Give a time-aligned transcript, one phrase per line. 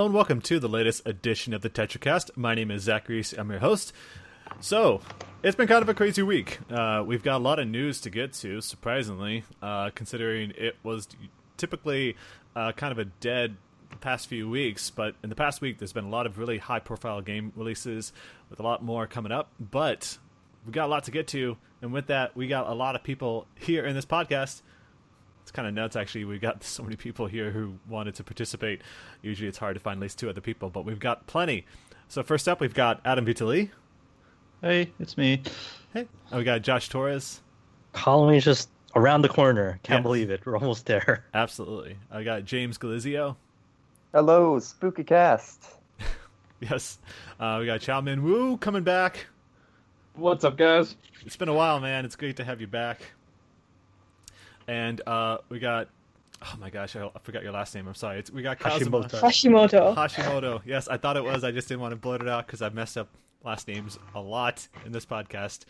[0.00, 2.34] Hello and welcome to the latest edition of the TetraCast.
[2.34, 3.34] My name is Zach Reese.
[3.34, 3.92] I'm your host.
[4.58, 5.02] So,
[5.42, 6.58] it's been kind of a crazy week.
[6.70, 11.06] Uh, we've got a lot of news to get to, surprisingly, uh, considering it was
[11.58, 12.16] typically
[12.56, 13.58] uh, kind of a dead
[14.00, 14.88] past few weeks.
[14.88, 18.14] But in the past week, there's been a lot of really high profile game releases
[18.48, 19.50] with a lot more coming up.
[19.60, 20.16] But
[20.64, 21.58] we've got a lot to get to.
[21.82, 24.62] And with that, we got a lot of people here in this podcast
[25.50, 26.24] it's kind of nuts actually.
[26.24, 28.82] We got so many people here who wanted to participate.
[29.20, 31.66] Usually it's hard to find at least two other people but we've got plenty.
[32.08, 33.70] So first up we've got adam vitali
[34.62, 35.42] hey it's me.
[35.92, 36.06] Hey.
[36.30, 37.40] And we got josh torres.
[37.94, 39.80] Halloween's just around the corner.
[39.82, 40.46] Can't believe it.
[40.46, 41.24] We're almost there.
[41.34, 41.96] Absolutely.
[42.12, 43.34] I got james galizio.
[44.14, 45.66] Hello spooky cast.
[46.60, 46.98] Yes.
[47.40, 49.26] Uh, we got chow min Wu coming back.
[50.12, 50.94] What's up guys?
[51.24, 52.04] It's been a while man.
[52.04, 53.00] It's great to have you back
[54.70, 55.88] and uh, we got
[56.42, 57.88] oh my gosh, I, forgot your last name.
[57.88, 58.20] I'm sorry.
[58.20, 59.02] It's, we got Kazuma.
[59.08, 59.94] Hashimoto.
[59.94, 60.62] Hashimoto.
[60.64, 61.44] Yes, I thought it was.
[61.44, 63.08] I just didn't want to blurt it out because I've messed up
[63.44, 65.64] last names a lot in this podcast.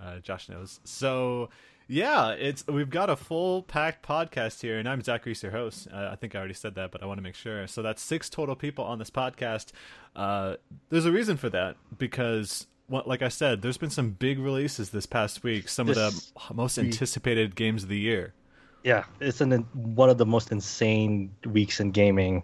[0.00, 0.80] Uh, Josh knows.
[0.84, 1.50] So
[1.86, 5.88] yeah, it's we've got a full packed podcast here, and I'm Zach Reese, your host.
[5.92, 7.66] Uh, I think I already said that, but I want to make sure.
[7.66, 9.72] So that's six total people on this podcast.
[10.16, 10.56] Uh,
[10.88, 14.90] there's a reason for that because well, like I said, there's been some big releases
[14.90, 15.68] this past week.
[15.68, 18.34] Some this of the most anticipated games of the year.
[18.82, 22.42] Yeah, it's an, one of the most insane weeks in gaming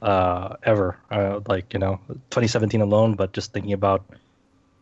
[0.00, 0.98] uh, ever.
[1.10, 4.04] Uh, like you know, 2017 alone, but just thinking about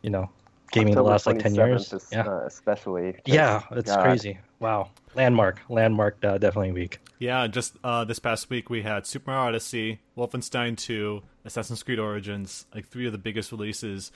[0.02, 0.28] you know
[0.72, 1.92] gaming October the last like 10 years.
[1.92, 3.16] Is, yeah, uh, especially.
[3.24, 4.02] Yeah, it's God.
[4.02, 4.38] crazy.
[4.58, 6.98] Wow, landmark, landmark, uh, definitely week.
[7.18, 11.98] Yeah, just uh, this past week we had Super Mario Odyssey, Wolfenstein 2, Assassin's Creed
[11.98, 14.10] Origins, like three of the biggest releases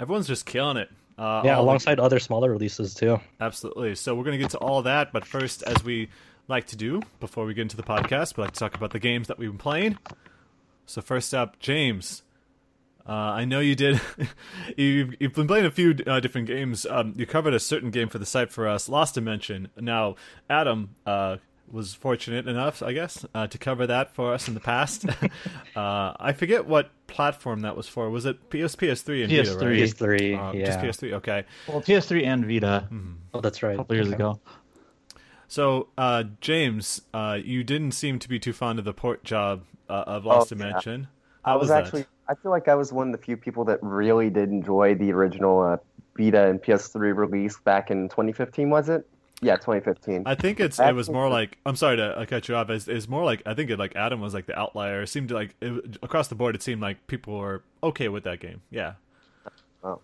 [0.00, 0.90] everyone's just killing it.
[1.18, 2.02] Uh, yeah, alongside the...
[2.02, 3.20] other smaller releases too.
[3.40, 3.94] Absolutely.
[3.94, 6.08] So we're going to get to all that, but first, as we
[6.48, 8.98] like to do before we get into the podcast, we like to talk about the
[8.98, 9.98] games that we've been playing.
[10.86, 12.22] So first up, James.
[13.06, 14.00] Uh, I know you did.
[14.76, 16.86] you've, you've, been playing a few uh, different games.
[16.86, 19.68] Um, you covered a certain game for the site for us, Lost Dimension.
[19.76, 20.16] Now,
[20.48, 21.36] Adam, uh,
[21.72, 25.06] was fortunate enough, I guess, uh, to cover that for us in the past.
[25.76, 28.10] uh, I forget what platform that was for.
[28.10, 29.46] Was it PS PS3 and PS3.
[29.46, 29.66] Vita?
[29.66, 29.78] Right?
[29.78, 30.66] PS3, uh, yeah.
[30.66, 31.12] Just PS3.
[31.14, 31.44] Okay.
[31.68, 32.88] Well, PS3 and Vita.
[32.90, 33.12] Mm-hmm.
[33.34, 33.74] Oh, that's right.
[33.74, 34.16] A couple years okay.
[34.16, 34.40] ago.
[35.48, 39.64] So, uh, James, uh, you didn't seem to be too fond of the port job
[39.88, 41.00] uh, of Lost oh, Dimension.
[41.02, 41.52] Yeah.
[41.52, 42.06] I was, was actually.
[42.28, 45.10] I feel like I was one of the few people that really did enjoy the
[45.12, 45.80] original
[46.16, 48.70] Vita and PS3 release back in 2015.
[48.70, 49.08] Was it?
[49.42, 50.24] Yeah, 2015.
[50.26, 52.68] I think it's it was more like I'm sorry to uh, cut you off.
[52.68, 55.02] It's, it's more like I think it like Adam was like the outlier.
[55.02, 58.40] It seemed like it, across the board, it seemed like people were okay with that
[58.40, 58.60] game.
[58.70, 58.94] Yeah.
[59.82, 60.00] Oh.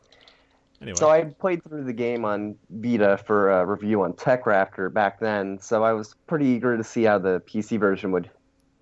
[0.80, 0.96] Anyway.
[0.96, 5.58] So I played through the game on Vita for a review on TechRaptor back then.
[5.60, 8.30] So I was pretty eager to see how the PC version would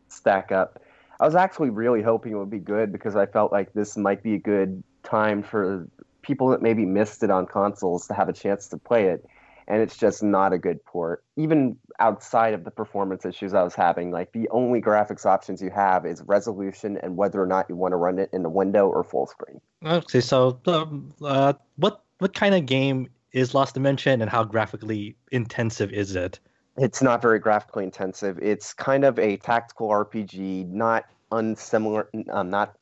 [0.09, 0.81] stack up.
[1.20, 4.22] I was actually really hoping it would be good because I felt like this might
[4.22, 5.88] be a good time for
[6.22, 9.25] people that maybe missed it on consoles to have a chance to play it
[9.66, 11.25] and it's just not a good port.
[11.36, 15.70] Even outside of the performance issues I was having, like the only graphics options you
[15.70, 18.88] have is resolution and whether or not you want to run it in the window
[18.88, 19.60] or full screen.
[19.84, 25.16] Okay, so um, uh, what what kind of game is Lost Dimension, and how graphically
[25.32, 26.38] intensive is it?
[26.76, 28.38] It's not very graphically intensive.
[28.41, 32.76] It's kind of a tactical RPG, not unsimilar, um, not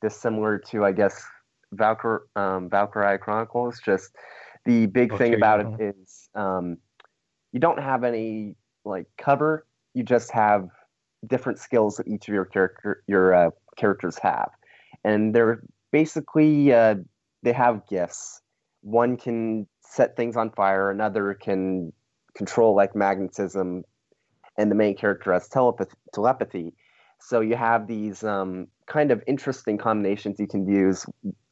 [0.00, 1.22] dissimilar to, I guess,
[1.72, 3.80] Valkyr, um, Valkyria Chronicles.
[3.84, 4.16] Just
[4.68, 5.86] the big okay, thing about yeah.
[5.86, 6.76] it is um,
[7.52, 8.54] you don't have any
[8.84, 9.66] like cover.
[9.94, 10.68] You just have
[11.26, 14.50] different skills that each of your character your uh, characters have,
[15.04, 16.96] and they're basically uh,
[17.42, 18.42] they have gifts.
[18.82, 20.90] One can set things on fire.
[20.90, 21.94] Another can
[22.36, 23.84] control like magnetism,
[24.58, 25.96] and the main character has telepathy.
[26.12, 26.74] telepathy.
[27.20, 31.06] So you have these um, kind of interesting combinations you can use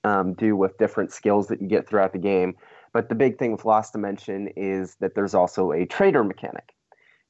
[0.05, 2.55] um, do with different skills that you get throughout the game
[2.97, 6.75] but the big thing with Lost Dimension is that there's also a traitor mechanic.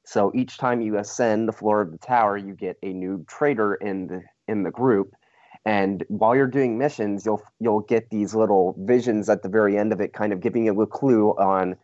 [0.05, 3.75] So each time you ascend the floor of the tower, you get a new traitor
[3.75, 5.11] in the in the group.
[5.65, 9.91] And while you're doing missions, you'll you'll get these little visions at the very end
[9.91, 11.75] of it, kind of giving you a clue on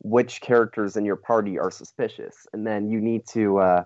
[0.00, 2.46] which characters in your party are suspicious.
[2.52, 3.84] And then you need to uh,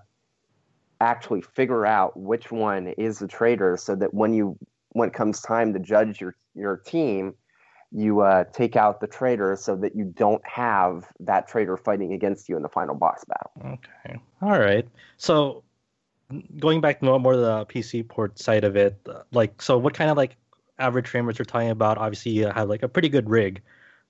[1.00, 4.58] actually figure out which one is the traitor, so that when you
[4.94, 7.34] when it comes time to judge your your team,
[7.94, 12.49] you uh, take out the traitor so that you don't have that traitor fighting against
[12.49, 13.52] you in the final boss battle.
[13.75, 14.20] Okay.
[14.43, 14.87] All right.
[15.17, 15.62] So
[16.58, 19.94] going back more more to the PC port side of it, uh, like so what
[19.94, 20.37] kind of like
[20.81, 21.96] average frame rates you're talking about?
[21.96, 23.62] Obviously you have like a pretty good rig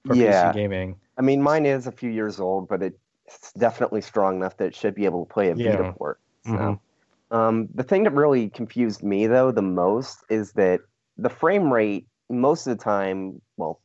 [0.07, 0.51] for yeah.
[0.51, 0.97] PC gaming.
[1.19, 4.75] I mean mine is a few years old, but it's definitely strong enough that it
[4.75, 5.93] should be able to play a Vita yeah.
[5.93, 6.19] port.
[6.47, 6.53] So.
[6.53, 7.37] Mm-hmm.
[7.37, 10.81] Um, the thing that really confused me though the most is that
[11.19, 12.07] the frame rate
[12.41, 13.81] most of the time, well,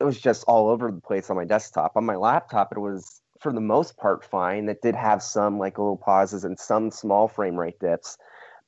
[0.00, 1.96] it was just all over the place on my desktop.
[1.96, 4.68] On my laptop, it was for the most part fine.
[4.68, 8.18] It did have some like little pauses and some small frame rate dips,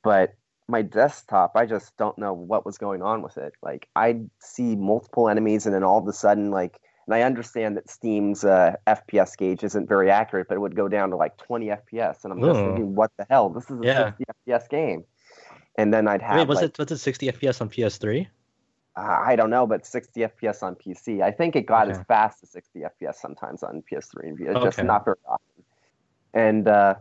[0.02, 0.34] but
[0.68, 3.52] my desktop, I just don't know what was going on with it.
[3.62, 7.76] Like I'd see multiple enemies, and then all of a sudden, like, and I understand
[7.76, 11.36] that Steam's uh, FPS gauge isn't very accurate, but it would go down to like
[11.36, 12.64] 20 FPS, and I'm just Ooh.
[12.64, 13.50] thinking, what the hell?
[13.50, 14.04] This is a Yeah.
[14.06, 15.04] 60 FPS game.
[15.76, 18.28] And then I'd have Wait, was like, it was it 60 FPS on PS3?
[18.96, 21.20] Uh, I don't know, but 60 FPS on PC.
[21.20, 24.82] I think it got as fast as 60 FPS sometimes on PS3 and Vita, just
[24.82, 25.64] not very often.
[26.32, 26.94] And uh,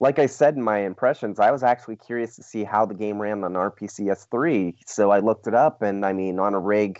[0.00, 3.22] like I said in my impressions, I was actually curious to see how the game
[3.22, 4.74] ran on RPCS3.
[4.86, 6.98] So I looked it up, and I mean, on a rig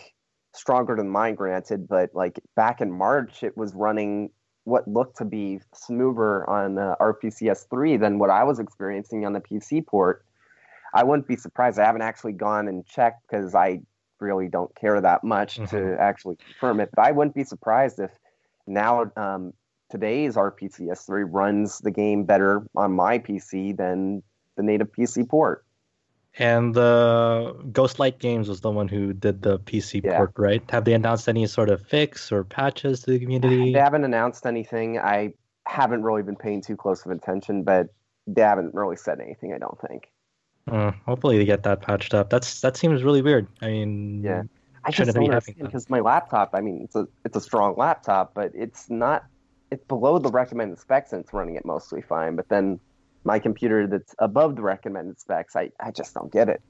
[0.55, 4.31] stronger than mine, granted, but like back in March, it was running
[4.65, 9.41] what looked to be smoother on uh, RPCS3 than what I was experiencing on the
[9.41, 10.25] PC port.
[10.95, 11.81] I wouldn't be surprised.
[11.81, 13.81] I haven't actually gone and checked because I
[14.23, 15.99] really don't care that much to Mhm.
[15.99, 16.91] actually confirm it.
[16.95, 18.11] But I wouldn't be surprised if
[18.67, 19.53] now um,
[19.91, 24.23] today's RPCS3 runs the game better on my PC than
[24.57, 25.65] the native PC port.
[26.39, 30.17] And the Ghostlight Games was the one who did the PC Yeah.
[30.17, 30.63] port, right?
[30.71, 33.73] Have they announced any sort of fix or patches to the community?
[33.75, 34.99] They haven't announced anything.
[34.99, 35.35] I
[35.67, 37.89] haven't really been paying too close of attention, but
[38.27, 39.53] they haven't really said anything.
[39.53, 40.11] I don't think.
[40.71, 42.31] Uh, hopefully they get that patched up.
[42.31, 43.47] That's that seems really weird.
[43.61, 44.43] I mean, Yeah.
[44.85, 46.51] I just don't understand because my laptop.
[46.55, 49.25] I mean, it's a it's a strong laptop, but it's not.
[49.71, 52.37] It's below the recommended specs, and it's running it mostly fine.
[52.37, 52.81] But then
[53.25, 56.61] my computer that's above the recommended specs, I, I just don't get it.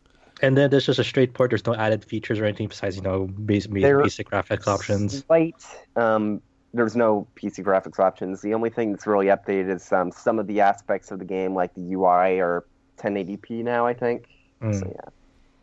[0.42, 1.50] And then there's just a straight port.
[1.50, 5.24] There's no added features or anything besides you know There- basic graphics options.
[5.24, 5.64] Slight,
[5.96, 6.42] um,
[6.74, 8.42] there's no PC graphics options.
[8.42, 11.54] The only thing that's really updated is um, some of the aspects of the game,
[11.54, 12.64] like the UI, are
[13.02, 13.86] 1080p now.
[13.86, 14.28] I think.
[14.62, 14.78] Mm.
[14.78, 15.10] So yeah,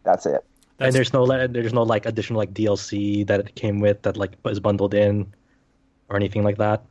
[0.03, 0.43] that's it.
[0.79, 4.33] And there's no there's no like additional like DLC that it came with that like
[4.45, 5.33] is bundled in
[6.09, 6.83] or anything like that.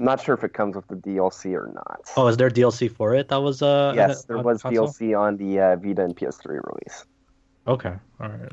[0.00, 2.00] I'm not sure if it comes with the DLC or not.
[2.16, 3.28] Oh, is there DLC for it?
[3.28, 4.88] That was uh yes, there was console?
[4.88, 7.04] DLC on the uh, Vita and PS3 release.
[7.66, 8.52] Okay, all right.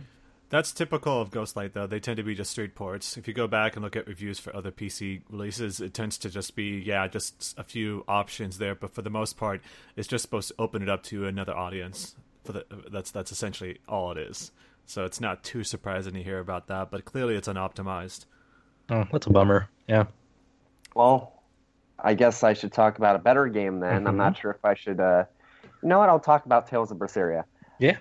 [0.55, 1.85] That's typical of Ghostlight, though.
[1.85, 3.17] They tend to be just straight ports.
[3.17, 6.29] If you go back and look at reviews for other PC releases, it tends to
[6.29, 8.73] just be, yeah, just a few options there.
[8.73, 9.59] But for the most part,
[9.97, 12.15] it's just supposed to open it up to another audience.
[12.45, 14.53] For the that's that's essentially all it is.
[14.85, 16.89] So it's not too surprising to hear about that.
[16.89, 18.23] But clearly, it's unoptimized.
[18.89, 19.67] Oh, that's a bummer.
[19.89, 20.05] Yeah.
[20.95, 21.43] Well,
[21.99, 24.07] I guess I should talk about a better game then.
[24.07, 24.19] I'm Mhm.
[24.19, 25.01] not sure if I should.
[25.01, 25.25] Uh,
[25.83, 26.07] you know what?
[26.07, 27.43] I'll talk about Tales of Berseria.
[27.77, 27.97] Yeah.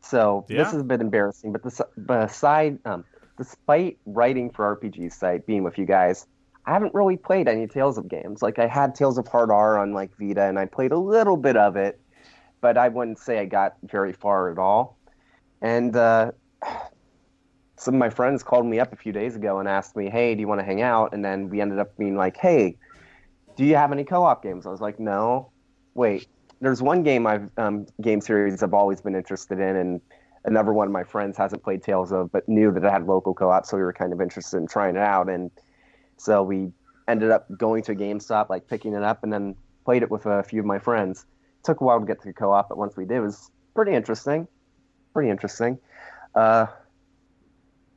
[0.00, 0.64] So Yeah.
[0.64, 3.04] this is a bit embarrassing, but this, beside, um,
[3.36, 6.26] despite writing for RPG site, being with you guys,
[6.66, 8.42] I haven't really played any Tales of games.
[8.42, 11.36] Like I had Tales of Hearts R on like Vita, and I played a little
[11.36, 11.98] bit of it,
[12.60, 14.98] but I wouldn't say I got very far at all.
[15.62, 16.32] And uh,
[17.76, 20.34] some of my friends called me up a few days ago and asked me, "Hey,
[20.34, 22.76] do you want to hang out?" And then we ended up being like, "Hey,
[23.56, 25.52] do you have any co-op games?" I was like, "No."
[25.94, 26.28] Wait,
[26.60, 30.00] there's one game I've um, game series I've always been interested in, and
[30.44, 33.34] another one of my friends hasn't played Tales of, but knew that it had local
[33.34, 35.50] co-op, so we were kind of interested in trying it out, and
[36.16, 36.72] so we
[37.06, 40.26] ended up going to a GameStop, like picking it up, and then played it with
[40.26, 41.26] a few of my friends.
[41.64, 44.46] took a while to get to co-op, but once we did, it was pretty interesting.
[45.14, 45.78] Pretty interesting.
[46.34, 46.66] Uh,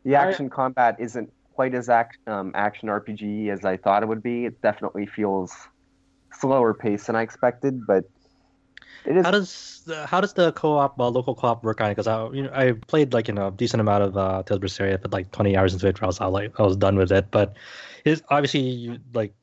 [0.04, 4.08] the I- action combat isn't quite as act, um, action RPG as I thought it
[4.08, 4.46] would be.
[4.46, 5.54] It definitely feels
[6.34, 8.21] slower paced than I expected, but it
[9.06, 9.26] is.
[9.26, 11.92] How does the, how does the co-op uh, local co-op work on it?
[11.92, 14.58] Because I you know I played like you know a decent amount of uh, Tales
[14.58, 16.02] of Berseria, put like 20 hours into it.
[16.02, 17.32] I was out, like I was done with it.
[17.32, 17.56] But
[18.06, 19.34] it's obviously you, like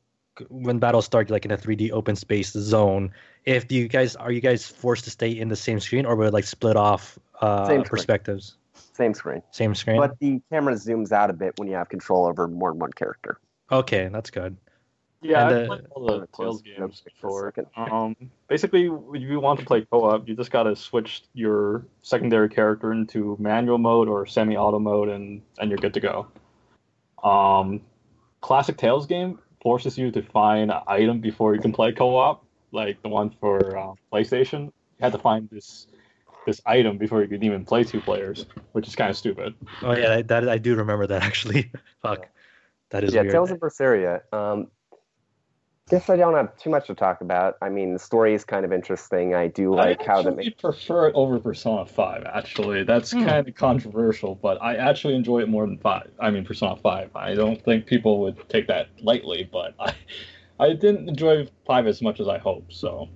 [0.49, 3.11] when battles start, you're like in a 3D open space zone.
[3.45, 6.33] If you guys are you guys forced to stay in the same screen, or would
[6.33, 8.55] like split off uh, Same perspectives?
[8.93, 9.41] Same screen.
[9.51, 9.97] Same screen.
[9.97, 12.91] But the camera zooms out a bit when you have control over more than one
[12.93, 13.39] character.
[13.71, 14.57] Okay, that's good.
[15.21, 17.91] Yeah, And, I've uh, played all the Of course, Tales games no, for a before.
[17.91, 18.15] Um,
[18.47, 23.35] basically, if you want to play co-op, you just gotta switch your secondary character into
[23.39, 26.27] manual mode or semi-auto mode, and and you're good to go.
[27.21, 27.81] Um,
[28.39, 33.01] classic Tales game forces you to find an item before you can play co-op, like
[33.01, 34.65] the one for uh, PlayStation.
[34.67, 35.87] You had to find this
[36.45, 39.53] this item before you could even play two players, which is kind of stupid.
[39.81, 41.71] Oh yeah, that, that I do remember that actually.
[42.01, 42.27] Fuck,
[42.91, 43.33] that is yeah, weird.
[43.33, 44.21] Tales of Berseria.
[44.33, 44.67] Um,
[45.89, 47.57] guess I don't have too much to talk about.
[47.61, 49.33] I mean, the story is kind of interesting.
[49.35, 50.57] I do like I how actually make.
[50.59, 52.83] prefer it over Persona 5, actually.
[52.83, 53.25] That's Hmm.
[53.25, 56.11] kind of controversial, but I actually enjoy it more than 5.
[56.19, 57.09] I mean, Persona 5.
[57.15, 59.93] I don't think people would take that lightly, but I,
[60.59, 63.09] I didn't enjoy 5 as much as I hoped, so.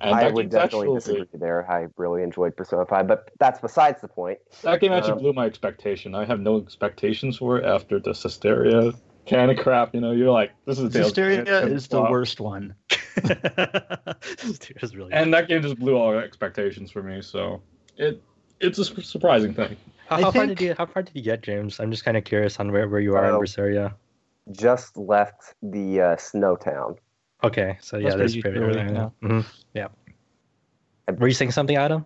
[0.00, 1.68] And I would definitely actually- disagree there.
[1.70, 4.38] I really enjoyed Persona 5, but that's besides the point.
[4.62, 6.14] That game actually Um, blew my expectation.
[6.14, 8.94] I have no expectations for it after the Zestiria
[9.28, 9.94] kind of crap.
[9.94, 11.44] You know, you're like, this is a Tales game.
[11.44, 12.10] Zestiria It's is the flop.
[12.10, 12.74] worst one.
[14.80, 17.20] It's really And that game just blew all expectations for me.
[17.22, 17.62] So
[17.96, 18.22] it
[18.60, 19.76] it's a surprising thing.
[20.08, 21.78] how, I how far did you how far did you get, James?
[21.80, 23.40] I'm just kind of curious on where, where you are in Oh.
[23.40, 23.94] Berseria.
[24.52, 26.96] Just left the uh, snow town.
[27.44, 29.10] Okay, so yeah, That's that's pretty pretty early, early.
[29.22, 29.44] Mhm,
[29.74, 29.88] Yeah.
[31.18, 32.04] Were you saying something, Adam?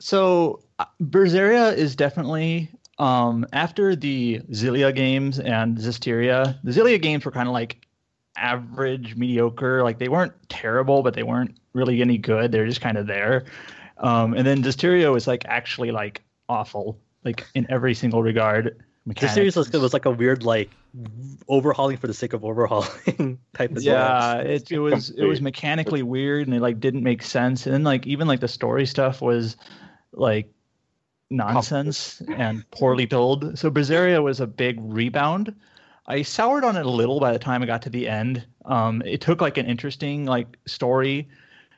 [0.00, 2.68] So uh, Berseria is definitely
[3.02, 6.56] um, after the Xillia games and Zestiria.
[6.62, 7.84] The Xillia games were kind of like
[8.36, 9.82] average, mediocre.
[9.82, 12.52] Like they weren't terrible, but they weren't really any good.
[12.52, 13.46] They're just kind of there.
[13.98, 18.84] Um, and then Zestiria was like actually like awful, like in every single regard.
[19.04, 20.70] The series was, was like a weird like
[21.48, 26.04] overhauling for the sake of overhauling type of yeah it, it was it was mechanically
[26.04, 29.20] weird and it like didn't make sense and then like even like the story stuff
[29.20, 29.56] was
[30.12, 30.52] like
[31.32, 35.54] nonsense and poorly told so berseria was a big rebound.
[36.06, 38.44] I soured on it a little by the time i got to the end.
[38.64, 41.28] Um it took like an interesting like story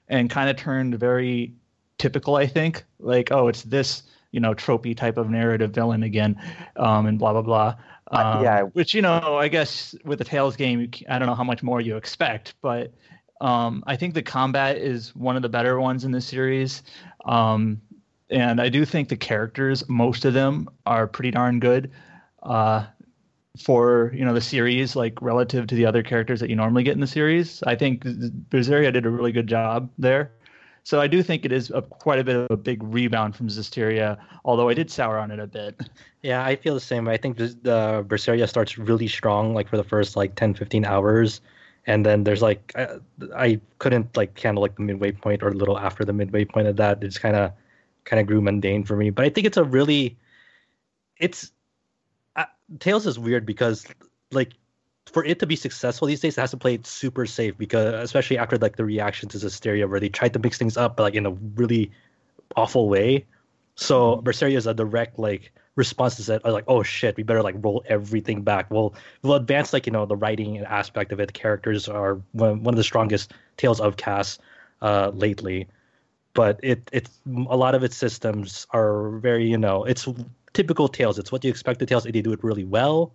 [0.08, 1.52] and kind of turned very
[1.99, 2.84] typical i think.
[2.99, 6.40] Like oh it's this you know tropey type of narrative villain again
[6.76, 7.76] um and blah blah blah.
[8.12, 8.62] Uh, um, yeah.
[8.62, 11.62] which you know, I guess with the Tales game, you I don't know how much
[11.62, 12.92] more you expect, but
[13.40, 16.82] um, I think the combat is one of the better ones in the series,
[17.25, 17.80] um,
[18.31, 21.90] and I do think the characters, most of them, are pretty darn good
[22.43, 22.87] uh,
[23.59, 26.95] for you know the series, like relative to the other characters that you normally get
[26.95, 27.62] in the series.
[27.64, 30.33] I think Berseria did a really good job there.
[30.87, 33.49] So I do think it is a, quite a bit of a big rebound from
[33.49, 35.81] Zestiria, although I did sour on it a bit.
[36.23, 37.07] Yeah, I feel the same.
[37.07, 41.43] I think the Berseria starts really strong, like for the first like 10, 15 hours,
[41.87, 42.88] and then there's like I,
[43.37, 46.66] I couldn't like handle like the midway point or a little after the midway point
[46.66, 47.04] of that.
[47.04, 47.52] It's kind of
[48.04, 49.11] kind of grew mundane for me.
[49.11, 50.18] But I think it's a really,
[51.18, 51.52] it's
[52.37, 52.44] uh,
[52.78, 53.87] Tales is weird because
[54.30, 54.52] like
[55.06, 57.94] for it to be successful these days, it has to play it super safe because
[57.94, 61.02] especially after like the reaction to Zestiria where they tried to mix things up but
[61.04, 61.90] like in a really
[62.56, 63.26] awful way.
[63.76, 67.56] So Berseria is a direct like response to that like oh shit we better like
[67.58, 68.70] roll everything back.
[68.70, 71.26] We'll we'll advance like you know the writing and aspect of it.
[71.26, 74.40] The characters are one, one of the strongest tales of cast
[74.80, 75.68] uh, lately,
[76.35, 80.07] but it it's a lot of its systems are very you know it's
[80.53, 81.19] typical tales.
[81.19, 82.05] It's what you expect the tales.
[82.05, 83.12] They do it really well,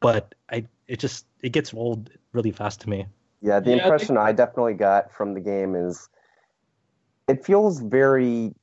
[0.00, 3.06] but I it just it gets old really fast to me.
[3.40, 6.08] Yeah, the Yeah, I think- impression I definitely got from the game is
[7.28, 8.54] it feels very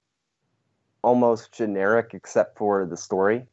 [1.02, 3.48] almost generic except for the story,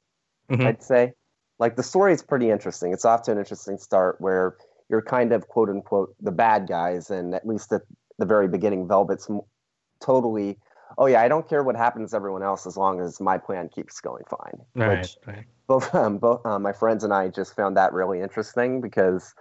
[0.50, 0.66] Mhm.
[0.66, 1.14] I'd say.
[1.58, 2.92] Like the story is pretty interesting.
[2.92, 4.56] It's off to an interesting start where
[4.88, 7.82] you're kind of quote unquote the bad guys, and at least at
[8.18, 9.40] the very beginning, Velvet's m-
[10.06, 10.58] totally,
[10.98, 13.68] oh yeah, I don't care what happens to everyone else as long as my plan
[13.68, 14.60] keeps going fine.
[14.74, 15.44] Right, Which right.
[15.66, 19.34] both um, both uh, my friends and I just found that really interesting because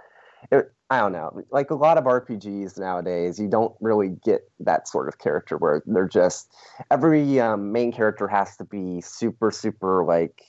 [0.52, 4.88] it, I don't know, like a lot of RPGs nowadays, you don't really get that
[4.88, 6.54] sort of character where they're just
[6.92, 10.42] every um, main character has to be super super like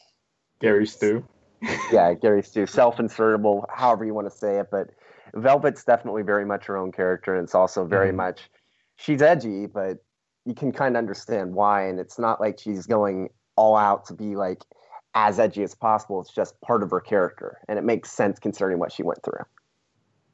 [0.61, 1.25] Gary Stu.
[1.92, 4.88] yeah Gary Stu self-insertable, however you want to say it, but
[5.35, 8.16] Velvet's definitely very much her own character, and it's also very Mhm.
[8.16, 8.50] much
[8.96, 9.99] she's edgy, but
[10.47, 14.15] you can kind of understand why, and it's not like she's going all out to
[14.15, 14.62] be like
[15.15, 16.21] as edgy as possible.
[16.21, 19.45] It's just part of her character, and it makes sense considering what she went through.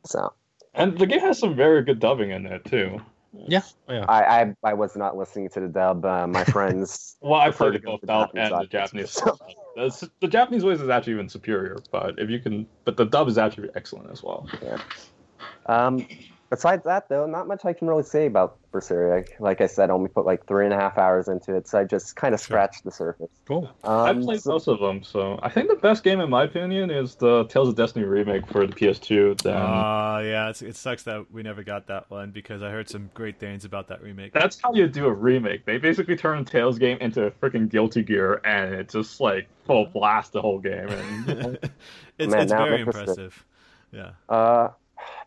[0.05, 0.33] So
[0.75, 3.01] And the game has some very good dubbing in it too.
[3.35, 4.05] Yeah, yeah.
[4.09, 6.05] I I, I was not listening to the dub.
[6.05, 8.67] Uh, my friends, Well, I prefer played to it both the dub Japanese and the
[8.67, 9.11] Japanese.
[9.11, 9.39] so.
[9.75, 13.29] The, the Japanese voice is actually even superior, but if you can, but the dub
[13.29, 14.47] is actually excellent as well.
[14.63, 14.79] Yeah.
[15.65, 16.07] Um,
[16.53, 19.27] besides that, though, not much I can really say about Berseria.
[19.41, 21.79] Like I said, I only put like three and a half hours into it, so
[21.79, 22.45] I just kind of Sure.
[22.45, 23.31] scratched the surface.
[23.47, 23.71] Cool.
[23.83, 26.45] I Um, played so- most of them, so I think the best game, in my
[26.45, 29.35] opinion, is the Tales of Destiny remake for the PS2.
[29.43, 32.91] Then Uh, yeah, it's, it sucks that we never got that one because I heard
[32.91, 34.35] some great things about that remake.
[34.35, 35.65] that's how you do a remake.
[35.65, 39.87] They basically turn Tales game into a freaking Guilty Gear, and it just like full
[39.87, 40.89] blast the whole game.
[40.91, 41.29] And
[42.19, 43.09] it's Man, it's very interested.
[43.09, 43.47] impressive.
[43.91, 44.11] Yeah.
[44.29, 44.69] uh,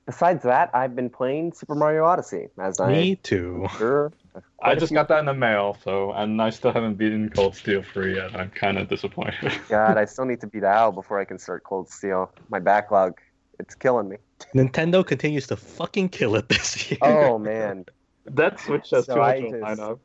[0.05, 3.67] besides that, I've been playing Super Mario Odyssey, as I Me too.
[3.77, 4.11] sure.
[4.61, 7.83] I just got that in the mail, so and I still haven't beaten Cold Steel
[7.95, 8.35] III yet.
[8.35, 9.53] I'm kind of disappointed.
[9.69, 12.31] God, I still need to beat Al before I can start Cold Steel.
[12.49, 13.19] My backlog,
[13.59, 14.17] it's killing me.
[14.53, 16.97] Nintendo continues to fucking kill it this year.
[17.01, 17.85] Oh man,
[18.25, 19.99] that Switch has So too I much just- lineup.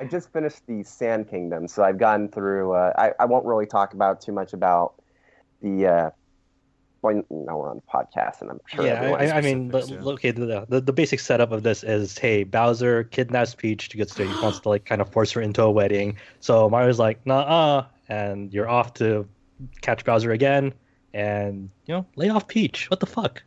[0.00, 2.72] I just finished the Sand Kingdom, so I've gone through.
[2.72, 4.94] Uh, I I won't really talk about too much about
[5.62, 6.10] the uh,
[7.04, 8.86] well, now we're on the podcast, and I'm sure.
[8.86, 10.12] yeah, I, I mean, the, yeah.
[10.12, 14.08] okay, the, the the basic setup of this is, hey, Bowser kidnaps Peach to get
[14.08, 16.16] to he wants to like kind of force her into a wedding.
[16.40, 19.28] So Mario's like, nah, and you're off to
[19.82, 20.72] catch Bowser again,
[21.12, 22.88] and you know, lay off Peach.
[22.90, 23.42] What the fuck?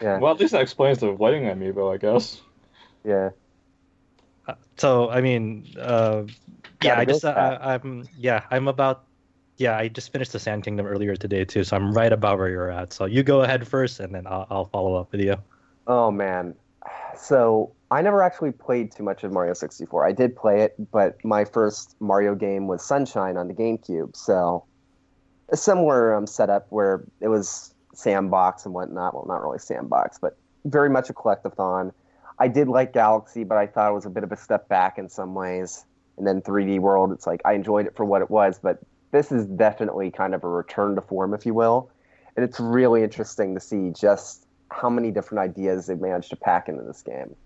[0.00, 2.40] yeah, Well, at least that explains the wedding amiibo, I guess.
[3.04, 3.30] yeah.
[4.48, 6.24] Uh, So I mean, uh,
[6.82, 7.58] yeah, Gotta I just uh.
[7.60, 9.04] I, I'm yeah, I'm about
[9.56, 12.48] yeah, I just finished the Sand Kingdom earlier today too, so I'm right about where
[12.48, 12.92] you're at.
[12.92, 15.36] So you go ahead first, and then I'll, I'll follow up with you.
[15.86, 16.54] Oh man.
[17.16, 20.04] So I never actually played too much of Mario 64.
[20.04, 24.16] I did play it, but my first Mario game was Sunshine on the GameCube.
[24.16, 24.64] So
[25.50, 29.14] a similar um, setup where it was sandbox and whatnot.
[29.14, 31.92] Well, not really sandbox, but very much a collectathon.
[32.38, 34.98] I did like Galaxy, but I thought it was a bit of a step back
[34.98, 35.84] in some ways.
[36.16, 38.80] And then 3D World, it's like I enjoyed it for what it was, but
[39.14, 41.88] this is definitely kind of a return to form, if you will.
[42.36, 46.68] And it's really interesting to see just how many different ideas they've managed to pack
[46.68, 47.36] into this game.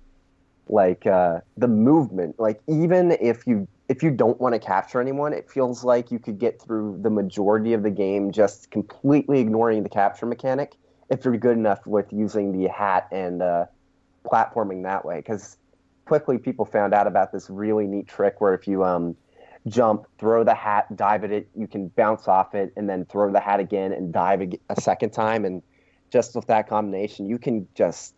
[0.71, 5.35] Like uh, the movement, like even if you if you don't want to capture anyone,
[5.35, 9.83] it feels like you could get through the majority of the game just completely ignoring
[9.83, 10.75] the capture mechanic
[11.11, 13.67] if you're good enough with using the hat and uh,
[14.25, 15.17] platforming that way.
[15.17, 15.59] Because
[16.07, 19.17] quickly people found out about this really neat trick where if you um,
[19.69, 23.31] jump, throw the hat, dive at it, you can bounce off it, and then throw
[23.33, 25.45] the hat again and dive a second time.
[25.45, 25.63] And
[26.11, 28.15] just with that combination, you can just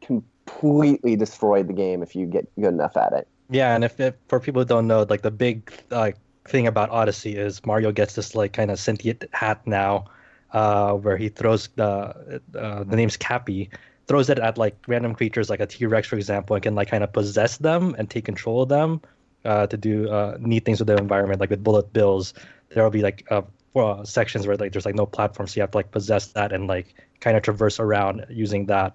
[0.00, 3.28] completely destroy the game if you get good enough at it.
[3.50, 6.12] Yeah, and if, if for people who don't know, like the big uh,
[6.46, 10.04] thing about Odyssey is Mario gets this like kind of sentient hat now,
[10.52, 13.70] uh, where he throws the uh, the name's Cappy,
[14.06, 16.88] throws it at like random creatures like a T Rex, for example, and can like
[16.88, 19.00] kind of possess them and take control of them
[19.44, 21.40] uh, to do uh, neat things with the environment.
[21.40, 22.34] Like with Bullet Bills,
[22.70, 23.42] there will be like uh,
[23.76, 26.52] uh, sections where like there's like no platform, so you have to like possess that
[26.52, 28.94] and like kind of traverse around using that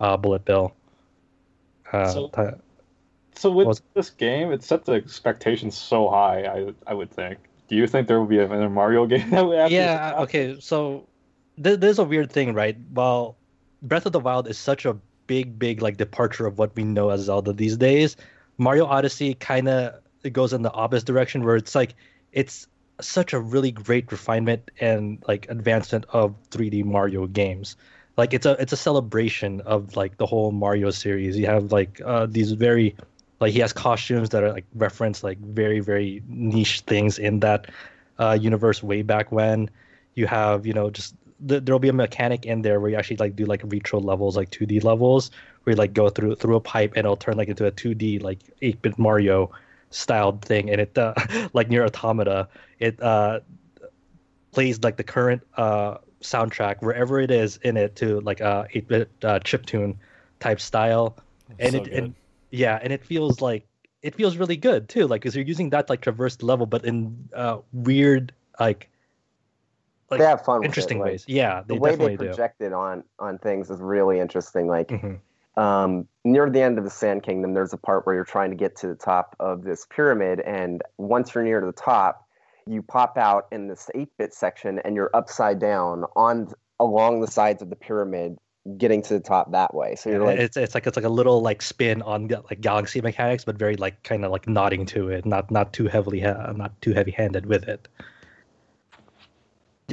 [0.00, 0.74] uh, Bullet Bill.
[1.92, 2.58] Uh, So- to-
[3.36, 6.44] So with Was- this game, it set the expectations so high.
[6.44, 7.38] I I would think.
[7.68, 10.20] Do you think there will be another Mario game that would after yeah this?
[10.24, 11.06] okay so
[11.62, 13.36] th- there's a weird thing right Well,
[13.82, 14.98] breath of the wild is such a
[15.28, 18.16] big big like departure of what we know as zelda these days
[18.60, 21.94] mario odyssey kind of it goes in the opposite direction where it's like
[22.32, 22.66] it's
[23.00, 27.76] such a really great refinement and like advancement of 3d mario games.
[28.16, 31.38] Like it's a it's a celebration of like the whole mario series.
[31.38, 32.94] You have like uh these very
[33.40, 37.70] like he has costumes that are like reference like very very niche things in that
[38.18, 39.70] uh, universe way back when.
[40.14, 41.14] You have you know just
[41.48, 44.36] th- there'll be a mechanic in there where you actually like do like retro levels
[44.36, 45.30] like 2D levels
[45.64, 48.18] where you like go through through a pipe and it'll turn like into a 2D
[48.18, 49.50] like 8-bit Mario
[49.90, 51.14] styled thing and it uh,
[51.52, 53.40] like NieR Automata it uh,
[54.52, 59.10] plays like the current uh, soundtrack wherever it is in it to like a 8-bit
[59.22, 59.96] uh, chiptune
[60.40, 61.16] type style
[61.58, 61.92] and So it good.
[61.92, 62.14] and
[62.50, 63.66] yeah and it feels like
[64.02, 67.28] it feels really good too like because you're using that like traverse level but in
[67.34, 68.88] uh weird like
[70.10, 70.64] like they have fun.
[70.64, 71.10] interesting with it.
[71.10, 74.18] like, ways yeah The way definitely they do project it on on things is really
[74.20, 74.66] interesting.
[74.66, 75.14] Like hmm
[75.56, 78.56] um, near the end of the Sand Kingdom, there's a part where you're trying to
[78.56, 82.26] get to the top of this pyramid, and once you're near to the top,
[82.66, 87.62] you pop out in this 8-bit section, and you're upside down on along the sides
[87.62, 88.38] of the pyramid,
[88.76, 89.96] getting to the top that way.
[89.96, 93.00] So you're like, it's it's like it's like a little like spin on like galaxy
[93.00, 96.52] mechanics but very like kind of like nodding to it not not too heavily ha-
[96.52, 97.88] not too heavy handed with it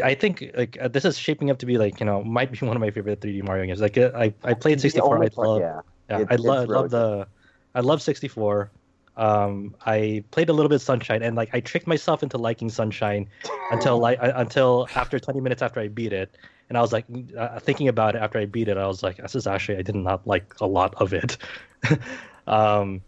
[0.04, 2.58] I think like uh, this is shaping up to be like you know might be
[2.66, 3.82] one of my favorite 3D Mario games.
[3.82, 5.24] Like uh, I I played 64.
[5.24, 5.82] I love yeah.
[6.10, 7.28] Yeah, It- I really love the
[7.76, 8.72] I love 64.
[9.18, 12.70] Um, I played a little bit of Sunshine, and like I tricked myself into liking
[12.70, 13.28] Sunshine
[13.72, 16.38] until like until after 20 minutes after I beat it,
[16.70, 17.06] and I was like
[17.36, 18.78] uh, thinking about it after I beat it.
[18.78, 21.38] I was like, this is actually I did not like a lot of it.
[22.48, 23.02] um,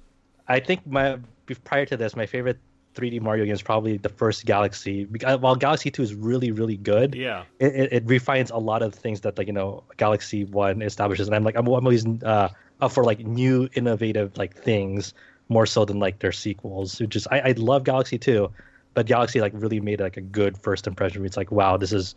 [0.48, 1.20] I think my
[1.64, 2.60] prior to this, my favorite
[3.00, 5.06] 3D Mario games, probably the first Galaxy.
[5.06, 7.44] Because, while Galaxy 2 is really really good, Yeah.
[7.60, 11.28] it, it, it refines a lot of things that like you know Galaxy One establishes,
[11.28, 12.50] and I'm like I'm, I'm always uh,
[12.82, 15.14] up for like new innovative like things
[15.48, 17.00] more so than like their sequels.
[17.00, 18.52] Which is I, I love Galaxy Two,
[18.94, 21.26] but Galaxy like really made like a good first impression.
[21.26, 22.16] It's like wow, this is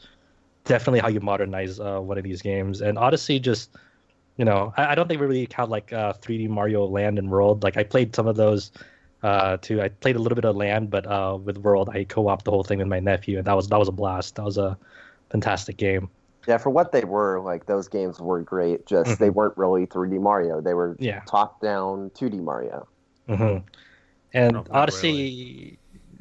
[0.65, 2.81] definitely how you modernize uh, one of these games.
[2.83, 3.71] And Odyssey just
[4.37, 7.31] you know I, I don't think we really count like uh, 3D Mario Land and
[7.31, 7.63] World.
[7.63, 8.73] Like I played some of those.
[9.23, 9.81] Uh, too.
[9.81, 12.65] I played a little bit of Land, but uh, with World, I co-opted the whole
[12.65, 14.35] thing with my nephew, and that was that was a blast.
[14.37, 14.77] That was a
[15.31, 16.11] fantastic game.
[16.49, 18.85] Yeah, for what they were, like those games were great.
[18.87, 20.61] Just they weren't really 3D Mario.
[20.61, 21.21] They were Yeah.
[21.27, 22.89] top-down 2D Mario.
[23.29, 23.59] hmm
[24.35, 25.79] And No, not Odyssey,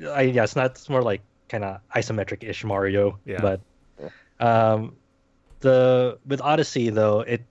[0.07, 0.71] I guess not.
[0.71, 3.17] It's more like kind of isometric-ish Mario.
[3.25, 3.41] Yeah.
[3.41, 3.61] But
[4.39, 4.95] um,
[5.61, 7.41] the with Odyssey though, it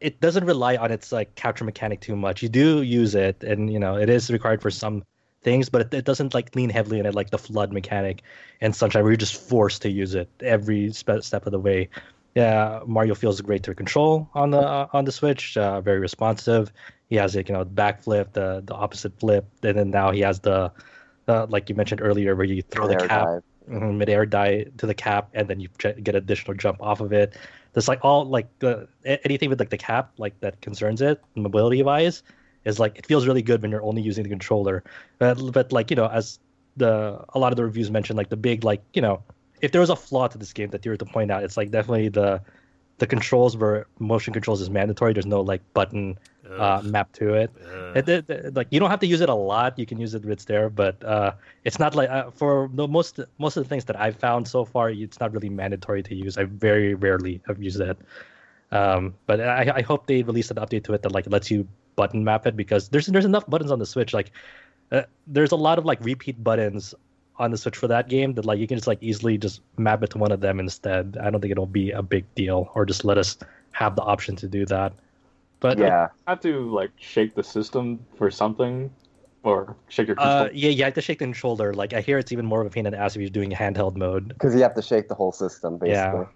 [0.00, 2.42] it doesn't rely on its like capture mechanic too much.
[2.42, 5.02] You do use it, and you know it is required for some
[5.42, 8.22] things, but it, it doesn't like lean heavily on it like the FLUDD mechanic
[8.60, 11.88] and Sunshine, where you're just forced to use it every spe- step of the way.
[12.34, 15.56] Yeah, Mario feels great to control on the uh, on the Switch.
[15.56, 16.72] Uh, very responsive.
[17.08, 20.20] He has like you know the backflip, the the opposite flip, and then now he
[20.20, 20.72] has the
[21.28, 23.42] uh, like you mentioned earlier, where you throw the cap dive.
[23.68, 27.12] mhm, mid-air die to the cap, and then you j- get additional jump off of
[27.12, 27.36] it.
[27.76, 28.48] There's like all like
[29.04, 32.22] anything with like the cap like that concerns it mobility wise
[32.64, 34.82] is like it feels really good when you're only using the controller.
[35.18, 36.38] But, but like you know as
[36.78, 39.22] the a lot of the reviews mentioned like the big like you know
[39.60, 41.58] if there was a flaw to this game that you were to point out, it's
[41.58, 42.40] like definitely the
[42.96, 45.12] the controls where motion controls is mandatory.
[45.12, 46.18] There's no like button
[46.58, 47.50] uh, map to it.
[47.94, 49.78] It, it- it- like you don't have to use it a lot.
[49.78, 51.32] You can use it when it's there, but uh,
[51.64, 54.64] it's not like uh, for the most most of the things that I've found so
[54.64, 56.36] far, it's not really mandatory to use.
[56.38, 57.98] I very rarely have used it.
[58.72, 61.66] Um, but I, I hope they release an update to it that like lets you
[61.94, 64.12] button map it because there's there's enough buttons on the Switch.
[64.12, 64.32] Like
[64.92, 66.94] uh, there's a lot of like repeat buttons
[67.38, 70.02] on the Switch for that game that like you can just like easily just map
[70.02, 71.16] it to one of them instead.
[71.22, 73.38] I don't think it'll be a big deal, or just let us
[73.72, 74.92] have the option to do that.
[75.60, 78.90] But Yeah, have to like shake the system for something,
[79.42, 81.72] or shake your Uh, yeah, you have to shake the controller.
[81.72, 83.52] Like I hear it's even more of a pain in the ass if you're doing
[83.52, 84.28] a handheld mode.
[84.28, 86.20] because you have to shake the whole system basically.
[86.20, 86.26] Yeah.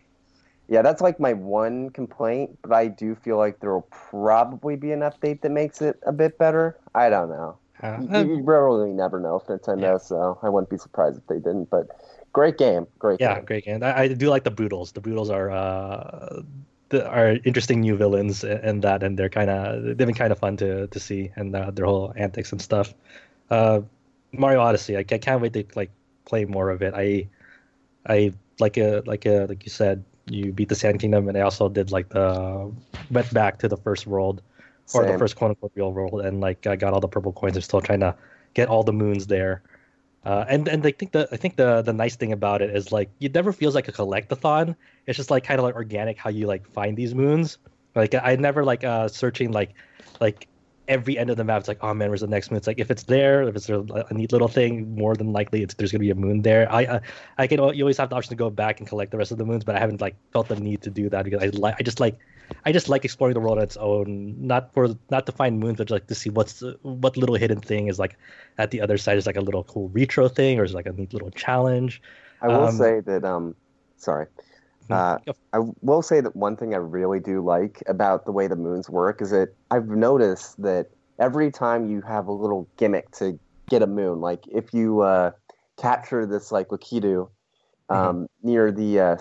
[0.69, 0.83] Yeah.
[0.83, 5.01] that's like my one complaint, but I do feel like there will probably be an
[5.01, 6.79] update that makes it a bit better.
[6.95, 7.59] I don't know.
[7.83, 11.37] Uh, You, you really never know with Nintendo, so I wouldn't be surprised if they
[11.37, 11.71] didn't.
[11.71, 11.89] But
[12.33, 13.45] great game, great yeah, game.
[13.45, 13.83] great game.
[13.83, 14.93] I, I do like the Broodals.
[14.93, 16.43] The Broodals are uh,
[16.91, 20.33] the, are interesting new villains in, in that, and they're kind of they've been kind
[20.33, 22.95] of fun to to see and uh, their whole antics and stuff.
[23.49, 23.81] Uh,
[24.33, 25.91] Mario Odyssey, I, I can't wait to like
[26.25, 26.95] play more of it.
[26.95, 27.29] I
[28.07, 31.41] I like a like a like you said, you beat the Sand Kingdom, and I
[31.41, 32.71] also did like the
[33.11, 34.43] went back to the first world
[34.95, 37.57] or the first quote unquote real world, and like I got all the purple coins.
[37.57, 38.15] I'm still trying to
[38.55, 39.63] get all the moons there.
[40.25, 42.93] Uh, and and I think the I think the the nice thing about it is
[42.93, 44.77] like it never feels like a collectathon.
[45.07, 47.59] It's just like kind of like organic how you like find these moons.
[47.95, 49.75] Like I never like uh searching like
[50.21, 50.47] like
[50.91, 51.61] every end of the map.
[51.61, 52.59] It's like oh man, where's the next moon?
[52.59, 55.75] It's like if it's there, if it's a, neat little thing, more than likely it's
[55.75, 56.71] there's gonna be a moon there.
[56.73, 57.01] I uh,
[57.39, 59.39] I can you always have the option to go back and collect the rest of
[59.39, 61.77] the moons, but I haven't like felt the need to do that because I like
[61.81, 62.19] I just like
[62.67, 65.79] I just like exploring the world on its own, not for not to find moons,
[65.79, 68.19] but like to see what's what little hidden thing is like
[68.59, 70.93] at the other side is like a little cool retro thing or is like a
[70.93, 72.03] neat little challenge.
[72.41, 73.57] I will Um, say that um
[73.97, 74.27] sorry.
[74.93, 75.19] Uh,
[75.53, 78.89] I will say that one thing I really do like about the way the moons
[78.89, 83.83] work is that I've noticed that every time you have a little gimmick to get
[83.83, 85.33] a moon, like if you uh,
[85.79, 87.29] capture this like Lakitu
[87.89, 89.17] um, near the uh,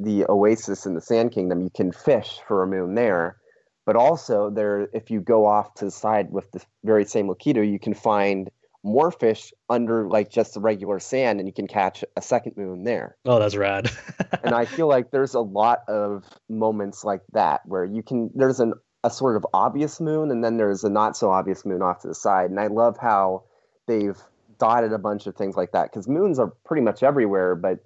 [0.00, 3.36] the oasis in the Sand Kingdom, you can fish for a moon there.
[3.84, 7.70] But also there, if you go off to the side with the very same Lakitu,
[7.70, 8.50] you can find
[8.86, 12.84] more fish under like just the regular sand, and you can catch a second moon
[12.84, 13.90] there Oh, that's rad.
[14.44, 18.60] and I feel like there's a lot of moments like that where you can there's
[18.60, 22.00] an a sort of obvious moon and then there's a not so obvious moon off
[22.02, 23.44] to the side and I love how
[23.86, 24.20] they've
[24.58, 27.78] dotted a bunch of things like that because moons are pretty much everywhere but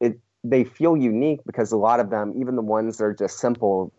[0.00, 3.38] it they feel unique because a lot of them even the ones that are just
[3.38, 3.92] simple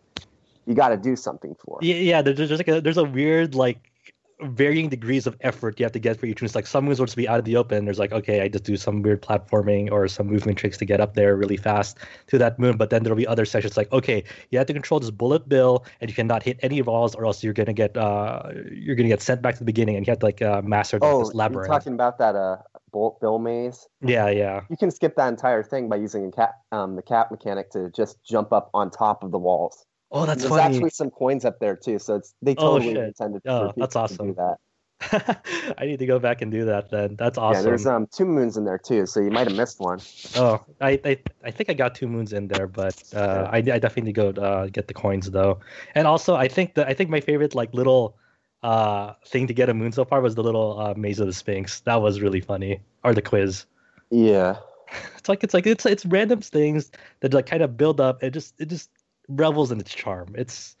[0.66, 2.22] you got to do something for yeah, yeah.
[2.22, 3.92] There's, there's like a there's a weird like
[4.40, 6.46] varying degrees of effort you have to get for each moon.
[6.46, 7.84] It's like some moons will just be out of the open.
[7.84, 11.00] There's like okay, I just do some weird platforming or some movement tricks to get
[11.00, 12.76] up there really fast to that moon.
[12.76, 15.84] But then there'll be other sections like okay, you have to control this bullet bill
[16.00, 19.22] and you cannot hit any walls or else you're gonna get uh you're gonna get
[19.22, 21.34] sent back to the beginning and you have to like uh, master oh this you're
[21.34, 21.68] labyrinth.
[21.70, 22.56] talking about that uh
[22.92, 24.62] bolt bill maze Yeah, yeah.
[24.70, 27.90] you can skip that entire thing by using a cap, um, the cap mechanic to
[27.90, 30.76] just jump up on top of the walls Oh, that's There's funny.
[30.76, 33.08] actually some coins up there too, so it's they Oh, totally shit.
[33.08, 34.28] intended Oh, for people that's to awesome.
[34.28, 34.56] do that.
[35.78, 37.16] I need to go back and do that then.
[37.16, 37.64] That's Yeah, awesome.
[37.64, 40.00] there's um two moons in there too, so you might have missed one.
[40.34, 43.60] Oh, I, I I think I got two moons in there, but uh, I, I
[43.60, 45.60] definitely go uh, get the coins though.
[45.94, 48.16] And also, I think that I think my favorite like little
[48.62, 51.32] uh thing to get a moon so far was the little uh, maze of the
[51.32, 51.80] Sphinx.
[51.80, 53.66] That was really funny, or the quiz.
[54.10, 54.56] Yeah,
[55.18, 56.90] It's like it's like it's it's random things
[57.20, 58.22] that like kind of build up.
[58.22, 58.90] It just it just
[59.28, 60.34] revels in its charm.
[60.36, 60.76] It's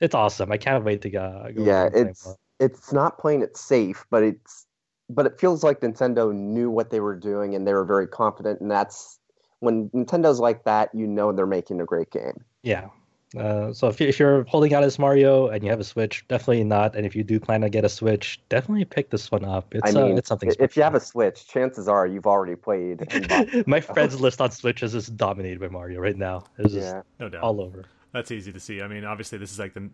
[0.00, 0.52] it's awesome.
[0.52, 1.50] I can't wait to go.
[1.54, 4.66] go yeah, it's it's not playing it safe, but it's
[5.08, 8.60] but it feels like Nintendo knew what they were doing and they were very confident,
[8.60, 9.18] and that's
[9.60, 12.44] when Nintendo's like that, you know they're making a great game.
[12.62, 12.88] yeah.
[13.36, 16.24] Uh, so if, you, if you're holding out as Mario and you have a Switch,
[16.28, 16.94] definitely not.
[16.94, 19.74] And if you do plan to get a Switch, definitely pick this one up.
[19.74, 20.52] It's I mean, uh, it's something.
[20.60, 23.06] if you have a Switch, chances are you've already played.
[23.66, 26.44] My friends list on Switches is dominated by Mario right now.
[26.58, 27.42] It's just yeah, No doubt.
[27.42, 27.84] all over.
[28.12, 28.80] That's easy to see.
[28.80, 29.90] I mean, obviously, this is like the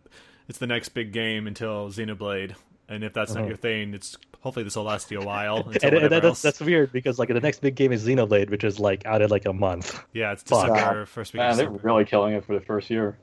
[0.49, 2.55] it's the next big game until Xenoblade,
[2.89, 3.49] and if that's not Uh-huh.
[3.49, 5.59] your thing, it's hopefully this will last you a while.
[5.73, 8.65] And, and whatever that's, that's weird because like the next big game is Xenoblade, which
[8.65, 10.05] is like out in like a month.
[10.13, 10.69] yeah, it's Fuck.
[10.75, 11.41] December first week.
[11.41, 13.17] of Man, they're really killing it for the first year.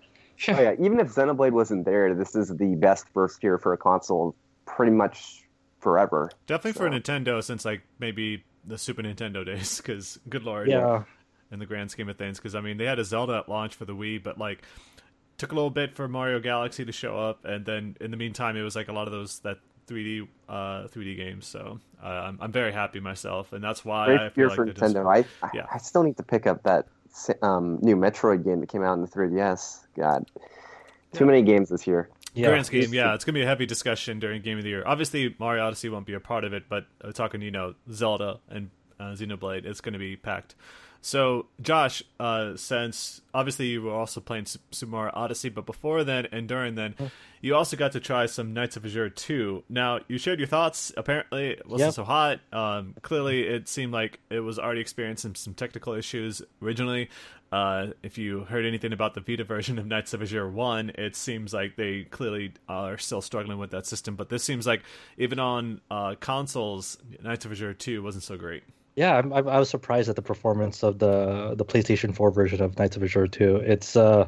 [0.47, 0.73] oh, yeah.
[0.79, 4.91] Even if Xenoblade wasn't there, this is the best first year for a console, pretty
[4.91, 5.43] much
[5.79, 6.31] forever.
[6.47, 11.03] Definitely for Nintendo, since like maybe the Super Nintendo days, because good lord, Yeah,
[11.51, 12.37] in the grand scheme of things.
[12.37, 14.63] Because I mean, they had a Zelda at launch for the Wii, but like
[15.37, 18.55] took a little bit for Mario Galaxy to show up, and then in the meantime,
[18.57, 19.57] it was like a lot of those that
[19.89, 21.45] 3D uh 3D games.
[21.47, 24.73] So uh, I'm I'm very happy myself, and that's why I feel like for they're
[24.73, 25.05] just- Nintendo.
[25.11, 25.65] I, I yeah.
[25.73, 26.87] I still need to pick up that
[27.41, 29.79] um, new Metroid game that came out in the 3DS.
[29.97, 30.25] God,
[31.13, 32.07] too many games this year.
[32.35, 32.47] yeah.
[32.49, 34.83] Grand scheme, yeah, it's gonna be a heavy discussion during Game of the Year.
[34.85, 38.39] Obviously, Mario Odyssey won't be a part of it, but uh, talking, you know, Zelda
[38.49, 40.55] and uh, Xenoblade, it's gonna be packed.
[41.01, 46.03] So, Josh, uh, since obviously you were also playing Su- Super Mario Odyssey, but before
[46.03, 46.93] then and during then,
[47.41, 49.63] you also got to try some Nights of Azure 2.
[49.69, 50.91] Now, you shared your thoughts.
[50.97, 51.93] Apparently, it wasn't Yep.
[51.93, 52.39] so hot.
[52.51, 57.09] Um, clearly, it seemed like it was already experiencing some technical issues originally.
[57.51, 61.15] Uh, if you heard anything about the Vita version of Nights of Azure 1, it
[61.15, 64.15] seems like they clearly are still struggling with that system.
[64.15, 64.83] But this seems like
[65.17, 68.63] even on uh, consoles, Nights of Azure 2 wasn't so great.
[68.99, 72.61] Yeah, I'm, I'm, I was surprised at the performance of the the PlayStation 4 version
[72.61, 73.55] of Nights of Azure 2.
[73.73, 74.27] It's uh,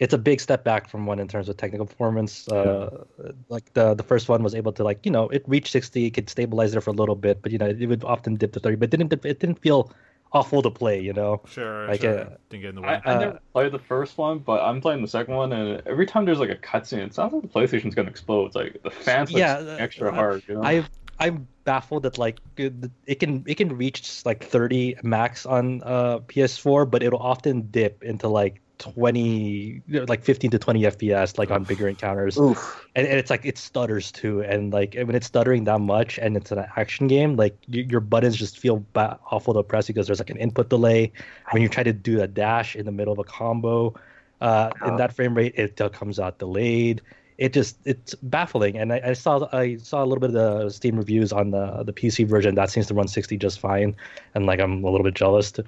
[0.00, 2.48] it's a big step back from one in terms of technical performance.
[2.48, 3.04] Uh,
[3.48, 6.14] like the the first one was able to like you know it reached 60, it
[6.14, 8.60] could stabilize there for a little bit, but you know it would often dip to
[8.60, 9.92] 30, but it didn't it didn't feel
[10.32, 10.98] awful to play.
[11.00, 12.18] You know, Sure, Like, sure.
[12.18, 13.00] uh, Didn't get in the way.
[13.04, 15.80] I, I Uh, never played the first one, but I'm playing the second one, and
[15.86, 18.46] every time there's like a cutscene, it sounds like the PlayStation's gonna explode.
[18.46, 20.42] It's like the fans like Yeah, uh, extra I- hard.
[20.48, 20.62] You know?
[20.64, 20.82] I
[21.20, 26.88] I'm baffled that like it can it can reach like 30 max on uh PS4,
[26.90, 31.88] but it'll often dip into like 20 like 15 to 20 FPS like on bigger
[31.88, 32.38] encounters.
[32.38, 32.86] Oof.
[32.94, 36.36] And, and it's like it stutters too and like when it's stuttering that much and
[36.36, 40.20] it's an action game like your buttons just feel ba- awful to press because there's
[40.20, 41.12] like an input delay
[41.50, 43.92] when you try to do a dash in the middle of a combo
[44.40, 44.96] uh in Oh.
[44.96, 47.02] that frame rate it uh, comes out delayed
[47.38, 48.76] it just it's baffling.
[48.76, 51.84] And I, I saw i saw a little bit of the steam reviews on the
[51.84, 52.54] the pc version.
[52.56, 53.96] That seems to run 60 just fine.
[54.34, 55.64] And like i'm a little bit jealous to,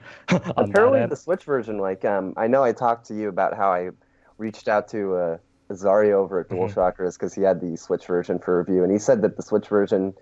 [0.57, 3.91] Apparently, the Switch version, like, um, I know I talked to you about how I
[4.39, 5.39] reached out to uh,
[5.71, 6.49] Azario over at.
[6.49, 9.69] DualShockers because he had the Switch version for review, and he said that the Switch
[9.69, 10.15] version,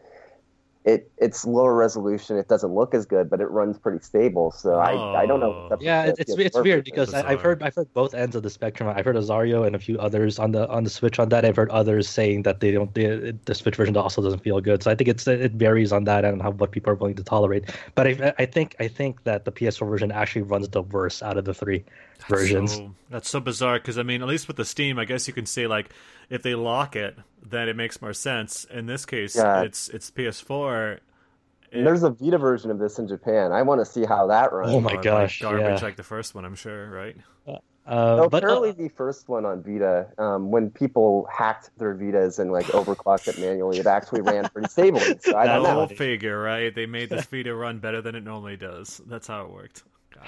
[0.88, 4.51] it it's lower resolution, it doesn't look as good, but it runs pretty stable.
[4.51, 5.68] So I I don't know.
[5.68, 5.85] what's oh.
[5.85, 8.51] yeah it's it's, it's weird because I, I've heard i've heard both ends of the
[8.51, 8.88] spectrum.
[8.88, 11.44] I've heard azario and a few others on the on the switch on that.
[11.44, 14.83] I've heard others saying that they don't the, the switch version also doesn't feel good.
[14.83, 17.24] So i think it's it varies on that and how what people are willing to
[17.24, 17.64] tolerate.
[17.94, 21.37] But i i think i think that the ps4 version actually runs the worst out
[21.37, 21.85] of the three
[22.26, 25.26] versions So, that's so bizarre because I mean, at least with the Steam, I guess
[25.28, 25.90] you can say like
[26.31, 28.64] if they lock it, then it makes more sense.
[28.64, 29.62] In this case, Yeah.
[29.62, 31.00] it's it's PS4.
[31.72, 33.52] And there's a Vita version of this in Japan.
[33.52, 34.74] I want to see how that runs.
[34.74, 35.85] Oh my or, like, gosh, garbage yeah.
[35.85, 37.16] like the first one, I'm sure, right?
[37.46, 37.59] uh,
[38.14, 42.38] No, but uh, apparently the first one on Vita, um, when people hacked their Vitas
[42.38, 45.18] and like overclocked it manually, it actually ran pretty stably.
[45.20, 45.87] So I don't Go know.
[45.87, 46.74] figure, right?
[46.74, 49.00] They made this Vita run better than it normally does.
[49.07, 49.85] That's how it worked.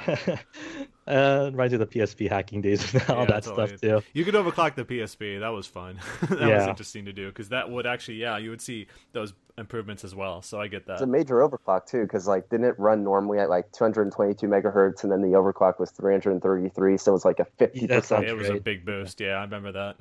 [0.06, 0.40] God.
[1.06, 3.66] uh reminds me of the psp hacking days and all Yeah, that totally.
[3.76, 5.40] stuff too You could overclock the PSP.
[5.40, 5.98] That was fun.
[6.28, 10.04] that was interesting to do because that would actually, yeah, you would see those improvements
[10.04, 10.42] as well.
[10.42, 10.94] So I get that.
[10.94, 15.02] It's a major overclock too, because like didn't it run normally at like 222 megahertz,
[15.02, 18.28] and then the overclock was 333, so it was like a 50 That sounds percent.
[18.28, 19.20] It was a big boost.
[19.20, 19.96] Yeah, I remember that.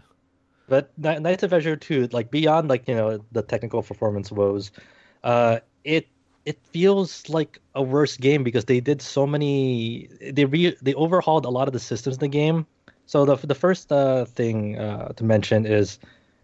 [0.67, 4.71] But Kni- Nights of Azure 2, like beyond like you know the technical performance woes,
[5.23, 6.07] uh, it
[6.45, 11.45] it feels like a worse game because they did so many they re they overhauled
[11.45, 12.65] a lot of the systems in the game.
[13.05, 15.99] So the the first uh, thing uh, to mention is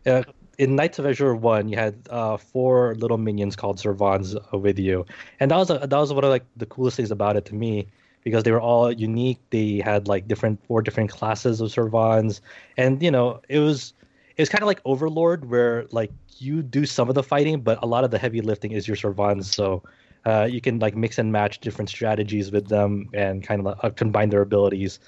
[0.06, 0.24] uh,
[0.58, 4.80] in Nights of Azure One, you had uh, four little minions called Servans uh, with
[4.80, 5.06] you,
[5.40, 7.56] and that was a, that was one of like the coolest things about it to
[7.56, 7.88] me
[8.24, 9.40] because they were all unique.
[9.50, 12.42] They had like different four different classes of Servans,
[12.78, 13.94] and you know it was
[14.38, 17.82] it was kind of like Overlord where like you do some of the fighting, but
[17.82, 19.54] a lot of the heavy lifting is your Servans.
[19.54, 19.84] So
[20.26, 23.90] uh, you can like mix and match different strategies with them and kind of uh,
[23.92, 25.00] combine their abilities.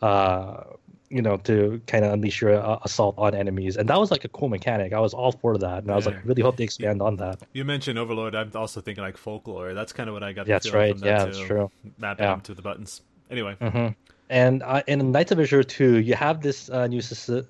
[0.00, 0.64] Uh,
[1.10, 4.24] you know, to kind of unleash your uh, assault on enemies, and that was like
[4.24, 4.94] a cool mechanic.
[4.94, 6.12] I was all for that, and I was Yeah.
[6.12, 7.42] like, really hope they expand on that.
[7.52, 8.34] You mentioned Overlord.
[8.34, 9.74] I'm also thinking like folklore.
[9.74, 10.46] That's kind of what I got.
[10.46, 10.92] That's right.
[10.92, 11.30] From that Yeah, too.
[11.32, 11.70] that's true.
[11.98, 12.30] Mapping Yeah.
[12.32, 13.02] them to the buttons.
[13.30, 13.88] Anyway, hmm
[14.32, 17.02] And uh, in Nights of Azure 2, you have this uh, new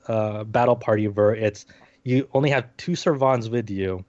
[0.09, 1.64] uh, battle party where it's
[2.03, 4.05] you only have two Servants with you,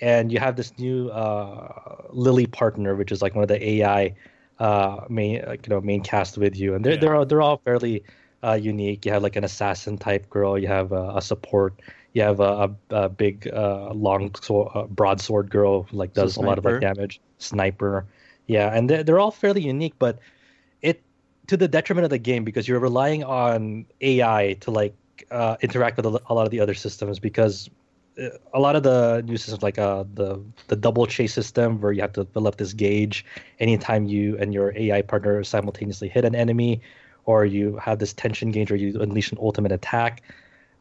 [0.00, 4.14] and you have this new uh, Lily partner, which is like one of the AI
[4.58, 7.00] uh, main you know main cast with you, and they're Yeah.
[7.00, 8.04] they're all, they're all fairly
[8.42, 9.04] uh, unique.
[9.04, 11.82] You have like an assassin type girl, you have a, a support,
[12.14, 16.40] you have a, a, a big uh, long uh, broadsword girl who like does a
[16.40, 17.20] lot of like damage.
[17.36, 18.06] Sniper,
[18.46, 20.20] yeah, and they're, they're all fairly unique, but
[21.46, 24.94] to the detriment of the game because you're relying on AI to like
[25.30, 27.70] uh, interact with a, lot of the other systems because
[28.20, 31.92] uh, a lot of the new systems like uh, the the double chase system where
[31.92, 33.24] you have to fill up this gauge
[33.60, 36.80] anytime you and your AI partner simultaneously hit an enemy
[37.26, 40.22] or you have this tension gauge where you unleash an ultimate attack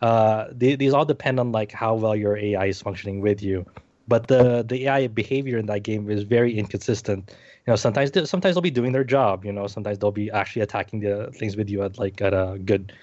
[0.01, 3.65] uh, they, these all depend on like how well your AI is functioning with you
[4.07, 7.29] but the the AI behavior in that game is very inconsistent.
[7.65, 10.29] You know sometimes they, sometimes they'll be doing their job you know sometimes they'll be
[10.31, 12.93] actually attacking the things with you at like at a good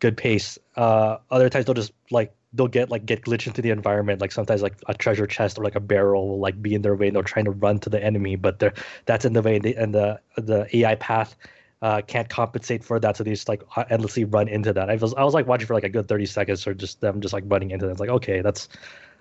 [0.00, 0.58] good pace.
[0.76, 4.32] Uh other times they'll just like they'll get like get glitched into the environment like
[4.32, 7.08] sometimes like a treasure chest or like a barrel will like be in their way
[7.08, 8.74] and they're trying to run to the enemy but they're
[9.06, 11.36] that's in the way and, and the the ai path
[11.82, 13.16] uh, can't compensate for that.
[13.16, 14.88] So they just like endlessly run into that.
[14.88, 17.20] I was i was like watching for like a good 30 seconds or just them
[17.20, 18.68] just like running into it it's like okay that's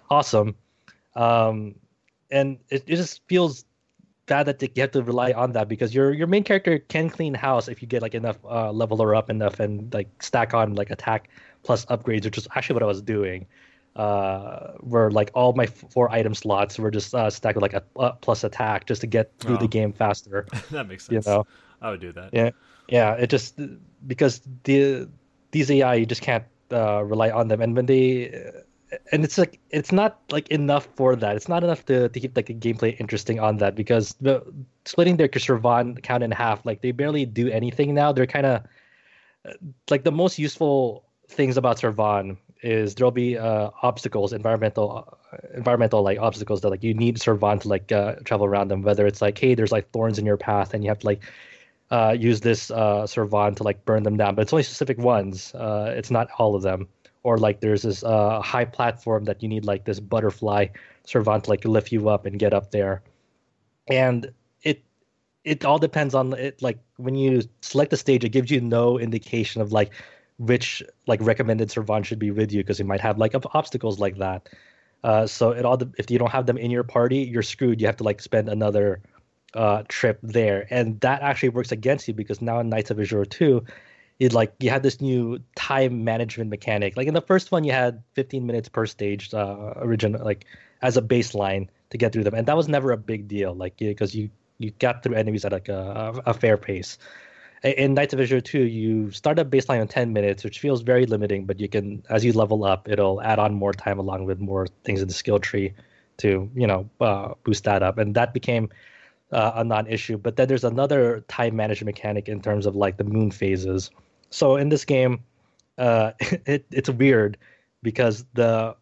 [0.09, 0.55] awesome
[1.15, 1.75] um
[2.29, 3.65] and it, it just feels
[4.25, 7.33] bad that you have to rely on that because your your main character can clean
[7.33, 10.75] house if you get like enough uh, level her up enough and like stack on
[10.75, 11.29] like attack
[11.63, 13.45] plus upgrades, which is actually what I was doing.
[13.93, 17.83] Uh, where like all my four item slots were just uh, stacked with like a
[17.99, 19.59] uh, plus attack just to get through Oh.
[19.59, 20.47] the game faster.
[20.71, 21.25] that makes sense.
[21.25, 21.45] You know,
[21.81, 22.29] I would do that.
[22.33, 22.51] yeah,
[22.87, 23.15] yeah.
[23.15, 23.59] It just
[24.07, 25.09] because the
[25.51, 28.31] these AI you just can't uh, rely on them, and when they
[29.11, 31.35] and it's like it's not like enough for that.
[31.35, 34.43] It's not enough to, to keep like the gameplay interesting on that because the
[34.85, 38.11] splitting their Servan count in half, like they barely do anything now.
[38.11, 38.63] They're kind of
[39.89, 46.03] like the most useful things about Servan is there'll be uh, obstacles, environmental, uh, environmental
[46.03, 48.81] like obstacles that like you need Servan to like uh, travel around them.
[48.81, 51.21] Whether it's like, hey, there's like thorns in your path, and you have to like
[51.89, 55.53] uh, use this uh, Servan to like burn them down, but it's only specific ones.
[55.55, 56.87] Uh, it's not all of them.
[57.23, 60.67] Or like there's this uh, high platform that you need like this butterfly
[61.05, 63.03] Servan to like lift you up and get up there,
[63.87, 64.31] and
[64.63, 64.83] it
[65.43, 66.61] it all depends on it.
[66.61, 69.91] Like when you select the stage, it gives you no indication of like
[70.37, 74.17] which like recommended servant should be with you because you might have like obstacles like
[74.17, 74.49] that.
[75.03, 77.81] Uh, so it all if you don't have them in your party, you're screwed.
[77.81, 79.01] You have to like spend another
[79.53, 83.25] uh, trip there, and that actually works against you because now in Nights of Azure
[83.25, 83.63] 2,
[84.21, 86.95] it like you had this new time management mechanic.
[86.95, 90.45] Like in the first one, you had 15 minutes per stage, uh, original like
[90.83, 93.55] as a baseline to get through them, and that was never a big deal.
[93.55, 94.29] Like because you
[94.59, 96.99] you got through enemies at like a, a fair pace.
[97.63, 101.07] In- Nights of Azure 2, you start a baseline on 10 minutes, which feels very
[101.07, 104.39] limiting, but you can, as you level up, it'll add on more time along with
[104.39, 105.73] more things in the skill tree
[106.17, 107.97] to, you know, uh, boost that up.
[107.97, 108.69] And that became
[109.31, 110.17] uh, a non-issue.
[110.17, 113.89] But then there's another time management mechanic in terms of like the moon phases.
[114.31, 115.23] So in this game,
[115.77, 117.37] uh, it, it's weird
[117.83, 118.75] because the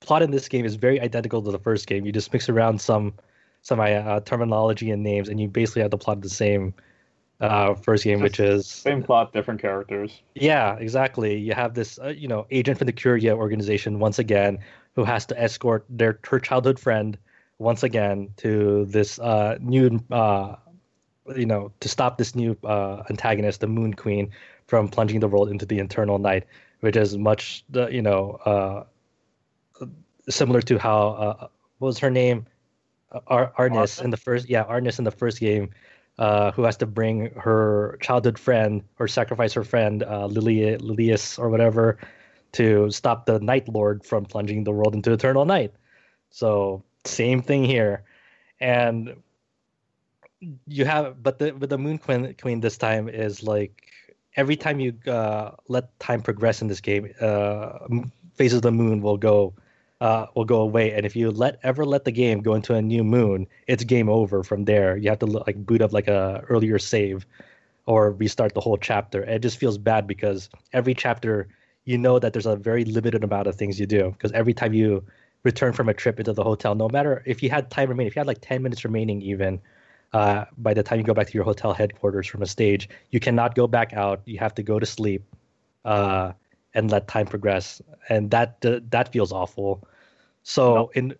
[0.00, 2.04] plot in this game is very identical to the first game.
[2.04, 3.14] You just mix around some
[3.62, 6.74] some uh, terminology and names, and you basically have the plot of the same
[7.40, 10.22] uh, first game, which is Same plot, different characters.
[10.34, 11.36] yeah, exactly.
[11.36, 14.58] You have this, uh, you know, agent from the Curia organization once again,
[14.94, 17.18] who has to escort their her childhood friend
[17.58, 20.56] once again to this uh, new, uh,
[21.36, 24.30] you know, to stop this new uh, antagonist, the Moon Queen,
[24.68, 26.46] from plunging the world into the eternal night,
[26.80, 28.84] which is much, the you know, uh,
[30.28, 32.46] similar to how uh, what was her name,
[33.10, 35.70] Uh, Ar- Arnice in the first, yeah, Arnice in the first game
[36.20, 41.38] uh, who has to bring her childhood friend or sacrifice her friend uh, Lili- Lilius
[41.38, 41.96] or whatever
[42.52, 45.72] to stop the Night Lord from plunging the world into eternal night.
[46.30, 48.04] So same thing here,
[48.60, 49.16] and
[50.66, 54.07] you have but the but the Moon Queen Queen this time is like
[54.38, 57.80] every time you uh, let time progress in this game, uh,
[58.36, 59.52] phases of the moon will go
[60.00, 60.92] uh, will go away.
[60.92, 64.08] And if you let ever let the game go into a new moon, it's game
[64.08, 64.96] over from there.
[64.96, 67.26] You have to like boot up like a earlier save
[67.86, 69.22] or restart the whole chapter.
[69.24, 71.48] It just feels bad because every chapter
[71.84, 74.72] you know that there's a very limited amount of things you do because every time
[74.72, 75.04] you
[75.42, 78.14] return from a trip into the hotel, no matter if you had time remaining, if
[78.14, 79.60] you had like 10 minutes remaining even,
[80.12, 83.20] uh, by the time you go back to your hotel headquarters from a stage, you
[83.20, 84.22] cannot go back out.
[84.24, 85.22] You have to go to sleep
[85.84, 86.32] uh,
[86.74, 89.86] and let time progress, and that uh, that feels awful.
[90.42, 91.14] So in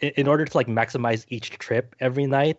[0.00, 2.58] in order to like maximize each trip every night,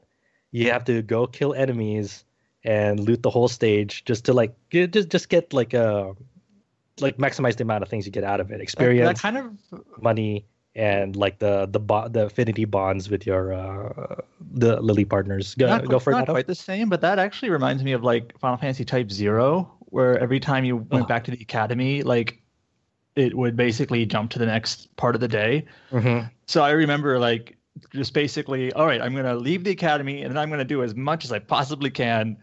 [0.52, 2.24] you have to go kill enemies
[2.64, 6.14] and loot the whole stage just to like get, just just get like a
[7.00, 9.38] like maximize the amount of things you get out of it That, experience that kind
[9.38, 10.46] of money
[10.76, 14.16] and like the the bo- the affinity bonds with your uh
[14.54, 17.50] the lily partners go, not, go for not that quite the same, but that actually
[17.50, 21.08] reminds me of like Final Fantasy Type Zero, where every time you went Oh.
[21.08, 22.42] back to the academy, like
[23.16, 25.66] it would basically jump to the next part of the day.
[25.92, 26.30] Mhm.
[26.48, 27.58] So I remember like
[27.94, 30.96] just basically, all right, I'm gonna leave the academy and then I'm gonna do as
[30.96, 32.38] much as I possibly can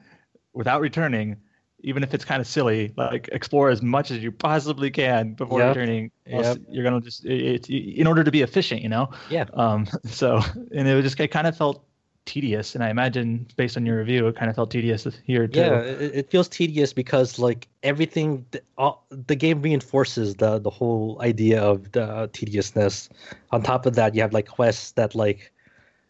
[0.53, 1.37] without returning,
[1.81, 2.93] even if it's kind of silly.
[2.97, 5.69] Like explore as much as you possibly can before Yep.
[5.77, 6.11] returning.
[6.27, 6.59] Yep.
[6.71, 9.11] You're gonna just in order to be efficient, you know.
[9.31, 9.47] Yeah.
[9.55, 9.87] Um.
[10.07, 10.41] So
[10.75, 11.85] and it was just it kind of felt
[12.27, 15.61] tedious, and I imagine based on your review, it kind of felt tedious here too.
[15.61, 20.69] yeah it, it feels tedious because like everything the, all, the game reinforces the the
[20.69, 23.09] whole idea of the tediousness
[23.51, 25.53] on top of that you have like quests that like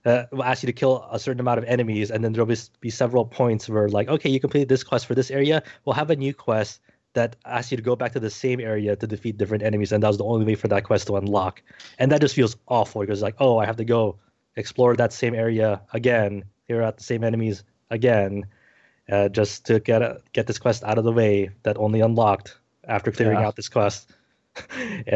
[0.09, 2.57] uh, will ask you to kill a certain amount of enemies and then there'll be,
[2.81, 6.11] be several points where like okay you completed this quest for this area we'll have
[6.11, 6.81] a new quest
[7.13, 10.03] that asks you to go back to the same area to defeat different enemies and
[10.03, 11.63] that was the only way for that quest to unlock
[11.99, 14.17] and that just feels awful because like oh i have to go
[14.57, 18.47] explore that same area again here out the same enemies again
[19.11, 22.59] uh, just to get a, get this quest out of the way that only unlocked
[22.85, 23.47] after clearing Yeah.
[23.47, 24.11] out this quest.
[24.57, 24.65] so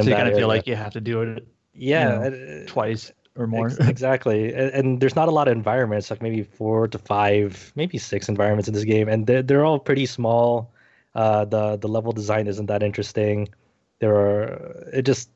[0.01, 3.47] you kind of feel like you have to do it yeah, know, uh, twice or
[3.47, 3.68] more.
[3.80, 4.53] exactly.
[4.53, 8.28] And, and there's not a lot of environments, like maybe four to five, maybe six
[8.28, 10.72] environments in this game, and they're, they're all pretty small.
[11.14, 13.49] Uh, the the level design isn't that interesting.
[13.99, 15.28] There are it just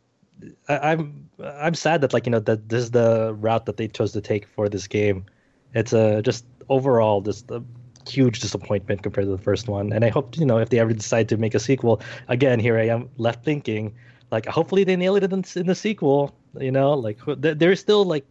[0.69, 3.89] I, I'm I'm sad that like you know that this is the route that they
[3.89, 5.27] chose to take for this game.
[5.75, 7.63] It's a just overall just a
[8.09, 9.93] huge disappointment compared to the first one.
[9.93, 12.79] And I hope you know if they ever decide to make a sequel, again here
[12.79, 13.95] I am left thinking
[14.31, 16.35] like hopefully they nail it in, in the sequel.
[16.59, 18.27] You know like th- there's still like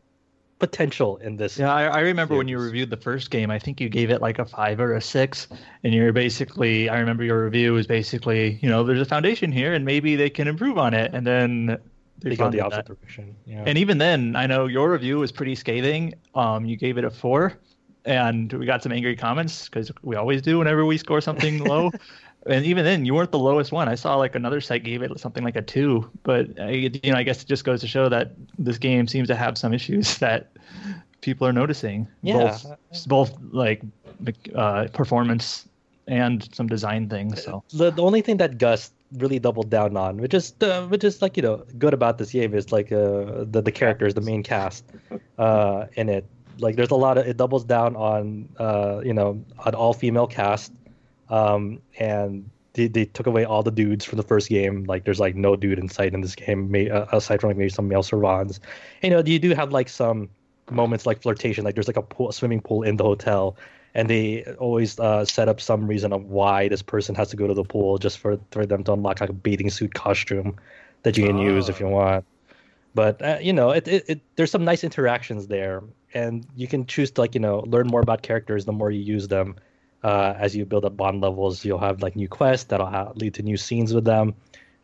[0.59, 1.57] potential in this.
[1.57, 3.51] Yeah, I, I remember when you reviewed the first game.
[3.51, 5.47] I think you gave it like a five or a six,
[5.83, 6.89] and you're basically.
[6.89, 10.29] I remember your review was basically, you know, there's a foundation here, and maybe they
[10.29, 11.77] can improve on it, and then
[12.19, 12.65] they, go the that.
[12.65, 13.35] opposite direction.
[13.45, 13.63] Yeah.
[13.65, 16.13] And even then, I know your review was pretty scathing.
[16.33, 17.53] Um, you gave it a four,
[18.05, 21.91] and we got some angry comments because we always do whenever we score something low.
[22.47, 23.89] And even then, you weren't the lowest one.
[23.89, 26.09] I saw like another site gave it something like a two.
[26.23, 29.27] But uh, you know, I guess it just goes to show that this game seems
[29.29, 30.51] to have some issues that
[31.21, 32.07] people are noticing.
[32.21, 32.57] Yeah.
[32.57, 33.81] both, both like
[34.53, 35.67] uh, performance
[36.07, 37.43] and some design things.
[37.43, 41.03] So the, the only thing that Gust really doubled down on, which is uh, which
[41.03, 44.21] is like you know good about this game, is like uh, the the characters, the
[44.21, 44.85] main cast,
[45.37, 46.25] uh, in it.
[46.59, 50.27] Like there's a lot of it doubles down on uh, you know an all female
[50.27, 50.71] cast,
[51.29, 54.83] um, and they, they took away all the dudes from the first game.
[54.83, 57.57] Like there's like no dude in sight in this game, may, uh, aside from like
[57.57, 58.59] maybe some male servants.
[59.01, 60.29] You know, you do have like some
[60.69, 61.63] moments like flirtation.
[61.63, 63.55] Like there's like a pool, swimming pool in the hotel,
[63.93, 67.47] and they always uh, set up some reason of why this person has to go
[67.47, 70.57] to the pool just for for them to unlock like a bathing suit costume
[71.03, 72.25] that you can use if you want.
[72.93, 76.85] But uh, you know, it, it, it there's some nice interactions there, and you can
[76.85, 79.55] choose to like you know learn more about characters the more you use them.
[80.05, 83.33] Uh, as you build up bond levels, you'll have like new quests that'll ha- lead
[83.33, 84.35] to new scenes with them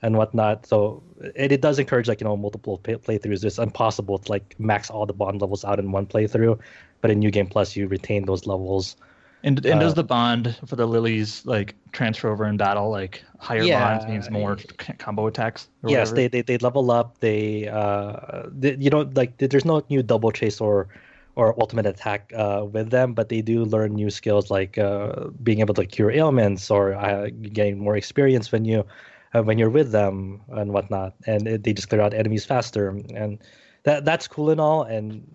[0.01, 0.65] and whatnot.
[0.65, 1.03] So
[1.43, 3.43] it, it does encourage like you know multiple play- playthroughs.
[3.45, 6.57] It's impossible to like max all the bond levels out in one playthrough,
[7.01, 8.95] but in New Game Plus you retain those levels.
[9.43, 12.89] and and does Uh, the bond for the lilies like transfer over in battle?
[12.89, 14.57] Like higher Yeah, bonds means more
[14.97, 15.69] combo attacks.
[15.83, 16.15] or yes, whatever?
[16.15, 17.07] they, they they level up.
[17.19, 20.87] They uh, they, you know like there's no new double chase or
[21.35, 25.59] or ultimate attack uh, with them, but they do learn new skills like uh, being
[25.59, 28.85] able to cure ailments or uh, getting more experience when you
[29.33, 32.89] uh, when you're with them and whatnot, and it, they just clear out enemies faster,
[33.15, 33.39] and
[33.83, 35.25] that that's cool and all, and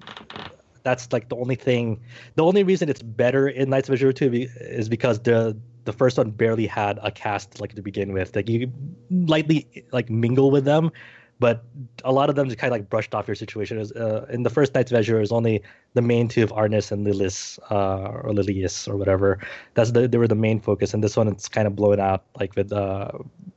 [0.83, 2.01] that's like the only thing.
[2.37, 5.93] The only reason it's better in Nights of Azure 2 be- is because the the
[5.93, 8.37] first one barely had a cast like to begin with.
[8.37, 8.71] Like you
[9.11, 10.93] lightly like mingle with them,
[11.39, 11.65] but
[12.05, 13.79] a lot of them just kind of like brushed off your situation.
[13.79, 15.63] Was, uh, in the first Nights of Azure, it was only
[15.95, 19.39] the main two of Arnice and Lilis, uh, or Lilius or whatever.
[19.75, 20.95] That's the they were the main focus.
[20.95, 23.11] And this one, it's kind of blown out like with uh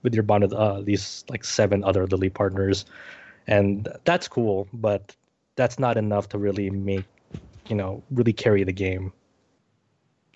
[0.03, 2.85] with your bond with uh, these like seven other Lily partners,
[3.47, 5.15] and that's cool, but
[5.55, 7.05] that's not enough to really make
[7.67, 9.13] you know really carry the game.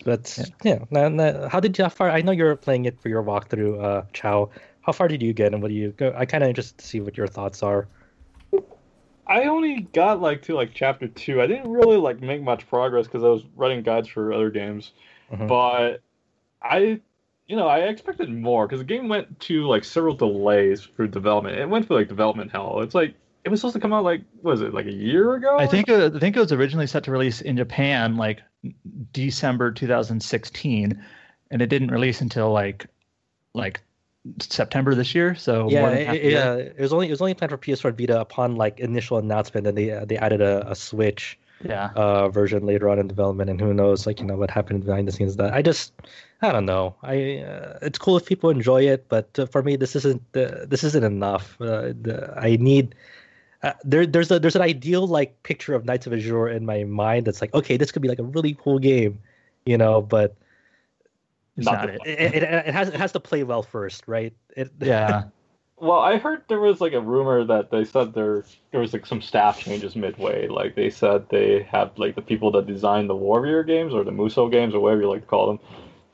[0.06, 1.84] But yeah, now- now, how did you?
[1.86, 2.10] How far?
[2.10, 4.50] I know you're playing it for your walkthrough, uh, Chow.
[4.84, 5.92] How far did you get, and what do you?
[5.92, 7.88] go I kind of interested to see what your thoughts are.
[9.26, 11.42] I only got like to like chapter two.
[11.42, 14.92] I didn't really like make much progress because I was writing guides for other games.
[15.32, 15.48] Mhm.
[15.48, 16.02] But
[16.62, 17.00] I,
[17.48, 21.58] you know, I expected more because the game went to like several delays for development.
[21.58, 22.82] It went for like development hell.
[22.82, 23.16] It's like
[23.46, 25.58] it was supposed to come out like was it like a year ago?
[25.58, 28.42] I think uh, I think it was originally set to release in Japan like
[29.14, 31.02] December 2016,
[31.52, 32.88] and it didn't release until like
[33.54, 33.82] like
[34.40, 35.36] September this year.
[35.36, 37.98] So yeah, more than it, a it, was only it was only planned for PS4
[37.98, 41.92] Vita upon like initial announcement, and they uh, they added a, a Switch yeah.
[41.96, 45.08] uh, version later on in development, and who knows, like you know what happened behind
[45.08, 45.36] the scenes.
[45.36, 45.94] That I just,
[46.42, 46.96] I don't know.
[47.04, 50.66] I uh, it's cool if people enjoy it, but uh, for me, this isn't uh,
[50.68, 51.58] this isn't enough.
[51.60, 52.96] Uh, the, I need.
[53.62, 56.84] Uh, there, there's a there's an ideal like picture of Nights of Azure in my
[56.84, 59.20] mind that's like okay this could be like a really cool game,
[59.66, 60.36] you know, but
[61.58, 62.02] It's Not not it.
[62.06, 64.34] it, it, it has it has to play well first, right?
[64.56, 65.26] It, Yeah.
[65.78, 69.06] Well, I heard there was like a rumor that they said there there was like
[69.06, 70.48] some staff changes midway.
[70.48, 74.12] Like they said they have like the people that designed the Warrior games or the
[74.12, 75.60] Musou games or whatever you like to call them,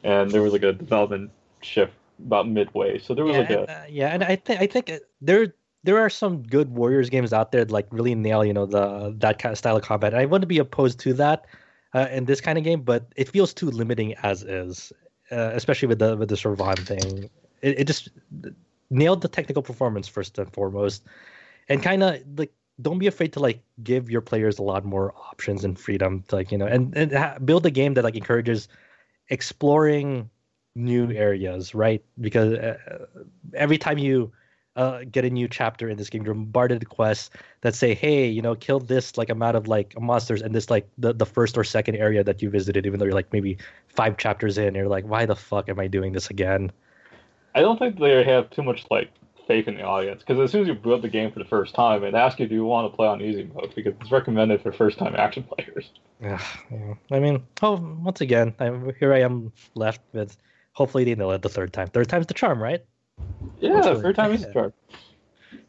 [0.04, 1.32] and there was like a development
[1.62, 1.94] shift
[2.26, 2.98] about midway.
[2.98, 5.00] So there was yeah, like a and, uh, yeah, and I think I think uh,
[5.22, 8.66] there there are some good Warriors games out there that like really nail you know
[8.66, 10.14] the that kind of style of combat.
[10.14, 11.46] I wouldn't be opposed to that
[11.94, 14.92] uh, in this kind of game, but it feels too limiting as is,
[15.32, 17.30] uh, especially with the with the Servan thing.
[17.62, 18.10] It, it just
[18.90, 21.04] nailed the technical performance first and foremost,
[21.68, 22.52] and kind of like
[22.82, 26.36] don't be afraid to like give your players a lot more options and freedom to
[26.36, 28.68] like you know and and ha- build a game that like encourages
[29.30, 30.30] exploring
[30.76, 32.78] new areas right because uh,
[33.54, 34.32] every time you
[34.80, 37.30] uh, get a new chapter in this game you're bombarded with quests
[37.62, 40.88] that say hey you know kill this like amount of like monsters in this like
[40.98, 43.58] the, the first or second area that you visited even though you're like maybe
[43.88, 46.72] five chapters in you're like why the fuck am i doing this again
[47.56, 49.12] I don't think they have too much like
[49.48, 51.46] faith in the audience because as soon as you boot up the game for the
[51.46, 54.12] first time, it asks you do you want to play on easy mode because it's
[54.12, 55.90] recommended for first time action players.
[56.22, 56.94] Yeah, yeah.
[57.12, 60.38] I mean, oh, once again, I, here I am left with.
[60.74, 61.88] Hopefully, they nail it the third time.
[61.88, 62.86] Third time's the charm, right?
[63.60, 64.02] Yeah, Hopefully.
[64.02, 64.54] third time is Yeah.
[64.54, 64.74] charm.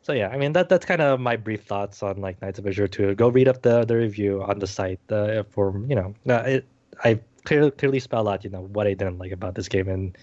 [0.02, 2.66] So yeah, I mean that that's kind of my brief thoughts on like Nights of
[2.66, 3.14] Azure 2.
[3.14, 6.14] Go read up the the review on the site uh, for you know.
[6.28, 6.66] Uh, it,
[7.04, 10.16] I clearly clearly spell out you know what I didn't like about this game, and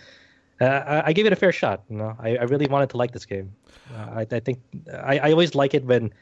[0.61, 1.83] uh, I, I gave it a fair shot.
[1.89, 3.53] You know, I, I really wanted to like this game.
[3.93, 4.59] Uh, I I think
[4.93, 6.13] I, I always like it when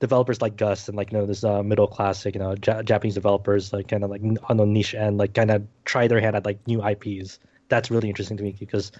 [0.00, 3.14] developers like Gust and like you know this uh, middle classic you know ja- Japanese
[3.14, 6.36] developers like kind of like on the niche end like kind of try their hand
[6.36, 7.38] at like new IPs.
[7.68, 8.90] That's really interesting to me because.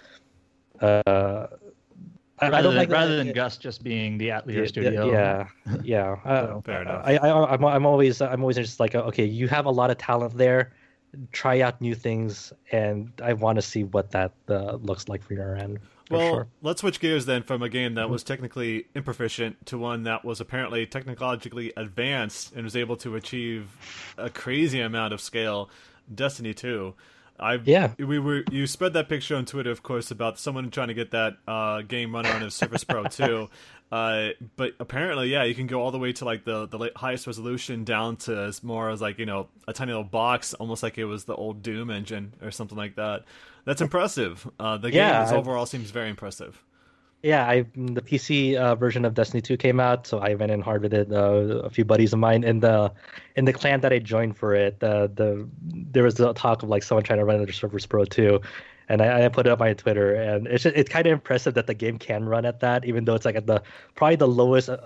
[0.81, 1.47] Uh,
[2.37, 4.67] I, I Rather don't than, like rather the- than Gust just being the Atelier yeah,
[4.67, 5.11] studio.
[5.11, 5.47] Yeah,
[5.83, 6.15] yeah.
[6.25, 7.01] Uh, So, fair enough.
[7.05, 9.97] I, I, I'm, I'm always, I'm always just like, okay, you have a lot of
[9.97, 10.73] talent there.
[11.31, 15.33] Try out new things, and I want to see what that uh, looks like for
[15.33, 15.79] your end.
[16.09, 16.47] For Well, sure.
[16.61, 20.41] let's switch gears then from a game that was technically improficient to one that was
[20.41, 23.69] apparently technologically advanced and was able to achieve
[24.17, 25.69] a crazy amount of scale.
[26.13, 26.93] Destiny 2.
[27.39, 27.93] I Yeah.
[27.99, 31.11] we were you spread that picture on Twitter, of course, about someone trying to get
[31.11, 33.49] that uh, game running on a Surface Pro 2.
[33.91, 37.27] Uh, but apparently, yeah, you can go all the way to like the the highest
[37.27, 40.97] resolution down to as more as like you know a tiny little box, almost like
[40.97, 43.23] it was the old Doom engine or something like that.
[43.65, 44.49] That's impressive.
[44.59, 46.63] Uh, the game is overall seems very impressive.
[47.25, 50.61] Yeah, I the PC uh, version of Destiny 2 came out, so I went in
[50.61, 51.11] hard with it.
[51.11, 52.93] Uh, a few buddies of mine in the
[53.35, 56.69] in the clan that I joined for it, uh, the there was a talk of
[56.69, 58.39] like someone trying to run on Surface Pro 2,
[58.89, 61.55] and I, I put it up on Twitter, and it's just, it's kind of impressive
[61.55, 63.63] that the game can run at that, even though it's like at the
[63.95, 64.77] probably the lowest uh,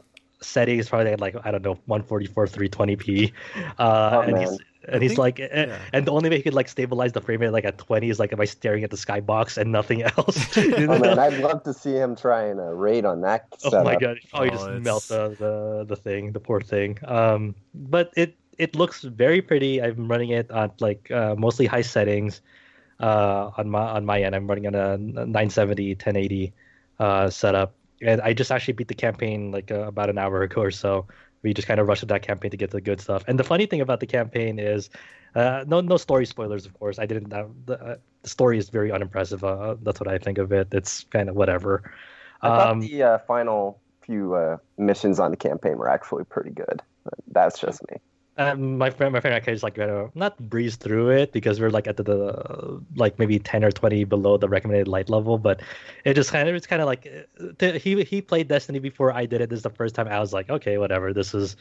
[0.41, 3.33] settings, probably at like I don't know 144 320p,
[3.79, 4.37] uh, Oh, and man.
[4.37, 4.59] he's
[4.91, 5.79] and he's think- like, and, yeah.
[5.93, 8.19] and the only way he could like stabilize the frame rate like at 20 is
[8.19, 10.57] like am I staring at the skybox and nothing else.
[10.57, 13.95] Oh man, I'd love to see him trying and uh, raid on that Oh my
[13.95, 14.17] god!
[14.21, 16.97] He'd probably Oh, just it's- melt the, the the thing, the poor thing.
[17.05, 19.81] Um, but it it looks very pretty.
[19.81, 22.41] I'm running it on like uh, mostly high settings.
[22.99, 26.53] Uh, on my on my end, I'm running on a 970 1080
[26.99, 30.61] uh, setup, and I just actually beat the campaign like uh, about an hour ago
[30.61, 31.05] or so.
[31.41, 33.23] We just kind of rushed that campaign to get the good stuff.
[33.27, 34.89] And the funny thing about the campaign is,
[35.35, 36.99] uh, no no story spoilers, of course.
[36.99, 37.31] I didn't.
[37.31, 39.43] Uh, the, uh, the story is very unimpressive.
[39.43, 40.67] Uh, that's what I think of it.
[40.73, 41.91] It's kind of whatever.
[42.41, 46.51] I thought Um, the uh, final few uh, missions on the campaign were actually pretty
[46.51, 46.81] good.
[47.03, 47.97] But that's just me.
[48.39, 51.59] Um, my friend, my friend, I just like kind of not breeze through it because
[51.59, 55.37] we're like at the, the like maybe ten or twenty below the recommended light level,
[55.37, 55.61] but
[56.05, 57.05] it just kind of it's kind of like
[57.61, 59.49] uh, he he played Destiny before I did it.
[59.49, 61.11] This is the first time I was like, okay, whatever.
[61.11, 61.57] This is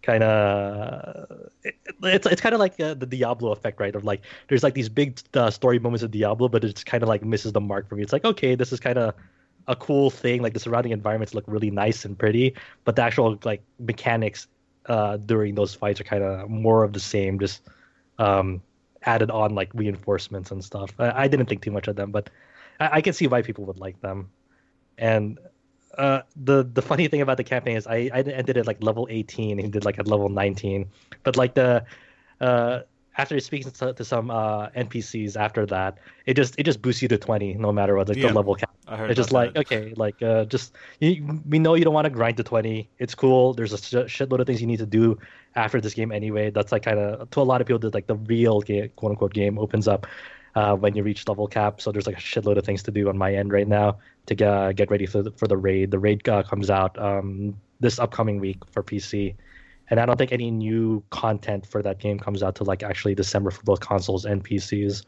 [0.00, 3.94] kind of it, it's it's kind of like uh, the Diablo effect, right?
[3.94, 7.10] Of like there's like these big uh, story moments of Diablo, but it's kind of
[7.10, 8.02] like misses the mark for me.
[8.02, 9.14] It's like okay, this is kind of
[9.68, 10.40] a cool thing.
[10.40, 12.54] Like the surrounding environments look really nice and pretty,
[12.86, 14.46] but the actual like mechanics
[14.86, 17.62] uh, during those fights are kind of more of the same, just
[18.18, 18.62] um,
[19.04, 20.92] added on like reinforcements and stuff.
[20.98, 22.30] I, I didn't think too much of them, but
[22.80, 24.30] I, I can see why people would like them.
[24.98, 25.38] And
[25.96, 29.06] uh, the the funny thing about the campaign is I I ended at like level
[29.10, 30.90] 18 and he did like at level 19,
[31.22, 31.84] but like the
[32.40, 32.80] uh,
[33.18, 37.08] after speaking to, to some uh, NPCs after that, it just it just boosts you
[37.08, 38.28] to twenty no matter what like Yeah.
[38.28, 38.56] the level
[38.88, 39.60] heard It's just like that.
[39.60, 42.88] okay, like uh, just you, we know you don't want to grind to twenty.
[42.98, 43.52] It's cool.
[43.54, 45.18] There's a sh- shitload of things you need to do
[45.54, 46.50] after this game anyway.
[46.50, 49.10] That's like kind of to a lot of people that like the real game, quote
[49.10, 50.06] unquote game opens up
[50.54, 51.80] uh, when you reach level cap.
[51.80, 54.34] So there's like a shitload of things to do on my end right now to
[54.34, 55.90] get, get ready for the, for the raid.
[55.90, 59.34] The raid uh, comes out um, this upcoming week for PC.
[59.90, 63.14] And I don't think any new content for that game comes out till like actually
[63.14, 65.04] December for both consoles and PCs.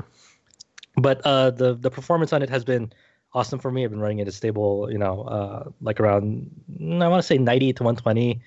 [0.96, 2.92] But uh, the the performance on it has been
[3.32, 3.84] awesome for me.
[3.84, 6.50] I've been running it at stable, you know, uh, like around
[6.80, 8.40] mm, I want to say 90 to 120,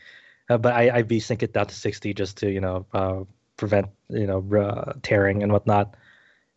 [0.49, 3.23] uh, but I I VSync it down to 60 just to you know uh,
[3.57, 5.95] prevent you know uh, tearing and whatnot.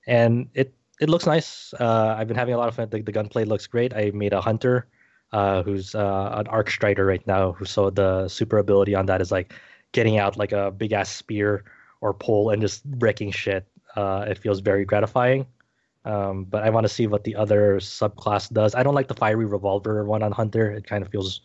[0.06, 1.74] And it it looks nice.
[1.80, 2.88] Uh, I've been having a lot of fun.
[2.90, 3.94] The, the gunplay looks great.
[3.94, 4.86] I made a hunter
[5.32, 7.52] uh, who's uh, an arc strider right now.
[7.52, 9.52] Who so the super ability on that is like
[9.92, 11.64] getting out like a big ass spear
[12.00, 13.66] or pole and just wrecking shit.
[13.96, 15.46] Uh, it feels very gratifying.
[16.04, 18.74] Um, but I want to see what the other subclass does.
[18.74, 20.70] I don't like the fiery revolver one on Hunter.
[20.70, 21.42] It kind of feels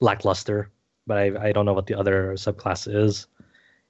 [0.00, 0.70] lackluster.
[1.06, 3.26] But I, I don't know what the other subclass is.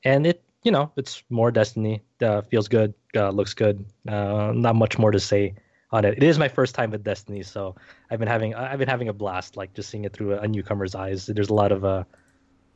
[0.04, 2.02] And it, you know, it's more Destiny.
[2.22, 2.94] Uh, feels good.
[3.14, 3.84] Uh, looks good.
[4.06, 5.54] Uh, not much more to say
[5.90, 6.14] on it.
[6.16, 7.74] It is my first time with Destiny, so
[8.10, 10.48] I've been having I've been having a blast, like just seeing it through a, a
[10.48, 11.26] newcomer's eyes.
[11.26, 12.04] There's a lot of uh,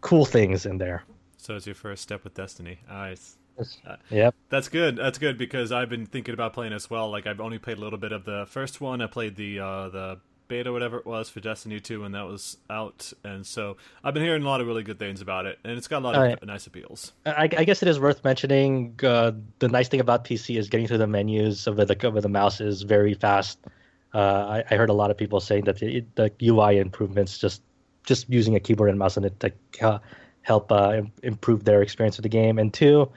[0.01, 1.05] cool things in there.
[1.37, 2.79] So it's your first step with Destiny.
[2.89, 3.37] Nice.
[4.11, 4.35] Yep.
[4.49, 4.97] That's good.
[4.97, 7.11] That's good because I've been thinking about playing as well.
[7.11, 9.01] Like I've only played a little bit of the first one.
[9.01, 10.21] I played the uh, the
[10.53, 14.23] beta, whatever it was, for Destiny Two when that was out, and so I've been
[14.23, 16.29] hearing a lot of really good things about it, and it's got a lot of
[16.29, 16.37] yeah.
[16.45, 17.13] nice appeals.
[17.25, 18.95] I, I guess it is worth mentioning.
[19.03, 22.29] Uh, the nice thing about PC is getting through the menus with the with the
[22.29, 23.59] mouse is very fast.
[24.15, 27.63] Uh, I, I heard a lot of people saying that the, the UI improvements just
[28.05, 30.01] just using a keyboard and mouse on it to
[30.43, 32.59] help uh, improve their experience with the game.
[32.59, 33.11] And two,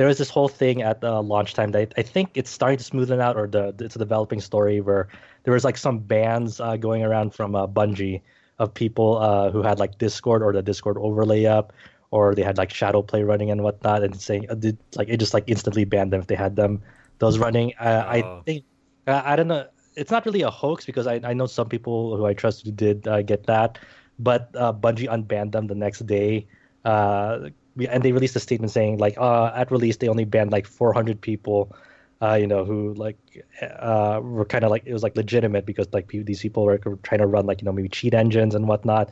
[0.00, 2.84] there was this whole thing at uh, launch time that I think it's starting to
[2.84, 5.08] smoothen out, or the it's a developing story where
[5.42, 8.22] there was like some bans uh, going around from uh, Bungie
[8.58, 11.74] of people uh, who had like Discord or the Discord overlay up,
[12.12, 15.18] or they had like shadow play running and whatnot, and saying uh, did, like it
[15.18, 16.80] just like instantly banned them if they had them
[17.18, 17.74] those running.
[17.78, 18.08] Uh, Oh.
[18.08, 18.64] I think
[19.06, 19.68] I, I don't know.
[19.96, 22.72] It's not really a hoax because I, I know some people who I trust who
[22.72, 23.78] did uh, get that,
[24.18, 26.46] but uh, Bungie unbanned them the next day.
[26.86, 27.50] Uh,
[27.88, 31.20] and they released a statement saying like uh, at release they only banned like 400
[31.20, 31.74] people
[32.22, 33.16] uh, you know who like
[33.62, 37.20] uh, were kind of like it was like legitimate because like these people were trying
[37.20, 39.10] to run like you know maybe cheat engines and whatnot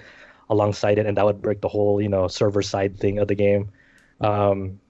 [0.50, 3.34] alongside it and that would break the whole you know server side thing of the
[3.34, 3.70] game.
[4.20, 4.80] Um,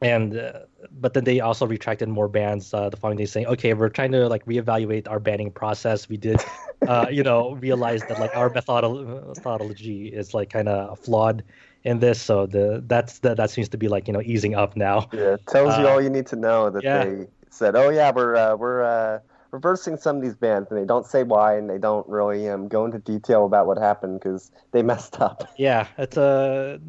[0.00, 3.74] and uh, but then they also retracted more bans uh, the following day saying okay
[3.74, 6.44] we're trying to like reevaluate our banning process we did
[6.86, 11.42] uh, you know realize that like our methodol- methodology is like kind of flawed
[11.84, 14.76] in this so the that's that, that seems to be like you know easing up
[14.76, 17.04] now Yeah, it tells you Uh, all you need to know that yeah.
[17.04, 19.20] they said, "Oh yeah, we're uh, we're uh,
[19.52, 22.68] reversing some of these bans," and they don't say why, and they don't really um,
[22.68, 25.44] go into detail about what happened because they messed up.
[25.56, 26.80] Yeah, it's a.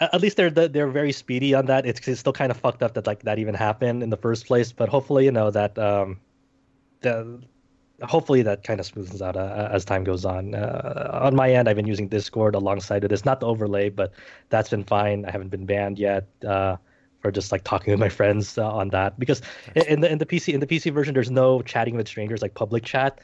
[0.00, 1.86] at least they're they're very speedy on that.
[1.86, 4.46] It's, it's still kind of fucked up that like that even happened in the first
[4.46, 6.20] place, but hopefully you know that um,
[7.00, 7.40] the
[8.02, 10.54] hopefully that kind of smooths out uh, as time goes on.
[10.54, 14.12] Uh, on my end, I've been using Discord alongside of this, not the overlay, but
[14.50, 15.24] that's been fine.
[15.24, 16.26] I haven't been banned yet.
[16.46, 16.76] Uh,
[17.20, 19.42] for just like talking with my friends uh, on that because
[19.74, 22.54] in the in the PC in the PC version there's no chatting with strangers like
[22.54, 23.20] public chat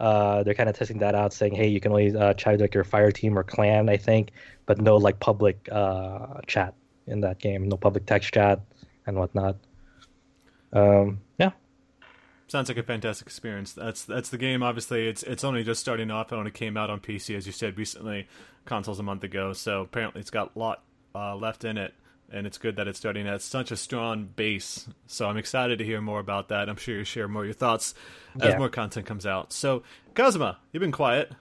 [0.00, 2.60] uh, they're kind of testing that out, saying, "Hey, you can only uh, chat with
[2.62, 4.32] like your fire team or clan, I think,
[4.66, 6.74] but no like public uh, chat
[7.06, 8.60] in that game, no public text chat
[9.06, 9.56] and whatnot."
[10.72, 11.50] Um, yeah,
[12.50, 13.72] Sounds like a fantastic experience.
[13.72, 14.60] That's that's the game.
[14.64, 16.32] Obviously, it's it's only just starting off.
[16.32, 18.26] It only came out on PC, as you said recently,
[18.64, 19.52] consoles a month ago.
[19.52, 20.82] So apparently, it's got a lot
[21.14, 21.94] uh, left in it,
[22.30, 24.88] and it's good that it's starting at such a strong base.
[25.06, 26.68] So I'm excited to hear more about that.
[26.68, 27.94] I'm sure you'll share more of your thoughts
[28.40, 28.58] as Yeah.
[28.58, 29.52] more content comes out.
[29.52, 29.82] So
[30.14, 31.32] Kazuma, you've been quiet.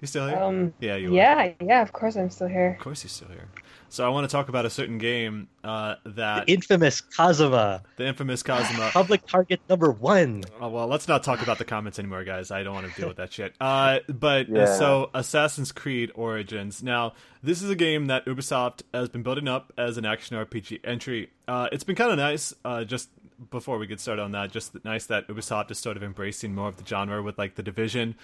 [0.00, 0.36] You still here?
[0.38, 1.14] Um, yeah, you are.
[1.14, 2.70] yeah, yeah, of course I'm still here.
[2.78, 3.48] Of course, you're still here.
[3.92, 8.06] So I want to talk about a certain game uh, that the infamous Kazuma, the
[8.06, 8.88] infamous Kazuma.
[8.90, 10.44] public target number one.
[10.58, 12.50] Oh, well, let's not talk about the comments anymore, guys.
[12.50, 13.54] I don't want to deal with that shit.
[13.60, 14.78] Uh, but uh, Yeah.
[14.78, 16.82] so, Assassin's Creed Origins.
[16.82, 17.12] Now,
[17.42, 21.28] this is a game that Ubisoft has been building up as an action RPG entry.
[21.46, 22.54] Uh, it's been kind of nice.
[22.64, 23.10] Uh, just
[23.50, 26.68] before we get started on that, just nice that Ubisoft is sort of embracing more
[26.68, 28.14] of the genre with like the Division.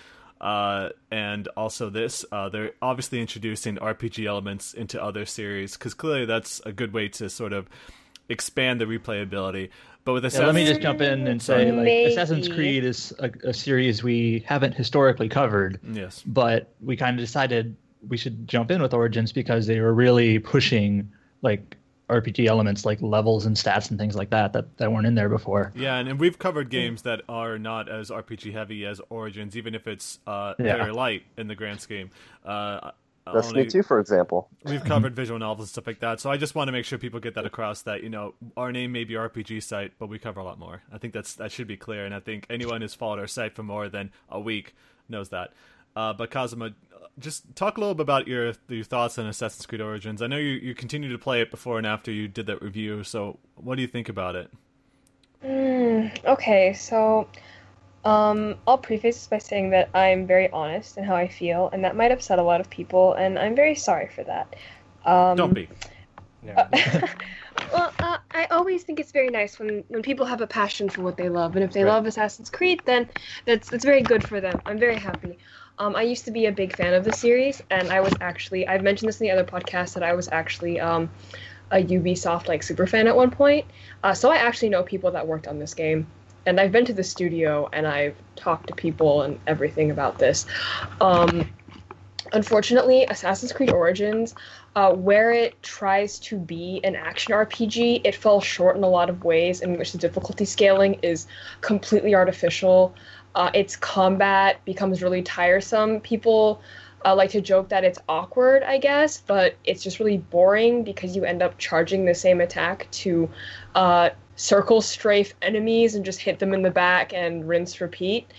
[0.41, 6.27] Uh, and also this, uh, they're obviously introducing RPG elements into other series because clearly
[6.27, 7.69] that's a good way to sort of
[8.29, 9.71] expand the replayability.
[10.05, 12.13] But with Yeah, Assassin's let me just jump in and say, like, Maybe.
[12.13, 17.21] Assassin's Creed is a, a series we haven't historically covered, yes, but we kind of
[17.21, 17.77] decided
[18.07, 21.11] we should jump in with Origins because they were really pushing
[21.43, 21.77] like
[22.09, 25.29] RPG elements like levels and stats and things like that that, that weren't in there
[25.29, 25.73] before.
[25.75, 29.75] Yeah, and, and we've covered games that are not as RPG heavy as Origins, even
[29.75, 30.77] if it's uh, Yeah.
[30.77, 32.11] very light in the grand scheme.
[32.45, 32.93] Uh,
[33.31, 34.49] Destiny only- 2, for example.
[34.65, 36.97] We've covered visual novels and stuff like that, so I just want to make sure
[36.99, 37.83] people get that across.
[37.83, 40.81] That you know, our name may be RPG site, but we cover a lot more.
[40.91, 43.55] I think that's that should be clear, and I think anyone who's followed our site
[43.55, 44.75] for more than a week
[45.11, 45.53] knows that.
[45.99, 49.67] Uh, but Kazuma, uh, just talk a little bit about your your thoughts on Assassin's
[49.67, 50.23] Creed Origins.
[50.23, 53.03] I know you you continue to play it before and after you did that review.
[53.03, 54.49] So what do you think about it?
[55.45, 57.27] Mm, okay, so
[58.05, 61.83] um, I'll preface this by saying that I'm very honest in how I feel, and
[61.83, 64.55] that might upset a lot of people, and I'm very sorry for that.
[65.05, 65.69] Um, Don't be.
[66.45, 66.69] Yeah.
[67.73, 71.03] well, uh, I always think it's very nice when, when people have a passion for
[71.03, 71.91] what they love, and if they Right.
[71.91, 73.09] love Assassin's Creed, then
[73.47, 74.61] that's that's very good for them.
[74.65, 75.39] I'm very happy.
[75.79, 78.67] Um, I used to be a big fan of the series, and I was actually
[78.67, 81.09] I've mentioned this in the other podcast that I was actually um,
[81.71, 83.67] a Ubisoft like super fan at one point.
[84.03, 86.07] Uh, so I actually know people that worked on this game,
[86.47, 90.47] and I've been to the studio and I've talked to people and everything about this.
[91.01, 91.49] Um,
[92.33, 94.35] unfortunately, Assassin's Creed Origins,
[94.75, 99.11] uh, where it tries to be an action RPG, it falls short in a lot
[99.11, 101.27] of ways in which the difficulty scaling is
[101.61, 102.95] completely artificial.
[103.35, 106.01] Uh, its combat becomes really tiresome.
[106.01, 106.61] People
[107.05, 111.15] uh, like to joke that it's awkward, I guess, but it's just really boring because
[111.15, 113.31] you end up charging the same attack to
[113.75, 118.31] uh, circle strafe enemies and just hit them in the back and rinse repeat.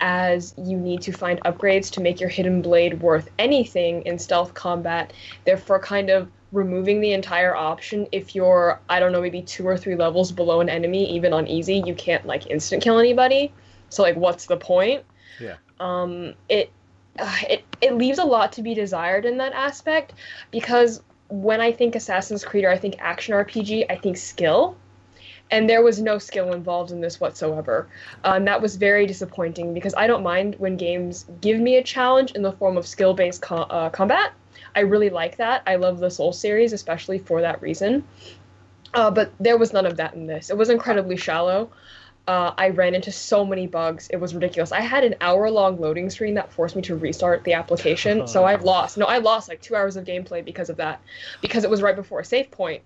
[0.00, 4.52] As you need to find upgrades to make your hidden blade worth anything in stealth
[4.54, 5.12] combat,
[5.44, 9.76] therefore, kind of removing the entire option if you're, I don't know, maybe two or
[9.76, 13.52] three levels below an enemy, even on easy, you can't like instant kill anybody.
[13.94, 15.04] So, like, what's the point?
[15.40, 15.56] Yeah.
[15.80, 16.70] Um, it
[17.18, 20.14] uh, it it leaves a lot to be desired in that aspect
[20.50, 24.76] because when I think Assassin's Creed or I think action RPG, I think skill,
[25.50, 27.88] and there was no skill involved in this whatsoever.
[28.24, 32.32] Um, that was very disappointing because I don't mind when games give me a challenge
[32.32, 34.32] in the form of skill-based co- uh, combat.
[34.76, 35.62] I really like that.
[35.66, 38.04] I love the Soul series, especially for that reason.
[38.92, 40.50] Uh, but there was none of that in this.
[40.50, 41.70] It was incredibly shallow.
[42.26, 44.08] Uh, I ran into so many bugs.
[44.08, 44.72] It was ridiculous.
[44.72, 48.26] I had an hour long loading screen that forced me to restart the application.
[48.26, 48.96] So I lost.
[48.96, 51.02] No, I lost like two hours of gameplay because of that,
[51.42, 52.82] because it was right before a save point.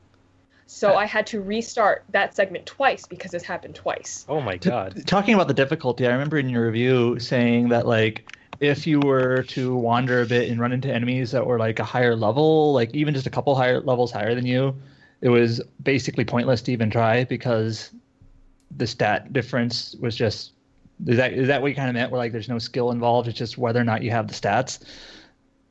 [0.71, 4.27] So I had to restart that segment twice because this happened twice.
[4.29, 5.03] Oh my god.
[5.07, 8.31] Talking about the difficulty, I remember in your review saying that like
[8.61, 11.85] if you were to wander a bit and run into enemies that were like a
[11.85, 14.77] higher level, like even just a couple higher levels higher than you,
[15.23, 17.91] it was basically pointless to even try because
[18.77, 20.53] the stat difference was just
[21.07, 23.29] is that is that what you kind of meant where like there's no skill involved
[23.29, 24.85] it's just whether or not you have the stats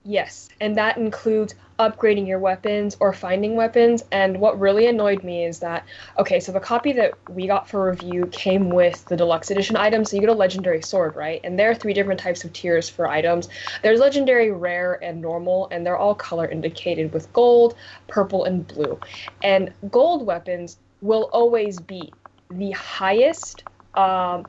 [0.10, 4.06] Yes, and that includes upgrading your weapons or finding weapons.
[4.10, 5.86] And what really annoyed me is that,
[6.18, 10.10] okay, so the copy that we got for review came with the deluxe edition items.
[10.10, 11.42] So you get a legendary sword, right?
[11.44, 13.50] And there are three different types of tiers for items
[13.84, 17.76] there's legendary, rare, and normal, and they're all color indicated with gold,
[18.08, 18.98] purple, and blue.
[19.44, 22.14] And gold weapons will always be
[22.50, 23.64] the highest
[23.96, 24.46] um,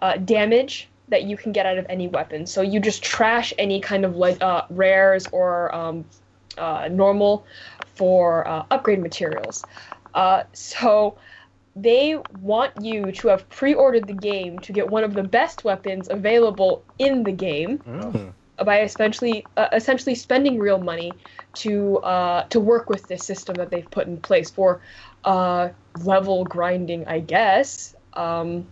[0.00, 2.46] uh, damage that you can get out of any weapon.
[2.46, 6.04] So you just trash any kind of le- uh, rares or um,
[6.56, 7.44] uh, normal
[7.94, 9.64] for uh, upgrade materials.
[10.14, 11.16] Uh, so
[11.76, 16.08] they want you to have pre-ordered the game to get one of the best weapons
[16.08, 18.32] available in the game Mm.
[18.64, 21.12] by essentially uh, essentially spending real money
[21.54, 24.80] to uh, to work with this system that they've put in place for
[25.24, 25.70] uh,
[26.02, 27.94] level grinding, I guess.
[28.14, 28.66] Um,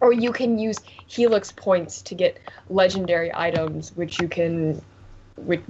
[0.00, 2.38] or you can use Helix points to get
[2.68, 4.82] legendary items, which you can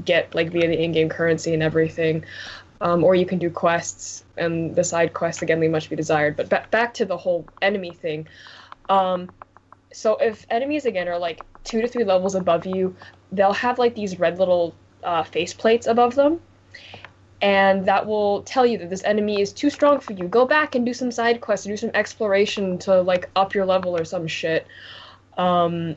[0.05, 2.24] get like via the in-game currency and everything.
[2.80, 6.36] Um, or you can do quests, and the side quests again leave much be desired.
[6.36, 8.26] But ba- back to the whole enemy thing.
[8.88, 9.30] Um,
[9.92, 12.95] so if enemies again are like two to three levels above you,
[13.32, 16.40] they'll have like these red little uh, face plates above them,
[17.45, 20.26] and that will tell you that this enemy is too strong for you.
[20.28, 23.95] Go back and do some side quests, do some exploration to like up your level
[23.95, 24.66] or some shit.
[25.36, 25.95] Um,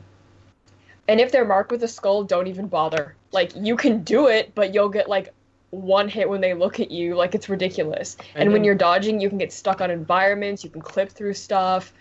[1.08, 3.16] and if they're marked with a skull, don't even bother.
[3.32, 5.32] Like you can do it, but you'll get like
[5.70, 7.14] one hit when they look at you.
[7.14, 8.18] Like it's ridiculous.
[8.34, 10.62] And, And when you're dodging, you can get stuck on environments.
[10.62, 11.94] You can clip through stuff.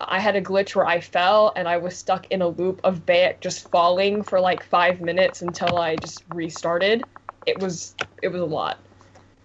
[0.00, 3.04] I had a glitch where I fell and I was stuck in a loop of
[3.04, 7.04] Bayek just falling for like five minutes until I just restarted.
[7.44, 8.78] It was it was a lot.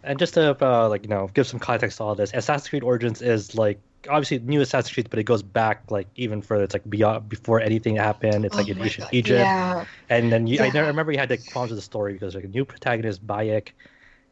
[0.04, 2.84] And just to uh, like you know give some context to all this, Assassin's Creed
[2.84, 3.80] Origins is like
[4.10, 6.64] obviously new Assassin's Creed, but it goes back like even further.
[6.64, 8.46] It's like beyond before anything happened.
[8.46, 9.86] It's like Oh in ancient God, Egypt, Yeah.
[10.10, 10.82] and then you, I Yeah.
[10.88, 13.70] remember you had to problems with the story because like a new protagonist Bayek,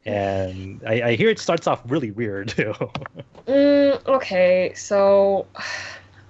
[0.05, 2.73] and I, I hear it starts off really weird too.
[3.47, 5.47] Mm, okay, so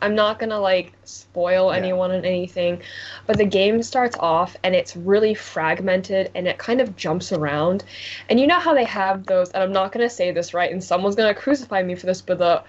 [0.02, 1.78] I'm not gonna like spoil Yeah.
[1.78, 2.82] anyone on anything,
[3.26, 7.84] but the game starts off and it's really fragmented and it kind of jumps around.
[8.30, 10.84] And you know how they have those, and I'm not gonna say this right, and
[10.84, 12.64] someone's gonna crucify me for this, but the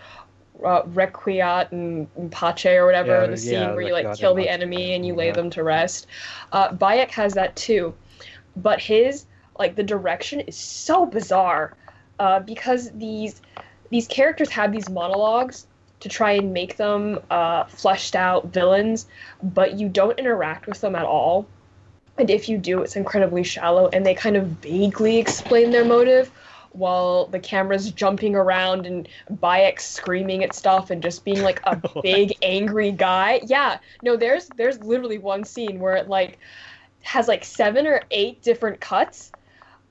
[0.65, 4.35] uh, Requiat and, and Pache or whatever, Yeah, the scene yeah, where you like kill
[4.35, 4.55] the Pache.
[4.55, 6.09] enemy and you lay them to rest.
[6.53, 7.95] Uh, Bayek has that too,
[8.57, 9.27] but his
[9.59, 11.77] like the direction is so bizarre
[12.19, 13.41] uh, because these
[13.91, 15.68] these characters have these monologues
[16.01, 19.07] to try and make them uh, fleshed out villains,
[19.43, 21.47] but you don't interact with them at all.
[22.19, 26.31] And if you do, it's incredibly shallow, and they kind of vaguely explain their motive
[26.73, 31.81] while the camera's jumping around and Bayek screaming at stuff and just being like a
[32.03, 33.41] big angry guy.
[33.45, 36.39] Yeah, no, there's there's literally one scene where it like
[37.03, 39.33] has like seven or eight different cuts.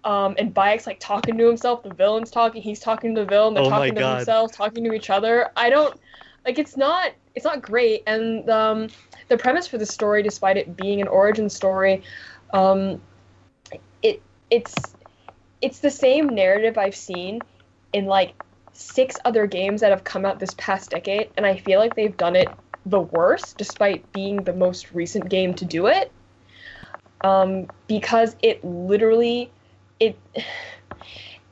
[0.04, 3.54] Um, and Bayek's like talking to himself, the villain's talking, he's talking to the villain,
[3.54, 5.52] they're Oh talking to themselves, talking to each other.
[5.56, 6.00] I don't
[6.46, 8.88] like it's not it's not great and um
[9.28, 12.04] the premise for the story despite it being an origin story
[12.54, 13.02] um
[14.02, 14.96] it it's
[15.62, 17.46] it's the same narrative I've seen
[17.94, 18.34] in like
[18.74, 22.16] six other games that have come out this past decade and I feel like they've
[22.16, 26.12] done it the worst despite being the most recent game to do it
[27.24, 29.52] um because it literally
[30.00, 30.18] it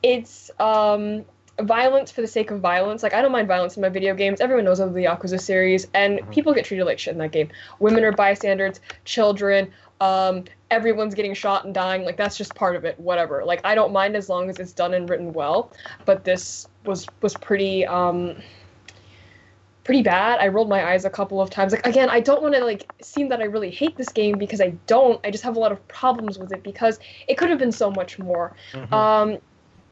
[0.02, 1.24] it's um
[1.60, 3.02] violence for the sake of violence.
[3.02, 4.40] Like I don't mind violence in my video games.
[4.40, 6.30] Everyone knows of the Yakuza series, and Mhm.
[6.30, 7.48] people get treated like shit in that game.
[7.78, 12.04] Women are bystanders, children, um, everyone's getting shot and dying.
[12.04, 13.00] Like that's just part of it.
[13.00, 13.42] Whatever.
[13.44, 15.72] Like I don't mind as long as it's done and written well.
[16.04, 18.36] But this was was pretty um
[19.86, 20.40] pretty bad.
[20.40, 21.72] I rolled my eyes a couple of times.
[21.72, 24.60] Like again, I don't want to like seem that I really hate this game because
[24.60, 25.20] I don't.
[25.24, 27.90] I just have a lot of problems with it because it could have been so
[27.90, 28.54] much more.
[28.74, 28.92] Mhm.
[28.92, 29.38] Um,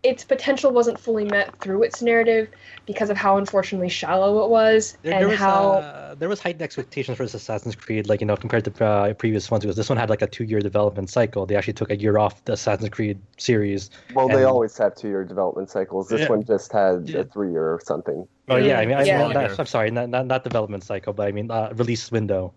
[0.04, 2.48] its potential wasn't fully met through its narrative
[2.86, 6.40] because of how unfortunately shallow it was There, and there was how uh, there was
[6.40, 9.64] heightened expectations for this Assassin's Creed, like you know, compared to uh, previous ones.
[9.64, 11.46] Because this one had like a two-year development cycle.
[11.46, 13.90] They actually took a year off the Assassin's Creed series.
[14.14, 16.08] Well, they always have two-year development cycles.
[16.08, 16.28] This Yeah.
[16.28, 17.20] one just had Yeah.
[17.20, 18.28] a three-year or something.
[18.50, 19.20] Oh yeah, I mean, I, Yeah.
[19.20, 22.52] well, that- I'm sorry, not, not not development cycle, but I mean uh, release window.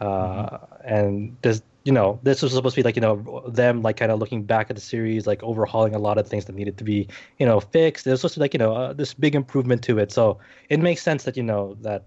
[0.00, 3.96] Uh, And this, you know, this was supposed to be like you know them like
[3.96, 6.76] kind of looking back at the series, like overhauling a lot of things that needed
[6.78, 8.06] to be you know fixed.
[8.06, 10.12] It was supposed to be like you know uh, this big improvement to it.
[10.12, 10.38] So
[10.68, 12.04] it makes sense that you know that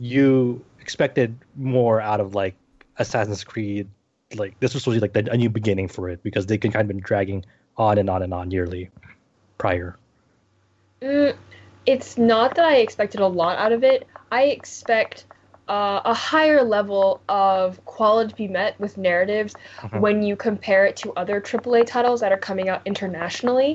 [0.00, 2.54] you expected more out of like
[2.98, 3.88] Assassin's Creed.
[4.34, 6.58] Like this was supposed to be like the, a new beginning for it because they
[6.58, 7.44] can kind of been dragging
[7.76, 8.90] on and on and on yearly
[9.58, 9.96] prior.
[11.02, 11.36] Mm,
[11.86, 14.06] it's not that I expected a lot out of it.
[14.32, 15.26] I expect
[15.68, 20.00] uh, a higher level of quality to be met with narratives Mhm.
[20.00, 23.74] when you compare it to other AAA titles that are coming out internationally.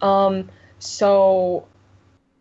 [0.00, 1.64] Um, so,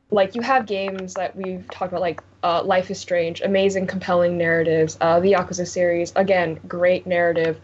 [0.09, 4.37] like, you have games that we've talked about, like uh, Life is Strange, amazing, compelling
[4.37, 4.97] narratives.
[4.99, 7.59] Uh, the Yakuza series, again, great narrative.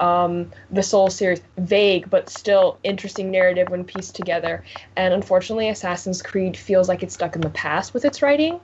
[0.00, 4.64] Um, the Soul series, vague but still interesting narrative when pieced together.
[4.96, 8.58] And unfortunately, Assassin's Creed feels like it's stuck in the past with its writing.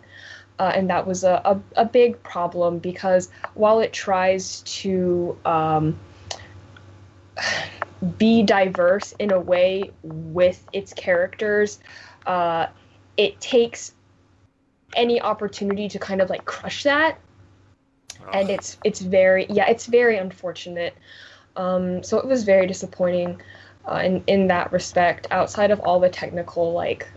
[0.60, 5.98] Uh, and that was a, a, a big problem because while it tries to um,
[8.18, 11.80] be diverse in a way with its characters,
[12.26, 12.66] uh,
[13.16, 13.94] it takes
[14.94, 17.18] any opportunity to kind of like crush that.
[18.30, 20.94] And it's it's very yeah it's very unfortunate.
[21.56, 23.40] Um, so it was very disappointing
[23.90, 27.08] uh, in in that respect outside of all the technical like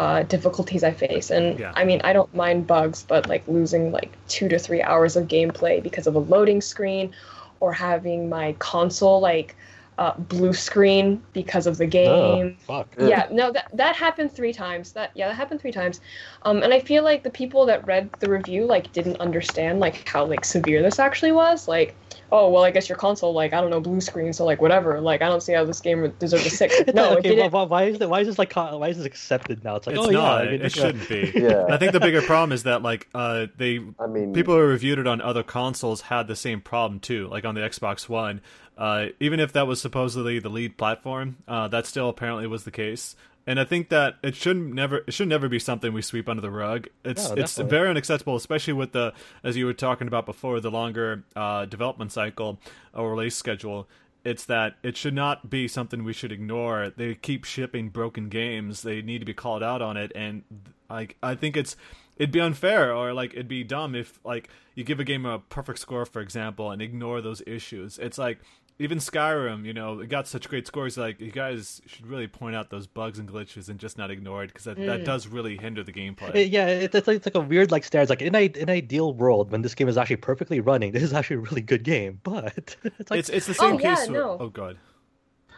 [0.00, 1.72] uh, difficulties I face and Yeah.
[1.76, 5.28] I mean I don't mind bugs but like losing like two to three hours of
[5.28, 7.12] gameplay because of a loading screen
[7.60, 9.54] or having my console like
[9.98, 12.94] uh, blue screen because of the game Oh, fuck.
[12.98, 16.00] yeah no that that happened three times that yeah that happened three times
[16.44, 20.08] um and i feel like the people that read the review like didn't understand like
[20.08, 21.94] how like severe this actually was like
[22.32, 25.00] oh well i guess your console like i don't know blue screen so like whatever
[25.02, 27.84] like i don't see how this game deserves a six no okay, didn't why, why
[27.84, 28.08] is that?
[28.08, 28.54] Why is this like?
[28.54, 29.76] Why is this accepted now?
[29.76, 30.44] It's like, It's oh not.
[30.44, 31.32] yeah, I mean, it it's, uh, shouldn't be.
[31.40, 31.66] Yeah.
[31.68, 34.98] I think the bigger problem is that like uh, they I mean, people who reviewed
[34.98, 38.40] it on other consoles had the same problem too, like on the Xbox One.
[38.80, 42.70] Uh, even if that was supposedly the lead platform, uh, that still apparently was the
[42.70, 43.14] case.
[43.46, 46.40] And I think that it should never it should never be something we sweep under
[46.40, 46.88] the rug.
[47.04, 49.12] It's No, it's very unacceptable, especially with the
[49.44, 52.58] as you were talking about before the longer uh, development cycle
[52.94, 53.86] or release schedule.
[54.24, 56.90] It's that it should not be something we should ignore.
[56.94, 58.82] They keep shipping broken games.
[58.82, 60.42] They need to be called out on it, and
[60.88, 61.76] like I think it's
[62.16, 65.38] it'd be unfair or like it'd be dumb if like you give a game a
[65.38, 67.98] perfect score, for example, and ignore those issues.
[67.98, 68.40] It's like
[68.80, 70.96] even Skyrim, you know, it got such great scores.
[70.96, 74.42] Like you guys should really point out those bugs and glitches and just not ignore
[74.42, 76.34] it because that, that does really hinder the gameplay.
[76.34, 78.08] It- yeah, it, it's like it's like a weird like stairs.
[78.10, 81.02] Like in a in an ideal world, when this game is actually perfectly running, this
[81.02, 82.20] is actually a really good game.
[82.22, 84.08] But it's like it's it's the same Oh, yeah, case.
[84.08, 84.36] with- no.
[84.40, 84.78] oh god.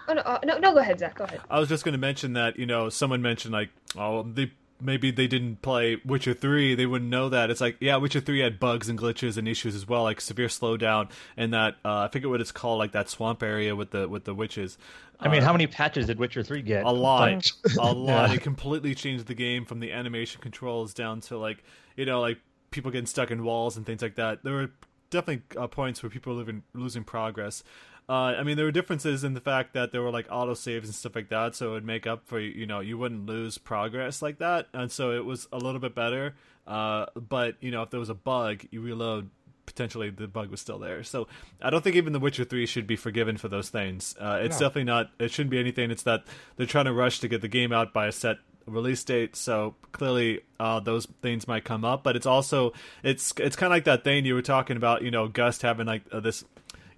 [0.08, 1.14] Oh, no, uh, no, no, go ahead, Zach.
[1.14, 1.40] Go ahead.
[1.48, 4.50] I was just going to mention that you know someone mentioned like oh they
[4.82, 8.40] maybe they didn't play Witcher three they wouldn't know that it's like yeah Witcher three
[8.40, 12.08] had bugs and glitches and issues as well like severe slowdown and that uh, I
[12.08, 14.78] forget what it's called like that swamp area with the with the witches.
[15.20, 16.84] I mean, Uh, how many patches did Witcher Three get?
[16.84, 18.30] a lot, a lot.
[18.30, 18.34] Yeah.
[18.34, 21.62] It completely changed the game from the animation controls down to like
[21.96, 22.38] you know like
[22.72, 24.42] people getting stuck in walls and things like that.
[24.42, 24.70] There were
[25.10, 27.62] definitely uh, points where people were living, losing progress.
[28.08, 30.88] Uh, I mean, there were differences in the fact that there were like auto saves
[30.88, 33.58] and stuff like that, so it would make up for you know you wouldn't lose
[33.58, 36.34] progress like that, and so it was a little bit better.
[36.66, 39.30] Uh, but you know, if there was a bug, you reload.
[39.64, 41.04] Potentially, the bug was still there.
[41.04, 41.28] So,
[41.62, 44.14] I don't think even The Witcher Three should be forgiven for those things.
[44.20, 44.66] Uh, it's No.
[44.66, 45.10] definitely not.
[45.20, 45.90] It shouldn't be anything.
[45.92, 46.24] It's that
[46.56, 49.34] they're trying to rush to get the game out by a set release date.
[49.36, 52.02] So clearly, uh, those things might come up.
[52.02, 52.72] But it's also
[53.04, 55.02] it's it's kind of like that thing you were talking about.
[55.02, 56.44] You know, Gust having like uh, this.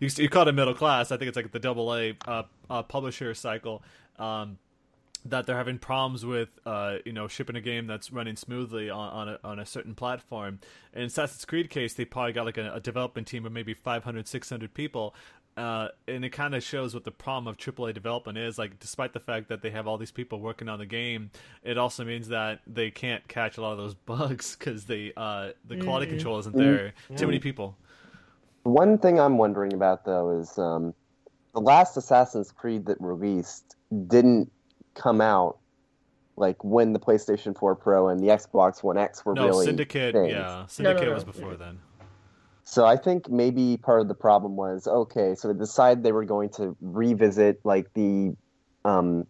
[0.04, 1.10] You, you call it middle class.
[1.10, 3.82] I think it's like the double A uh, uh, publisher cycle.
[4.18, 4.58] Um,
[5.26, 9.08] that they're having problems with, uh, you know, shipping a game that's running smoothly on
[9.08, 10.60] on a, on a certain platform.
[10.92, 14.28] In Assassin's Creed case, they probably got like a, a development team of maybe 500,
[14.28, 15.14] 600 people,
[15.56, 18.58] uh, and it kind of shows what the problem of AAA development is.
[18.58, 21.30] Like, despite the fact that they have all these people working on the game,
[21.62, 25.50] it also means that they can't catch a lot of those bugs because they uh,
[25.66, 26.92] the quality control isn't there.
[27.16, 27.76] Too many people.
[28.64, 30.94] One thing I'm wondering about though is um,
[31.54, 33.76] the last Assassin's Creed that released
[34.08, 34.50] didn't
[34.94, 35.58] come out
[36.36, 40.14] like when the PlayStation 4 Pro and the Xbox One X were No, really Syndicate.
[40.14, 40.30] things.
[40.30, 41.14] Yeah, Syndicate no.
[41.14, 41.78] was before then.
[42.64, 45.34] So I think maybe part of the problem was okay.
[45.34, 48.34] So they decided they were going to revisit like the
[48.86, 49.26] um,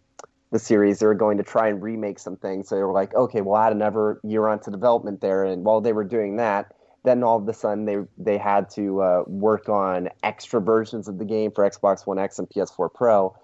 [0.51, 0.99] the series.
[0.99, 2.69] They were going to try and remake some things.
[2.69, 5.43] So they were like, okay, we'll add another year onto development there.
[5.43, 6.71] And while they were doing that,
[7.05, 11.17] then all of a sudden they they had to uh, work on extra versions of
[11.17, 13.35] the game for Xbox One X and PS4 Pro.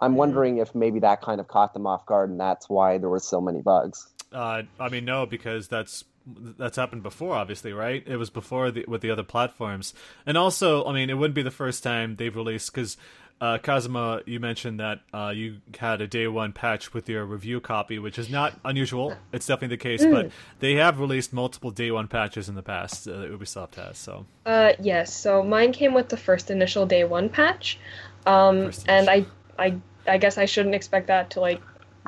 [0.00, 3.10] I'm wondering if maybe that kind of caught them off guard, and that's why there
[3.10, 4.08] were so many bugs.
[4.32, 7.34] Uh, I mean, no, because that's that's happened before.
[7.34, 8.02] Obviously, right?
[8.06, 9.92] It was before the, with the other platforms,
[10.24, 12.96] and also, I mean, it wouldn't be the first time they've released because.
[13.40, 17.58] Uh, Kazuma, you mentioned that uh, you had a day one patch with your review
[17.58, 19.16] copy, which is not unusual.
[19.32, 23.08] It's definitely the case, but they have released multiple day one patches in the past.
[23.08, 25.14] Uh, that Ubisoft has, so Uh, yes.
[25.14, 27.78] So mine came with the first initial day one patch,
[28.26, 29.24] um, and I,
[29.58, 29.76] I,
[30.06, 31.62] I guess I shouldn't expect that to like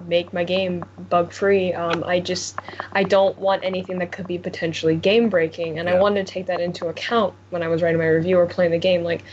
[0.06, 1.72] make my game bug free.
[1.72, 2.58] Um, I just,
[2.92, 6.46] I don't want anything that could be potentially game breaking, and I wanted to take
[6.46, 9.02] that into account when I was writing my review or playing the game.
[9.02, 9.24] Like,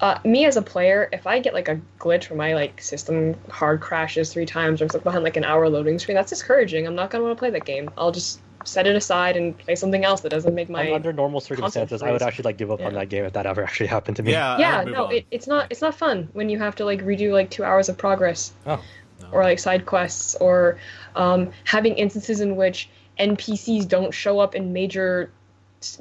[0.00, 3.36] uh, me as a player, if I get like a glitch where my like system
[3.50, 6.86] hard crashes three times or I'm stuck behind like an hour loading screen, that's discouraging.
[6.86, 7.90] I'm not gonna want to play that game.
[7.96, 11.38] I'll just set it aside and play something else that doesn't make my under normal
[11.40, 14.16] circumstances, I would actually like give up on that game if that ever actually happened
[14.16, 14.32] to me.
[14.32, 17.30] yeah, yeah no it, it's not it's not fun when you have to like redo
[17.32, 18.82] like two hours of progress Oh.
[19.20, 19.28] No.
[19.32, 20.78] or like side quests or
[21.14, 22.88] um, having instances in which
[23.18, 25.43] npcs don't show up in major s-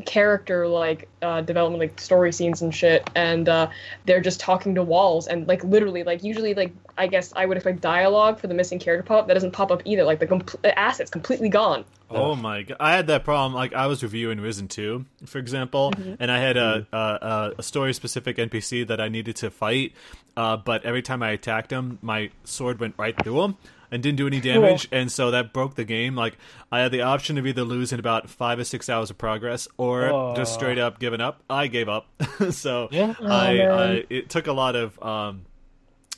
[0.06, 3.70] character like uh, development like story scenes and shit and uh,
[4.06, 7.58] they're just talking to walls and like literally like usually like i guess i would
[7.58, 10.28] expect dialogue for the missing character pop up that doesn't pop up either like the,
[10.28, 12.78] compl- the asset's completely gone Oh my god!
[12.80, 13.54] I had that problem.
[13.54, 17.92] Like I was reviewing Risen Two, for example, and I had a a, a story
[17.94, 19.94] specific NPC that I needed to fight,
[20.38, 23.58] uh, but every time I attacked him, my sword went right through him
[23.94, 26.16] and didn't do any damage, and so that broke the game.
[26.16, 26.38] Like
[26.72, 30.34] I had the option of either losing about five or six hours of progress, or
[30.36, 30.58] just Oh.
[30.58, 31.41] straight up giving up.
[31.50, 32.08] I gave up.
[32.52, 33.14] so Yeah.
[33.22, 33.62] I.
[33.62, 35.46] I it took a lot of um,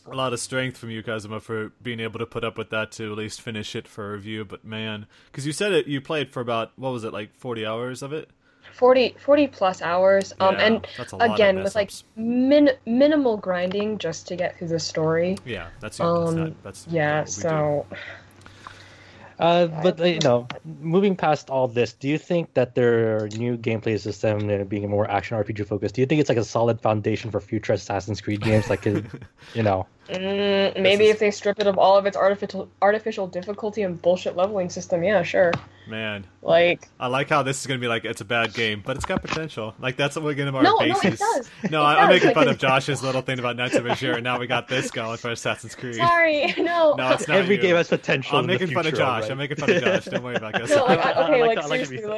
[0.08, 2.92] a lot of strength from you, Kazuma, for being able to put up with that
[2.94, 4.46] to at least finish it for review.
[4.46, 7.66] But man, because you said it, you played for about what was it, like forty
[7.66, 8.30] hours of it?
[8.76, 13.38] 40, 40 plus hours um, Yeah, and that's a lot again with like min- minimal
[13.38, 17.34] grinding just to get through the story Yeah, that's Um, that's, that's yeah what we
[17.34, 17.40] do.
[17.42, 17.86] so
[19.38, 20.48] Uh, but you know,
[20.80, 25.10] moving past all this, do you think that their new gameplay system uh, being more
[25.12, 28.42] action RPG focused, do you think it's like a solid foundation for future Assassin's Creed
[28.42, 28.70] games?
[28.70, 28.86] Like,
[29.54, 33.28] you know, Mm, maybe is- if they strip it of all of its artificial artificial
[33.28, 35.52] difficulty and bullshit leveling system, yeah, sure.
[35.88, 38.96] Man, Like, I like how this is gonna be like it's a bad game, but
[38.96, 39.76] it's got potential.
[39.80, 41.52] Like that's what we're gonna our No, no, it does.
[41.70, 44.24] No, It I, I'm making fun of Josh's little thing about Nights of Azure, and
[44.24, 45.96] now we got this going for Assassin's Creed.
[45.96, 46.96] sorry, no.
[46.96, 47.62] No, it's not Every you.
[47.62, 48.40] game has potential.
[48.40, 49.02] I'm in the making fun of Josh.
[49.02, 49.30] alright?
[49.32, 50.06] I'm making fun of Josh.
[50.06, 50.72] Don't worry about this.
[50.72, 52.10] No, like, I- I- okay, like- like, I like it seriously,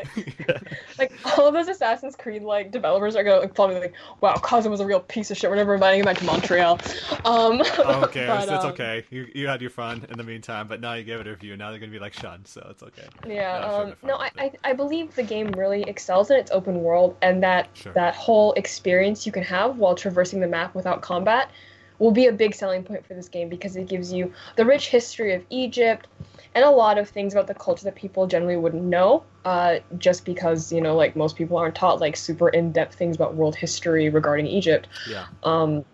[0.47, 4.35] like, like all of those Assassin's Creed like developers are gonna like, probably like, wow,
[4.35, 5.49] Cosmo was a real piece of shit.
[5.49, 6.79] We're never inviting him back to Montreal.
[7.25, 9.05] Um, Oh, okay, but, it's, it's um, okay.
[9.09, 11.55] You, you had your fun in the meantime, but now you gave it a review.
[11.55, 13.07] Now they're gonna be like shunned, so it's okay.
[13.27, 14.51] Yeah, No, um, no, I, I.
[14.63, 17.93] I believe the game really excels in its open world, and that Sure.
[17.93, 21.51] that whole experience you can have while traversing the map without combat
[21.99, 24.89] will be a big selling point for this game because it gives you the rich
[24.89, 26.07] history of Egypt
[26.53, 30.25] and a lot of things about the culture that people generally wouldn't know, uh, just
[30.25, 34.09] because you know, like most people aren't taught like super in-depth things about world history
[34.09, 34.87] regarding Egypt.
[35.09, 35.25] Yeah.
[35.43, 35.85] Um,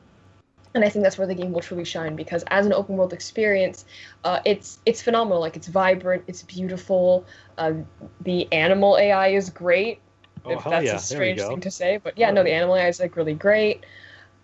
[0.76, 3.13] and I think that's where the game will truly shine because as an open world
[3.13, 3.86] experience,
[4.24, 5.39] uh, it's it's phenomenal.
[5.39, 7.26] Like it's vibrant, it's beautiful.
[7.57, 7.74] Uh,
[8.21, 9.99] the animal AI is great.
[10.45, 10.95] Oh, if hell that's yeah.
[10.95, 13.15] a There we strange thing to say, but yeah, no, the animal AI is like
[13.15, 13.86] really great.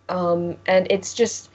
[0.08, 1.50] Um, and it's just.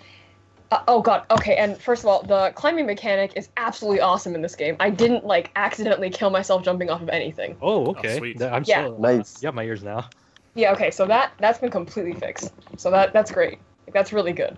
[0.72, 1.24] Uh, oh god.
[1.30, 1.56] Okay.
[1.56, 4.76] And first of all, the climbing mechanic is absolutely awesome in this game.
[4.80, 7.56] I didn't like accidentally kill myself jumping off of anything.
[7.62, 8.18] Oh, okay.
[8.18, 8.38] sweet.
[8.38, 8.86] Th- I'm Yeah.
[8.86, 9.40] so, Nice.
[9.42, 10.08] Yeah, my ears now.
[10.54, 10.72] Yeah.
[10.72, 10.90] Okay.
[10.90, 12.52] So that that's been completely fixed.
[12.76, 13.58] So that that's great.
[13.86, 14.56] Like, that's really good.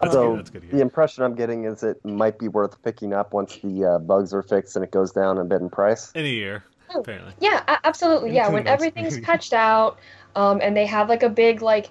[0.00, 0.38] That's so good.
[0.38, 0.70] That's good.
[0.70, 4.32] the impression I'm getting is it might be worth picking up once the uh, bugs
[4.32, 6.12] are fixed and it goes down a bit in price.
[6.14, 7.00] In a year, Oh.
[7.00, 7.34] apparently.
[7.40, 8.30] Yeah, absolutely.
[8.30, 9.26] In Yeah, when months, everything's maybe.
[9.26, 9.98] patched out,
[10.36, 11.90] um, and they have like a big like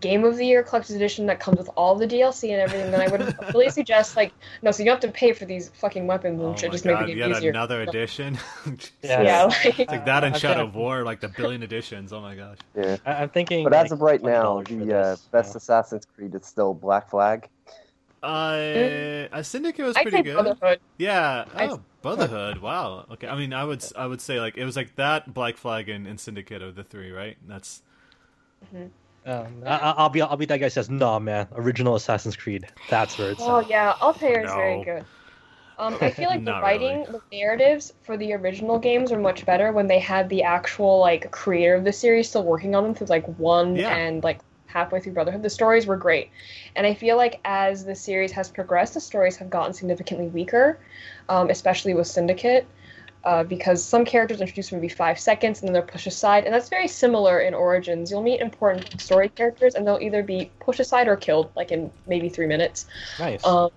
[0.00, 3.00] game of the year collector's edition that comes with all the DLC and everything, then
[3.00, 4.32] I would really suggest like
[4.62, 6.72] no, so you don't have to pay for these fucking weapons and Oh shit.
[6.72, 7.50] Just God, make it yet easier.
[7.50, 8.38] another edition.
[9.02, 9.22] Yeah.
[9.22, 12.12] Yeah, like, It's like that and Shadow of War, like the billion editions.
[12.12, 12.58] Oh my gosh.
[12.74, 12.96] Yeah.
[13.06, 13.64] I- I'm thinking.
[13.64, 15.58] But as of right now, $20 the uh, best yeah.
[15.58, 17.48] Assassin's Creed is still Black Flag.
[18.22, 20.34] Uh, a Syndicate was I pretty say good.
[20.34, 20.80] Brotherhood.
[20.98, 21.44] Yeah.
[21.54, 22.58] I- Oh, Brotherhood.
[22.58, 23.06] Wow.
[23.12, 23.28] Okay.
[23.28, 26.06] I mean, I would I would say like it was like that, Black Flag, and,
[26.06, 27.36] and Syndicate are the three, right?
[27.46, 27.82] That's
[29.24, 32.36] Um, I, I- I'll be I'll be that guy who says, "Nah, man, original Assassin's
[32.36, 32.66] Creed.
[32.88, 35.04] That's where it's." Oh at." yeah, Altair is very good.
[35.78, 37.06] Um, I feel like the writing, really.
[37.08, 41.30] the narratives for the original games are much better when they had the actual like
[41.32, 43.94] creator of the series still working on them through like one Yeah.
[43.96, 45.42] and like halfway through Brotherhood.
[45.42, 46.30] The stories were great,
[46.76, 50.78] and I feel like as the series has progressed, the stories have gotten significantly weaker,
[51.28, 52.66] um, especially with Syndicate.
[53.24, 56.52] Uh, because some characters introduced for maybe five seconds and then they're pushed aside, and
[56.52, 58.10] that's very similar in Origins.
[58.10, 61.90] You'll meet important story characters and they'll either be pushed aside or killed, like in
[62.06, 62.86] maybe three minutes.
[63.18, 63.46] nice.
[63.46, 63.70] Um,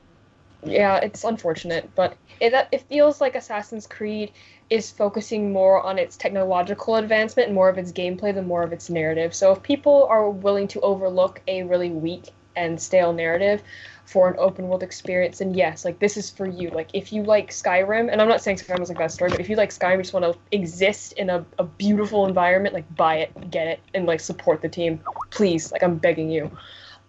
[0.66, 4.32] yeah, it's unfortunate, but it it feels like Assassin's Creed
[4.70, 8.74] is focusing more on its technological advancement and more of its gameplay than more of
[8.74, 9.34] its narrative.
[9.34, 13.62] So if people are willing to overlook a really weak and stale narrative
[14.08, 16.70] for an open world experience, then yes, like this is for you.
[16.70, 19.40] Like if you like Skyrim, and I'm not saying Skyrim is like that story, but
[19.42, 22.96] if you like Skyrim, you just want to exist in a, a beautiful environment, like
[22.96, 25.72] buy it, get it, and like support the team, please.
[25.72, 26.50] Like I'm begging you.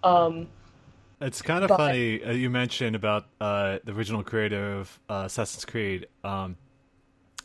[0.02, 0.48] Um,
[1.20, 5.22] It's kind of But- funny uh, you mentioned about uh, the original creator of uh,
[5.26, 6.06] Assassin's Creed.
[6.24, 6.56] Um,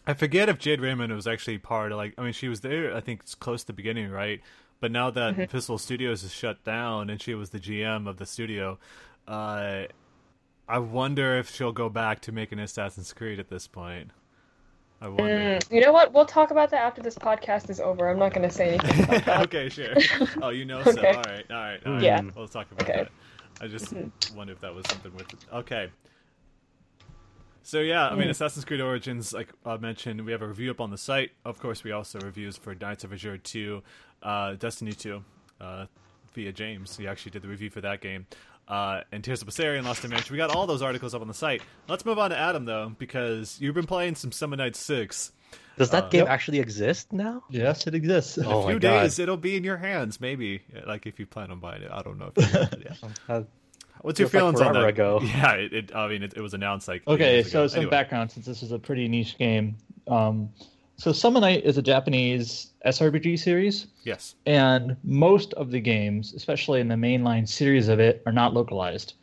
[0.06, 2.14] I forget if Jade Raymond was actually part of like.
[2.18, 2.94] I mean, she was there.
[2.96, 4.42] I think it's close to the beginning, right?
[4.82, 5.46] But now that Mm-hmm.
[5.56, 8.78] Visceral Studios is shut down and she was the GM of the studio,
[9.28, 9.84] uh,
[10.68, 14.12] I wonder if she'll go back to making Assassin's Creed at this point.
[15.02, 15.60] I wonder.
[15.60, 16.14] Mm, you know what?
[16.14, 18.10] We'll talk about that after this podcast is over.
[18.10, 19.42] I'm not going to say anything about that.
[19.44, 19.94] okay, sure.
[20.42, 20.92] Oh, you know so.
[20.98, 21.10] Okay.
[21.10, 22.02] All right, all right, all right.
[22.02, 22.22] Yeah.
[22.36, 23.00] We'll talk about Okay.
[23.04, 23.12] that.
[23.62, 23.94] I just
[24.36, 25.28] wonder if that was something with.
[25.52, 25.90] Okay.
[27.66, 30.82] So yeah, I mean, Assassin's Creed Origins, like I mentioned, we have a review up
[30.82, 31.32] on the site.
[31.46, 33.82] Of course, we also have reviews for Nights of Azure 2,
[34.22, 35.24] uh, Destiny 2,
[35.62, 35.86] uh,
[36.34, 36.98] via James.
[36.98, 38.26] He actually did the review for that game.
[38.68, 40.32] Uh, and Tears of Bessarion, Lost Dimension.
[40.34, 41.62] We got all those articles up on the site.
[41.88, 45.32] Let's move on to Adam, though, because you've been playing some Summon Night 6.
[45.78, 46.30] Does that uh, game Yep.
[46.30, 47.44] actually exist now?
[47.50, 48.38] Yes, it exists.
[48.38, 50.62] In Oh a my few days, it'll be in your hands, maybe.
[50.88, 51.92] Like, if you plan on buying it.
[51.92, 53.12] I don't know if you want it yet.
[53.30, 53.42] Uh,
[54.02, 54.90] What's your Feels like feelings on that?
[54.90, 55.20] ago.
[55.24, 57.08] Yeah, it, it, I mean, it, it was announced like.
[57.08, 57.68] Okay, so ago.
[57.68, 57.92] some Anyway.
[57.92, 59.78] background since this is a pretty niche game.
[60.08, 60.50] Um,
[61.04, 64.36] so Summon Night is a Japanese SRPG series, Yes.
[64.46, 69.16] and most of the games, especially in the mainline series of it, are not localized.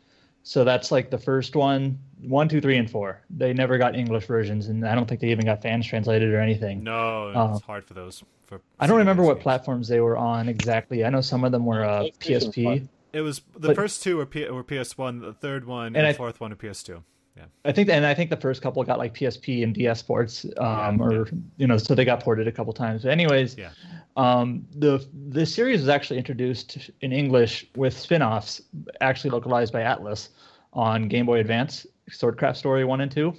[0.43, 3.21] So that's like the first one, one, two, three, and four.
[3.31, 6.39] They never got English versions, and I don't think they even got fans translated or
[6.39, 6.83] anything.
[6.83, 8.23] No, Uh, it's hard for those.
[8.45, 9.43] For I don't remember what games.
[9.43, 11.03] platforms they were on exactly.
[11.03, 12.87] I know some of them were uh, PlayStation PSP.
[13.13, 16.05] It was the but- first two were, P, were PS1, the third one and, And
[16.05, 17.01] the I- fourth one are PS2.
[17.37, 17.45] Yeah.
[17.63, 20.97] I think, and I think the first couple got like PSP and DS ports, um,
[20.99, 21.27] Yeah, or
[21.57, 23.03] you know, so they got ported a couple times.
[23.03, 23.69] But anyways, Yeah.
[24.17, 28.61] um, the the series was actually introduced in English with spin-offs,
[28.99, 30.29] actually localized by Atlus
[30.73, 33.33] on Game Boy Advance, Swordcraft Story one and two,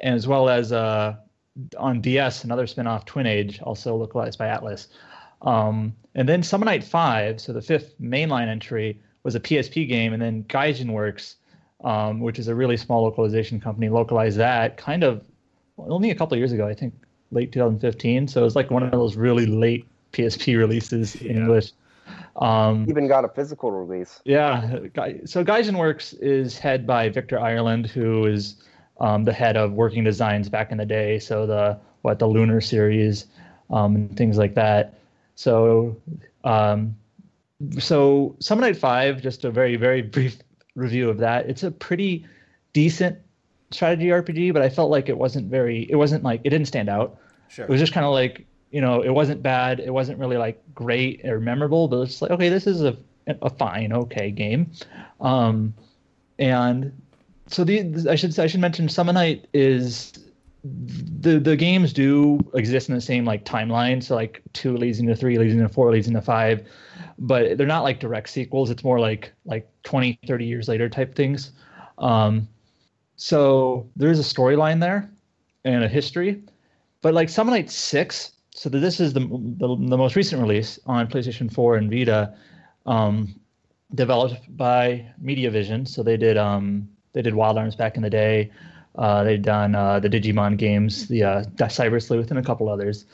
[0.00, 1.14] and as well as uh,
[1.76, 4.88] on DS another spin-off, Twin Age, also localized by Atlus.
[5.42, 10.12] Um, and then Summon Night Five, so the fifth mainline entry, was a PSP game,
[10.12, 11.36] and then Gaijin Works
[11.82, 15.22] um, which is a really small localization company, localized that kind of
[15.78, 16.94] only a couple of years ago, I think
[17.30, 18.28] late 2015.
[18.28, 21.42] So it was like one of those really late PSP releases in Yeah.
[21.42, 21.72] English.
[22.36, 24.20] Um, Even got a physical release.
[24.24, 24.78] yeah,
[25.24, 28.56] so Gaijin Works is head by Victor Ireland, who is
[29.00, 31.18] um, the head of Working Designs back in the day.
[31.18, 33.26] So the what the Lunar series
[33.70, 34.94] um, and things like that.
[35.34, 35.96] So
[36.44, 36.96] um,
[37.78, 40.38] so Summon Night Five, just a very very brief
[40.74, 41.48] review of that.
[41.48, 42.26] It's a pretty
[42.72, 43.18] decent
[43.70, 45.90] strategy RPG, but I felt like it wasn't very.
[45.90, 47.18] It wasn't like it didn't stand out.
[47.48, 47.64] Sure.
[47.64, 49.80] It was just kind of like you know, it wasn't bad.
[49.80, 52.96] It wasn't really like great or memorable, but it's like okay, this is a
[53.26, 54.72] a fine, okay game.
[55.20, 55.74] Um,
[56.38, 56.92] and
[57.46, 60.12] so the I should I should mention Summon Night is
[60.64, 64.02] the the games do exist in the same like timeline.
[64.02, 66.66] So like two leads into three, leads into four, leads into five,
[67.22, 68.68] but they're not like direct sequels.
[68.68, 71.52] It's more like like 20, 30 years later type things.
[71.98, 72.48] Um,
[73.16, 75.08] so there's a storyline there
[75.64, 76.42] and a history,
[77.00, 78.32] but like Summon Night Six.
[78.50, 82.34] So this is the, the the most recent release on PlayStation 4 and Vita,
[82.84, 83.34] um,
[83.94, 85.88] developed by MediaVision.
[85.88, 88.50] So they did um, they did Wild Arms back in the day.
[88.96, 93.06] Uh, they've done uh, the Digimon games, the uh, Cyber Sleuth, and a couple others.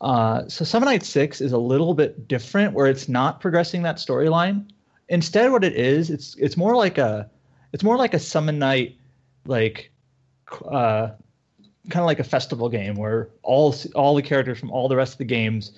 [0.00, 3.96] Uh, so Summon Night Six is a little bit different, where it's not progressing that
[3.96, 4.70] storyline.
[5.08, 7.28] Instead, what it is, it's it's more like a
[7.72, 8.96] it's more like a Summon Night,
[9.46, 9.92] like
[10.64, 11.10] uh,
[11.90, 15.12] kind of like a festival game where all all the characters from all the rest
[15.12, 15.72] of the games,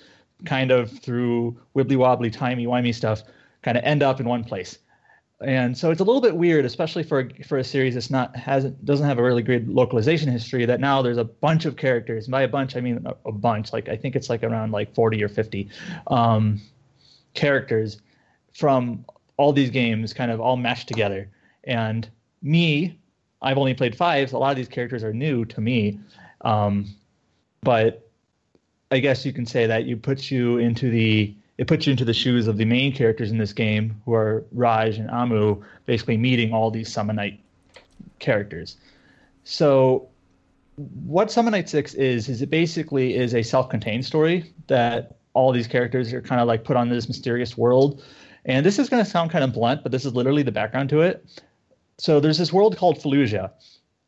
[0.44, 3.22] kind of through wibbly wobbly timey wimey stuff,
[3.62, 4.78] kind of end up in one place
[5.44, 8.84] and so it's a little bit weird, especially for for a series that's not hasn't
[8.84, 10.64] doesn't have a really great localization history.
[10.64, 12.26] That now there's a bunch of characters.
[12.26, 13.72] And by a bunch, I mean a, a bunch.
[13.72, 15.68] Like I think it's like around like 40 or 50
[16.08, 16.60] um,
[17.34, 18.00] characters
[18.52, 19.04] from
[19.36, 21.28] all these games, kind of all meshed together.
[21.64, 22.08] And
[22.42, 22.98] me,
[23.40, 24.30] I've only played five.
[24.30, 25.98] So a lot of these characters are new to me,
[26.42, 26.94] um,
[27.62, 28.08] but
[28.90, 32.04] I guess you can say that you put you into the it puts you into
[32.04, 36.16] the shoes of the main characters in this game, who are Raj and Amu, basically
[36.16, 37.40] meeting all these Summon Night
[38.18, 38.76] characters.
[39.44, 40.08] So,
[41.04, 45.66] what Summon Night Six is is it basically is a self-contained story that all these
[45.66, 48.02] characters are kind of like put on this mysterious world.
[48.44, 50.88] And this is going to sound kind of blunt, but this is literally the background
[50.90, 51.42] to it.
[51.98, 53.52] So there's this world called Fallujah,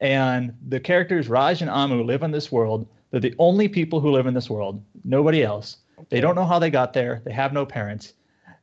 [0.00, 2.88] and the characters Raj and Amu live in this world.
[3.10, 4.82] They're the only people who live in this world.
[5.04, 5.76] Nobody else.
[6.10, 7.22] They don't know how they got there.
[7.24, 8.14] They have no parents,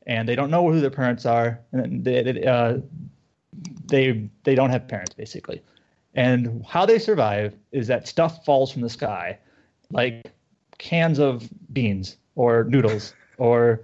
[0.07, 1.59] and they don't know who their parents are.
[1.71, 2.77] And they they, uh,
[3.87, 5.61] they they don't have parents basically.
[6.13, 9.37] And how they survive is that stuff falls from the sky,
[9.91, 10.31] like
[10.77, 13.81] cans of beans or noodles or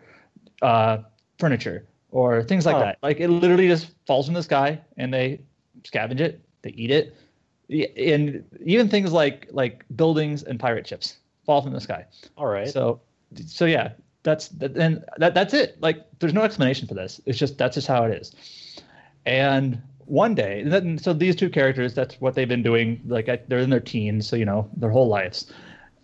[0.62, 0.98] uh,
[1.40, 2.82] furniture or things like Huh.
[2.84, 2.98] that.
[3.02, 5.40] Like it literally just falls from the sky, and they
[5.84, 6.42] scavenge it.
[6.62, 7.16] They eat it.
[7.98, 12.06] And even things like like buildings and pirate ships fall from the sky.
[12.38, 12.68] All right.
[12.68, 13.02] So,
[13.46, 13.92] so yeah,
[14.24, 15.82] that's that, and that that's it.
[15.82, 17.22] Like, there's no explanation for this.
[17.26, 18.34] It's just that's just how it is.
[19.26, 23.02] And one day, and then, so these two characters, that's what they've been doing.
[23.06, 25.52] Like, I, they're in their teens, so you know their whole lives.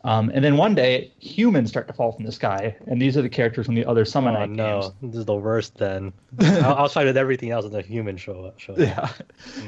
[0.05, 3.21] Um, and then one day, humans start to fall from the sky, and these are
[3.21, 4.93] the characters from the other Summon oh no, games.
[5.01, 5.77] this is the worst.
[5.77, 8.59] Then I'll, I'll with everything else, and the human show up.
[8.59, 8.79] Show up.
[8.79, 9.09] Yeah.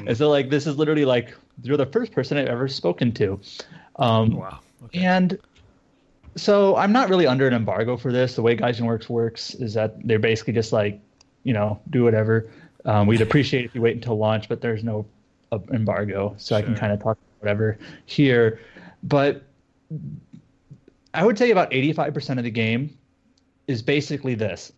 [0.06, 1.34] And so, like, this is literally like
[1.64, 3.40] you're the first person I've ever spoken to.
[3.96, 4.60] Um, Wow.
[4.84, 5.06] Okay.
[5.06, 5.40] And
[6.36, 8.36] so I'm not really under an embargo for this.
[8.36, 11.00] The way Gaijin Works works is that they're basically just like,
[11.44, 12.50] you know, do whatever.
[12.84, 15.06] Um, we'd appreciate if you wait until launch, but there's no
[15.52, 18.60] uh, embargo, so I can kind of talk whatever here.
[19.04, 19.44] But
[21.14, 22.96] I would say about 85% of the game
[23.68, 24.72] is basically this: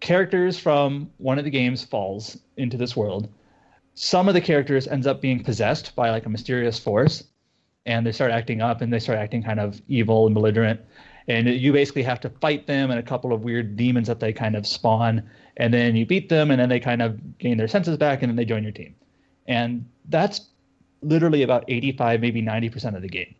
[0.00, 3.28] characters from one of the games falls into this world.
[3.94, 7.24] Some of the characters ends up being possessed by like a mysterious force,
[7.86, 10.80] and they start acting up and they start acting kind of evil and belligerent
[11.28, 14.32] and you basically have to fight them and a couple of weird demons that they
[14.32, 15.22] kind of spawn
[15.56, 18.30] and then you beat them and then they kind of gain their senses back and
[18.30, 18.94] then they join your team
[19.46, 20.48] and that's
[21.02, 23.34] literally about 85 maybe 90% of the game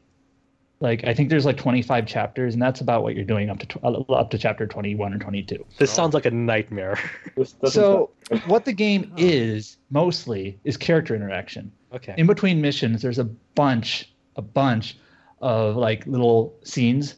[0.81, 3.66] Like I think there's like 25 chapters, and that's about what you're doing up to
[3.66, 5.64] tw- uh, up to chapter 21 or 22.
[5.78, 6.98] This sounds like a nightmare.
[7.70, 8.10] So
[8.47, 11.70] what the game is mostly is character interaction.
[11.93, 12.14] Okay.
[12.16, 13.24] In between missions, there's a
[13.55, 14.99] bunch, a bunch
[15.41, 17.17] of like little scenes.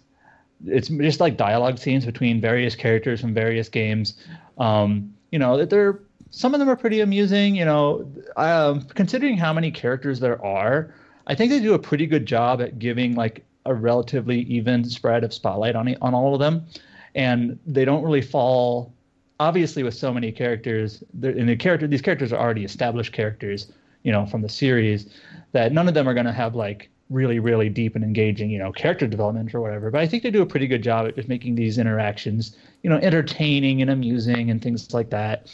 [0.66, 4.14] It's just like dialogue scenes between various characters from various games.
[4.58, 6.00] Um, you know, that they're
[6.30, 7.54] some of them are pretty amusing.
[7.54, 10.92] You know, um, considering how many characters there are,
[11.26, 15.22] I think they do a pretty good job at giving like a relatively even spread
[15.24, 16.66] of spotlight on on all of them,
[17.14, 18.92] and they don't really fall.
[19.40, 23.72] Obviously, with so many characters, and the character these characters are already established characters,
[24.04, 25.08] you know, from the series,
[25.52, 28.58] that none of them are going to have like really really deep and engaging you
[28.58, 31.14] know character development or whatever but i think they do a pretty good job at
[31.14, 35.46] just making these interactions you know entertaining and amusing and things like that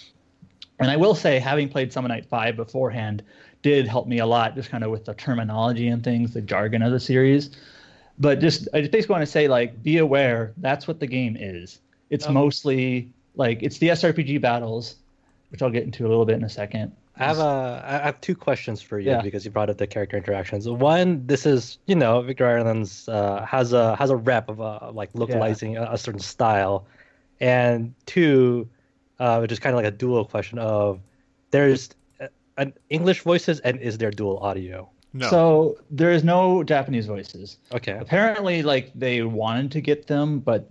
[0.81, 3.23] and I will say, having played Summon Night 5 beforehand
[3.63, 6.83] did help me a lot, just kind of with the terminology and things, the jargon
[6.83, 7.51] of the series.
[8.19, 11.37] But just, I just basically want to say, like, be aware that's what the game
[11.39, 11.81] is.
[12.09, 12.33] It's Oh.
[12.33, 14.97] mostly like, it's the SRPG battles,
[15.51, 16.93] which I'll get into a little bit in a second.
[17.21, 19.23] I have a I have two questions for you Yeah.
[19.23, 20.69] because you brought up the character interactions.
[20.69, 24.91] One, this is you know Victor Ireland's uh, has a has a rep of uh,
[24.93, 26.87] like localizing a, a certain style,
[27.41, 28.69] and two,
[29.19, 31.01] uh, which is kind of like a dual question of
[31.51, 31.91] there's
[32.21, 34.89] uh, an English voices and is there dual audio?
[35.13, 35.29] No.
[35.29, 37.59] So there is no Japanese voices.
[37.73, 37.99] Okay.
[37.99, 40.69] Apparently, like, they wanted to get them, but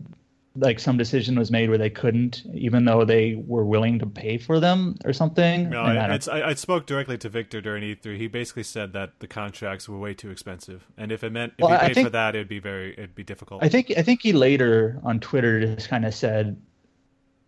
[0.59, 4.37] like some decision was made where they couldn't, even though they were willing to pay
[4.37, 5.69] for them or something.
[5.69, 8.17] No, I I, it's, I, I spoke directly to Victor during E3.
[8.17, 11.63] He basically said that the contracts were way too expensive, and if it meant if
[11.63, 13.63] Well, he I paid think- for that, it'd be very it'd be difficult.
[13.63, 16.61] I think I think he later on Twitter just kind of said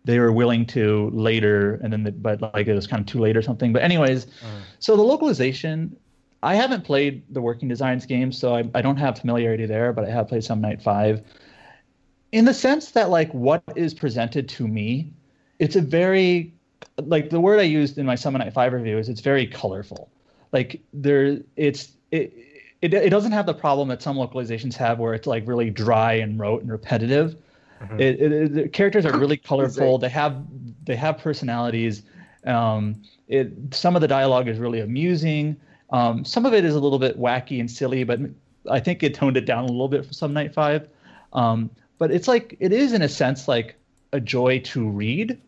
[0.04, 3.18] they were willing to later, and then the, but like it was kind of too
[3.20, 3.72] late or something.
[3.72, 4.48] But anyways, uh-huh.
[4.78, 5.96] so the localization,
[6.42, 10.04] I haven't played the Working Designs games, so I, I don't have familiarity there, but
[10.04, 11.22] I have played Summon Night Five.
[12.32, 15.12] In the sense that like what is presented to me,
[15.58, 16.52] it's a very
[17.04, 20.08] like the word I used in my Summon Night Five review is it's very colorful.
[20.50, 22.32] Like there, it's it,
[22.80, 26.14] it it doesn't have the problem that some localizations have where it's like really dry
[26.14, 27.36] and rote and repetitive.
[27.98, 29.98] It, it, it- the characters are really colorful.
[29.98, 30.42] They have
[30.84, 32.02] they have personalities.
[32.46, 35.56] Um, it some of the dialogue is really amusing.
[35.90, 38.20] Um, some of it is a little bit wacky and silly, but
[38.70, 40.88] I think it toned it down a little bit for Summon Night Five.
[41.34, 41.70] Um,
[42.02, 43.76] but it's like it is in a sense like
[44.12, 45.40] a joy to read.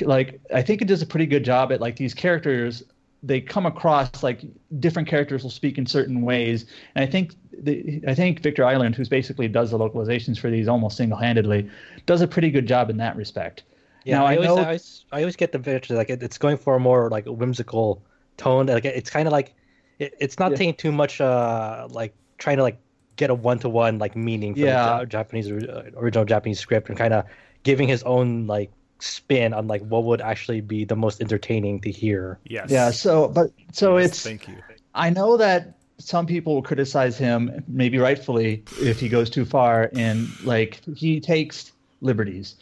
[0.00, 2.82] Like I think it does a pretty good job at like these characters.
[3.22, 4.40] They come across like
[4.80, 6.64] different characters will speak in certain ways,
[6.94, 10.66] and I think the, I think Victor Ireland, who's basically does the localizations for these
[10.66, 11.68] almost single-handedly,
[12.06, 13.64] does a pretty good job in that respect.
[14.06, 16.22] Yeah, Now, I, I always, know- I always I always get the picture like it,
[16.22, 18.02] it's going for a more like whimsical
[18.38, 18.64] tone.
[18.66, 19.54] Like it's kind of like
[19.98, 20.56] it, it's not Yeah.
[20.56, 22.78] taking too much uh like trying to like
[23.16, 25.00] get a one to one like meaning from Yeah.
[25.00, 27.24] the Japanese uh, original Japanese script and kind of
[27.62, 28.70] giving his own like
[29.00, 32.38] spin on like what would actually be the most entertaining to hear.
[32.44, 32.70] yes.
[32.70, 32.90] Yeah.
[32.90, 34.56] So, but so Yes, it's Thank you.
[34.94, 39.90] I know that some people will criticize him, maybe rightfully, if he goes too far
[39.94, 42.56] and like he takes liberties.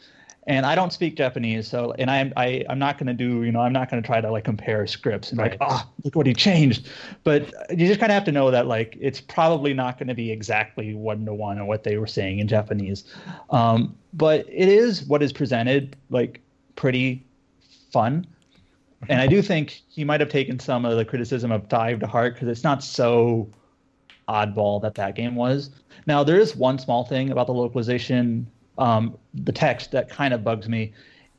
[0.46, 3.60] And I don't speak Japanese, so and I'm I, I'm not gonna do you know
[3.60, 5.58] I'm not gonna try to like compare scripts and like Right.
[5.60, 6.88] ah look what he changed,
[7.22, 10.14] but you just kind of have to know that like it's probably not going to
[10.14, 13.04] be exactly one to one on what they were saying in Japanese,
[13.50, 16.40] um, but it is what is presented like
[16.74, 17.24] pretty
[17.92, 18.26] fun
[19.08, 22.06] and I do think he might have taken some of the criticism of Dive to
[22.06, 23.48] heart because it's not so
[24.28, 25.70] oddball that that game was.
[26.06, 30.44] Now there is one small thing about the localization, um, the text that kind of
[30.44, 30.92] bugs me.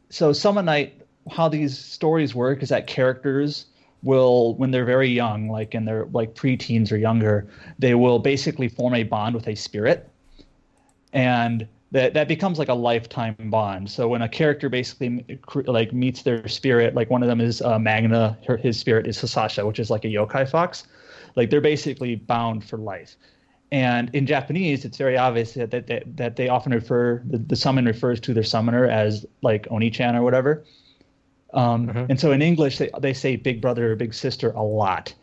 [0.09, 1.01] So Summon Night,
[1.31, 3.65] how these stories work is that characters
[4.03, 7.47] will, when they're very young, like in their like preteens or younger,
[7.79, 10.09] they will basically form a bond with a spirit,
[11.13, 13.89] and that that becomes like a lifetime bond.
[13.89, 17.79] So when a character basically like meets their spirit, like one of them is uh,
[17.79, 20.85] Magna, her, his spirit is Sasasha, which is like a yokai fox.
[21.35, 23.15] Like they're basically bound for life.
[23.73, 27.55] And in Japanese, it's very obvious that that, that, that they often refer the, the
[27.55, 30.63] summon refers to their summoner as like Oni-chan or whatever.
[31.53, 32.05] Um, Mhm.
[32.09, 35.13] And so in English, they, they say big brother or big sister a lot.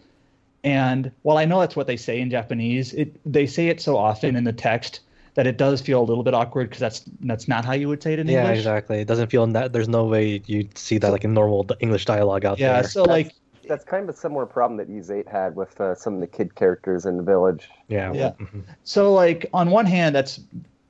[0.65, 3.97] And while I know that's what they say in Japanese, it they say it so
[3.97, 5.01] often in the text
[5.35, 8.03] that it does feel a little bit awkward because that's that's not how you would
[8.03, 8.59] say it in Yeah, English.
[8.59, 9.01] exactly.
[9.01, 12.45] It doesn't feel that there's no way you'd see that like in normal English dialogue
[12.45, 12.83] out Yeah, there.
[12.83, 13.33] Yeah, so like
[13.71, 16.27] That's kind of a similar problem that Ys 8 had with uh, some of the
[16.27, 17.69] kid characters in the village.
[17.89, 18.13] yeah.
[18.13, 18.33] Yeah.
[18.39, 18.65] Mhm.
[18.85, 20.41] so like on one hand that's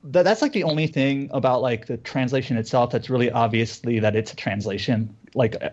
[0.03, 4.15] that, that's like the only thing about like the translation itself that's really obviously that
[4.15, 5.15] it's a translation.
[5.35, 5.69] Like, uh,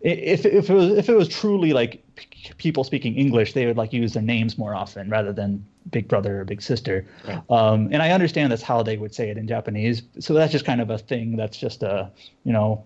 [0.00, 3.76] if if it was if it was truly like p- people speaking English, they would
[3.76, 7.04] like use their names more often rather than big brother or big sister.
[7.26, 7.42] Right.
[7.50, 10.02] Um, and I understand that's how they would say it in Japanese.
[10.20, 11.36] So that's just kind of a thing.
[11.36, 12.08] That's just a
[12.44, 12.84] you know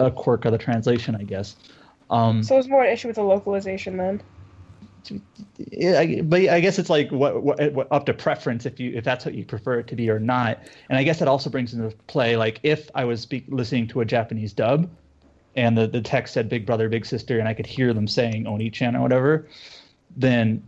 [0.00, 1.54] a quirk of the translation, I guess.
[2.10, 4.20] Um, So it's more an issue with the localization then.
[5.56, 9.04] yeah, but I guess it's like what, what, what up to preference if you if
[9.04, 10.58] that's what you prefer it to be or not.
[10.88, 14.00] And I guess that also brings into play like if I was speak, listening to
[14.00, 14.88] a Japanese dub,
[15.56, 18.46] and the the text said Big Brother Big Sister, and I could hear them saying
[18.46, 19.48] Oni-chan or whatever,
[20.16, 20.62] then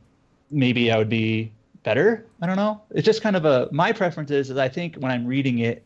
[0.50, 1.52] maybe I would be
[1.82, 2.26] better.
[2.42, 2.80] I don't know.
[2.90, 5.84] It's just kind of a my preference is is I think when I'm reading it,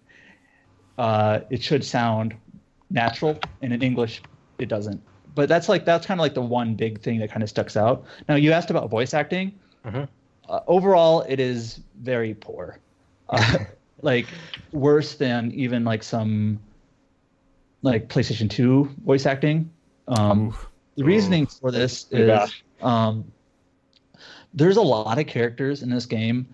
[0.99, 2.35] uh, it should sound
[2.91, 4.23] natural, and in English
[4.59, 5.03] it doesn't.
[5.35, 7.77] But that's like that's kind of like the one big thing that kind of sticks
[7.77, 8.05] out.
[8.29, 9.59] Now you asked about voice acting.
[9.85, 10.09] Mhm.
[10.49, 12.79] Uh, overall, it is very poor,
[13.31, 13.59] uh,
[14.03, 14.27] like
[14.73, 16.61] worse than even like some
[17.83, 19.71] like PlayStation Two voice acting.
[20.09, 20.69] Um, Oof.
[20.97, 23.25] the reasoning for this is um,
[24.53, 26.47] there's a lot of characters in this game,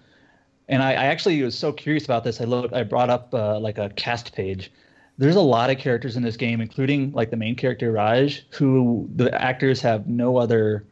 [0.68, 2.40] and I, I actually was so curious about this.
[2.40, 4.72] I looked, I brought up uh, like a cast page.
[5.20, 9.06] There's a lot of characters in this game, including like the main character Raj, who
[9.14, 10.86] the actors have no other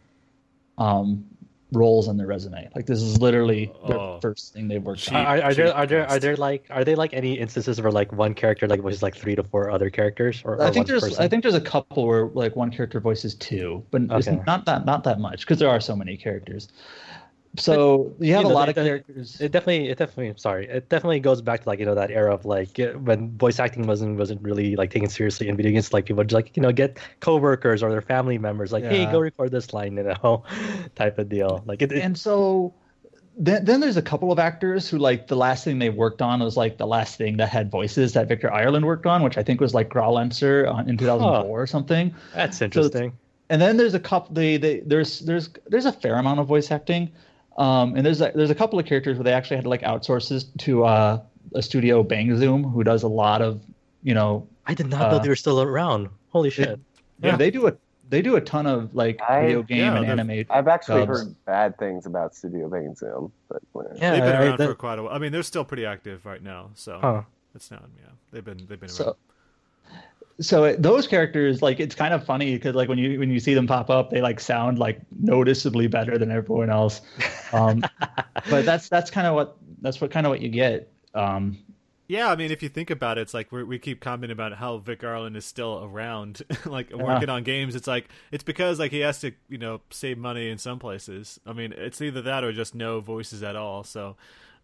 [0.76, 1.24] um,
[1.72, 2.68] roles on their resume.
[2.74, 4.18] Like this is literally the Oh.
[4.20, 5.14] first thing they've worked Cheap.
[5.14, 5.24] on.
[5.26, 7.90] Are, are there cheap are there are there like are they like any instances where
[7.90, 10.86] like one character like voices like three to four other characters or, or I think
[10.86, 11.22] there's person?
[11.24, 14.84] I think there's a couple where like one character voices two, but it's not that
[14.84, 16.68] not that much because there are so many characters.
[17.56, 19.40] So you have you a lot of characters.
[19.40, 20.34] It definitely, it definitely.
[20.36, 23.58] Sorry, it definitely goes back to like you know that era of like when voice
[23.58, 25.92] acting wasn't wasn't really like taken seriously in video games.
[25.92, 29.06] Like people would just like you know get coworkers or their family members like, hey,
[29.06, 30.44] go record this line, you know,
[30.94, 31.62] type of deal.
[31.66, 32.74] Like it, it and so
[33.38, 36.40] then, then there's a couple of actors who like the last thing they worked on
[36.40, 39.42] was like the last thing that had voices that Victor Ireland worked on, which I
[39.42, 42.14] think was like Growlanser on in 2004 or something.
[42.34, 43.16] that's interesting.
[43.48, 46.70] and then there's a couple they, they there's there's there's a fair amount of voice
[46.70, 47.10] acting
[47.59, 49.82] um and there's a, there's a couple of characters where they actually had to like
[49.82, 51.20] outsource this to uh
[51.55, 53.60] a studio bang zoom who does a lot of
[54.02, 56.09] you know I did not know uh, they were still around.
[56.30, 56.78] Holy shit!
[57.20, 57.36] yeah, Yeah.
[57.36, 57.72] they do a
[58.10, 61.20] they do a ton of like I- video game yeah, and anime I've actually Dubs.
[61.24, 63.97] heard bad things about Studio Bang Zoom, but whatever.
[63.97, 65.12] Yeah, They've been I- around that- for quite a while.
[65.14, 67.22] I mean, they're still pretty active right now, so Huh.
[67.55, 67.82] it's not.
[67.98, 68.97] Yeah, they've been they've been around.
[68.97, 69.16] so
[70.40, 73.55] so those characters like it's kind of funny because like when you when you see
[73.55, 77.01] them pop up they like sound like noticeably better than everyone else
[77.52, 77.89] um
[78.48, 81.59] but that's that's kind of what that's what kind of what you get um
[82.10, 84.55] Yeah, I mean, if you think about it, it's like we we keep commenting about
[84.55, 87.74] how Vic Ireland is still around, like working on games.
[87.74, 91.39] It's like it's because like he has to, you know, save money in some places.
[91.47, 93.85] I mean, it's either that or just no voices at all.
[93.85, 94.16] So,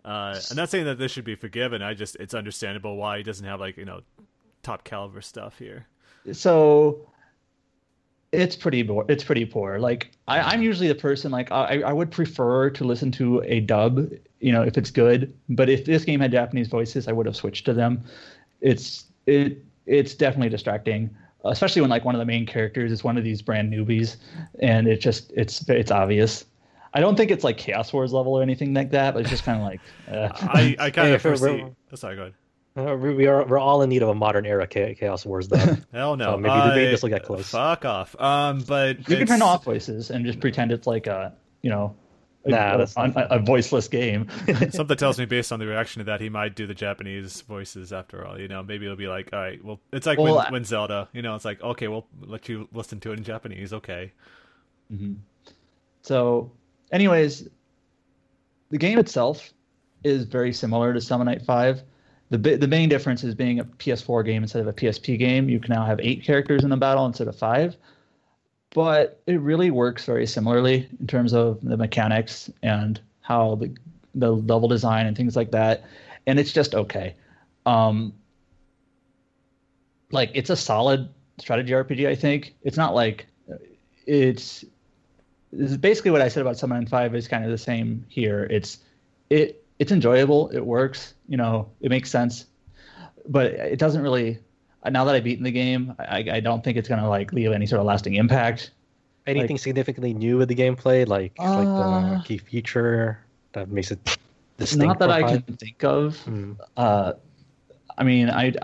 [0.07, 1.83] uh, I'm not saying that this should be forgiven.
[1.83, 4.01] I just it's understandable why he doesn't have like you know
[4.65, 5.87] top caliber stuff here.
[6.33, 7.07] so
[8.33, 11.93] it's pretty bo- it's pretty poor like I, i'm usually the person like I, I
[11.93, 14.11] would prefer to listen to a dub
[14.41, 17.37] you know if it's good but if this game had japanese voices i would have
[17.37, 18.03] switched to them
[18.61, 21.15] it's it it's definitely distracting
[21.45, 24.17] especially when like one of the main characters is one of these brand newbies
[24.61, 26.45] and it just it's it's obvious
[26.95, 29.45] i don't think it's like chaos wars level or anything like that but it's just
[29.45, 29.81] kind of like
[30.11, 31.65] uh, I I kind of for- foresee.
[31.93, 32.35] Oh, sorry, go ahead.
[32.77, 35.77] Uh, we, we are we're all in need of a modern era Chaos Wars though.
[35.93, 36.33] Hell no.
[36.33, 37.49] So maybe- maybe I- this will get close.
[37.49, 38.19] Fuck off.
[38.21, 41.95] Um, but you can turn off voices and just pretend it's like a you know.
[42.47, 44.29] Nah, a, that's a, a voiceless game
[44.71, 47.91] Something tells me, based on the reaction to that, he might do the Japanese voices
[47.91, 48.39] after all.
[48.39, 50.65] You know, maybe it'll be like, all right, well, it's like Well, when, I- when
[50.65, 51.09] Zelda.
[51.15, 53.73] You know, it's like, okay, we'll let you listen to it in Japanese.
[53.73, 54.13] Okay.
[56.03, 56.53] So,
[56.93, 57.49] anyways,
[58.71, 59.53] the game itself
[60.03, 61.83] is very similar to Summon Night Five.
[62.37, 65.49] The the main difference is being a PS4 game instead of a PSP game.
[65.49, 67.77] You can now have eight characters in a battle instead of five,
[68.71, 73.75] but it really works very similarly in terms of the mechanics and how the
[74.15, 75.85] the level design and things like that.
[76.27, 77.15] And it's just okay.
[77.67, 78.13] Um,
[80.11, 81.09] like it's a solid
[81.39, 82.09] strategy RPG.
[82.09, 83.27] I think it's not like
[84.07, 84.65] it's
[85.53, 88.47] this is basically what I said about Summon Five is kind of the same here.
[88.51, 88.79] It's
[89.31, 90.49] it it's enjoyable.
[90.49, 91.13] It works.
[91.29, 92.47] You know, it makes sense,
[93.29, 94.39] but it doesn't really.
[94.91, 97.67] Now that I've beaten the game, I, I don't think it's gonna like leave any
[97.67, 98.71] sort of lasting impact.
[99.27, 103.19] Anything significantly new with the gameplay, like like Uh, the key feature
[103.53, 103.99] that makes it
[104.57, 104.87] distinct?
[104.87, 105.45] Not that I five?
[105.47, 106.17] can think of.
[106.21, 106.53] Hmm.
[106.79, 107.13] Uh,
[107.99, 108.55] I mean, I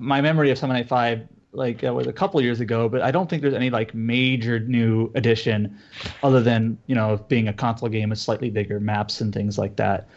[0.00, 3.10] my memory of Summon Night Five like uh, was a couple years ago, but I
[3.10, 5.76] don't think there's any like major new addition,
[6.22, 9.76] other than you know being a console game with slightly bigger maps and things like
[9.76, 10.08] that.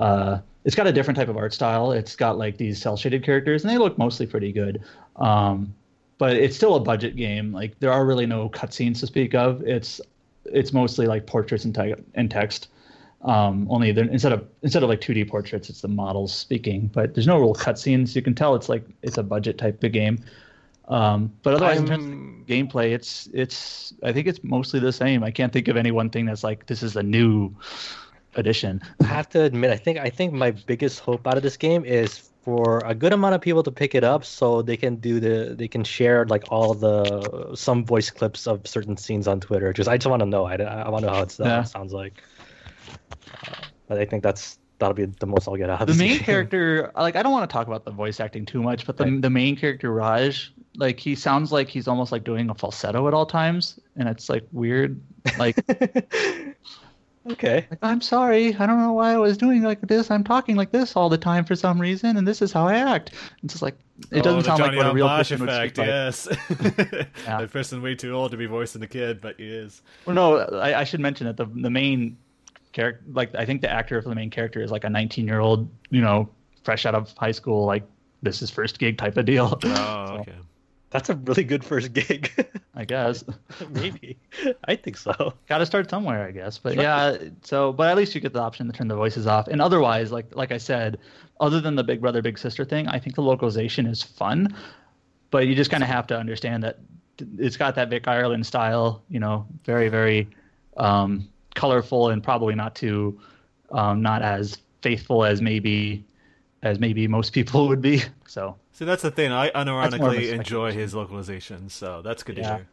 [0.00, 1.92] Uh, it's got a different type of art style.
[1.92, 4.82] It's got like these cell shaded characters, and they look mostly pretty good.
[5.16, 5.74] Um,
[6.18, 7.52] but it's still a budget game.
[7.52, 9.62] Like there are really no cutscenes to speak of.
[9.62, 10.00] It's
[10.46, 12.68] it's mostly like portraits and, te- and text.
[13.22, 16.90] Um, only instead of instead of like 2D portraits, it's the models speaking.
[16.92, 18.16] But there's no real cutscenes.
[18.16, 20.24] You can tell it's like it's a budget type of game.
[20.88, 25.22] Um, but otherwise, in terms of gameplay, it's it's I think it's mostly the same.
[25.22, 27.54] I can't think of any one thing that's like this is a new
[28.34, 28.80] addition.
[29.00, 31.84] I have to admit, I think I think my biggest hope out of this game
[31.84, 35.20] is for a good amount of people to pick it up, so they can do
[35.20, 39.72] the they can share like all the some voice clips of certain scenes on Twitter.
[39.72, 40.44] Just I just want to know.
[40.44, 41.60] I, I want to know how it's, yeah.
[41.60, 42.22] it sounds like.
[43.46, 43.52] Uh,
[43.86, 46.20] but I think that's that'll be the most I'll get out of the main game.
[46.20, 46.90] character.
[46.96, 49.22] Like I don't want to talk about the voice acting too much, but the right.
[49.22, 53.14] the main character Raj, like he sounds like he's almost like doing a falsetto at
[53.14, 55.00] all times, and it's like weird.
[55.38, 55.56] Like
[57.30, 57.66] Okay.
[57.70, 58.54] Like, I'm sorry.
[58.54, 60.10] I don't know why I was doing like this.
[60.10, 62.76] I'm talking like this all the time for some reason, and this is how I
[62.76, 63.12] act.
[63.42, 63.76] It's just like
[64.10, 66.26] it doesn't oh, sound Johnny like what a real Bosch person effect, would Yes.
[66.26, 66.38] Like.
[67.24, 67.40] yeah.
[67.40, 69.82] That person way too old to be voicing the kid, but he is.
[70.06, 72.16] Well, no, I, I should mention that the the main
[72.72, 75.40] character, like I think the actor for the main character is like a 19 year
[75.40, 76.28] old, you know,
[76.64, 77.84] fresh out of high school, like
[78.22, 79.58] this is first gig type of deal.
[79.64, 79.68] Oh,
[80.06, 80.34] so, okay.
[80.90, 82.30] That's a really good first gig.
[82.74, 83.24] I guess.
[83.70, 84.18] Maybe.
[84.64, 85.34] I think so.
[85.48, 86.58] Got to start somewhere, I guess.
[86.58, 89.48] But yeah, so but at least you get the option to turn the voices off.
[89.48, 90.98] And otherwise, like like I said,
[91.40, 94.54] other than the big brother big sister thing, I think the localization is fun.
[95.30, 96.78] But you just kind of have to understand that
[97.38, 100.28] it's got that Vic Ireland style, you know, very very
[100.76, 103.20] um, colorful and probably not too
[103.72, 106.04] um, not as faithful as maybe
[106.62, 108.02] as maybe most people would be.
[108.26, 109.32] So See, that's the thing.
[109.32, 112.66] I unironically enjoy his localization, so that's good to hear.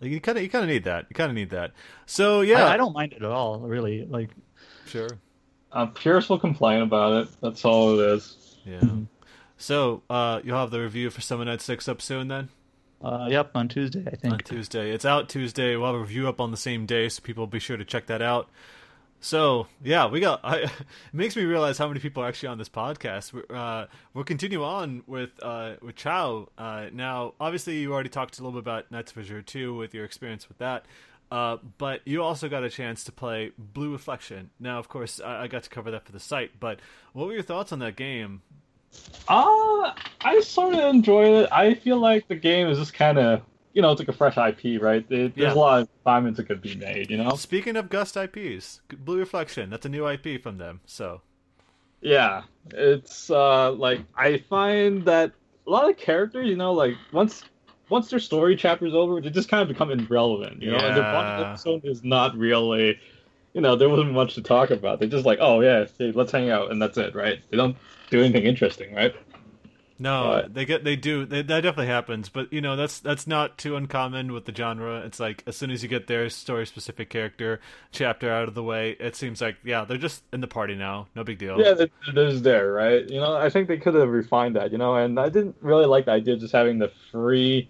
[0.00, 1.06] Like, you kind of you kind of need that.
[1.08, 1.72] You kind of need that.
[2.06, 4.04] So yeah, I, I don't mind it at all, really.
[4.04, 4.30] Like
[4.86, 5.08] sure.
[5.72, 7.28] Uh, Pierce will complain about it.
[7.40, 8.56] That's all it is.
[8.64, 8.80] Yeah.
[8.80, 9.08] Mhm.
[9.56, 12.48] So uh, you'll have the review for Summon Night Six up soon then
[13.04, 14.24] uh, yep, on Tuesday, I think.
[14.24, 14.44] on think.
[14.44, 14.90] Tuesday.
[14.90, 15.76] It's out Tuesday.
[15.76, 18.06] We'll have a review up on the same day, so people be sure to check
[18.06, 18.48] that out.
[19.24, 20.40] So yeah, we got.
[20.44, 20.70] I, it
[21.14, 23.32] makes me realize how many people are actually on this podcast.
[23.32, 26.50] We're, uh, we'll continue on with uh, with Chow.
[26.58, 29.94] Uh, now, obviously, you already talked a little bit about Nights of Azure 2 with
[29.94, 30.84] your experience with that.
[31.30, 34.50] Uh, but you also got a chance to play Blue Reflection.
[34.60, 36.60] Now, of course, I, I got to cover that for the site.
[36.60, 36.80] But
[37.14, 38.42] what were your thoughts on that game?
[39.26, 41.48] Uh, I sort of enjoyed it.
[41.50, 43.40] I feel like the game is just kind of,
[43.74, 45.04] you know, it's like a fresh IP, right?
[45.10, 45.44] It, Yeah.
[45.44, 47.36] There's a lot of assignments that could be made, you know?
[47.36, 50.80] Speaking of Gust IPs, Blue Reflection, that's a new IP from them.
[50.86, 51.22] So
[52.00, 52.42] Yeah,
[52.72, 55.32] it's uh like I find that
[55.66, 57.46] a lot of characters, you know, like once
[57.88, 60.84] once their story chapter's over, they just kind of become irrelevant, you know.
[60.84, 61.42] And their Yeah.
[61.42, 62.98] episode is not really,
[63.54, 64.98] you know, there wasn't much to talk about.
[65.00, 67.40] They're just like, oh yeah, hey, let's hang out, and that's it, right?
[67.50, 67.76] They don't
[68.10, 69.14] do anything interesting, right?
[69.98, 73.26] No, But- they get they do they, that definitely happens, but you know that's that's
[73.26, 75.00] not too uncommon with the genre.
[75.00, 77.60] It's like as soon as you get their story specific character
[77.92, 81.06] chapter out of the way, it seems like yeah they're just in the party now,
[81.14, 81.60] no big deal.
[81.60, 81.74] Yeah,
[82.16, 83.08] is there, right?
[83.08, 85.86] You know, I think they could have refined that, you know, and I didn't really
[85.86, 87.68] like the idea of just having the three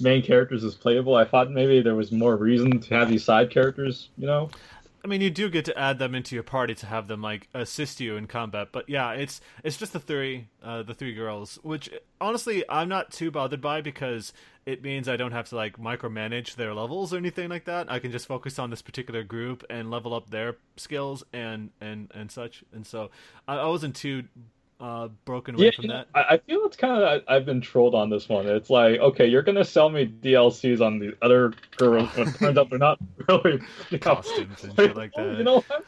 [0.00, 1.14] main characters as playable.
[1.14, 4.50] I thought maybe there was more reason to have these side characters, you know.
[5.04, 7.48] I mean you do get to add them into your party to have them like
[7.54, 11.58] assist you in combat, but yeah, it's it's just the three uh, the three girls,
[11.62, 14.32] which honestly I'm not too bothered by because
[14.64, 17.90] it means I don't have to like micromanage their levels or anything like that.
[17.90, 22.10] I can just focus on this particular group and level up their skills and and
[22.14, 22.62] and such.
[22.72, 23.10] And so
[23.48, 24.24] I, I wasn't too
[24.82, 26.08] uh, broken away Yeah, from that.
[26.14, 28.48] I, feel it's kind of I've been trolled on this one.
[28.48, 32.58] It's like, okay, you're gonna sell me DLCs on the other girls, but it turns
[32.58, 32.98] out they're not
[33.28, 33.60] really you
[33.92, 35.38] know, Costumes and shit like that.
[35.38, 35.84] You know what?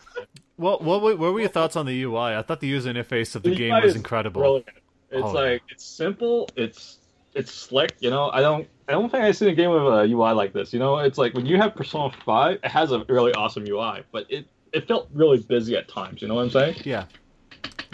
[0.56, 2.36] What what were, what were your thoughts on the UI?
[2.36, 4.40] I thought the user interface of the, The game was incredible.
[4.40, 4.68] Brilliant.
[5.10, 6.48] It's Oh, like it's simple.
[6.56, 6.98] It's
[7.34, 7.96] it's slick.
[7.98, 10.52] You know, I don't I don't think I've seen a game with a UI like
[10.52, 10.72] this.
[10.72, 14.04] You know, it's like when you have Persona Five, it has a really awesome UI,
[14.12, 16.22] but it it felt really busy at times.
[16.22, 16.76] You know what I'm saying?
[16.84, 17.06] Yeah,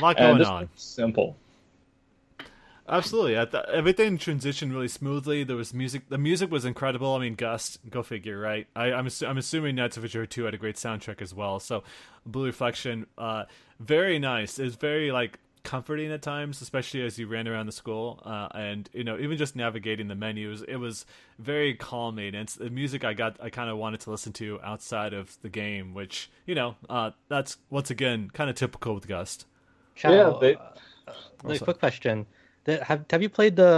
[0.00, 0.68] a lot And going on.
[0.74, 1.36] simple.
[2.88, 5.44] Absolutely, I th- everything transitioned really smoothly.
[5.44, 6.08] There was music.
[6.08, 7.14] The music was incredible.
[7.14, 8.66] I mean, Gust, go figure, right?
[8.74, 11.60] I, I'm assu- I'm assuming Nights of Azure Two had a great soundtrack as well.
[11.60, 11.84] So,
[12.26, 13.44] Blue Reflection, uh,
[13.78, 14.58] very nice.
[14.58, 18.90] It's very like comforting at times, especially as you ran around the school, uh, and
[18.92, 20.62] you know, even just navigating the menus.
[20.62, 21.06] It was
[21.38, 22.28] very calming.
[22.34, 23.36] And it's the music I got.
[23.40, 27.12] I kind of wanted to listen to outside of the game, which you know, uh,
[27.28, 29.46] that's once again kind of typical with Gust.
[30.00, 31.12] Chow, Yeah, they- uh,
[31.44, 32.26] Also- a quick question.
[32.66, 33.72] Have Have you played the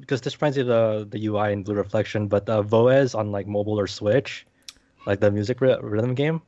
[0.00, 0.82] because this reminds me of the
[1.18, 4.46] the UI in Blue Reflection, but uh, Voez on like mobile or Switch,
[5.06, 6.40] like the music ry- rhythm game?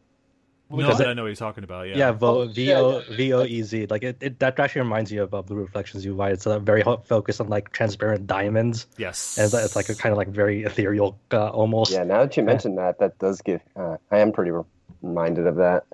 [0.69, 1.89] No, Because but it- I know what you're talking about.
[1.89, 1.97] Yeah.
[2.03, 3.17] Yeah, Vo, Oh, V O shit.
[3.17, 3.87] V O E Z.
[3.89, 6.31] Like it, it, that actually reminds you of uh, Blue Reflections UI.
[6.33, 9.39] It's uh, very ho- focused on like transparent diamonds, Yes.
[9.39, 11.91] and it's, it's like a kind of like very ethereal uh, almost.
[11.93, 13.63] Yeah, now that you mention that, that does give.
[13.75, 14.63] Uh, I am pretty re-
[15.03, 15.85] reminded of that.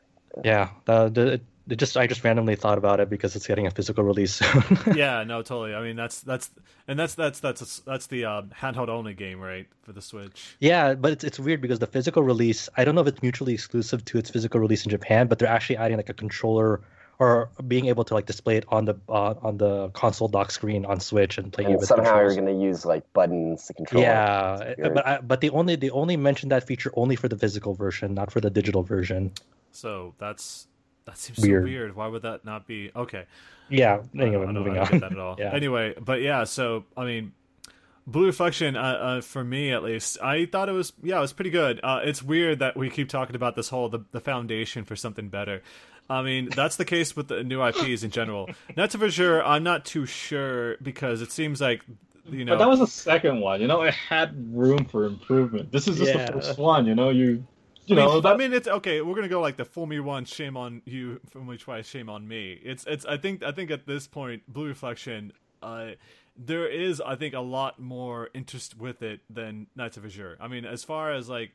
[0.45, 3.67] Yeah, the, the, it, it just I just randomly thought about it because it's getting
[3.67, 4.79] a physical release soon.
[4.95, 5.75] yeah, no, totally.
[5.75, 6.51] I mean, that's that's
[6.89, 10.57] and that's that's that's that's the uh, handheld only game, right, for the Switch.
[10.61, 13.55] Yeah, but it's it's weird because the physical release, I don't know if it's mutually
[13.55, 16.81] exclusive to its physical release in Japan, but they're actually adding like a controller
[17.19, 20.85] or being able to like display it on the uh, on the console dock screen
[20.85, 22.35] on Switch and playing it with somehow controls.
[22.35, 24.03] you're going to use like buttons to control.
[24.03, 27.75] Yeah, but I, but they only they only mentioned that feature only for the physical
[27.75, 29.33] version, not for the digital version.
[29.71, 30.67] So that's
[31.05, 31.63] that seems Weird.
[31.63, 31.97] so weird.
[31.97, 33.25] Why would that not be okay?
[33.69, 34.01] Yeah.
[34.19, 35.01] I Anyway, don't, I don't moving know how to on.
[35.01, 35.37] get that at all.
[35.39, 35.53] Yeah.
[35.55, 37.33] Anyway, but yeah, so I mean,
[38.07, 41.33] Blue Reflection, uh, uh, for me at least, I thought it was yeah, it was
[41.33, 41.81] pretty good.
[41.83, 45.29] Uh, it's weird that we keep talking about this whole the, the foundation for something
[45.29, 45.63] better.
[46.11, 48.51] I mean, that's the case with the new IPs in general.
[48.77, 49.43] Not to for sure.
[49.45, 51.85] I'm not too sure because it seems like
[52.29, 52.55] you know.
[52.55, 53.61] But that was the second one.
[53.61, 55.71] You know, it had room for improvement.
[55.71, 56.27] This is just Yeah.
[56.27, 56.87] the first one.
[56.87, 57.47] You know, you
[57.93, 59.01] you I mean, know I mean, it's okay.
[59.01, 61.21] We're gonna go like the fool me once, shame on you.
[61.31, 62.61] Fool me twice, shame on me.
[62.63, 63.05] It's it's.
[63.05, 65.33] I think I think at this point, Blue Reflection,
[65.63, 65.93] uh,
[66.37, 70.37] there is I think a lot more interest with it than Nights of Azure.
[70.41, 71.53] I mean, as far as like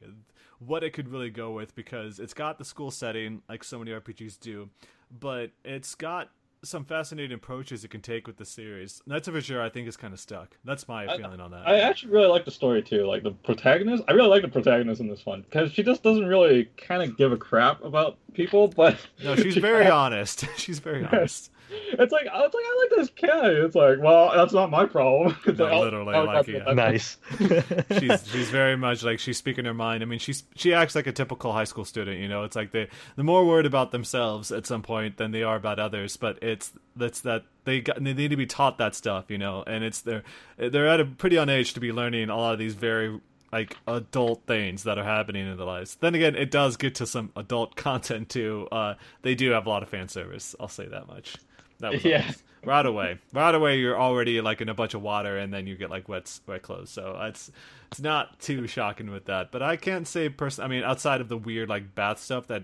[0.60, 3.92] what it could really go with, because it's got the school setting like so many
[3.92, 4.70] RPGs do,
[5.12, 6.30] but it's got
[6.64, 9.02] some fascinating approaches it can take with the series.
[9.06, 10.58] Nights of Azure, I think, is kind of stuck.
[10.66, 11.68] That's my I- feeling on that.
[11.68, 13.06] I actually really like the story too.
[13.06, 16.26] Like the protagonist, I really like the protagonist in this one because she just doesn't
[16.26, 20.46] really kind of give a crap about people, but no, she's she very honest.
[20.58, 21.52] she's very honest.
[22.00, 23.64] It's like I was like I like this kid.
[23.66, 25.36] It's like well, that's not my problem.
[25.46, 26.74] It's No, like, literally, oh, like, that's- yeah.
[26.74, 27.18] nice.
[28.00, 30.04] she's she's very much like she's speaking her mind.
[30.04, 32.20] I mean, she's she acts like a typical high school student.
[32.20, 35.44] You know, it's like they the more worried about themselves at some point than they
[35.44, 36.18] are about others.
[36.18, 39.26] But it's that's that they got they need to be taught that stuff.
[39.30, 40.24] You know, and it's they're
[40.58, 43.20] they're at a pretty young age to be learning a lot of these very
[43.52, 45.96] like adult things that are happening in their lives.
[45.96, 48.68] Then again, it does get to some adult content too.
[48.72, 50.54] Uh, they do have a lot of fan service.
[50.60, 51.38] I'll say that much.
[51.80, 52.32] That was Yeah.
[52.64, 53.20] right away.
[53.34, 56.10] Right away, you're already like in a bunch of water, and then you get like
[56.10, 56.90] wet, wet clothes.
[56.90, 57.52] So it's
[57.92, 59.52] it's not too shocking with that.
[59.52, 60.64] But I can't say person.
[60.64, 62.64] I mean, outside of the weird like bath stuff that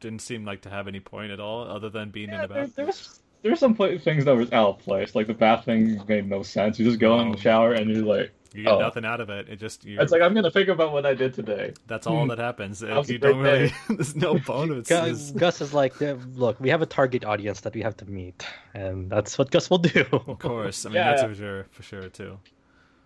[0.00, 2.48] didn't seem like to have any point at all, other than being in Yeah, a
[2.48, 2.74] there, bath.
[2.76, 5.14] there was there were some pla things that was out of place.
[5.14, 6.78] Like the bath thing made no sense.
[6.78, 8.78] You just go in the shower and you're like, You get oh.
[8.80, 9.48] nothing out of it.
[9.48, 11.72] It just you're, it's like I'm gonna think about what I did today.
[11.86, 12.82] that's all hmm, that happens.
[12.82, 13.68] was you don't really.
[13.68, 13.74] day.
[13.88, 14.88] there's no bonus.
[14.88, 18.04] Gust, Gust is like, "Yeah, look, we have a target audience that we have to
[18.10, 20.04] meet, and that's what Gust will do.
[20.12, 21.10] Of course, I mean Yeah.
[21.10, 22.38] that's for sure, for sure too.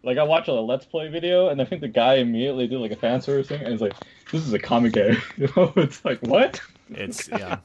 [0.03, 2.91] Like I watched a Let's Play video and I think the guy immediately did like
[2.91, 3.95] a fan service thing and he's like,
[4.31, 6.61] "This is a comic game." You know, it's like what?
[6.91, 7.59] It's yeah.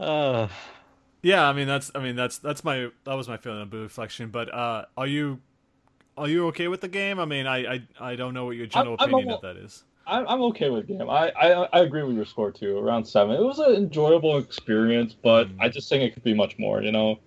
[0.00, 0.48] Uh,
[1.22, 3.82] Yeah, I mean that's I mean that's that's my that was my feeling of Blue
[3.82, 4.30] Reflection.
[4.30, 5.40] But uh, are you
[6.16, 7.18] are you okay with the game?
[7.20, 9.56] I mean, I I, I don't know what your general I'm opinion almo- of that
[9.62, 9.84] is.
[10.06, 11.10] I'm I'm okay with the game.
[11.10, 13.36] I, I I agree with your score too, around seven.
[13.36, 15.56] It was an enjoyable experience, but Mm.
[15.60, 16.82] I just think it could be much more.
[16.82, 17.18] You know.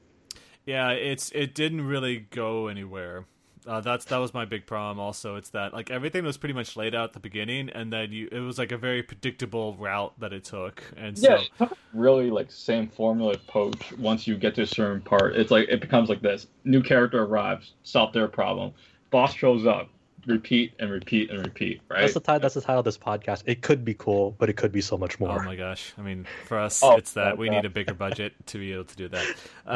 [0.65, 3.25] Yeah, it's it didn't really go anywhere.
[3.67, 4.99] Uh, that's that was my big problem.
[4.99, 8.11] Also, it's that like everything was pretty much laid out at the beginning, and then
[8.11, 11.49] you it was like a very predictable route that it took, and so Yeah, it
[11.57, 13.91] took really like same formula approach.
[13.93, 17.23] Once you get to a certain part, it's like it becomes like this: new character
[17.23, 18.73] arrives, solve their problem,
[19.11, 19.89] boss shows up,
[20.25, 21.81] repeat and repeat and repeat.
[21.89, 22.01] Right?
[22.01, 22.39] that's the title.
[22.41, 23.43] That's the title of this podcast.
[23.45, 25.41] It could be cool, but it could be so much more.
[25.41, 25.93] Oh my gosh!
[25.97, 27.55] I mean, for us, Oh, it's that my we God.
[27.55, 29.25] need a bigger budget to be able to do that,
[29.67, 29.71] uh,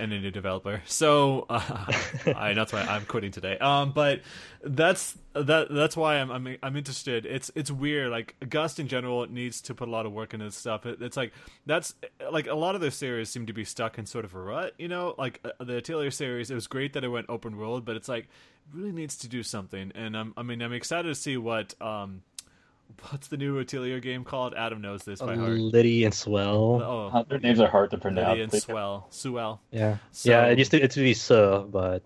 [0.00, 0.82] and a new developer.
[0.86, 1.92] So, uh,
[2.36, 3.58] I that's why I'm quitting today.
[3.58, 4.20] Um, but
[4.64, 7.26] that's that that's why I'm I'm I'm interested.
[7.26, 8.10] It's it's weird.
[8.10, 10.86] Like Gust in general needs to put a lot of work into this stuff.
[10.86, 11.32] It, it's like
[11.66, 11.94] that's
[12.30, 14.74] like a lot of their series seem to be stuck in sort of a rut.
[14.78, 16.50] You know, like uh, the Atelier series.
[16.50, 18.28] It was great that it went open world, but it's like
[18.72, 19.90] really needs to do something.
[19.94, 22.22] And I'm I mean I'm excited to see what um.
[23.08, 24.52] What's the new Atelier game called?
[24.54, 25.52] Adam knows this by heart.
[25.58, 26.82] Lydie and Suelle.
[26.82, 28.28] Oh, Their names are hard to pronounce.
[28.28, 29.60] Lydia and They- Swell, Suel.
[29.70, 30.44] Yeah, So- yeah.
[30.48, 32.02] It used to it used to be Suh, but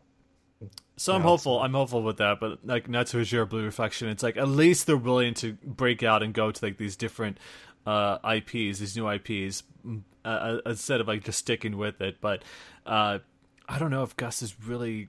[0.98, 1.60] So I'm hopeful.
[1.60, 2.40] I'm hopeful with that.
[2.40, 6.02] But like Nights of Azure Blue Reflection, it's like at least they're willing to break
[6.02, 7.38] out and go to like these different
[7.86, 9.62] uh, IPs, these new IPs,
[10.24, 12.16] uh, instead of like just sticking with it.
[12.20, 12.42] But
[12.86, 13.18] uh,
[13.68, 15.08] I don't know if Gust is really.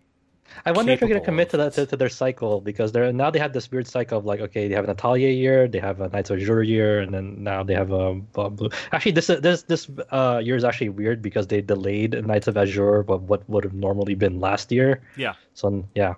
[0.65, 3.11] I wonder if they're going to commit to that to, to their cycle because they're
[3.13, 5.79] now they have this weird cycle of like okay they have an Atelier year, they
[5.79, 8.69] have a Nights of Azure year, and then now they have a, a blue.
[8.91, 13.03] Actually, this this this uh, year is actually weird because they delayed Nights of Azure,
[13.03, 15.01] but what would have normally been last year.
[15.15, 16.15] Yeah, So yeah,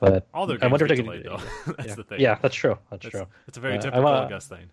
[0.00, 1.32] but all their I wonder if they delayed can.
[1.36, 1.72] though.
[1.76, 1.94] That's yeah.
[1.94, 2.20] the thing.
[2.20, 2.78] yeah, that's true.
[2.90, 3.26] That's That's, true.
[3.48, 4.70] it's a very Uh, typical Gust thing.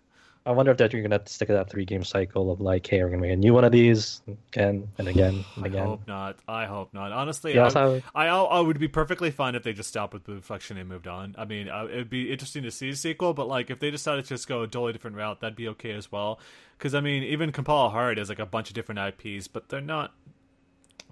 [0.47, 3.03] I wonder if that you're gonna stick to that three game cycle of like, hey,
[3.03, 4.21] we're gonna make a new one of these
[4.53, 5.85] again and again and I again.
[5.85, 6.37] hope not.
[6.47, 7.11] I hope not.
[7.11, 10.23] Honestly, Yeah, I, so- I I would be perfectly fine if they just stopped with
[10.23, 11.35] Blue Reflection and moved on.
[11.37, 14.29] I mean, it'd be interesting to see a sequel, but like if they decided to
[14.29, 16.39] just go a totally different route, that'd be okay as well.
[16.77, 19.81] Because I mean, even Compile Heart has like a bunch of different IPs, but they're
[19.81, 20.13] not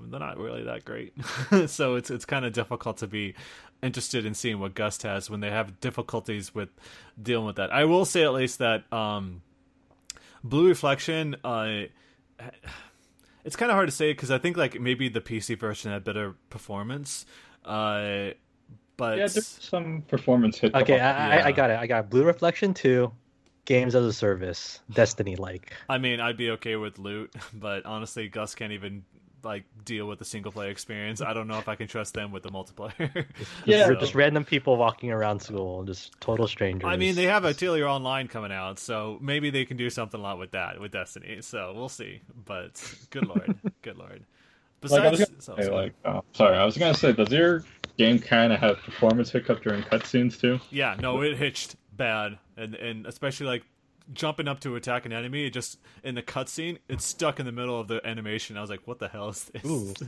[0.09, 1.13] they're not really that great.
[1.67, 3.33] so it's it's kind of difficult to be
[3.83, 6.69] interested in seeing what Gust has when they have difficulties with
[7.21, 7.71] dealing with that.
[7.71, 9.41] I will say at least that um,
[10.43, 11.35] Blue Reflection.
[11.43, 11.83] Uh,
[13.43, 16.03] it's kind of hard to say because I think like maybe the PC version had
[16.03, 17.25] better performance,
[17.63, 18.31] uh,
[18.97, 20.73] but Yeah, there's some performance hit.
[20.73, 21.45] Okay, I, I, Yeah.
[21.47, 21.79] I got it.
[21.79, 23.11] I got Blue Reflection 2,
[23.65, 25.73] games as a service, Destiny like.
[25.87, 29.03] I mean I'd be okay with loot, but honestly, Gust can't even
[29.45, 31.21] like deal with the single player experience.
[31.21, 33.25] I don't know if I can trust them with the multiplayer.
[33.65, 33.85] Yeah.
[33.87, 36.87] So- just random people walking around school, just total strangers.
[36.87, 40.19] I mean, they have a Atelier Online coming out, so maybe they can do something
[40.19, 41.37] a lot with that with Destiny.
[41.41, 42.21] So we'll see.
[42.45, 42.81] But
[43.11, 44.23] good lord, good lord.
[44.81, 47.63] Like, I Besides, gonna say, so- like, oh, sorry, I was gonna say, does your
[47.97, 50.59] game kind of have performance hiccup during cutscenes too?
[50.69, 53.63] Yeah, no, it hitched bad, and and especially like
[54.13, 57.79] jumping up to attack an enemy, just in the cutscene, it's stuck in the middle
[57.79, 58.57] of the animation.
[58.57, 59.63] I was like, what the hell is this?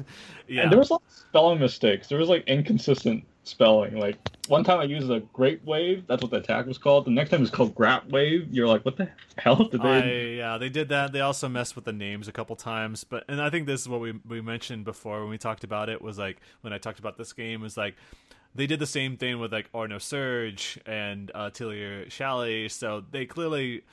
[0.48, 2.08] Yeah, And there was like spelling mistakes.
[2.08, 3.98] There was like inconsistent spelling.
[3.98, 4.18] Like
[4.48, 6.06] one time I used a great wave.
[6.08, 7.06] That's what the attack was called.
[7.06, 8.48] The next time it was called grap wave.
[8.54, 10.36] You're like, what the hell did I, they?
[10.36, 11.12] yeah, they did that.
[11.12, 13.90] They also messed with the names a couple times, but and I think this is
[13.90, 17.00] what we we mentioned before when we talked about it was like when I talked
[17.00, 17.96] about this game was like
[18.58, 23.26] they did the same thing with like Ar nosurge and uh, Atelier Shallie, so they
[23.26, 23.84] clearly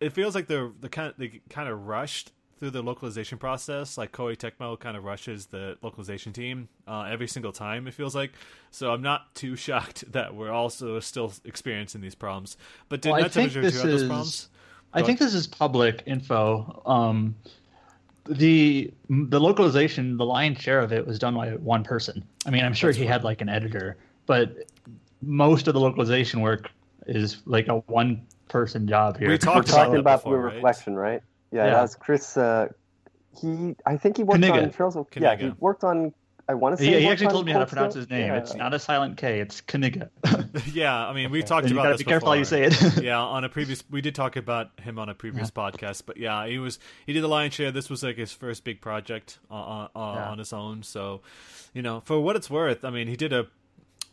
[0.00, 3.98] it feels like they're the kind they kind of rushed through the localization process.
[3.98, 7.86] Like Koei Tecmo kind of rushes the localization team uh, every single time.
[7.86, 8.32] It feels like
[8.70, 8.90] so.
[8.92, 12.56] I'm not too shocked that we're also still experiencing these problems.
[12.88, 14.48] But did Well, I Netivision this have those problems?
[14.94, 16.82] I Go think this is public info.
[16.86, 17.34] Um,
[18.26, 22.24] the the localization, the lion's share of it was done by one person.
[22.46, 23.96] I mean, I'm sure That's he had like an editor,
[24.26, 24.56] but
[25.22, 26.70] most of the localization work
[27.06, 29.28] is like a one person job here.
[29.28, 30.54] We We're talked about talking about before, Blue right?
[30.54, 31.22] Reflection, right?
[31.52, 31.70] Yeah, Yeah.
[31.74, 32.36] that's Chris.
[32.36, 32.68] Uh,
[33.40, 34.62] he, I think he worked Kaniga.
[34.62, 35.06] on Trails of.
[35.16, 36.12] Yeah, he worked on.
[36.46, 38.26] I want to say He, he actually told me how to pronounce his name.
[38.26, 38.36] Yeah.
[38.36, 39.40] It's not a silent K.
[39.40, 40.10] It's Kaniga.
[40.74, 41.46] Yeah, I mean, we Okay.
[41.46, 42.98] talked and you about gotta be careful how you say it.
[43.02, 46.46] yeah, on a previous, we did talk about him on a previous podcast, but yeah,
[46.46, 47.72] he was he did the lion's share.
[47.72, 50.28] This was like his first big project uh, uh, uh, Yeah.
[50.30, 50.82] on his own.
[50.82, 51.22] So,
[51.72, 53.46] you know, for what it's worth, I mean, he did a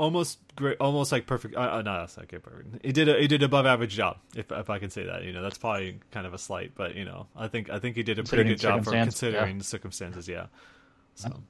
[0.02, 1.56] almost great, almost like perfect.
[1.56, 2.84] Uh, uh, no, that's not okay, perfect.
[2.84, 5.24] He did a he did above average job, if if I can say that.
[5.24, 7.96] You know, that's probably kind of a slight, but you know, I think I think
[7.96, 10.28] he did a pretty good job for considering the circumstances.
[10.28, 10.48] Yeah.
[11.16, 11.44] So.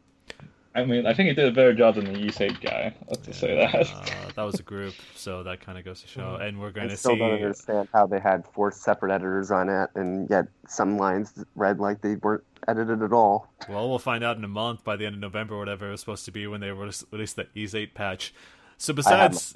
[0.74, 2.94] I mean, I think he did a better job than the Ys guy.
[3.08, 3.92] Let's just say that.
[3.94, 6.36] uh, that was a group, so that kind of goes to show.
[6.36, 7.20] And we're going I to still see.
[7.20, 11.80] don't understand how they had four separate editors on it, and yet some lines read
[11.80, 13.52] like they weren't edited at all.
[13.68, 16.00] Well, we'll find out in a month by the end of November, whatever it was
[16.00, 18.34] supposed to be when they released released the Ys 8 patch.
[18.78, 19.56] So besides,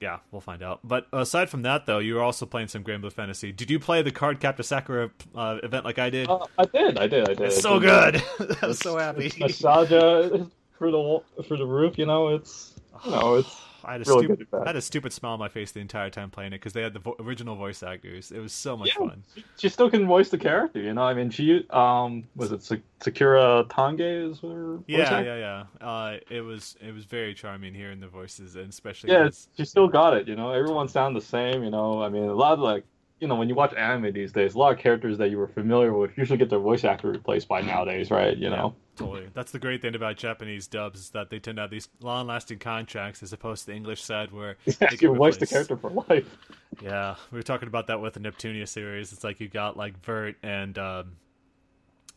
[0.00, 0.80] yeah, we'll find out.
[0.84, 3.52] But aside from that, though, you were also playing some Granblue Fantasy.
[3.52, 6.28] Did you play the Cardcaptor Sakura uh, event like I did?
[6.28, 7.40] Uh, I did, I did, I did.
[7.40, 8.22] it's so good.
[8.62, 9.26] I was so happy.
[9.26, 10.48] It's nostalgia
[10.78, 10.90] through
[11.36, 11.98] the through the roof.
[11.98, 14.46] You know, it's you know, it's I had a really stupid.
[14.52, 16.82] I had a stupid smile on my face the entire time playing it because they
[16.82, 18.32] had the vo- original voice actors.
[18.32, 19.06] It was so much Yeah.
[19.06, 19.22] fun.
[19.56, 20.80] she still can voice the character.
[20.80, 22.62] You know, I mean, she um was it
[23.00, 25.24] Sakura Tange is her Yeah, actor?
[25.24, 25.86] yeah, yeah.
[25.86, 29.88] Uh, it was it was very charming hearing the voices, and especially Yeah, she still
[29.88, 30.28] got it.
[30.28, 31.62] You know, everyone sound the same.
[31.62, 32.84] You know, I mean, a lot of like,
[33.20, 35.48] you know, when you watch anime these days, a lot of characters that you were
[35.48, 38.36] familiar with usually get their voice actor replaced by nowadays, right?
[38.36, 39.28] You know, Totally.
[39.34, 42.58] That's the great thing about Japanese dubs is that they tend to have these long-lasting
[42.58, 45.76] contracts as opposed to the English side where you they have get voice the character
[45.76, 46.36] for life.
[46.82, 49.12] Yeah, we were talking about that with the Neptunia series.
[49.12, 51.12] It's like you got like Vert and um,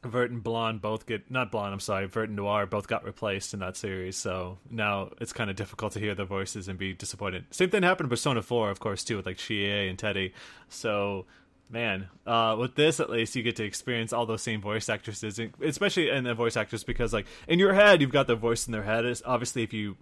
[0.04, 1.74] Vert and Blonde both get not Blonde.
[1.74, 4.16] I'm sorry, Vert and Noir both got replaced in that series.
[4.16, 7.46] So now it's kind of difficult to hear their voices and be disappointed.
[7.52, 10.34] Same thing happened in Persona 4, of course, too, with like Chie and Teddy.
[10.70, 11.26] So
[11.70, 15.40] man, uh, with this at least you get to experience all those same voice actresses,
[15.62, 18.72] especially in the voice actors because like in your head you've got their voice in
[18.72, 19.06] their head.
[19.06, 19.96] It's obviously if you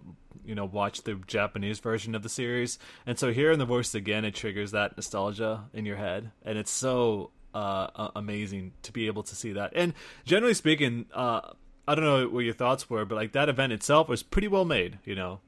[0.44, 4.24] you know watch the Japanese version of the series, and so hearing the voice again,
[4.24, 9.22] it triggers that nostalgia in your head, and it's so uh, amazing to be able
[9.24, 9.72] to see that.
[9.74, 9.94] And
[10.24, 11.40] generally speaking, uh,
[11.86, 14.64] I don't know what your thoughts were, but like that event itself was pretty well
[14.64, 14.98] made.
[15.04, 15.40] You know,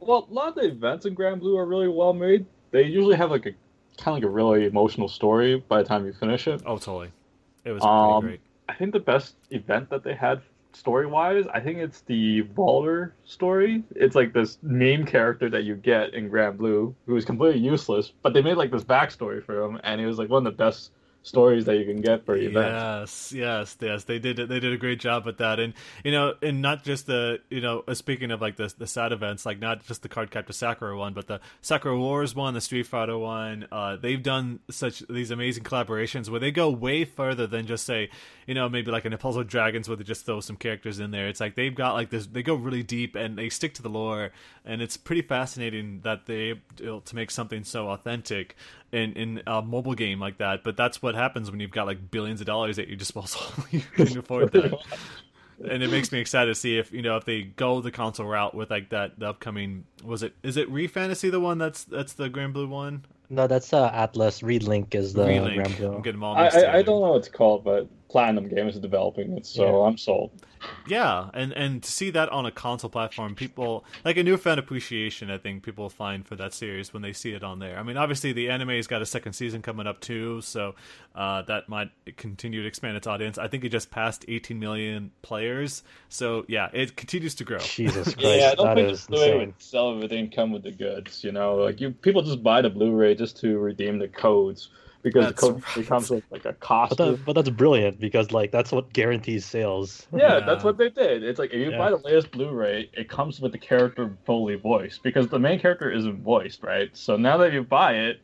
[0.00, 2.46] Well, a lot of the events in Granblue are really well made.
[2.72, 3.52] They usually have like a
[3.98, 6.62] kind of like a really emotional story by the time you finish it.
[6.66, 7.10] oh totally,
[7.64, 8.40] it was Um, great.
[8.68, 10.40] I think the best event that they had
[10.72, 13.82] story wise, I think it's the Valor story.
[13.94, 18.32] It's like this main character that you get in Granblue who is completely useless, but
[18.32, 20.90] they made like this backstory for him, and it was like one of the best
[21.22, 23.32] stories that you can get for events.
[23.32, 23.76] yes, yes.
[23.80, 24.04] Yes.
[24.04, 25.74] They did they did a great job with that, and
[26.04, 29.12] you know, and not just the you know, uh, speaking of like the the sad
[29.12, 32.86] events, like not just the Cardcaptor Sakura one, but the Sakura Wars one, the Street
[32.86, 33.66] Fighter one.
[33.70, 38.10] Uh, they've done such these amazing collaborations where they go way further than just say,
[38.46, 41.28] you know, maybe like an Puzzle Dragons where they just throw some characters in there.
[41.28, 42.26] It's like they've got like this.
[42.26, 44.30] They go really deep and they stick to the lore,
[44.64, 48.56] and it's pretty fascinating that they to make something so authentic
[48.92, 50.62] in in a mobile game like that.
[50.64, 53.40] But that's what happens when you've got like billions of dollars at your disposal.
[53.70, 54.78] you can afford that.
[55.68, 58.26] And it makes me excited to see if you know if they go the console
[58.26, 61.84] route with like that the upcoming was it is it Re Fantasy the one that's
[61.84, 64.40] that's the Granblue one No, that's uh, Atlas.
[64.40, 66.00] Relink is the Relink Grand I'm Blue.
[66.02, 69.32] getting all I, I, I don't know what it's called, but Platinum Games is developing
[69.32, 69.86] it, so Yeah.
[69.88, 70.30] I'm sold.
[70.86, 75.28] Yeah, and and to see that on a console platform, people like a newfound appreciation.
[75.28, 77.76] I think people find for that series when they see it on there.
[77.78, 80.76] I mean, obviously the anime's got a second season coming up too, so
[81.16, 83.38] uh, that might continue to expand its audience.
[83.38, 87.58] I think it just passed 18 million players, so yeah, it continues to grow.
[87.58, 89.38] Jesus Christ, Yeah, I don't that think is the way insane.
[89.38, 91.24] would sell everything come with the goods.
[91.24, 94.68] You know, like you people just buy the Blu-ray just to redeem the codes
[95.02, 95.74] because That's the code right.
[95.76, 100.06] becomes with like a But, that, but that's brilliant because like that's what guarantees sales.
[100.12, 100.46] Yeah, Yeah.
[100.46, 101.24] that's what they did.
[101.24, 101.78] It's like if you Yeah.
[101.78, 105.90] buy the latest Blu-ray, it comes with the character fully voiced because the main character
[105.90, 106.90] isn't voiced, right?
[106.96, 108.20] So now that you buy it,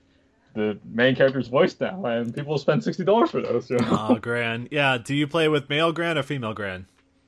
[0.54, 3.68] the main character's voiced now, and people spend sixty dollars for those.
[3.70, 4.06] You know?
[4.10, 4.68] Oh, Gran.
[4.70, 6.86] Yeah, do you play with male Gran or female Gran?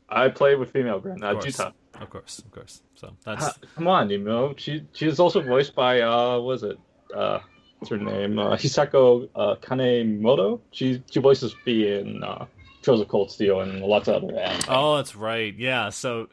[0.09, 1.57] I play with female Gran, uh, Of course.
[1.57, 1.73] Djeeta.
[2.01, 2.83] Of course, of course.
[2.95, 6.79] So that's Ha- Come on, you know, she she's also voiced by uh, was it?
[7.15, 7.41] Uh,
[7.81, 8.39] what's her name?
[8.39, 10.61] Uh, Hisako uh, Kanemoto.
[10.71, 12.47] She she voices B in uh,
[12.83, 14.65] Trails of Cold Steel and lots of other anime.
[14.69, 15.55] Oh, that's right.
[15.57, 15.89] Yeah.
[15.89, 16.29] So,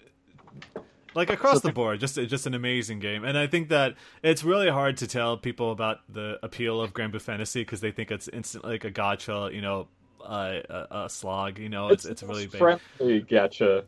[1.15, 4.69] like across the board, just just an amazing game, and I think that it's really
[4.69, 8.65] hard to tell people about the appeal of Granblue Fantasy because they think it's instant
[8.65, 9.87] like a gacha, you know,
[10.23, 11.59] uh, a, a slog.
[11.59, 12.59] You know, it's it's, the really most big.
[12.59, 13.85] friendly gacha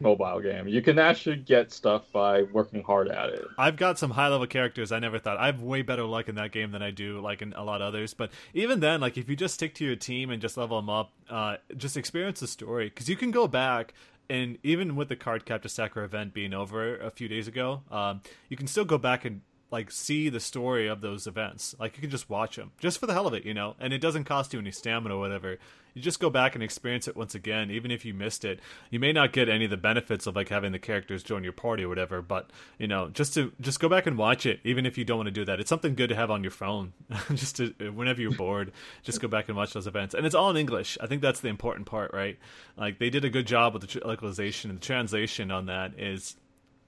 [0.00, 0.68] mobile game.
[0.68, 3.44] You can actually get stuff by working hard at it.
[3.58, 6.34] I've got some high level characters I never thought I have way better luck in
[6.36, 8.14] that game than I do like in a lot of others.
[8.14, 10.90] But even then, like if you just stick to your team and just level them
[10.90, 13.94] up, uh, just experience the story because you can go back
[14.28, 18.56] and even with the Cardcaptor Sakura event being over a few days ago, um, you
[18.56, 21.74] can still go back and like see the story of those events.
[21.78, 23.74] Like you can just watch them just for the hell of it, you know.
[23.80, 25.58] And it doesn't cost you any stamina or whatever.
[25.94, 28.58] You just go back and experience it once again, even if you missed it.
[28.90, 31.52] You may not get any of the benefits of like having the characters join your
[31.52, 34.86] party or whatever, but you know, just to just go back and watch it, even
[34.86, 35.60] if you don't want to do that.
[35.60, 36.92] It's something good to have on your phone,
[37.34, 38.72] just to whenever you're bored,
[39.04, 40.14] just go back and watch those events.
[40.14, 40.98] And it's all in English.
[41.00, 42.38] I think that's the important part, right?
[42.76, 46.34] Like they did a good job with the localization and the translation on that is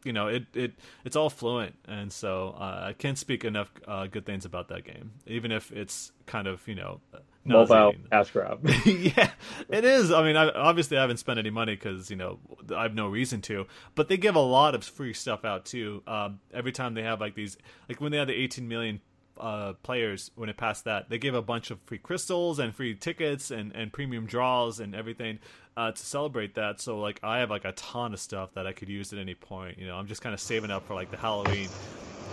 [0.06, 0.72] you know it, it
[1.04, 1.74] it's all fluent.
[1.86, 5.72] And so uh, i can't speak enough uh, good things about that game even if
[5.72, 7.00] it's kind of you know
[7.44, 8.68] Mobile cash grab.
[8.86, 9.30] yeah
[9.68, 10.10] it is.
[10.10, 12.38] I mean I, obviously i haven't spent any money because you know
[12.74, 16.02] i have no reason to but they give a lot of free stuff out too.
[16.06, 17.56] Um, every time they have like these
[17.88, 19.00] like when they had the 18 million
[19.38, 21.08] uh, players when it passed that.
[21.08, 24.94] They gave a bunch of free crystals and free tickets and, and premium draws and
[24.94, 25.38] everything
[25.76, 26.80] uh, to celebrate that.
[26.80, 29.34] So like i have like a ton of stuff that i could use at any
[29.34, 29.96] point you know.
[29.96, 31.68] I'm just kind of saving up for like the halloween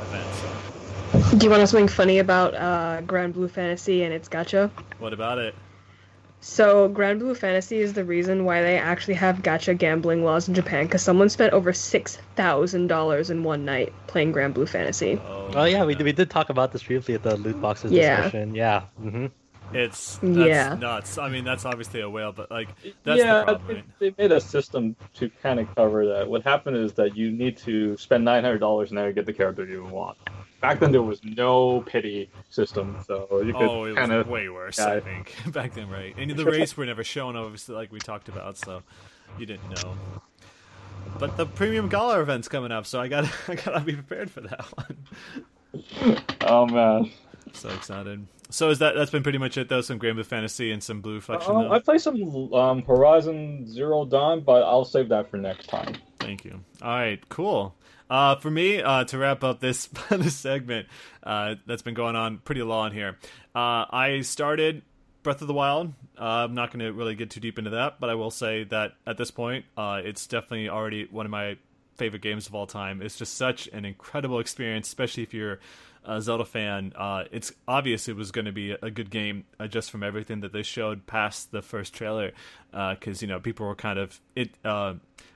[0.01, 0.35] event.
[1.11, 4.69] So Do you want to something funny about uh, Granblue Fantasy and its gacha?
[4.99, 5.55] what about it
[6.43, 10.85] So, Granblue Fantasy is the reason why they actually have gacha gambling laws in Japan
[10.85, 15.17] because someone spent over $6,000 in one night playing Granblue Fantasy.
[15.25, 18.17] oh, Oh yeah, we, we did talk about this briefly at the loot boxes Yeah.
[18.17, 18.53] discussion.
[18.55, 18.81] Yeah.
[19.01, 19.27] hmm
[19.73, 20.75] it's that's Yeah.
[20.79, 22.67] nuts i mean that's obviously a whale but like
[23.03, 23.85] that's yeah, the problem right?
[23.97, 26.27] they, they made a system to kind of cover that.
[26.29, 29.33] What happened is that you need to spend nine hundred dollars now to get the
[29.33, 30.17] character you want.
[30.63, 34.47] Back then, there was no pity system, so you could Oh, it kind of way
[34.47, 34.93] worse, Yeah.
[34.93, 36.15] I think, back then, right?
[36.17, 38.81] And the rates were never shown, obviously, like we talked about, so
[39.37, 39.97] you didn't know.
[41.19, 44.39] But the premium gala event's coming up, so I got I gotta be prepared for
[44.39, 44.97] that one.
[46.41, 47.11] Oh man,
[47.51, 48.25] So excited.
[48.49, 49.81] So is that that's been pretty much it though?
[49.81, 51.53] Some Granblue Fantasy and some Blue Reflection.
[51.55, 51.71] Um.
[51.73, 55.95] I play some um, Horizon Zero Dawn, but I'll save that for next time.
[56.19, 56.61] Thank you.
[56.81, 57.75] All right, cool.
[58.09, 60.87] Uh, for me, uh, to wrap up this this segment
[61.23, 63.17] uh, that's been going on pretty long here,
[63.55, 64.83] uh, I started
[65.23, 65.93] Breath of the Wild.
[66.17, 68.65] Uh, I'm not going to really get too deep into that, but I will say
[68.65, 71.57] that at this point, uh, it's definitely already one of my
[71.95, 73.01] favorite games of all time.
[73.01, 75.59] It's just such an incredible experience, especially if you're
[76.05, 76.91] uh, Zelda fan,
[77.31, 80.61] it's obvious it was going to be a good game just from everything that they
[80.61, 82.33] showed past the first trailer,
[82.71, 84.51] because you know people were kind of it.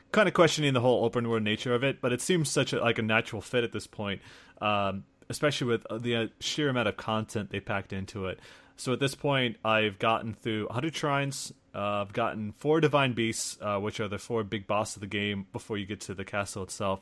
[0.08, 2.74] Uh, kind of questioning the whole open world nature of it, but it seems such
[2.74, 4.22] a, like a natural fit at this point,
[4.62, 8.40] um, especially with the uh, sheer amount of content they packed into it.
[8.78, 11.52] So at this point, I've gotten through 100 shrines.
[11.74, 15.08] Uh, I've gotten four divine beasts, uh, which are the four big boss of the
[15.08, 17.02] game before you get to the castle itself,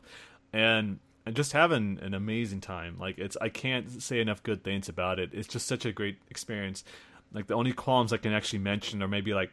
[0.54, 2.98] and and just having an amazing time.
[3.00, 5.32] Like it's, I can't say enough good things about it.
[5.34, 6.84] It's just such a great experience.
[7.34, 9.52] Like the only qualms I can actually mention are maybe like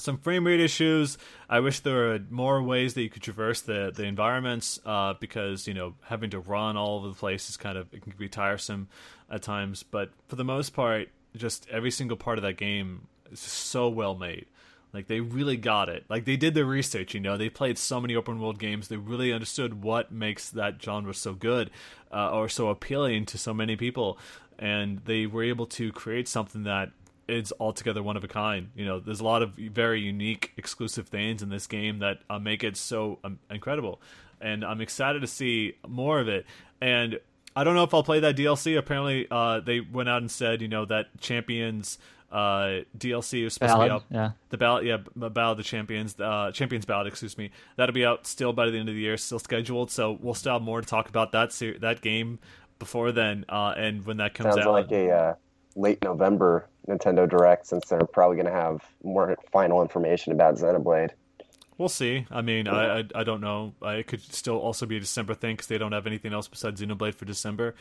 [0.00, 1.18] some frame rate issues.
[1.48, 5.68] I wish there were more ways that you could traverse the the environments uh, because
[5.68, 8.28] you know having to run all over the place is kind of it can be
[8.28, 8.88] tiresome
[9.30, 9.82] at times.
[9.82, 14.14] But for the most part, just every single part of that game is so well
[14.14, 14.46] made.
[14.92, 16.04] Like they really got it.
[16.08, 17.14] Like they did their research.
[17.14, 18.88] You know, they played so many open world games.
[18.88, 21.70] They really understood what makes that genre so good
[22.12, 24.18] uh, or so appealing to so many people,
[24.58, 26.90] and they were able to create something that
[27.30, 28.70] is altogether one of a kind.
[28.74, 32.38] You know, there's a lot of very unique, exclusive things in this game that uh,
[32.38, 34.00] make it so um, incredible,
[34.40, 36.46] and I'm excited to see more of it.
[36.80, 37.18] And
[37.56, 38.78] I don't know if I'll play that DLC.
[38.78, 41.98] Apparently, uh, they went out and said, you know, that Champions
[42.32, 44.04] uh, DLC is supposed Ballad, to be out.
[44.10, 44.30] yeah.
[44.50, 47.50] The ballot, yeah, b- Ballad the Champions, uh, Champions Ballad, excuse me.
[47.76, 49.90] That'll be out still by the end of the year, still scheduled.
[49.90, 52.38] So we'll still have more to talk about that ser- that game
[52.78, 54.72] before then, uh, and when that comes Sounds out.
[54.72, 55.34] like a uh,
[55.76, 61.10] late November Nintendo Direct, since they're probably going to have more final information about Xenoblade.
[61.78, 62.26] We'll see.
[62.30, 63.72] I mean, I, I I don't know.
[63.80, 66.46] I, it could still also be a December thing because they don't have anything else
[66.46, 67.74] besides Xenoblade for December.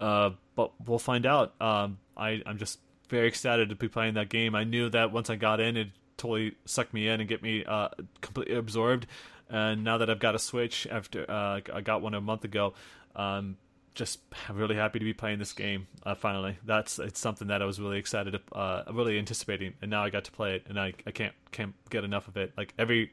[0.00, 1.54] Uh, but we'll find out.
[1.60, 4.56] Um, I I'm just very excited to be playing that game.
[4.56, 7.64] I knew that once I got in, it totally sucked me in and get me
[7.64, 7.90] uh,
[8.20, 9.06] completely absorbed.
[9.48, 12.74] And now that I've got a Switch after uh, I got one a month ago,
[13.14, 13.56] um,
[13.94, 14.20] just
[14.52, 15.86] really happy to be playing this game.
[16.04, 19.90] Uh, finally, that's it's something that I was really excited, to, uh, really anticipating, and
[19.90, 22.52] now I got to play it, and I I can't can't get enough of it.
[22.56, 23.12] Like every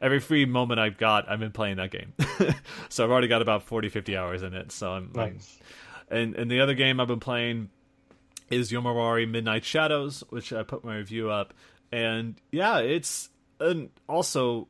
[0.00, 2.12] every free moment I've got, I've been playing that game.
[2.88, 4.70] so I've already got about 40, 50 hours in it.
[4.72, 5.58] So I'm, I'm Nice.
[6.10, 7.70] and and the other game I've been playing
[8.50, 11.54] is Yomawari Midnight Shadows, which I put my review up,
[11.92, 13.30] and yeah, it's
[13.60, 14.68] an also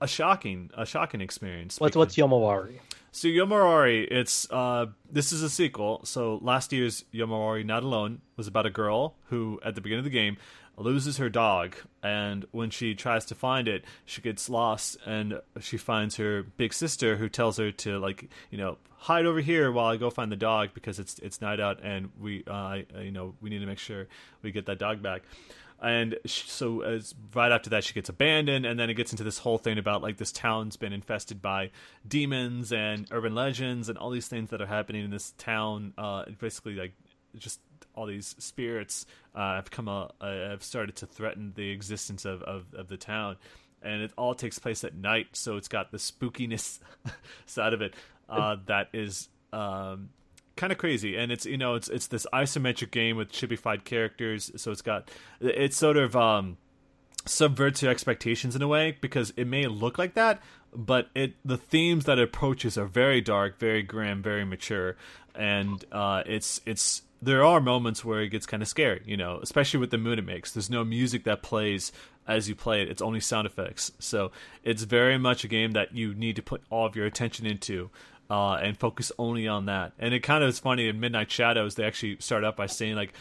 [0.00, 1.80] a shocking a shocking experience.
[1.80, 2.80] What's what's Yomawari?
[3.16, 6.02] So Yomawari, it's uh, this is a sequel.
[6.04, 10.04] So last year's Yomawari Not Alone was about a girl who, at the beginning of
[10.04, 10.36] the game,
[10.76, 15.78] loses her dog, and when she tries to find it, she gets lost, and she
[15.78, 19.86] finds her big sister, who tells her to like, you know, hide over here while
[19.86, 23.34] I go find the dog because it's it's night out, and we, uh, you know,
[23.40, 24.08] we need to make sure
[24.42, 25.22] we get that dog back
[25.82, 29.24] and sh so as right after that she gets abandoned and then it gets into
[29.24, 31.70] this whole thing about like this town's been infested by
[32.06, 35.92] demons and urban legends and all these things that are happening in this town.
[35.98, 36.92] Uh basically like
[37.36, 37.60] just
[37.94, 42.66] all these spirits uh, have come uh, have started to threaten the existence of, of,
[42.74, 43.36] of the town.
[43.82, 46.78] And it all takes place at night so it's got the spookiness
[47.46, 47.94] side of it
[48.28, 50.10] uh, that is um,
[50.56, 51.16] kind of crazy.
[51.16, 54.50] And it's you know it's it's this isometric game with chibified characters.
[54.56, 55.10] So it's got
[55.40, 56.56] it's sort of um
[57.24, 60.40] subverts your expectations in a way because it may look like that
[60.72, 64.96] but it the themes that it approaches are very dark very grim very mature.
[65.34, 69.40] And uh it's it's there are moments where it gets kind of scary you know
[69.42, 70.52] especially with the mood it makes.
[70.52, 71.92] There's no music that plays
[72.28, 72.90] as you play it.
[72.90, 73.92] It's only sound effects.
[73.98, 74.32] So
[74.64, 77.90] it's very much a game that you need to put all of your attention into
[78.30, 79.92] uh, and focus only on that.
[79.98, 81.74] And it kind of is funny in Midnight Shadows.
[81.74, 83.12] They actually start out by saying like,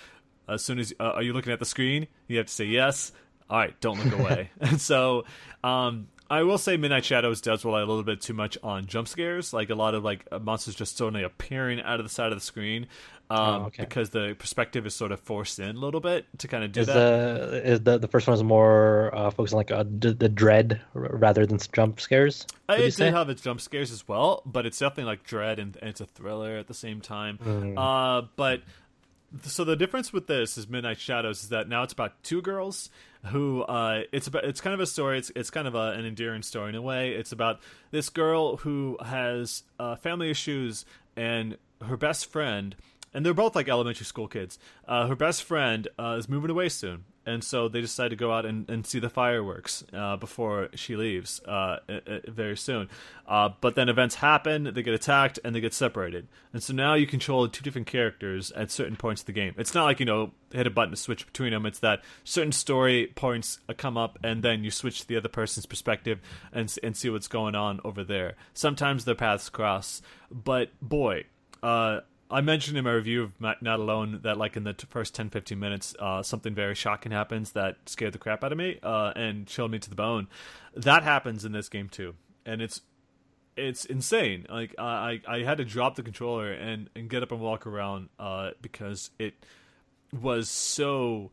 [0.48, 3.12] as soon as uh, are you looking at the screen, you have to say yes.
[3.50, 4.50] All right, don't look away.
[4.60, 5.26] and so,
[5.64, 9.08] um, I will say Midnight Shadows does rely a little bit too much on jump
[9.08, 12.38] scares, like a lot of like monsters just suddenly appearing out of the side of
[12.38, 12.88] the screen,
[13.30, 13.84] um, Oh, okay.
[13.84, 16.82] because the perspective is sort of forced in a little bit to kind of do
[16.82, 16.94] Is that.
[16.94, 20.30] the is the the first one is more uh, focused on like uh, d- the
[20.30, 22.48] dread rather than jump scares?
[22.68, 23.06] Uh, you it say?
[23.06, 26.02] did have its jump scares as well, but it's definitely like dread and, and it's
[26.02, 27.38] a thriller at the same time.
[27.46, 27.76] Mm.
[27.78, 28.62] Uh, but
[29.44, 32.90] so the difference with this is Midnight Shadows is that now it's about two girls
[33.26, 35.18] who uh, it's about it's kind of a story.
[35.18, 37.12] It's it's kind of a, an endearing story in a way.
[37.12, 37.60] It's about
[37.92, 40.86] this girl who has uh, family issues
[41.16, 42.76] and her best friend,
[43.14, 44.60] and they're both like elementary school kids.
[44.88, 48.32] Uh, her best friend uh, is moving away soon, and so they decide to go
[48.32, 51.78] out and, and see the fireworks uh, before she leaves uh,
[52.28, 52.90] very soon.
[53.28, 56.28] Uh, but then events happen, they get attacked, and they get separated.
[56.54, 59.56] And so now you control two different characters at certain points of the game.
[59.58, 61.66] It's not like, you know, hit a button to switch between them.
[61.66, 65.30] It's that certain story points uh, come up, and then you switch to the other
[65.30, 66.20] person's perspective
[66.54, 68.36] and, and see what's going on over there.
[68.54, 71.26] Sometimes their paths cross, but boy,
[71.64, 75.30] uh, I mentioned in my review of Not Alone that like in the first 10,
[75.30, 79.14] 15 minutes, uh, something very shocking happens that scared the crap out of me uh,
[79.16, 80.28] and chilled me to the bone.
[80.76, 82.16] That happens in this game too,
[82.46, 82.82] and it's
[83.56, 84.48] it's insane.
[84.50, 88.10] Like I I had to drop the controller and and get up and walk around
[88.20, 89.36] uh, because it
[90.20, 91.32] was so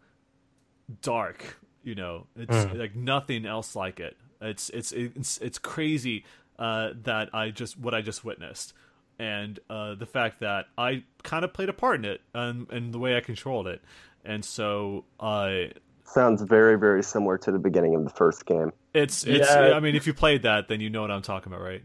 [1.01, 1.59] dark.
[1.83, 2.79] You know, it's mm.
[2.79, 4.17] like nothing else like it.
[4.43, 6.25] It's it's it's it's crazy
[6.59, 8.75] uh, that I just what I just witnessed
[9.19, 12.93] and uh, the fact that I kind of played a part in it and, and
[12.93, 13.83] the way I controlled it.
[14.25, 15.73] And so I.
[15.75, 18.73] Uh, Sounds very, very similar to the beginning of the first game.
[18.93, 19.73] It's, it's, yeah.
[19.73, 21.83] I mean, if you played that, then you know what I'm talking about, right?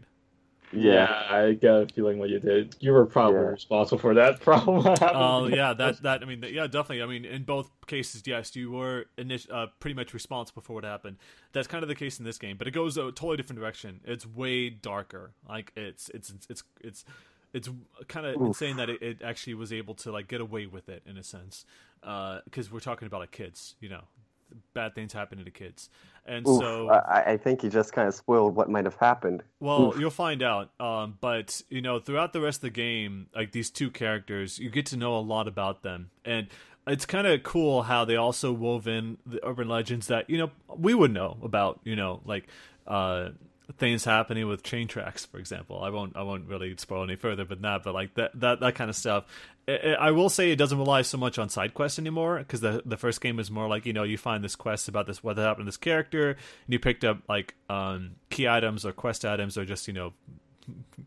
[0.72, 2.76] Yeah, I got a feeling what you did.
[2.80, 3.46] You were probably yeah.
[3.46, 4.86] responsible for that problem.
[5.00, 7.02] Oh uh, yeah, that that I mean, yeah, definitely.
[7.02, 10.84] I mean, in both cases, yes, you were init- uh, pretty much responsible for what
[10.84, 11.16] happened.
[11.52, 14.00] That's kind of the case in this game, but it goes a totally different direction.
[14.04, 15.32] It's way darker.
[15.48, 17.04] Like it's it's it's it's it's,
[17.52, 17.70] it's
[18.08, 21.02] kind of insane that it, it, actually was able to like get away with it
[21.06, 21.64] in a sense,
[22.00, 24.04] because uh, we're talking about like kids, you know,
[24.74, 25.90] bad things happening to the kids.
[26.26, 29.42] And Oof, so I, I, think you just kind of spoiled what might have happened.
[29.60, 29.98] Well, Oof.
[29.98, 30.70] you'll find out.
[30.78, 34.68] Um, but you know, throughout the rest of the game, like these two characters, you
[34.68, 36.48] get to know a lot about them, and
[36.86, 40.50] it's kind of cool how they also wove in the urban legends that you know
[40.76, 41.80] we would know about.
[41.84, 42.46] You know, like
[42.86, 43.30] uh,
[43.76, 45.82] things happening with train tracks, for example.
[45.82, 48.74] I won't I won't really spoil any further than that, but like that that that
[48.74, 49.24] kind of stuff.
[49.68, 52.96] I will say it doesn't rely so much on side quests anymore because the the
[52.96, 55.66] first game is more like you know you find this quest about this what happened
[55.66, 56.38] to this character and
[56.68, 60.14] you picked up like um, key items or quest items or just you know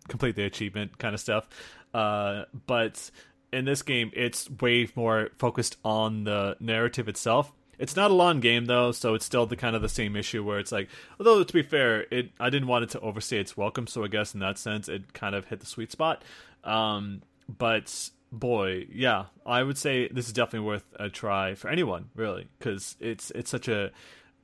[0.08, 1.50] complete the achievement kind of stuff.
[1.94, 3.10] Uh, but
[3.52, 7.52] in this game, it's way more focused on the narrative itself
[7.82, 10.44] it's not a long game though, so it's still the kind of the same issue
[10.44, 10.88] where it's like,
[11.20, 14.08] although to be fair, it I didn't want it to overstay its welcome, so I
[14.08, 16.24] guess in that sense it kind of hit the sweet spot.
[16.64, 22.10] Um, but boy, yeah, I would say this is definitely worth a try for anyone
[22.16, 23.92] really, because it's it's such a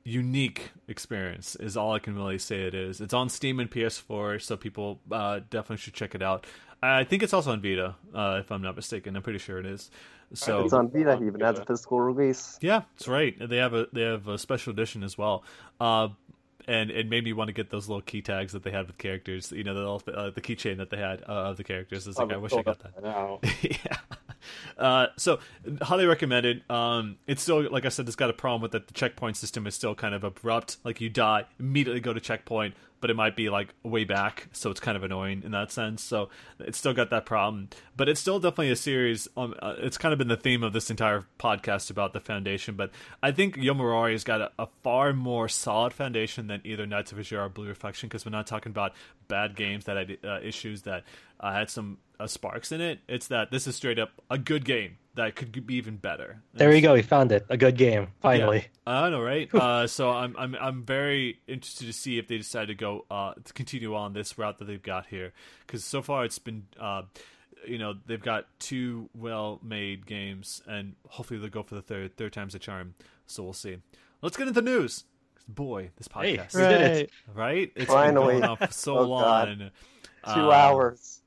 [0.03, 3.01] unique experience is all I can really say it is.
[3.01, 6.47] It's on Steam and PS4, so people uh, definitely should check it out.
[6.82, 9.16] I think it's also on Vita, uh, if I'm not mistaken.
[9.16, 9.90] I'm pretty sure it is.
[10.34, 11.18] So it's on Vita.
[11.18, 12.58] He even has a physical release.
[12.62, 13.36] Yeah, that's right.
[13.40, 15.44] They have a they have a special edition as well.
[15.80, 16.10] Uh,
[16.68, 18.98] and it made me want to get those little key tags that they had with
[18.98, 19.52] characters.
[19.52, 22.08] You know, the uh, the keychain that they had uh, of the characters.
[22.08, 23.02] It's like I wish I got that.
[23.02, 23.40] Now.
[23.62, 23.98] yeah.
[24.78, 25.40] Uh, so
[25.82, 26.70] highly recommended.
[26.70, 29.66] Um, it's still like I said, it's got a problem with that the checkpoint system
[29.66, 30.78] is still kind of abrupt.
[30.84, 34.72] Like you die, immediately go to checkpoint, but it might be like way back, so
[34.72, 36.02] it's kind of annoying in that sense.
[36.03, 36.30] So
[36.60, 39.28] it's still got that problem, but it's still definitely a series.
[39.38, 42.76] Um, uh, it's kind of been the theme of this entire podcast about the foundation,
[42.76, 42.91] but
[43.22, 47.19] I think Yomawari has got a, a far more solid foundation than either Nights of
[47.19, 48.94] Azure or Blue Reflection because we're not talking about
[49.28, 51.03] bad games that had uh, issues that
[51.40, 52.99] uh, had some uh, sparks in it.
[53.07, 56.41] It's that this is straight up a good game that could be even better.
[56.53, 56.94] There you go.
[56.94, 57.45] We found it.
[57.49, 58.07] A good game.
[58.22, 58.68] Finally.
[58.88, 59.53] Yeah, I know, right?
[59.53, 63.34] uh, so I'm I'm I'm very interested to see if they decide to go uh,
[63.44, 65.34] to continue on this route that they've got here
[65.65, 66.68] because so far it's been.
[66.80, 67.03] Uh,
[67.65, 72.15] you know they've got two well-made games, and hopefully they'll go for the third.
[72.15, 72.94] Third time's a charm.
[73.26, 73.77] So we'll see.
[74.22, 75.03] Let's get into the news.
[75.49, 76.53] Boy, this podcast.
[76.53, 77.11] Hey, we it.
[77.34, 77.72] Right?
[77.76, 78.34] It's Finally.
[78.34, 79.72] been going on for so oh, long.
[80.34, 81.22] Two hours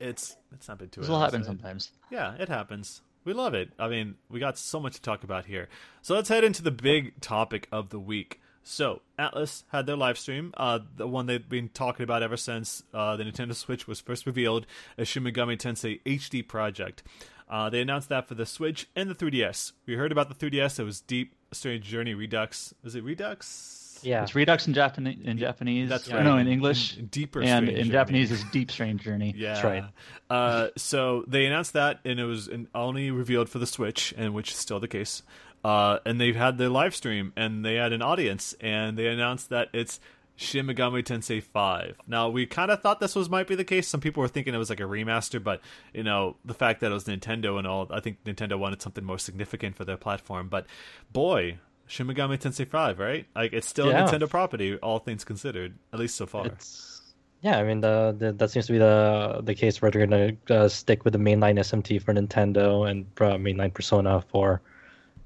[0.00, 1.00] it's it's not been too.
[1.00, 1.92] This will happen sometimes.
[2.10, 3.02] Yeah, it happens.
[3.24, 3.70] We love it.
[3.78, 5.68] I mean, we got so much to talk about here.
[6.02, 8.40] So let's head into the big topic of the week.
[8.62, 12.82] So Atlus had their live stream, uh, the one they've been talking about ever since
[12.92, 14.66] uh, the Nintendo Switch was first revealed
[14.98, 17.02] as Shin Megami Tensei HD project.
[17.48, 19.72] Uh, they announced that for the Switch and the 3DS.
[19.86, 20.78] We heard about the 3DS.
[20.78, 22.74] It was Deep Strange Journey Redux.
[22.84, 23.77] Is it Redux?
[24.02, 25.18] Yeah, it's Redux in Japanese.
[25.24, 26.24] In Japanese, that's right.
[26.24, 27.42] No, in English, in, deeper.
[27.42, 27.90] And in journey.
[27.90, 29.34] Japanese is Deep Strange Journey.
[29.36, 29.84] Yeah, that's right.
[30.30, 34.50] Uh, so they announced that, and it was only revealed for the Switch, and which
[34.50, 35.22] is still the case.
[35.64, 39.48] Uh, and they've had their live stream, and they had an audience, and they announced
[39.50, 40.00] that it's
[40.38, 41.96] Shin Megami Tensei 5.
[42.06, 43.88] Now, we kind of thought this was might be the case.
[43.88, 45.60] Some people were thinking it was like a remaster, but
[45.92, 49.04] you know, the fact that it was Nintendo and all, I think Nintendo wanted something
[49.04, 50.48] more significant for their platform.
[50.48, 50.66] But
[51.12, 51.58] boy,
[51.88, 53.26] Shin Megami Tensei 5, right?
[53.34, 54.04] Like it's still yeah.
[54.04, 56.46] a Nintendo property, all things considered, at least so far.
[56.46, 57.02] It's,
[57.40, 60.32] yeah, I mean the, the, that seems to be the the case where they're gonna
[60.50, 64.60] uh, stick with the mainline SMT for Nintendo and uh, mainline Persona for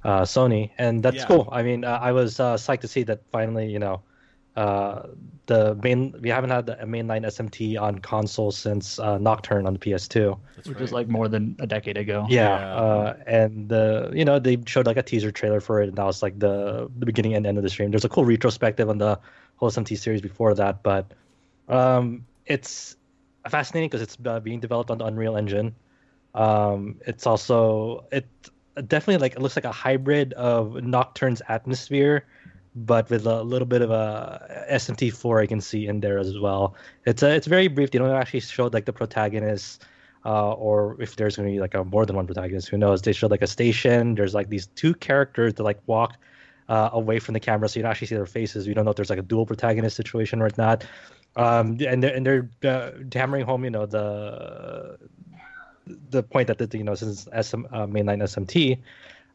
[0.05, 1.26] uh, Sony, and that's yeah.
[1.26, 1.48] cool.
[1.51, 4.02] I mean, uh, I was uh, psyched to see that finally, you know,
[4.56, 5.06] uh,
[5.46, 9.78] the main we haven't had a mainline SMT on console since uh, Nocturne on the
[9.78, 10.80] PS2, That's which right.
[10.80, 12.26] was like more than a decade ago.
[12.28, 12.74] Yeah, yeah.
[12.74, 16.04] Uh, and the you know they showed like a teaser trailer for it, and that
[16.04, 17.90] was like the the beginning and end of the stream.
[17.90, 19.18] There's a cool retrospective on the
[19.56, 21.12] whole SMT series before that, but
[21.68, 22.96] um, it's
[23.48, 25.74] fascinating because it's uh, being developed on the Unreal Engine.
[26.34, 28.26] Um, it's also it
[28.86, 32.26] definitely like it looks like a hybrid of Nocturne's atmosphere,
[32.74, 36.74] but with a little bit of a SMT4 I can see in there as well.
[37.05, 37.90] It's a, it's very brief.
[37.90, 39.85] They don't actually show like the protagonist.
[40.24, 43.03] Uh, or if there's going to be like a more than one protagonist, who knows?
[43.03, 44.15] They show like a station.
[44.15, 46.16] There's like these two characters that like walk
[46.69, 48.69] uh, away from the camera, so you don't actually see their faces.
[48.69, 50.85] We don't know if there's like a dual protagonist situation or not.
[51.35, 54.97] Um, and they're and they're uh, hammering home, you know, the
[56.11, 58.78] the point that the, you know since SM, uh, mainline SMT,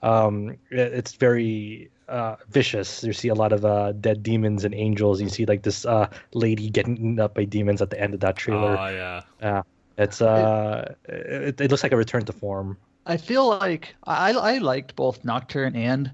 [0.02, 3.04] um, it, it's very uh, vicious.
[3.04, 5.22] You see a lot of uh, dead demons and angels.
[5.22, 8.20] You see like this uh, lady getting eaten up by demons at the end of
[8.22, 8.78] that trailer.
[8.78, 9.22] Oh yeah.
[9.42, 9.62] Yeah,
[9.98, 12.78] it's uh, it, it looks like a return to form.
[13.06, 16.12] I feel like I I liked both Nocturne and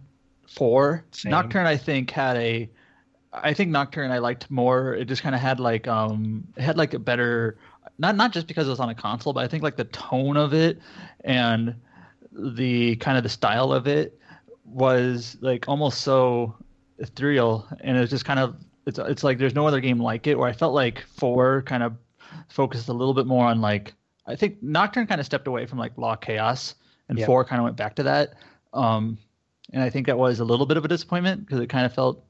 [0.47, 1.03] Four.
[1.11, 1.31] Same.
[1.31, 2.69] Nocturne I think had a
[3.31, 4.93] I think Nocturne I liked more.
[4.93, 7.57] It just kind of had like um it had like a better
[7.97, 10.37] not not just because it was on a console, but I think like the tone
[10.37, 10.79] of it
[11.23, 11.75] and
[12.35, 14.19] the kind of the style of it
[14.65, 16.55] was like almost so
[16.99, 18.55] ethereal and it's just kind of
[18.85, 21.83] it's it's like there's no other game like it where I felt like 4 kind
[21.83, 21.95] of
[22.49, 23.93] focused a little bit more on like
[24.25, 26.75] I think Nocturne kind of stepped away from like Law Chaos
[27.09, 27.19] and.
[27.25, 28.33] 4 kind of went back to that.
[28.73, 29.17] Um
[29.71, 31.93] and I think that was a little bit of a disappointment because it kind of
[31.93, 32.23] felt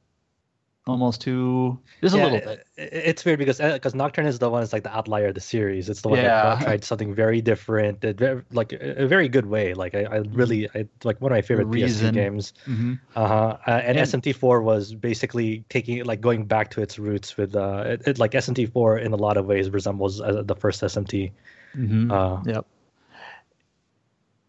[0.86, 2.66] almost too just a little bit.
[2.76, 5.40] it- it's weird because because Nocturne is the one that's like the outlier of the
[5.42, 5.88] series.
[5.90, 6.56] It's the one Yeah.
[6.56, 8.04] that tried something very different,
[8.52, 9.74] like a very good way.
[9.74, 12.12] Like I, I really I, like one of my favorite Reason.
[12.12, 12.54] PS2 games.
[12.66, 13.58] hmm Uh-huh.
[13.66, 17.84] Uh, and, And- SMT4 was basically taking like going back to its roots with uh,
[17.88, 21.32] it, it, like SMT4 in a lot of ways resembles uh, the first SMT.
[21.76, 22.66] hmm Uh, Yep.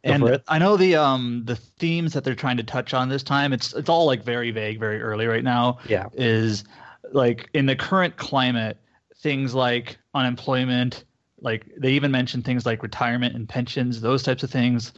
[0.05, 0.40] And.
[0.48, 3.52] I know the um the themes that they're trying to touch on this time.
[3.52, 5.78] It's it's all like very vague, very early right now.
[5.89, 6.64] yeah, Is
[7.12, 8.76] like in the current climate,
[9.16, 11.05] things like unemployment,
[11.40, 14.93] like they even mention things like retirement and pensions, those types of things,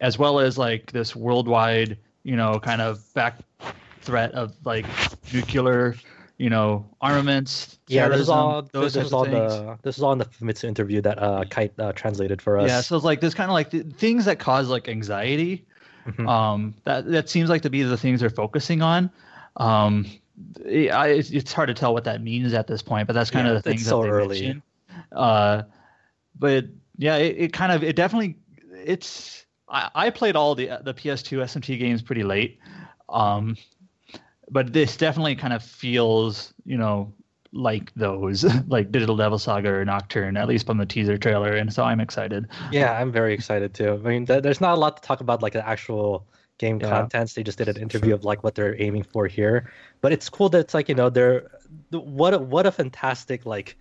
[0.00, 3.38] as well as like this worldwide, you know, kind of back
[4.00, 4.86] threat of like
[5.32, 5.94] nuclear,
[6.38, 7.78] you know, armaments.
[7.88, 8.08] yeah.
[8.08, 9.52] This is all those this is all things.
[9.52, 12.68] the this is all in the Famitsu interview that uh, Kite uh, translated for us.
[12.68, 15.66] Yeah, so it's like this kind of like the things that cause like anxiety.
[16.06, 16.26] Mhm.
[16.28, 19.10] Um, that that seems like to be the things they're focusing on.
[19.56, 20.06] Um,
[20.64, 23.30] it, I, it's, it's hard to tell what that means at this point, but that's
[23.30, 24.40] kind Yeah, of the things so that they early.
[24.40, 24.62] mention.
[25.12, 25.62] Uh,
[26.38, 26.66] but
[26.96, 28.36] yeah, it, it kind of it definitely
[28.72, 29.44] it's.
[29.68, 32.58] I, I played all the the PS2 SMT games pretty late,
[33.10, 33.56] um,
[34.50, 37.12] but this definitely kind of feels you know
[37.52, 41.72] like those like Digital Devil Saga or Nocturne at least from the teaser trailer, and
[41.72, 42.46] so I'm excited.
[42.72, 43.92] Yeah, I'm very excited too.
[43.94, 46.26] I mean, th- there's not a lot to talk about like the actual
[46.58, 46.90] game Yeah.
[46.90, 47.34] contents.
[47.34, 49.70] They just did an interview of like what they're aiming for here.
[50.00, 51.48] But it's cool that it's like you know they're
[51.90, 53.76] what a, what a fantastic like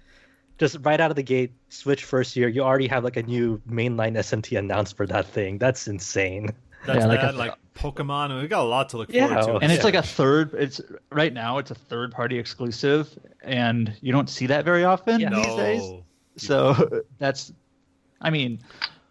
[0.59, 2.47] just right out of the gate Switch first year.
[2.47, 5.57] You already have like a new mainline SMT announced for that thing.
[5.57, 6.49] That's insane.
[6.85, 9.59] That's Yeah, like a- like Pokemon, and we got a lot to look Yeah, forward
[9.59, 9.63] to.
[9.63, 9.85] and it's Yeah.
[9.85, 10.81] like a third it's
[11.11, 13.07] right now it's a third party exclusive
[13.43, 15.29] and you don't see that very often Yeah.
[15.29, 16.03] these days no,
[16.37, 17.53] so that's
[18.21, 18.59] i mean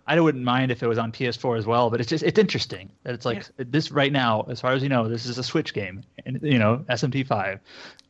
[0.07, 2.91] i wouldn't mind if it was on ps4 as well but it's just it's interesting
[3.03, 5.74] that it's like this right now as far as you know this is a switch
[5.74, 7.61] game and you know smt5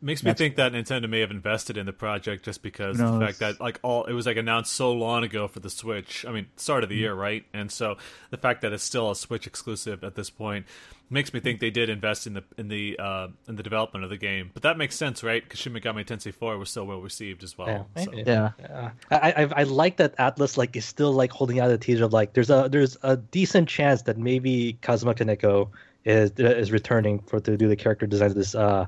[0.03, 3.27] makes me think that Nintendo may have invested in the project just because Who the
[3.27, 6.25] fact that like all it was like announced so long ago for the Switch.
[6.27, 7.01] I mean, start of the hmm.
[7.01, 7.45] year, right?
[7.53, 7.97] And so
[8.31, 10.67] the fact that it's still a Switch exclusive at this point
[11.09, 14.11] makes me think they did invest in the in the uh, in the development of
[14.11, 14.51] the game.
[14.53, 15.43] But that makes sense, right?
[15.43, 17.89] Because Shin Megami Tensei 4 was so well received as well.
[17.97, 18.13] Yeah, so.
[18.13, 18.91] yeah Yeah.
[19.11, 22.13] I, I I like that Atlus like is still like holding out a teaser of
[22.13, 25.69] like there's a there's a decent chance that maybe Kazuma Kaneko
[26.05, 28.87] is is returning for to do the character design of this uh,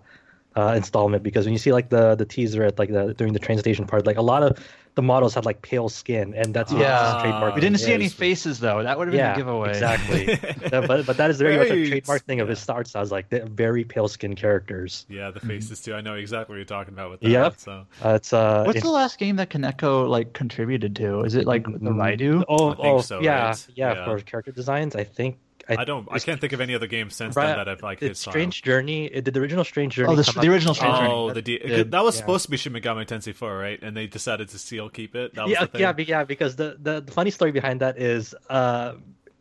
[0.58, 3.38] uh installment because when you see like the the teaser at like the during the
[3.46, 4.50] train station part like a lot of
[4.98, 7.12] the models had like pale skin and that's Yeah.
[7.14, 8.14] his trademark we didn't thing see any is.
[8.24, 10.22] faces though that would have been yeah a giveaway exactly
[10.72, 13.26] Yeah, but but that is very, much a trademark thing of his art styles like
[13.34, 15.94] the very pale skin characters Yeah, the faces too.
[15.98, 17.30] I know exactly what you're talking about with that.
[17.30, 17.52] Yep.
[17.66, 17.72] So
[18.04, 21.46] uh, it's uh what's it- the last game that Kaneko like contributed to is it
[21.46, 23.66] like the Raidou oh, I think oh so, yeah, right?
[23.74, 24.04] yeah Yeah.
[24.06, 25.38] for character designs I think
[25.76, 26.08] I don't.
[26.10, 28.20] I can't think of any other game since Right, then that I've like hit it's
[28.20, 29.06] Strange Journey.
[29.06, 30.12] It did the original Strange Journey.
[30.12, 31.10] Oh, the- come the original Strange Journey.
[31.12, 32.20] Oh, the D- did- that was yeah.
[32.20, 33.78] supposed to be Shin Megami Tensei 4, right?
[33.82, 35.34] And they decided to seal keep it.
[35.34, 35.80] That was Yeah, the thing.
[35.80, 36.24] yeah, yeah.
[36.24, 38.94] Because the, the the funny story behind that is, uh,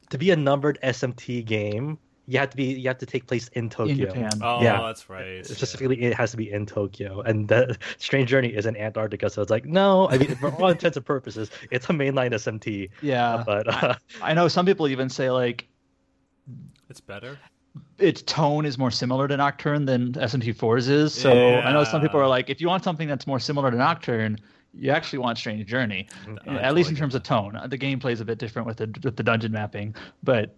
[0.09, 1.97] to be a numbered SMT game,
[2.29, 3.93] you have to be you have to take place in Tokyo.
[3.93, 4.81] in Japan Oh, Yeah.
[4.81, 5.45] that's right.
[5.45, 9.29] Specifically, it has to be in Tokyo, and the Strange Journey is in Antarctica.
[9.29, 12.89] So it's like, no, I mean, for all intents and purposes, it's a mainline SMT.
[13.01, 15.67] yeah But uh, I know some people even say like Yeah.
[16.89, 17.37] It's better.
[17.99, 21.13] its tone is more similar to Nocturne than SMT4's is.
[21.13, 23.77] So I know some people are like, if you want something that's more similar to
[23.77, 24.37] Nocturne,
[24.73, 26.07] you actually want Strange Journey,
[26.47, 27.59] I at least in terms of tone.
[27.67, 30.55] The gameplay is a bit different with the with the dungeon mapping, but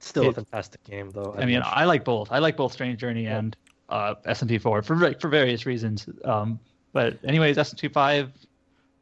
[0.00, 1.34] Still a fantastic game, though.
[1.36, 1.66] I mean, wish.
[1.66, 2.30] I like both.
[2.30, 3.56] I like both Strange Journey and
[3.88, 6.08] uh, SMT4 for for various reasons.
[6.24, 6.60] Um,
[6.92, 8.30] but anyways, SMT5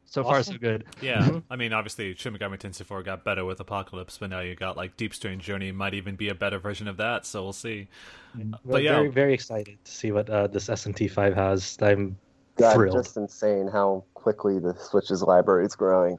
[0.07, 0.85] so far so good.
[1.01, 1.39] Yeah, Mm-hmm.
[1.49, 4.77] I mean, obviously, Shin Megami Tensei 4 got better with Apocalypse, but now you got
[4.77, 7.25] like Deep Strange Journey might even be a better version of that.
[7.25, 7.87] So we'll see.
[8.35, 8.93] We're but yeah.
[8.93, 11.77] very, very excited to see what uh, this SMT5 has.
[11.81, 12.17] I'm
[12.55, 12.95] God, thrilled.
[12.95, 16.17] just insane how quickly the Switch's library is growing.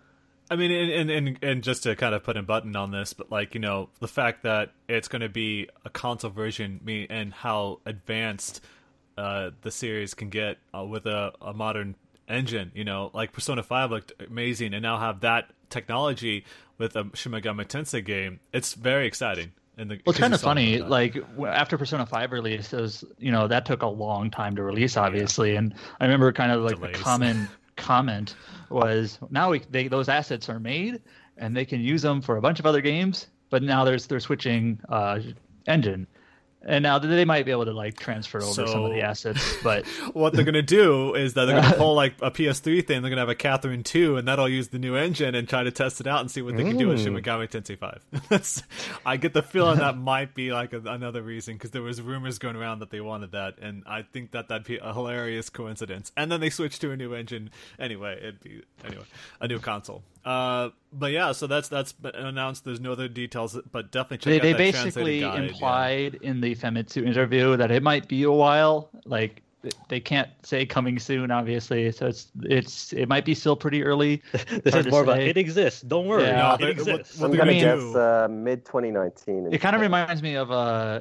[0.51, 3.13] I mean, and, and and and just to kind of put a button on this,
[3.13, 7.07] but like you know, the fact that it's going to be a console version, me
[7.11, 8.63] and how advanced
[9.19, 11.97] uh, the series can get uh, with a, a modern
[12.29, 12.73] engine.
[12.75, 16.45] You know, like Persona Five looked amazing, and now have that technology
[16.79, 18.41] with a Shin Megami Tensei game.
[18.53, 19.53] It's very exciting.
[19.77, 20.79] And the, Well, it's kind of funny.
[20.79, 24.63] Like, after Persona Five released, it was you know that took a long time to
[24.63, 25.57] release, obviously.
[25.57, 26.97] And I remember kind of like Delays.
[26.97, 28.35] the common comment
[28.71, 31.01] was now we, they, those assets are made
[31.37, 34.21] and they can use them for a bunch of other games, but now there's they're
[34.21, 35.21] switching uh,
[35.67, 36.07] engine.
[36.69, 39.87] And now they might be able to like transfer over some of the assets, but
[40.13, 43.01] what they're gonna do is that they're gonna pull like a PS3 thing.
[43.01, 45.71] They're gonna have a Catherine two, and that'll use the new engine and try to
[45.71, 47.23] test it out and see what they can do with Shin Mm.
[47.25, 48.05] Megami Tensei Five.
[49.07, 52.39] I get the feeling that might be like a, another reason because there was rumors
[52.39, 56.13] going around that they wanted that, and I think that that'd be a hilarious coincidence.
[56.19, 58.19] And then they switch to a new engine anyway.
[58.19, 59.05] It'd be anyway
[59.41, 60.03] a new console.
[60.25, 62.65] Uh, but yeah, so that's that's announced.
[62.65, 65.49] There's no other details, but definitely check they, out they that basically translated guide, yeah.
[65.49, 68.91] implied in the Famitsu interview that it might be a while.
[69.05, 69.43] Like
[69.89, 71.91] they can't say coming soon, obviously.
[71.93, 74.23] So it's it's it might be still pretty early.
[74.33, 75.29] this is more about say.
[75.29, 75.83] it exists.
[75.83, 76.57] Don't worry, Yeah.
[76.59, 77.19] No, it exists.
[77.19, 79.53] what I'm gonna gonna guess uh, mid 2019.
[79.53, 81.01] It kind of reminds me of uh,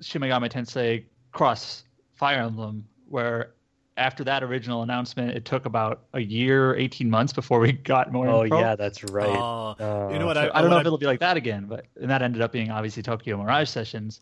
[0.00, 1.84] Shin Megami Tensei Cross
[2.14, 3.54] Fire Emblem, where
[3.96, 8.28] after that original announcement, it took about a year, eighteen months before we got more.
[8.28, 8.58] oh info.
[8.58, 9.26] yeah, that's right.
[9.28, 10.36] Oh, Uh, you know what?
[10.36, 12.22] So I, I don't know what if it'll be like that again, but and that
[12.22, 14.20] ended up being obviously Tokyo Mirage Sessions.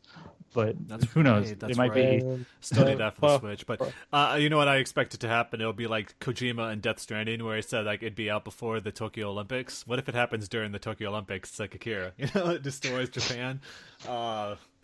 [0.54, 1.46] But That's who knows?
[1.48, 2.20] right, that's it might right.
[2.20, 2.44] be.
[2.60, 5.20] Still uh, need that for the Switch, but uh, you know what I expect it
[5.20, 5.62] to happen?
[5.62, 8.78] It'll be like Kojima and Death Stranding, where he said like it'd be out before
[8.78, 9.86] the Tokyo Olympics.
[9.86, 11.48] What if it happens during the Tokyo Olympics?
[11.50, 13.62] It's like Akira, you know, it destroys Japan.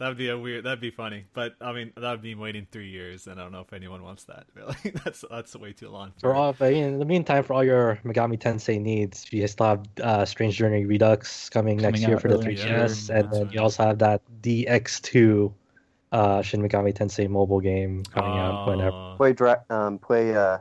[0.00, 0.64] Uh, that'd be a weird.
[0.64, 3.52] That'd be funny, but I mean, that would mean waiting three years, and I don't
[3.52, 4.46] know if anyone wants that.
[4.54, 6.12] Really, that's that's way too long.
[6.20, 9.84] For all, but in the meantime, for all your Megami Tensei needs, you still have
[10.02, 12.74] uh, Strange Journey Redux coming, next year for the 3DS, next year.
[12.74, 13.52] and That's then right.
[13.54, 15.52] you also have that DX2
[16.12, 18.96] uh, Shin Megami Tensei mobile game coming out whenever.
[18.96, 20.58] Uh, Play dra- um, play uh,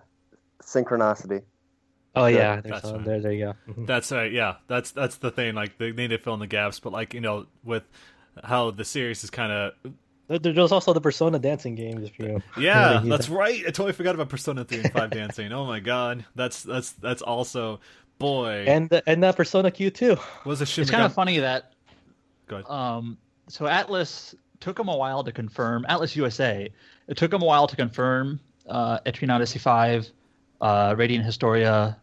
[0.62, 1.44] Synchronicity.
[2.16, 3.06] Oh Yeah, yeah, there's that's right.
[3.06, 3.20] there.
[3.22, 3.74] There you go.
[3.86, 4.32] That's right.
[4.32, 5.54] Yeah, that's that's the thing.
[5.56, 7.84] Like they need to fill in the gaps, but like you know, with
[8.44, 9.74] how the series is kind of
[10.42, 12.06] There's also the Persona dancing games.
[12.10, 13.34] If you Yeah, that's that.
[13.34, 13.60] right.
[13.62, 15.52] I totally forgot about Persona three and five dancing.
[15.54, 17.80] Oh my god, that's that's that's also
[18.20, 18.66] boy.
[18.68, 20.18] and the, and that Persona Q too.
[20.46, 21.74] was a Shin It's kind of funny that
[22.48, 22.70] Go ahead.
[22.70, 25.86] um, so Atlus took them a while to confirm.
[25.90, 26.70] Atlus USA.
[27.08, 30.10] It took them a while to confirm uh, Etrian Odyssey Five,
[30.60, 31.96] uh, Radiant Historia,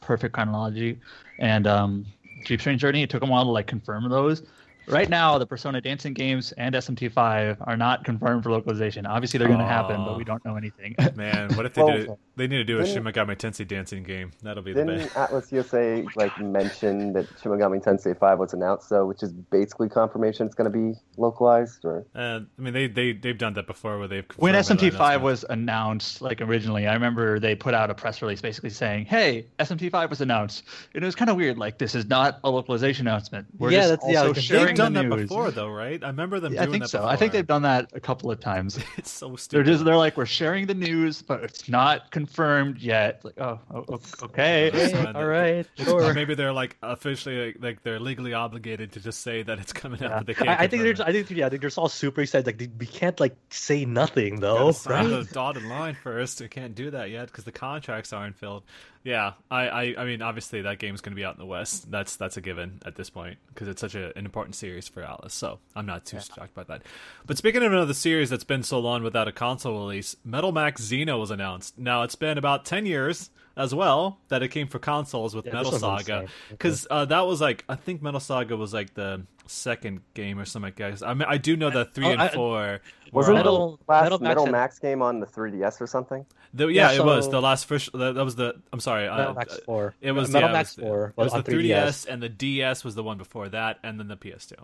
[0.00, 0.98] Perfect Chronology,
[1.38, 2.06] and um,
[2.46, 3.02] Deep Strange Journey.
[3.02, 4.42] It took them a while to like confirm those.
[4.86, 9.06] Right now, the Persona Dancing games and SMT5 are not confirmed for localization.
[9.06, 10.96] Obviously, they're going to happen, but we don't know anything.
[11.14, 12.08] Man, what if they Well, did?
[12.10, 12.18] It?
[12.36, 14.32] They need to do a Shin didn't- Megami Tensei dancing game.
[14.42, 15.14] That'll be the Didn't best.
[15.14, 19.88] Atlus USA like mention that Shin Megami Tensei 5 was announced, though, which is basically
[19.88, 21.84] confirmation it's going to be localized?
[21.84, 25.44] Or Uh, I mean, they they they've done that before, where they've when SMT5 was
[25.50, 30.08] announced, like originally, I remember they put out a press release basically saying, "Hey, SMT5
[30.10, 31.58] was announced," and it was kind of weird.
[31.58, 33.46] Like, this is not a localization announcement.
[33.58, 35.28] We're Yeah, just that's- yeah, also like, sharing They've done the that news.
[35.28, 36.02] before, though, right?
[36.02, 36.98] I remember them Yeah, I think that so.
[36.98, 37.10] before.
[37.12, 38.78] I think they've done that a couple of times.
[38.98, 39.66] It's so They're stupid.
[39.66, 43.24] just they're like, we're sharing the news, but it's not confirmed yet.
[43.24, 44.70] Like, oh, oh, okay.
[44.70, 46.14] That's Hey, all right, Or sure.
[46.14, 50.02] maybe they're like officially like, like they're legally obligated to just say that it's coming
[50.02, 50.16] out, Yeah.
[50.18, 50.48] but they can't.
[50.50, 52.46] I, I think they're just, I think yeah, I think they're just all super excited.
[52.46, 55.26] Like they, we can't like say nothing though, Gotta sign right?
[55.26, 56.40] the dotted line first.
[56.40, 58.64] We can't do that yet because the contracts aren't filled.
[59.02, 61.90] Yeah, I, I, I mean, obviously that game's going to be out in the West.
[61.90, 65.02] That's that's a given at this point because it's such a, an important series for
[65.02, 65.32] Alice.
[65.32, 66.82] So I'm not too shocked by that.
[67.26, 70.82] But speaking of another series that's been so long without a console release, Metal Max
[70.82, 71.78] Xeno was announced.
[71.78, 75.54] Now it's been about ten years as well that it came for consoles with Yeah,
[75.54, 76.28] Metal Saga insane.
[76.50, 80.44] because uh, that was like I think Metal Saga was like the second game or
[80.44, 80.74] something.
[80.76, 82.80] Guys, I mean I do know that three Oh, and I- four.
[83.12, 85.80] was were it all- Metal- the last Metal Metal Max Max, game on the 3DS
[85.80, 86.26] or something?
[86.52, 87.92] The, yeah, Yeah, it was the last first.
[87.92, 88.54] That, that was the.
[88.72, 89.08] I'm sorry.
[89.08, 89.94] Metal uh, Max uh, Four.
[90.00, 92.06] It was Metal yeah, Max it was, Four It was on the 3DS 3DS.
[92.08, 94.54] and the DS was the one before that, and then the PS2.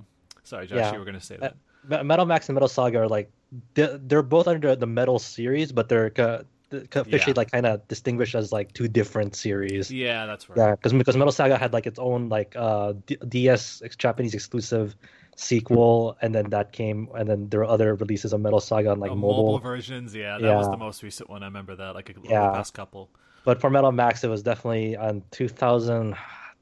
[0.42, 0.92] Sorry, Josh, Yeah.
[0.92, 1.56] you were going to say Uh, that.
[1.88, 3.30] Me- Metal Max and Metal Saga are like
[3.74, 6.42] they're, they're both under the Metal series, but they're uh,
[6.72, 7.32] officially Yeah.
[7.36, 9.90] like kind of distinguished as like two different series.
[9.92, 10.58] Yeah, that's right.
[10.58, 14.34] Yeah, because because Metal Saga had like its own like uh D- DS ex- Japanese
[14.34, 14.96] exclusive
[15.36, 18.98] sequel, and then that came, and then there were other releases of Metal Saga on
[19.00, 19.58] like Uh, mobile.
[19.58, 21.42] versions, yeah, that was the most recent one.
[21.42, 22.48] I remember that, like a, Yeah.
[22.48, 23.08] the past couple.
[23.44, 25.22] But for Metal Max, it was definitely on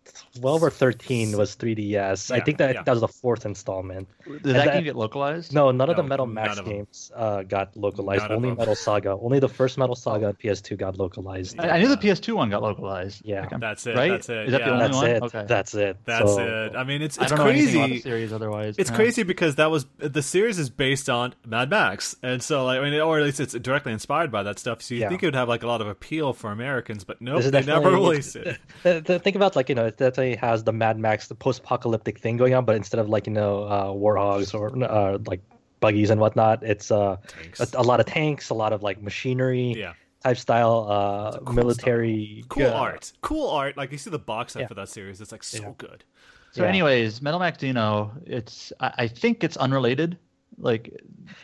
[0.05, 2.31] 2012 or 13 was 3DS.
[2.31, 2.83] I think that yeah.
[2.83, 4.09] that was the fourth installment.
[4.25, 5.53] Did And that that- game get localized?
[5.53, 8.23] No, none of the Metal Max games uh, got localized.
[8.23, 8.55] None Only.
[8.55, 9.11] Metal Saga.
[9.21, 11.59] Only the first Metal Saga on PS2 got localized.
[11.59, 13.23] I, I knew the PS2 one got localized.
[13.25, 13.43] Yeah.
[13.51, 13.97] Like, That's it.
[13.97, 14.11] Right?
[14.11, 14.47] That's it.
[14.47, 15.07] Is that the only That's one?
[15.11, 15.23] it.
[15.23, 15.45] Okay.
[15.47, 15.97] That's it.
[16.05, 16.77] That's So- it.
[16.77, 18.01] I mean, it's I it's don't know about the crazy.
[18.01, 18.77] series otherwise.
[18.79, 18.97] It's Yeah.
[18.97, 22.83] crazy because that was the series is based on Mad Max, and so like, I
[22.91, 24.83] mean, or at least it's directly inspired by that stuff.
[24.83, 25.09] So you Yeah.
[25.09, 27.63] think it would have like a lot of appeal for Americans, but nope, they never
[27.67, 28.59] definitely- released it.
[28.83, 32.19] Th- th- Think about like you know it definitely has the Mad Max, the post-apocalyptic
[32.19, 35.41] thing going on, but instead of like you know uh, warhogs or uh, like
[35.81, 37.16] buggies and whatnot, it's uh,
[37.61, 41.55] a, a lot of tanks, a lot of like machinery Yeah, type style, uh, cool
[41.55, 42.45] military.
[42.49, 43.77] cool uh, art, cool art.
[43.77, 44.69] Like you see the box art Yeah.
[44.69, 45.73] for that series, it's like so Yeah.
[45.79, 46.05] good.
[46.53, 46.69] So, Yeah.
[46.69, 50.19] anyways, Metal Max Xeno, it's I, I think it's unrelated.
[50.59, 51.01] Like,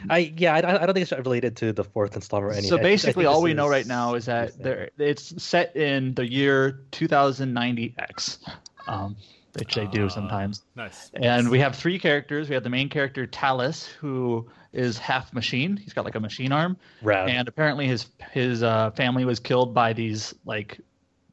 [0.09, 2.69] I yeah, I, I don't think it's related to the fourth installment or anything.
[2.71, 5.75] so I I basically, all this we know right now is that there it's set
[5.77, 8.39] in the year 2090X,
[8.87, 9.17] um,
[9.59, 10.63] which they do Uh, sometimes.
[10.77, 11.11] Nice.
[11.15, 12.49] And we have three characters.
[12.49, 15.77] We have the main character Talis, who is half machine.
[15.77, 17.29] He's got like a machine arm, Rad.
[17.29, 20.79] and apparently his his uh, family was killed by these like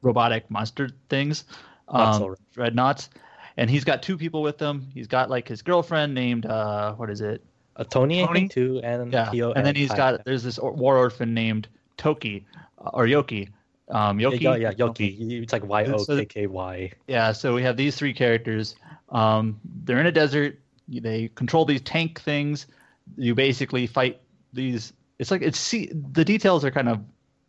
[0.02, 1.44] robotic monster things,
[1.92, 3.10] Not um, so dreadnoughts.
[3.60, 4.88] And he's got two people with him.
[4.94, 7.44] He's got like his girlfriend named uh, what is it?
[7.78, 8.40] Uh, Tony, I Tony?
[8.42, 9.30] think too, and Yeah.
[9.32, 9.96] Kyo and then he's Tai.
[9.98, 11.68] got there's this or- war orphan named
[11.98, 12.46] Toki
[12.84, 13.50] uh, or Yoki.
[13.90, 14.42] Um, Yoki.
[14.42, 15.44] Yeah, yeah, Yoki.
[15.44, 16.92] It's like Y O So- K K Y.
[17.08, 18.76] Yeah, so we have these three characters.
[19.10, 20.60] Um, they're in a desert.
[20.90, 22.68] They control these tank things.
[23.18, 24.20] You basically fight
[24.54, 24.92] these.
[25.20, 27.00] It's like it's see the details are kind of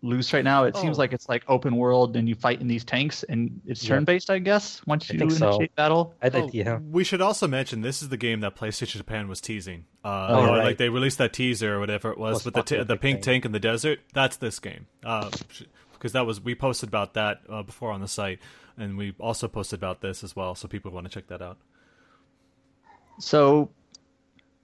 [0.03, 0.63] loose right now.
[0.65, 1.01] It seems Oh.
[1.01, 3.97] like it's like open world, and you fight in these tanks, and it's Yeah.
[3.97, 4.81] turn based, I guess.
[4.87, 5.49] Once I you think so.
[5.49, 6.15] initiate battle.
[6.23, 6.79] I Oh, think yeah.
[6.79, 9.87] We should also mention this is the game that PlayStation Japan was teasing.
[10.05, 10.65] Uh, Oh, right.
[10.65, 13.23] like they released that teaser or whatever it was with the t- the pink thing.
[13.35, 13.99] tank in the desert.
[14.15, 14.87] That's this game.
[15.05, 15.31] Uh,
[15.93, 18.39] because that was we posted about that uh, before on the site,
[18.77, 20.55] and we also posted about this as well.
[20.55, 21.59] So people want to check that out.
[23.19, 23.71] So,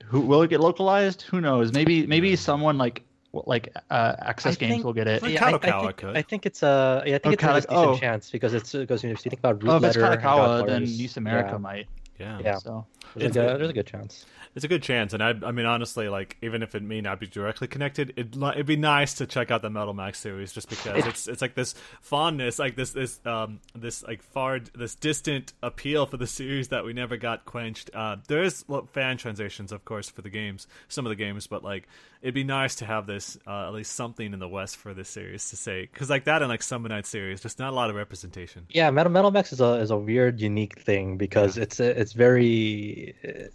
[0.05, 1.23] who will it get localized?
[1.23, 1.73] Who knows?
[1.73, 3.03] Maybe maybe someone like
[3.47, 5.23] like uh, Aksys I Games think- will get it.
[5.29, 6.17] Yeah, I, I think, could.
[6.17, 7.99] I think it's a yeah, I think Oh, it's a decent oh.
[7.99, 10.13] chance because it's because you know, if you think about root Oh, if it's letter,
[10.13, 11.87] and Kanakawa, then Godfathers, East America yeah, might.
[12.19, 12.59] Yeah, Yeah.
[12.59, 14.27] So There's, It's a, there's a good chance.
[14.55, 15.13] it's a good chance.
[15.13, 18.37] And I, I mean, honestly, like even if it may not be directly connected, it
[18.37, 21.55] it'd be nice to check out the Metal Max series just because it's it's like
[21.55, 26.69] this fondness, like this this um this like far this distant appeal for the series
[26.69, 27.91] that we never got quenched.
[27.95, 31.47] Uh, there is well, fan translations, of course, for the games, some of the games,
[31.47, 31.89] but like
[32.23, 35.09] it'd be nice to have this uh, at least something in the West for this
[35.09, 37.91] series to say because like that and like Summon Night series, just not a lot
[37.91, 38.67] of representation.
[38.71, 42.94] Yeah, Metal Metal Max is a is a weird, unique thing because it's it's very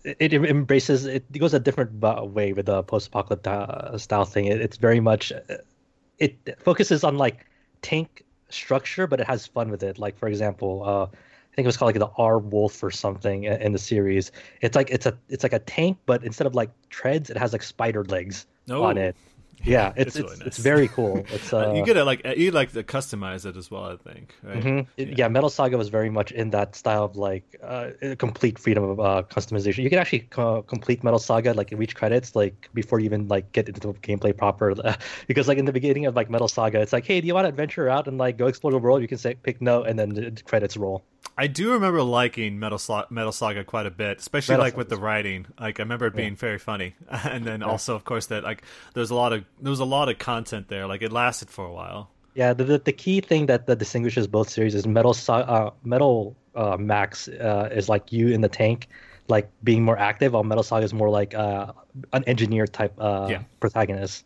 [0.04, 1.92] it, it embraces it goes a different
[2.34, 4.46] way with the post-apocalyptic uh, style thing.
[4.46, 5.40] It, it's very much uh,
[6.18, 7.46] it focuses on like
[7.82, 9.98] tank structure, but it has fun with it.
[10.00, 13.44] Like for example, uh, I think it was called like the R Wolf or something
[13.46, 14.32] in in the series.
[14.62, 17.54] It's like it's a it's like a tank, but instead of like treads, it has
[17.54, 18.84] like spider legs Oh.
[18.84, 19.16] on it.
[19.64, 20.64] Yeah, it's it's it's, really it's, nice.
[20.64, 21.26] very cool.
[21.32, 23.98] It's uh, Uh, you get to like you like to customize it as well, I
[23.98, 24.34] think.
[24.44, 24.64] Right?
[24.64, 24.88] Mhm.
[24.98, 25.28] It- yeah.
[25.28, 29.24] Metal Saga was very much in that style of like uh, complete freedom of uh,
[29.30, 29.84] customization.
[29.84, 33.52] You can actually co- complete Metal Saga like reach credits like before you even like
[33.52, 34.74] get into the gameplay proper.
[35.28, 37.46] because like in the beginning of like Metal Saga, it's like, hey, do you want
[37.46, 39.02] to adventure out and like go explore the world?
[39.02, 41.04] You can say pick no, and then the credits roll.
[41.40, 44.98] I do remember liking Metal, Metal Saga quite a bit, especially Metal like with the
[44.98, 45.46] writing.
[45.58, 48.62] Like I remember it being very funny, and then also of course that like
[48.94, 50.86] there's a lot of there was a lot of content there.
[50.86, 52.12] Like it lasted for a while.
[52.34, 56.36] Yeah, the, the, the key thing that, that distinguishes both series is Metal uh, Metal
[56.56, 58.90] uh, Max uh, is like you in the tank,
[59.30, 61.72] like being more active, while Metal Saga is more like uh,
[62.12, 63.44] an engineer type uh, Yeah.
[63.62, 64.26] protagonist.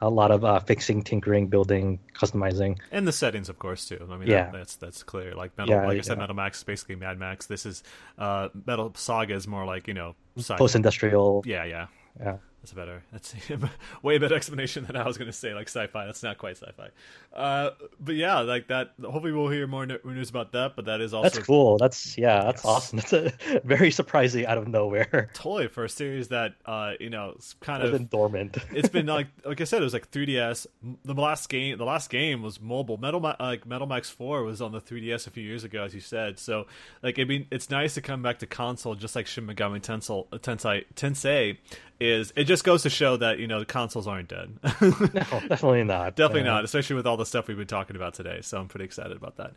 [0.00, 2.78] A lot of uh, fixing, tinkering, building, customizing.
[2.90, 4.06] And the settings, of course, too.
[4.10, 4.44] I mean, Yeah.
[4.44, 5.34] that, that's that's clear.
[5.34, 6.20] Like Metal, Yeah, like I said, yeah.
[6.20, 7.46] Metal Max is basically Mad Max.
[7.46, 7.82] This is
[8.18, 10.14] uh, Metal Saga is more like you know,
[10.58, 11.44] Post-industrial.
[11.46, 11.86] Yeah, yeah,
[12.18, 12.36] Yeah.
[12.60, 13.02] that's a better.
[13.12, 13.34] That's
[14.02, 15.54] way better explanation than I was going to say.
[15.54, 16.88] Like sci-fi, that's not quite sci-fi.
[17.34, 18.92] Uh, but yeah, like that.
[19.02, 20.76] Hopefully, we'll hear more news about that.
[20.76, 21.78] But that is also That's cool.
[21.78, 22.64] That's yeah, that's Yes.
[22.64, 22.98] awesome.
[23.00, 25.30] That's a, very surprising out of nowhere.
[25.34, 28.56] totally for a series that uh, you know, it's kind It's of been dormant.
[28.70, 30.66] it's been like like I said, it was like 3DS.
[31.04, 32.98] The last game, the last game was mobile.
[32.98, 36.00] Metal like Metal Max Four was on the 3DS a few years ago, as you
[36.00, 36.38] said.
[36.38, 36.66] So
[37.02, 40.28] like I mean, it's nice to come back to console, just like Shin Megami Tensei.
[40.38, 41.58] Tensei, Tensei
[42.00, 44.58] is it just goes to show that you know the consoles aren't dead.
[44.62, 46.16] no, definitely not.
[46.16, 48.40] Definitely Uh, not, especially with all the stuff we've been talking about today.
[48.42, 49.52] So I'm pretty excited about that.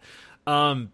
[0.45, 0.91] Um,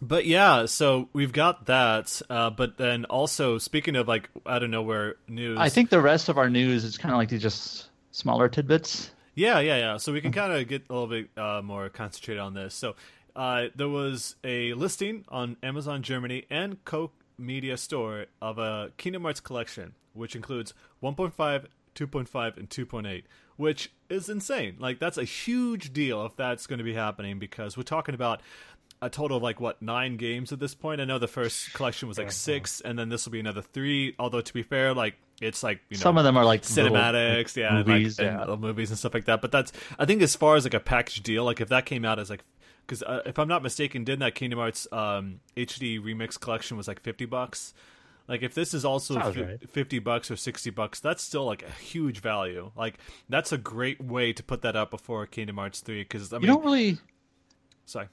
[0.00, 2.20] but yeah, so we've got that.
[2.28, 6.28] Uh, but then also speaking of like out of nowhere news, I think the rest
[6.28, 9.10] of our news is kind of like these just smaller tidbits.
[9.34, 9.96] Yeah, yeah, yeah.
[9.98, 12.74] So we can kind of get a little bit uh, more concentrated on this.
[12.74, 12.96] So
[13.34, 19.22] uh, there was a listing on Amazon Germany and Koch Media Store of a Kingdom
[19.22, 20.72] Hearts collection, which includes
[21.02, 21.66] 1.5,
[21.96, 23.24] 2.5, and 2.8,
[23.56, 24.76] which is insane.
[24.78, 28.40] Like that's a huge deal if that's going to be happening because we're talking about
[29.02, 31.00] a total of like what nine games at this point.
[31.00, 34.14] I know the first collection was like six, and then this will be another three.
[34.18, 37.44] Although to be fair, like it's like you know Some of them are like cinematics,
[37.44, 38.40] like, yeah, and, movies, like, and yeah.
[38.40, 39.42] little movies and stuff like that.
[39.42, 42.04] But that's I think as far as like a package deal, like if that came
[42.04, 42.44] out as like
[42.86, 46.88] because uh, if I'm not mistaken, didn't that Kingdom Hearts um, HD remix collection was
[46.88, 47.74] like fifty bucks?
[48.28, 49.70] Like if this is also fi- right.
[49.70, 52.72] fifty bucks or sixty bucks, that's still like a huge value.
[52.76, 52.98] Like
[53.28, 56.02] that's a great way to put that up before Kingdom Hearts three.
[56.02, 56.98] Because I mean, You don't really.
[57.84, 58.08] sorry,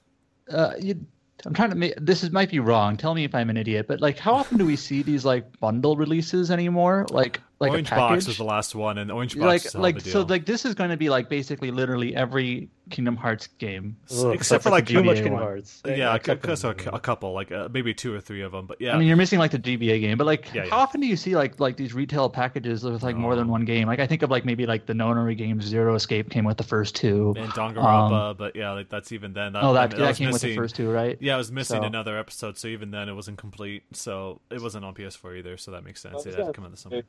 [0.52, 1.06] Uh, you,
[1.45, 2.95] I'm trying to make this is might be wrong.
[2.95, 5.60] Tell me if I'm an idiot, but like, how often do we see these like
[5.60, 7.06] bundle releases anymore?
[7.10, 8.10] Like, like Orange a package?
[8.18, 10.45] Box was the last one, and Orange Box like is a hell like so like
[10.45, 13.95] this is going to be like basically literally every Kingdom Hearts game.
[14.14, 15.35] ugh, except for, like, too much Kingdom.
[15.35, 15.81] Hearts.
[15.85, 18.52] yeah, except for because the a, a couple, like uh, maybe two or three of
[18.52, 18.65] them.
[18.68, 20.76] But yeah, I mean, you're missing like the GBA game, but like, Yeah, how yeah.
[20.84, 23.52] often do you see like like these retail packages with like more than Oh.
[23.52, 23.88] one game?
[23.88, 26.64] Like, I think of like maybe like the Nonary games, Zero Escape came with the
[26.64, 27.34] first two.
[27.38, 29.53] and Danganronpa, Um, but yeah, like that's even then.
[29.53, 31.18] That, oh, that, that that was came with the missing- first two, right?
[31.22, 33.84] Yeah, I was missing So- another episode, so even then it wasn't complete.
[33.94, 36.15] So it wasn't on PS4 either, so that makes sense.
[36.15, 37.02] What It had to come out this summer.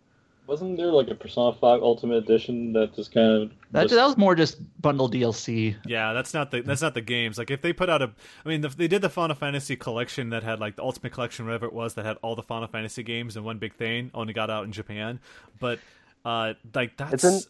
[0.46, 4.04] Wasn't there like a Persona 5 Ultimate Edition that just kind of That, just- that
[4.04, 5.74] was more just bundle DLC.
[5.86, 7.38] Yeah, that's not the that's not the games.
[7.38, 8.10] Like if they put out a,
[8.44, 11.46] I mean, if they did the Final Fantasy collection that had like the Ultimate Collection,
[11.46, 14.10] whatever it was, that had all the Final Fantasy games in one big thing.
[14.12, 15.18] Only got out in Japan,
[15.60, 15.78] but
[16.26, 17.48] uh, like that's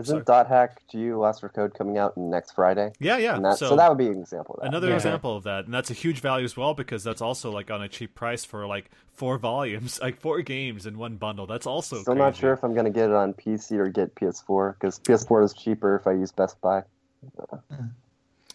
[0.00, 2.92] Isn't- Isn't Dot Hack GU Last Recode coming out next Friday?
[3.00, 3.38] yeah, yeah.
[3.38, 4.68] That, so, so, that would be an example of that.
[4.68, 4.94] another Yeah.
[4.96, 7.82] example of that, and that's a huge value as well because that's also like on
[7.82, 11.46] a cheap price for like four volumes, like four games in one bundle.
[11.46, 14.14] That's also Still not sure if I'm going to get it on PC or get
[14.14, 16.82] PS4 because PS4 is cheaper if I use Best Buy.
[17.70, 17.86] Hmm.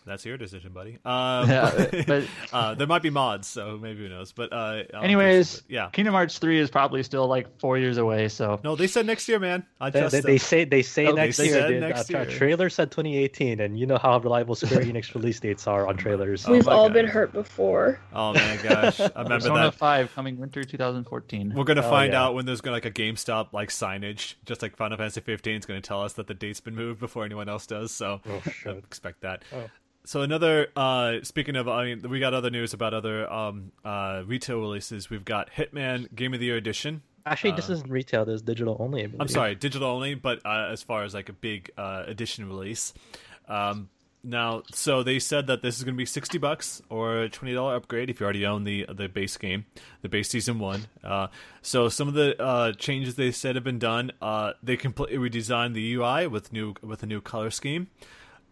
[0.06, 1.00] That's your decision, buddy.
[1.06, 2.24] Um, Yeah, but, but-
[2.54, 4.32] uh, there might be mods, so maybe who knows.
[4.32, 5.90] But uh, I'll Anyways, just- yeah.
[5.90, 8.28] Kingdom Hearts three is probably still like four years away.
[8.28, 9.66] So No, they said next year, man.
[9.82, 11.50] I They, just they, they say they say Oh, they next year.
[11.54, 11.82] said dude.
[11.82, 12.26] next Uh, year.
[12.26, 16.48] trailer said 2018, and you know how reliable Square Enix release dates are on trailers.
[16.48, 16.94] Oh We've my all God.
[16.94, 18.00] been hurt before.
[18.14, 19.76] Oh my gosh, I remember Persona that.
[19.76, 21.54] five coming winter 2014.
[21.56, 22.24] We're gonna Oh, find yeah.
[22.26, 25.66] out when there's gonna like a GameStop like signage, just like Final Fantasy 15 is
[25.66, 27.92] gonna tell us that the date's been moved before anyone else does.
[27.92, 28.78] So Oh, I shit.
[28.78, 29.44] expect that.
[29.54, 29.64] Oh.
[30.06, 34.24] So another uh speaking of I mean we got other news about other um uh
[34.26, 35.10] retail releases.
[35.10, 37.02] We've got Hitman Game of the Year edition.
[37.26, 38.24] Actually, this isn't retail.
[38.24, 39.12] This is digital only.
[39.20, 42.94] I'm sorry, digital only, but uh, as far as like a big uh, edition release.
[43.48, 43.90] Um,
[44.24, 47.56] now, so they said that this is going to be sixty bucks or a twenty
[47.56, 49.66] dollar upgrade if you already own the the base game,
[50.04, 50.86] the base season one.
[51.04, 51.28] Uh,
[51.64, 54.12] so some of the uh, changes they said have been done.
[54.22, 57.88] Uh, they completely redesigned the UI with new with a new color scheme.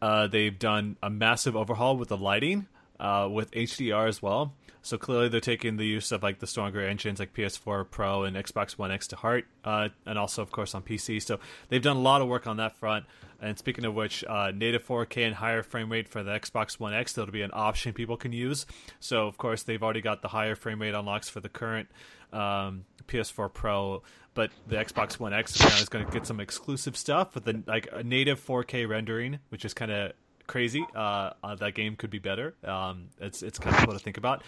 [0.03, 2.67] Uh, they've done a massive overhaul with the lighting,
[2.99, 4.53] uh, with HDR as well.
[4.81, 8.35] So clearly, they're taking the use of like the stronger engines like PS4 Pro and
[8.35, 11.21] Xbox One X to heart, uh, and also of course on PC.
[11.21, 11.39] So
[11.69, 13.05] they've done a lot of work on that front.
[13.39, 16.93] And speaking of which, uh, native 4K and higher frame rate for the Xbox One
[16.93, 18.65] X that'll be an option people can use.
[18.99, 21.87] So of course they've already got the higher frame rate unlocks for the current
[22.33, 24.03] um, PS4 Pro,
[24.33, 27.87] but the Xbox One X is going to get some exclusive stuff with the like
[27.91, 30.13] a native 4K rendering, which is kind of
[30.47, 30.85] crazy.
[30.95, 32.53] Uh, uh, that game could be better.
[32.63, 34.43] Um, it's it's kind of cool to think about,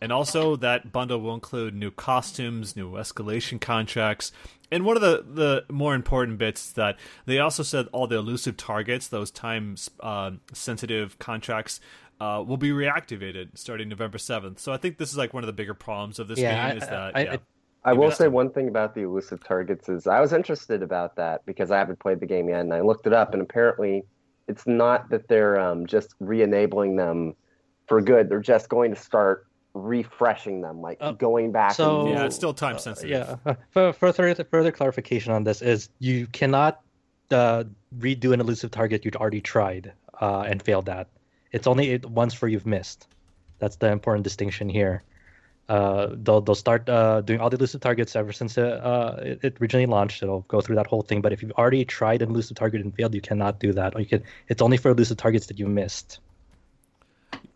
[0.00, 4.32] and also that bundle will include new costumes, new escalation contracts,
[4.70, 8.16] and one of the the more important bits is that they also said all the
[8.16, 11.80] elusive targets, those time uh, sensitive contracts.
[12.22, 14.58] Uh, will be reactivated starting November seventh.
[14.60, 16.76] So I think this is like one of the bigger problems of this Yeah, game
[16.76, 17.32] I- is that I- yeah.
[17.32, 17.38] I-
[17.84, 21.44] I will say one thing about the elusive targets is I was interested about that
[21.46, 24.04] because I haven't played the game yet, and I looked it up, and apparently
[24.48, 27.34] it's not that they're um, just re-enabling them
[27.86, 31.72] for good; they're just going to start refreshing them, like Uh, going back.
[31.72, 33.10] so- and yeah, it's still time sensitive.
[33.10, 33.36] Yeah.
[33.46, 36.80] Uh, For, for further, further clarification on this is you cannot
[37.30, 37.64] uh,
[37.98, 41.08] redo an elusive target you'd already tried uh, and failed at.
[41.52, 43.06] It's only once for you've missed.
[43.60, 45.02] That's the important distinction here.
[45.70, 49.38] Uh, they'll they'll start uh, doing all the elusive targets ever since uh, uh, it,
[49.44, 50.20] it originally launched.
[50.20, 51.20] It'll go through that whole thing.
[51.20, 53.94] But if you've already tried an elusive target and failed, you cannot do that.
[53.94, 54.24] Or you can.
[54.48, 56.18] It's only for elusive targets that you missed.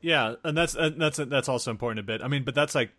[0.01, 2.23] Yeah, and that's and that's that's also important a bit.
[2.23, 2.93] I mean, but that's like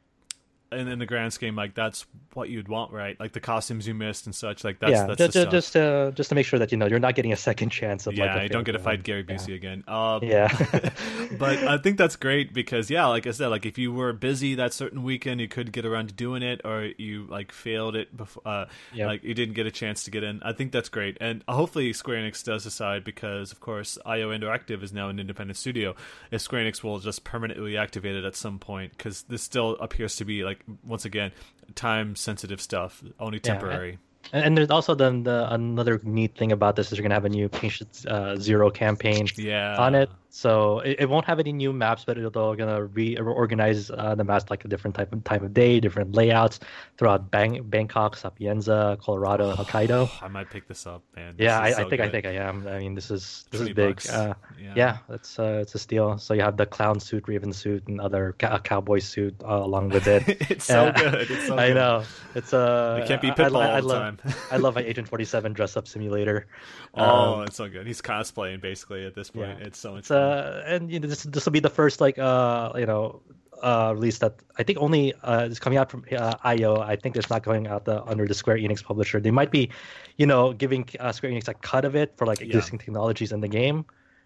[0.75, 3.19] in, in the grand scheme, like that's what you'd want, right?
[3.19, 4.63] Like the costumes you missed and such.
[4.63, 5.51] Like that's yeah, that's just the stuff.
[5.51, 8.07] just uh, just to make sure that you know you're not getting a second chance
[8.07, 9.03] of yeah, like you don't get to fight.
[9.03, 9.83] Gary Busey again.
[9.87, 10.47] Uh, Yeah.
[11.39, 14.55] but I think that's great because yeah, like I said, like if you were busy
[14.55, 18.15] that certain weekend, you could get around to doing it, or you like failed it
[18.15, 19.07] before, uh, Yep.
[19.07, 20.41] like you didn't get a chance to get in.
[20.43, 24.83] I think that's great, and hopefully Square Enix does decide because of course IO Interactive
[24.83, 25.95] is now an independent studio.
[26.31, 30.15] If Square Enix will just permanently activate it at some point, because this still appears
[30.17, 31.31] to be like once again
[31.75, 33.99] time sensitive stuff, only Yeah, temporary.
[34.33, 37.25] And, and there's also then the another neat thing about this is you're gonna have
[37.25, 40.09] a new Patient uh, Zero campaign Yeah, on it.
[40.37, 44.49] So it, it won't have any new maps, but it'll gonna reorganize uh, the maps
[44.49, 46.59] like a different type of time of day, different layouts
[46.97, 50.09] throughout Bang- Bangkok, Sapienza, Colorado, and Hokkaido.
[50.21, 51.37] I might pick this up, man.
[51.37, 52.67] This Yeah, I, is I so think I think I am.
[52.67, 54.01] I mean, this is this is big.
[54.11, 54.73] Uh, yeah.
[54.75, 56.17] yeah, it's uh, it's a steal.
[56.17, 59.87] So you have the clown suit, Raven suit, and other ca- cowboy suit uh, along
[59.91, 60.23] with it.
[60.51, 61.31] it's so Uh, good.
[61.31, 61.75] It's so I good.
[61.75, 62.03] know
[62.35, 64.33] it's uh, It can't be Pitbull I, I all the love, time.
[64.51, 66.47] I love my Agent Forty Seven dress up simulator.
[66.93, 67.87] Oh, Um, it's so good.
[67.87, 69.59] He's cosplaying basically at this point.
[69.59, 69.67] Yeah.
[69.67, 70.24] It's so much It's fun.
[70.25, 73.21] Uh, and you know, this this will be the first like uh, you know,
[73.61, 76.79] uh, release that I think only uh is coming out from uh, IO.
[76.81, 79.19] I think it's not going out the, under the Square Enix publisher.
[79.19, 79.69] They might be,
[80.17, 82.47] you know, giving uh, Square Enix a cut of it for like Yeah.
[82.47, 83.85] existing technologies in the game.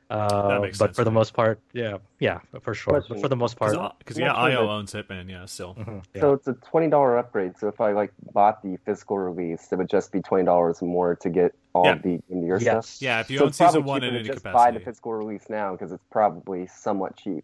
[0.09, 1.13] Uh, makes but sense, for the right?
[1.13, 3.03] most part, yeah, yeah, for sure.
[3.07, 5.29] But for the most part, Because yeah, not sure IO that- owns Hitman.
[5.29, 5.75] Yeah, still.
[5.75, 6.21] mhm, yeah.
[6.21, 7.57] So it's a twenty dollar upgrade.
[7.59, 11.15] So if I like bought the physical release, it would just be twenty dollars more
[11.17, 11.91] to get all Yeah.
[11.93, 12.87] of the in your Yes.
[12.89, 13.01] stuff.
[13.03, 15.13] Yeah, if you so own it's probably season one in any just buy the physical
[15.13, 17.43] release now because it's probably somewhat cheap.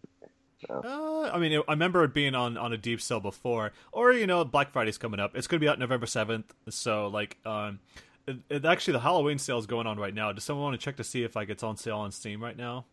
[0.67, 4.11] Uh, I mean, it, I remember it being on, on a deep sale before, or
[4.13, 5.35] you know, Black Friday's coming up.
[5.35, 7.79] It's going to be out November seventh, so like, um,
[8.27, 10.31] it, it, actually the Halloween sale is going on right now.
[10.31, 12.57] Does someone want to check to see if like it's on sale on Steam right
[12.57, 12.85] now?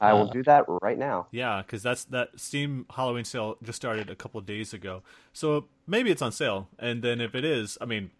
[0.00, 1.28] I will Uh, do that right now.
[1.30, 5.02] Yeah, because that's that Steam Halloween sale just started a couple of days ago,
[5.32, 6.68] so maybe it's on sale.
[6.78, 8.10] And then if it is, I mean,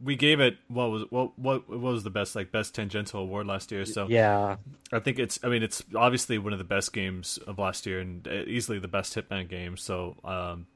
[0.00, 3.46] we gave it what was what what what was the best like best tangential award
[3.46, 3.84] last year.
[3.86, 4.56] So yeah,
[4.92, 5.40] I think it's.
[5.42, 8.78] I mean, it's obviously one of the best games of last year, and uh, easily
[8.78, 9.76] the best Hitman game.
[9.76, 10.66] So, um,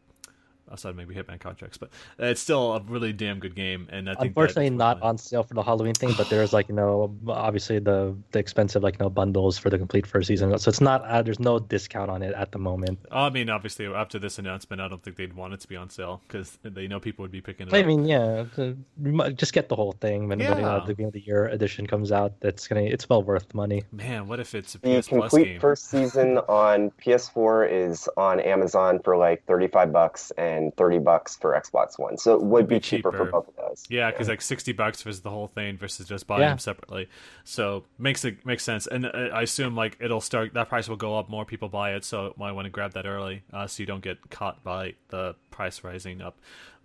[0.71, 3.89] outside maybe Hitman contracts, but it's still a really damn good game.
[3.91, 6.75] And I think unfortunately not on sale for the Halloween thing, but there's like you
[6.75, 10.57] know obviously the the expensive like you know bundles for the complete first season.
[10.59, 12.99] So it's not uh, there's no discount on it at the moment.
[13.11, 15.91] I mean, obviously after this announcement, I don't think they'd want it to be on
[15.91, 17.87] sale because they know people would be picking it I up.
[17.87, 20.69] mean, yeah, the- you might just get the whole thing when, when Yeah.
[20.77, 22.33] uh, the Game of the Year edition comes out.
[22.41, 23.85] That's gonna it's well worth the money.
[23.93, 25.61] Man, what if it's a The PS Plus complete game?
[25.61, 31.37] first season on PS4 is on Amazon for like thirty five bucks and thirty bucks
[31.37, 32.17] for Xbox One.
[32.19, 33.25] So it would It'd be be cheaper, cheaper.
[33.27, 33.85] for both of those.
[33.89, 36.49] Yeah, because like sixty bucks versus the whole thing versus just buying Yeah.
[36.51, 37.09] them separately.
[37.45, 40.97] So makes it makes sense, and uh, I assume like it'll start that price will
[40.97, 41.29] go up.
[41.29, 44.03] More people buy it, so might want to grab that early, uh, so you don't
[44.03, 46.39] get caught by the price rising up.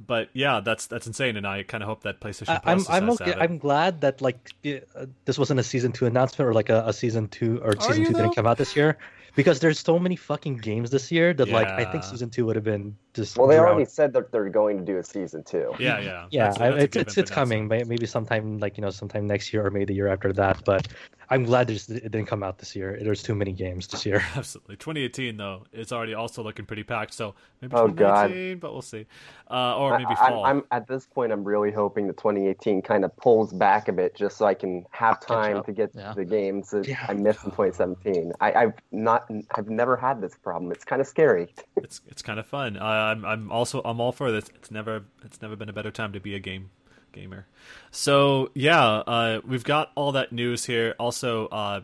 [0.06, 3.10] But yeah, that's that's insane, and I kind of hope that PlayStation I, I'm I'm
[3.12, 3.26] okay.
[3.26, 3.42] have it.
[3.42, 6.94] I'm glad that like uh, this wasn't a season two announcement or like a, a
[6.94, 8.20] season two or season two though?
[8.24, 8.98] didn't come out this year
[9.36, 12.56] because there's so many fucking games this year that like I think season two would
[12.56, 13.70] have been just Well, they drowned.
[13.76, 15.74] already said that they're going to do a season two.
[15.80, 17.70] Yeah, yeah, Yeah, That's that's a it's it's, it's coming.
[17.70, 20.64] so- Maybe sometime like you know sometime next year or maybe the year after that.
[20.66, 20.88] But
[21.30, 23.00] I'm glad it, just, it didn't come out this year.
[23.02, 24.24] There's too many games this year.
[24.36, 24.76] Absolutely.
[24.76, 27.14] 2018 though, it's already also looking pretty packed.
[27.14, 28.32] So maybe Oh, God.
[28.60, 29.06] but we'll see.
[29.50, 30.46] Uh, or maybe I, fall.
[30.46, 31.32] I, am at this point.
[31.32, 34.86] I'm really hoping that 2018 kind of pulls back a bit, just so I can
[34.92, 36.14] have time to get yeah.
[36.16, 37.06] the games that Yeah.
[37.08, 38.34] I missed in 2017.
[38.42, 40.72] I, I've not, I've never had this problem.
[40.72, 41.54] It's kind of scary.
[41.78, 42.78] it's it's kind of fun.
[42.78, 44.50] I, I'm I'm also I'm all for this.
[44.56, 46.70] It's never it's never been a better time to be a game
[47.12, 47.46] gamer.
[47.92, 50.96] So yeah, uh, we've got all that news here.
[51.00, 51.82] Also, uh,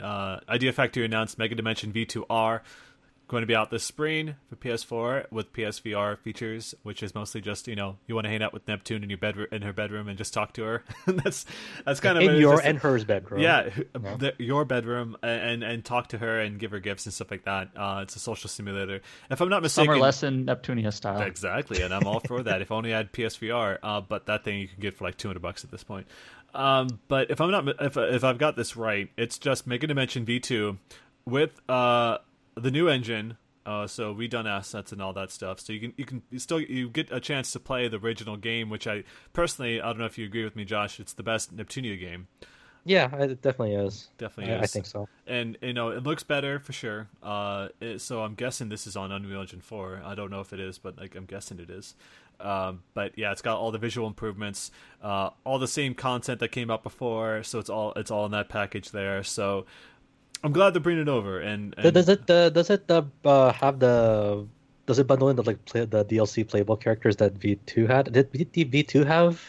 [0.00, 2.60] uh, Idea Factory announced Mega Dimension V2R
[3.30, 7.68] going to be out this spring for PS4 with PSVR features, which is mostly just
[7.68, 10.08] you know you want to hang out with Neptune in your bedroom in her bedroom
[10.08, 10.84] and just talk to her.
[11.06, 11.46] that's
[11.84, 13.40] that's kind of in your and hers bedroom.
[13.40, 13.84] Yeah, who-
[14.18, 17.44] the, your bedroom and and talk to her and give her gifts and stuff like
[17.44, 17.68] that.
[17.76, 19.00] Uh, it's a social simulator.
[19.30, 21.20] If I'm not mistaken, Summer lesson Neptunia style.
[21.22, 22.60] Exactly, and I'm all for that.
[22.62, 25.40] If only I had PSVR, uh, but that thing you can get for like 200
[25.40, 26.08] bucks at this point.
[26.52, 30.26] Um, but if I'm not, if if I've got this right, it's just Mega Dimension
[30.26, 30.76] V2
[31.26, 32.18] with uh
[32.54, 33.36] the new engine.
[33.66, 35.60] Uh, so redone assets and all that stuff.
[35.60, 38.36] So you can you can you still you get a chance to play the original
[38.38, 39.04] game, which I
[39.34, 40.98] personally I don't know if you agree with me, Josh.
[40.98, 42.28] It's the best Neptunia game.
[42.86, 44.08] yeah, it definitely is.
[44.16, 45.08] Definitely I, I think so.
[45.26, 47.08] and you know it looks better for sure.
[47.22, 50.02] Uh, it, so I'm guessing this is on Unreal Engine 4.
[50.04, 51.94] I don't know if it is, but like I'm guessing it is.
[52.40, 54.70] Um, but yeah, it's got all the visual improvements,
[55.02, 57.42] uh, all the same content that came out before.
[57.42, 59.22] So it's all it's all in that package there.
[59.22, 59.66] So
[60.42, 61.40] I'm glad they're bringing it over.
[61.40, 64.46] And, and Does it uh, does it uh, uh, have the
[64.86, 68.12] does it bundle in the like play, the DLC playable characters that V2 had?
[68.12, 69.42] Did V2 have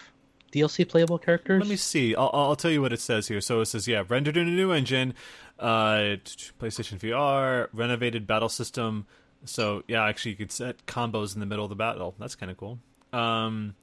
[0.52, 1.62] DLC playable characters?
[1.62, 2.16] Let me see.
[2.16, 3.42] I'll, I'll tell you what it says here.
[3.42, 5.14] So it says, yeah, rendered in a new engine,
[5.60, 6.18] uh,
[6.60, 9.08] PlayStation VR, renovated battle system.
[9.46, 12.14] So yeah, actually, you could set combos in the middle of the battle.
[12.20, 12.80] That's kind of cool.
[13.14, 13.76] Um,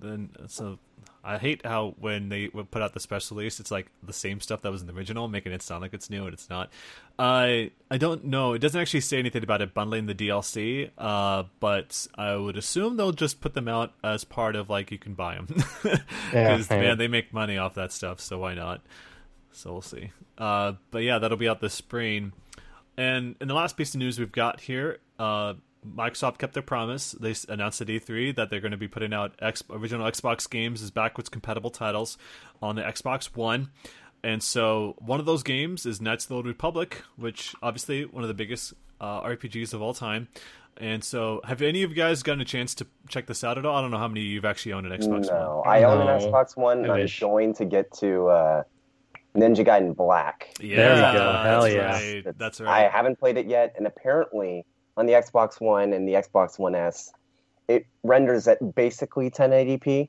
[0.00, 0.78] then so
[1.22, 4.62] I hate how when they put out the special release, it's like the same stuff
[4.62, 6.70] that was in the original, making it sound like it's new and it's not.
[7.18, 8.54] I I don't know.
[8.54, 12.96] It doesn't actually say anything about it bundling the DLC, uh, but I would assume
[12.96, 16.00] they'll just put them out as part of like you can buy them because
[16.32, 16.94] Yeah, man, yeah.
[16.94, 18.20] they make money off that stuff.
[18.20, 18.80] So why not?
[19.52, 20.12] So we'll see.
[20.38, 22.32] Uh, but yeah, that'll be out this spring.
[22.96, 25.54] And in the last piece of news we've got here, uh,
[25.86, 27.12] Microsoft kept their promise.
[27.12, 30.82] They announced at E3 that they're going to be putting out X- original Xbox games
[30.82, 32.18] as backwards compatible titles
[32.60, 33.70] on the Xbox One.
[34.22, 38.22] And so one of those games is Knights of the Old Republic, which obviously one
[38.22, 40.28] of the biggest uh, RPGs of all time.
[40.76, 43.66] And so, have any of you guys gotten a chance to check this out at
[43.66, 43.76] all?
[43.76, 45.68] I don't know how many of you've actually owned an Xbox no, One.
[45.68, 46.84] I own an Xbox One.
[46.84, 48.62] and I I'm going to get to uh,
[49.34, 50.54] Ninja Gaiden Black.
[50.60, 51.32] Yeah, There you go.
[51.32, 51.92] Hell that's yeah.
[51.92, 52.16] right.
[52.18, 54.64] It's- That's I haven't played it yet, and apparently
[54.96, 57.12] on the Xbox One and the Xbox One S,
[57.68, 60.08] it renders at basically 1080p,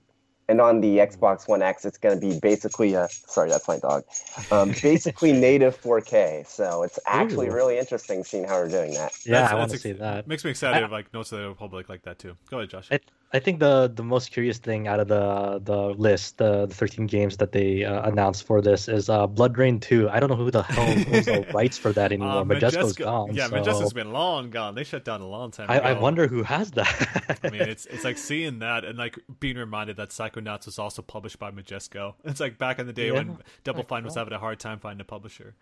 [0.49, 3.77] and on the Xbox One X, it's going to be basically a sorry, that's my
[3.79, 4.03] dog,
[4.51, 6.45] um, basically native 4K.
[6.47, 7.53] So it's actually Ooh.
[7.53, 9.13] really interesting seeing how we're doing that.
[9.25, 10.27] Yeah, That's- I want to that's see that.
[10.27, 10.81] Makes me excited.
[10.81, 12.35] I- of like Notes of the Republic like that too.
[12.49, 12.87] Go ahead, Josh.
[12.91, 12.99] I,
[13.33, 17.07] I think the the most curious thing out of the the list, the, the 13
[17.07, 20.09] games that they uh, announced for this is uh, BloodRayne 2.
[20.09, 22.41] I don't know who the hell owns the rights for that anymore.
[22.41, 23.33] Uh, Majesco's Majesco- gone.
[23.33, 24.75] Yeah, so Majesco's been long gone.
[24.75, 25.85] They shut down a long time I, ago.
[25.87, 27.39] I wonder who has that.
[27.41, 31.01] I mean, it's it's like seeing that and like being reminded that Psychonauts was also
[31.01, 32.15] published by Majesco.
[32.25, 33.13] It's like back in the day Yeah.
[33.13, 35.55] when Double Fine was having a hard time finding a publisher.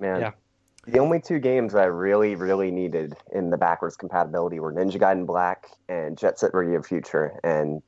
[0.00, 0.32] Man, Yeah.
[0.86, 5.26] The only two games I really, really needed in the backwards compatibility were Ninja Gaiden
[5.26, 7.82] Black and Jet Set Radio Future, and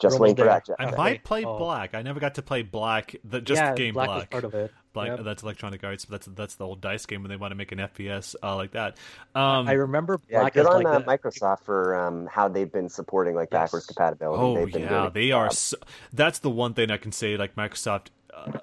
[0.00, 0.64] just We're waiting for that.
[0.78, 0.98] I Jet Set.
[0.98, 1.56] might play Oh.
[1.58, 1.94] Black.
[1.94, 3.14] I never got to play Black.
[3.24, 4.16] The, just yeah, the game Black, Black.
[4.18, 4.72] was part of it.
[4.92, 5.20] Black Yep.
[5.24, 6.04] that's Electronic Arts.
[6.04, 8.54] But that's that's the old Dice game when they want to make an FPS uh,
[8.56, 8.96] like that.
[9.34, 12.88] Um, I remember Yeah, good on like uh, the, Microsoft for um, how they've been
[12.88, 13.62] supporting like Yes.
[13.66, 14.42] backwards compatibility.
[14.42, 15.50] Oh they've been yeah, they are.
[15.50, 15.76] So,
[16.12, 17.36] that's the one thing I can say.
[17.36, 18.58] Like Microsoft, uh,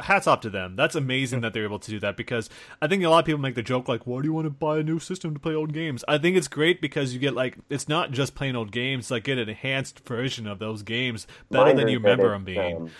[0.00, 0.76] hats off to them.
[0.76, 2.48] That's amazing that they're able to do that because
[2.80, 4.50] I think a lot of people make the joke like, "Why do you want to
[4.50, 7.34] buy a new system to play old games?" I think it's great because you get
[7.34, 9.04] like it's not just playing old games.
[9.04, 12.44] it's Like get an enhanced version of those games better Mine than you remember them
[12.44, 12.76] being.
[12.76, 12.90] um,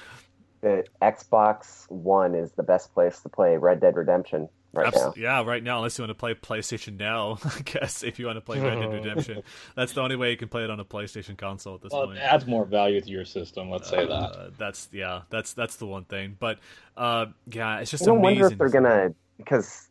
[0.61, 5.15] the Xbox One is the best place to play Red Dead Redemption right Abs- now.
[5.17, 8.37] Yeah, right now, unless you want to play PlayStation Now, I guess if you want
[8.37, 9.43] to play Red Dead Redemption,
[9.77, 12.07] that's the only way you can play it on a PlayStation console at this Well,
[12.07, 12.19] point.
[12.19, 13.71] it adds more value to your system.
[13.71, 14.13] Let's say that.
[14.13, 16.37] Uh, that's yeah, that's that's the one thing.
[16.39, 16.59] But
[16.97, 18.41] uh, yeah, it's just I don't amazing.
[18.43, 19.88] wonder if they're gonna because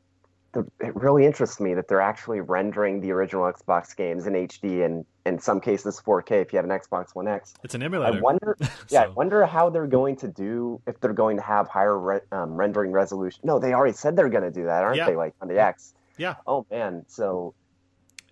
[0.54, 4.86] the, it really interests me that they're actually rendering the original Xbox games in HD
[4.86, 7.54] and in some cases 4K if you have an Xbox One X.
[7.64, 8.14] It's an emulator.
[8.14, 8.56] I emulator.
[8.58, 8.58] wonder,
[8.90, 12.20] yeah, I wonder how they're going to do if they're going to have higher re-
[12.32, 13.42] um, rendering resolution.
[13.44, 15.08] No, they already said they're going to do that, aren't Yeah.
[15.10, 15.16] they?
[15.16, 15.94] Like on the X.
[16.18, 16.36] Yeah.
[16.48, 17.54] Oh man, so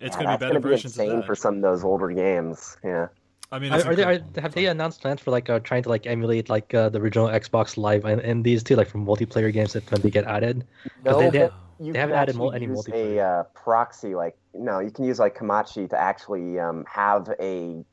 [0.00, 1.26] It's yeah, going to be better gonna be versions of insane that.
[1.26, 2.76] for some of those older games.
[2.82, 3.08] Yeah.
[3.52, 5.88] I mean, Are, are they are, have they announced plans for like uh, trying to
[5.88, 9.52] like emulate like uh, the original Xbox Live and, and these two like from multiplayer
[9.52, 10.66] games that when they get added?
[11.04, 13.16] No, they- they- but you they haven't added mul- actually any use multiplayer.
[13.16, 17.84] a uh, proxy like no, you can use like Komachi to actually um, have a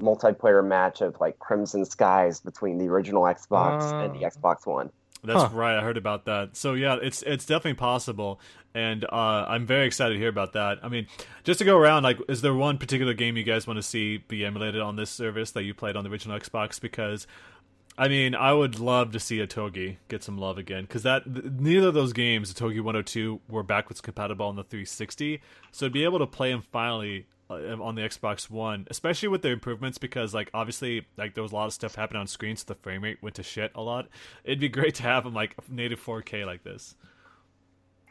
[0.00, 4.30] multiplayer match of like Crimson Skies between the original Xbox and the Ah.
[4.30, 4.90] Xbox One.
[5.22, 5.48] That's Huh.
[5.54, 5.78] right.
[5.78, 6.54] I heard about that.
[6.56, 8.40] So yeah, it's it's definitely possible,
[8.74, 10.80] and uh, I'm very excited to hear about that.
[10.82, 11.06] I mean,
[11.44, 14.18] just to go around, like, is there one particular game you guys want to see
[14.18, 16.78] be emulated on this service that you played on the original Xbox?
[16.78, 17.26] Because,
[17.96, 20.82] I mean, I would love to see Otogi get some love again.
[20.82, 25.40] Because that neither of those games, the Otogi 102, were backwards compatible on the 360.
[25.70, 29.42] So to be able to play them finally uh, on the Xbox One, especially with
[29.42, 32.56] the improvements, because like obviously like there was a lot of stuff happening on screen,
[32.56, 34.08] so the frame rate went to shit a lot.
[34.42, 36.96] It'd be great to have them like native 4K like this.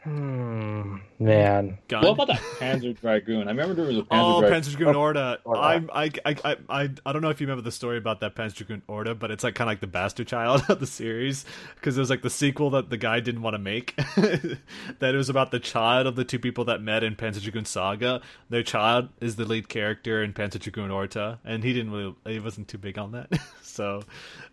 [0.04, 1.78] Hmm, man.
[1.88, 2.02] Gun.
[2.04, 3.48] What about that Panzer Dragoon?
[3.48, 4.60] I remember there was a Panzer Oh, Dragoon.
[4.60, 5.40] Panzer Dragoon Orta.
[5.44, 5.60] Orta.
[5.60, 8.36] I'm, I, I, I, I, I don't know if you remember the story about that
[8.36, 11.46] Panzer Dragoon Orta, but it's like kind of like the bastard child of the series
[11.76, 13.96] because it was like the sequel that the guy didn't want to make.
[14.16, 14.58] that
[15.00, 18.20] it was about the child of the two people that met in Panzer Dragoon Saga.
[18.50, 22.40] Their child is the lead character in Panzer Dragoon Orta, and he didn't really, he
[22.40, 23.32] wasn't too big on that.
[23.62, 24.02] so,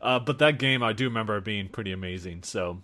[0.02, 2.44] uh, but that game I do remember being pretty amazing.
[2.44, 2.82] So,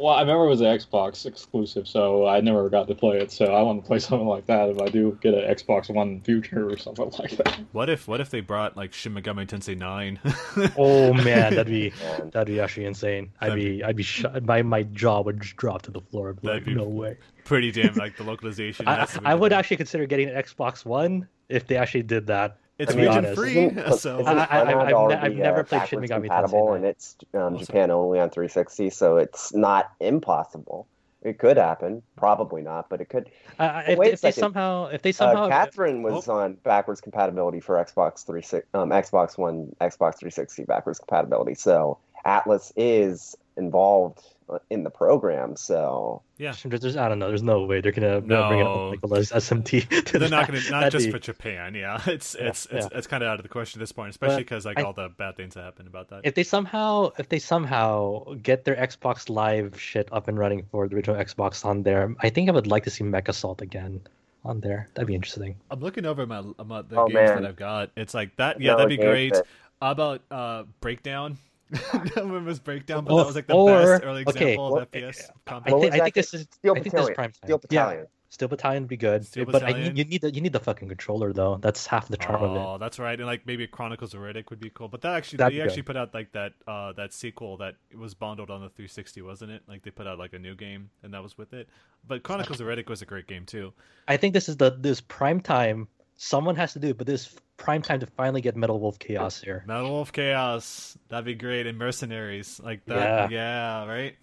[0.00, 3.30] Well, I remember it was an Xbox exclusive, so I never got to play it.
[3.30, 6.08] So I want to play something like that if I do get an Xbox One
[6.08, 7.60] in the future or something like that.
[7.72, 10.18] What if what if they brought like Shin Megami Tensei Nine?
[10.78, 11.92] Oh man, that'd be
[12.32, 13.30] that'd be actually insane.
[13.40, 16.30] I'd That'd be I'd be sh- my my jaw would just drop to the floor.
[16.30, 17.18] I'd That'd like, be- no way.
[17.44, 18.88] Pretty damn like the localization.
[18.88, 22.04] I, has to be I would actually consider getting an Xbox One if they actually
[22.04, 22.58] did that.
[22.80, 25.88] It's region free, Isn't- so isn't I, I, I've, ne- already, I've never uh, played
[25.88, 27.58] Shin Megami compatible, and it's um.
[27.58, 30.86] Japan only on 360, so it's not impossible.
[31.22, 33.28] It could happen, probably not, but it could.
[33.58, 36.38] I, if, if they somehow if they Uh, somehow Catherine was Oh.
[36.38, 41.54] on backwards compatibility for Xbox 360, um, Xbox One, Xbox 360 backwards compatibility.
[41.54, 45.54] So Atlus is involved uh, in the program.
[45.54, 46.54] So yeah.
[46.64, 47.28] there's, there's- I don't know.
[47.28, 50.04] There's no way they're gonna they're bring it up like the SMT.
[50.06, 51.74] To They're not going to not That'd just be- for Japan.
[51.74, 54.10] Yeah, it's it's Yeah, it's, it's kind of out of the question at this point,
[54.10, 56.22] especially because like I- all the bad things that happened about that.
[56.24, 60.88] if they somehow if they somehow get their Xbox Live shit up and running for
[60.88, 64.00] the original Xbox on there, I think I would like to see Mech Assault again
[64.44, 64.88] on there.
[64.94, 65.54] That'd be interesting.
[65.70, 67.42] I'm looking over my, my the Oh, games man.
[67.42, 67.90] that I've got.
[67.96, 68.58] It's like that.
[68.60, 69.34] Yeah, Another that'd be great.
[69.34, 69.44] that-
[69.82, 71.36] How about uh, Breakdown?
[72.16, 74.82] no one was Breakdown, but Oh, that was like the or- best early example well,
[74.82, 75.22] of FPS.
[75.30, 75.72] I, combat.
[75.72, 77.14] What think was I think this is Steel I think this is Battalion.
[77.14, 77.38] prime time.
[77.44, 78.00] Steel Battalion.
[78.00, 79.96] Yeah, Steel Battalion would be good, Steel but I, Battalion.
[79.96, 81.56] you need the, you need the fucking controller though.
[81.60, 82.58] That's half the charm of it.
[82.60, 83.18] Oh, that's right.
[83.18, 84.88] And like maybe Chronicles of Riddick would be cool.
[84.88, 85.86] But that actually That'd they actually good.
[85.86, 89.62] put out like that uh that sequel that was bundled on the 360, wasn't it?
[89.66, 91.68] Like they put out like a new game and that was with it.
[92.06, 93.72] But Chronicles of Riddick was a great game too.
[94.06, 95.88] I think this is the this prime time.
[96.22, 99.40] Someone has to do it, but this prime time to finally get Metal Wolf Chaos
[99.40, 99.64] here.
[99.66, 101.66] Metal Wolf Chaos, that'd be great.
[101.66, 103.30] And Mercenaries, like that.
[103.30, 104.16] Yeah, right.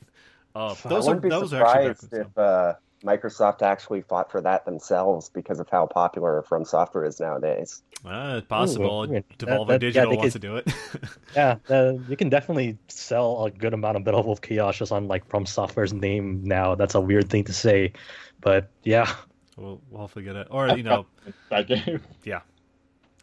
[0.53, 4.01] Oh, I those I wouldn't be those are actually surprised back if uh, Microsoft actually
[4.01, 7.82] fought for that themselves because of how popular From Software is nowadays.
[8.06, 9.06] Ah, it's possible.
[9.06, 10.67] Ooh, that- Devolver that- yeah, Digital they wants could- to do it.
[11.35, 15.08] Yeah, uh, you can definitely sell a good amount of Metal Wolf Chaos just on
[15.08, 16.76] like From Software's name now.
[16.76, 17.93] That's a weird thing to say,
[18.40, 19.11] but yeah.
[19.58, 20.48] We'll, we'll hopefully get it.
[20.52, 21.06] Or you know,
[21.50, 22.02] that game.
[22.24, 22.42] Yeah.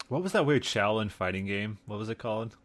[0.08, 1.78] What was that weird Shaolin fighting game?
[1.86, 2.56] What was it called?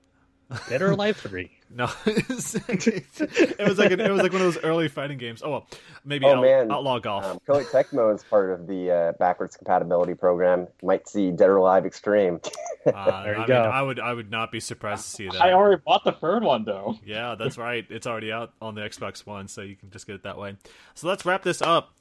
[0.68, 1.52] Dead or Alive Three.
[1.72, 5.44] No, it was like an, it was like one of those early fighting games.
[5.46, 5.68] Oh well,
[6.04, 6.72] maybe Oh, Out- man.
[6.72, 7.24] Outlaw Golf.
[7.24, 10.68] Um, Koei Tecmo is part of the uh, backwards compatibility program.
[10.82, 12.42] Might see Dead or Alive Extreme.
[12.88, 13.62] Uh, There you I go.
[13.62, 15.40] Mean, I would I would not be surprised to see that.
[15.40, 16.98] I already bought the third one though.
[17.06, 17.86] Yeah, that's right.
[17.88, 20.58] It's already out on the Xbox One, so you can just get it that way.
[20.96, 21.94] So let's wrap this up.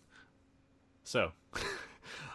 [1.05, 1.33] So,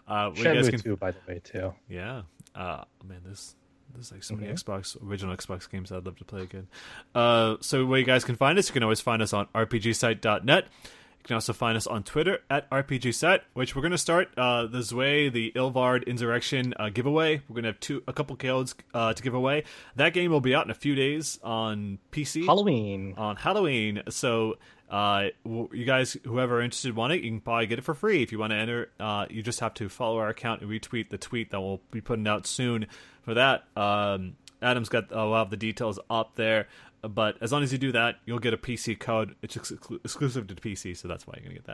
[0.07, 1.73] uh, we guys Shenmue can, 2, by the way, too.
[1.89, 2.23] yeah.
[2.55, 3.55] Uh, man, this
[3.93, 4.53] there's like so many Mhm.
[4.63, 6.67] Xbox original Xbox games I'd love to play again.
[7.13, 10.65] Uh, so where you guys can find us, you can always find us on rpgsite.net.
[10.65, 14.65] You can also find us on Twitter at RPGsite, which we're going to start uh,
[14.67, 17.37] the Zwei, the Ilvard Insurrection uh, giveaway.
[17.47, 19.63] We're going to have two a couple codes uh, to give away.
[19.95, 23.13] That game will be out in a few days on PC Halloween.
[23.17, 24.01] on Halloween.
[24.09, 24.57] So,
[24.93, 28.21] uh, you guys, whoever are interested want it, you can probably get it for free.
[28.21, 31.09] If you want to enter, uh, you just have to follow our account and retweet
[31.09, 32.85] the tweet that we'll be putting out soon.
[33.23, 36.67] For that, um, Adam's got a lot of the details up there.
[37.01, 39.35] But as long as you do that, you'll get a PC code.
[39.41, 41.65] It's ex- exclusive to PC, so that's why you're gonna get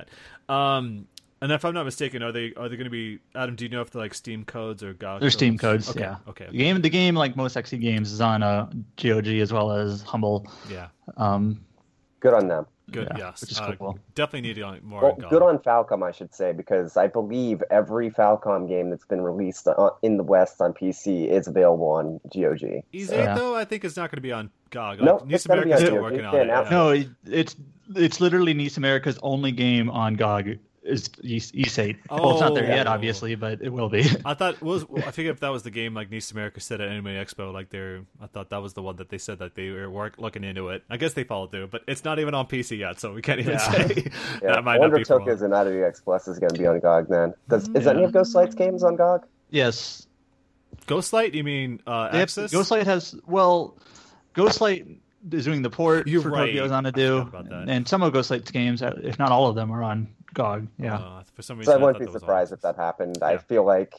[0.48, 0.54] that.
[0.54, 1.06] Um,
[1.42, 3.56] and if I'm not mistaken, are they are they going to be Adam?
[3.56, 5.22] Do you know if they're like Steam codes or GOG?
[5.22, 5.90] They're Steam codes.
[5.90, 6.18] Okay, yeah.
[6.28, 8.70] okay, The game, the game, like most XSEED games, is on uh,
[9.02, 10.46] GOG as well as Humble.
[10.70, 11.62] yeah, Um,
[12.22, 12.66] Good on them.
[12.92, 13.08] Good.
[13.12, 14.00] Yeah, yes, which is Uh, cool.
[14.16, 15.02] definitely need on- more.
[15.02, 15.30] Well, GOG.
[15.30, 19.68] good on Falcom, I should say, because I believe every Falcom game that's been released
[19.68, 22.84] uh, in the West on PC is available on GOG.
[22.92, 23.36] Easy Yeah.
[23.36, 25.02] though, I think it's not going to be on GOG.
[25.02, 26.04] No, Like, it's Nice gotta be America's on still GOG.
[26.04, 26.48] working It's on it.
[26.48, 26.70] yeah.
[26.70, 27.56] no, it, it's
[27.96, 30.60] it's literally NIS America's only game on GOG.
[30.82, 31.98] Is E- E8.
[32.10, 32.68] well, it's not there Oh.
[32.76, 34.06] yet, obviously, but it will be.
[34.24, 36.88] I thought was I forget if that was the game like NIS America said at
[36.88, 37.52] Anime Expo.
[37.54, 40.16] Like they're, I thought that was the one that they said that they were work,
[40.20, 40.84] looking into it.
[40.90, 43.42] I guess they followed through, but it's not even on PC yet, so we can't
[43.42, 43.58] even Yeah.
[43.72, 44.04] say
[44.42, 45.66] Yeah, that might I not wonder be if for a while.
[45.68, 47.34] And X Plus is going to be on GOG then.
[47.50, 47.92] Does, is Yeah.
[47.92, 49.26] any of Ghostlight's games on GOG?
[49.50, 50.08] yes,
[50.88, 51.34] Ghostlight?
[51.34, 52.52] You mean uh, They have- Aksys?
[52.54, 53.78] Ghostlight has well,
[54.34, 56.58] Ghostlight is doing the port You're for right.
[56.60, 57.70] on to do, forgot about that.
[57.70, 60.68] and some of Ghostlight's games, uh, if not all of them, are on GOG.
[60.78, 62.54] Yeah, Uh, for some reason, So I I wouldn't thought be that was on surprised
[62.54, 63.18] if that happened.
[63.22, 63.28] Yeah.
[63.28, 63.94] I feel like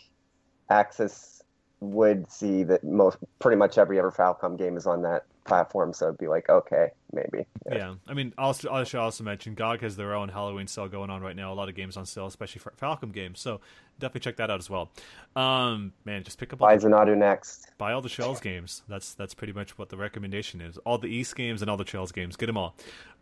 [0.71, 1.43] Aksys
[1.81, 6.07] would see that most, pretty much every ever Falcom game is on that platform, so
[6.07, 7.47] it'd be like, okay, maybe.
[7.71, 11.11] Yeah, I mean, also, I should also mention GOG has their own Halloween sale going
[11.11, 11.53] on right now.
[11.53, 13.41] A lot of games on sale, especially for Falcom games.
[13.41, 13.61] So
[13.99, 14.91] definitely check that out as well.
[15.37, 17.71] Um, man, just pick up Buy the, Xanadu next.
[17.79, 18.83] buy all the Shells games.
[18.89, 20.79] That's that's pretty much what the recommendation is.
[20.79, 22.37] All the Ys games and all the Shells games.
[22.37, 22.75] Get them all.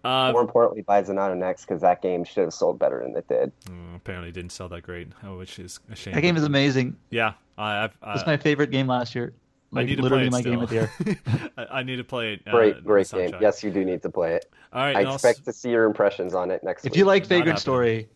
[0.05, 3.27] Uh, More importantly, buy Xanadu next because that game should have sold better than it
[3.29, 3.53] did.
[3.67, 6.15] mm, apparently, didn't sell that great, uh, which is a shame.
[6.15, 6.97] that game is amazing.
[7.11, 7.99] Yeah, I, I've.
[8.15, 9.33] It's Uh, my favorite game last year.
[9.71, 10.91] Like need to literally play my it game of the year.
[11.59, 12.43] I, I need to play it.
[12.47, 13.35] uh, Great, great the game.
[13.41, 14.51] Yes, you do need to play it.
[14.73, 14.97] All right.
[14.97, 16.99] I and also- expect to see your impressions on it next If week.
[16.99, 17.61] you like Not Vagrant happening.
[17.61, 18.09] Story,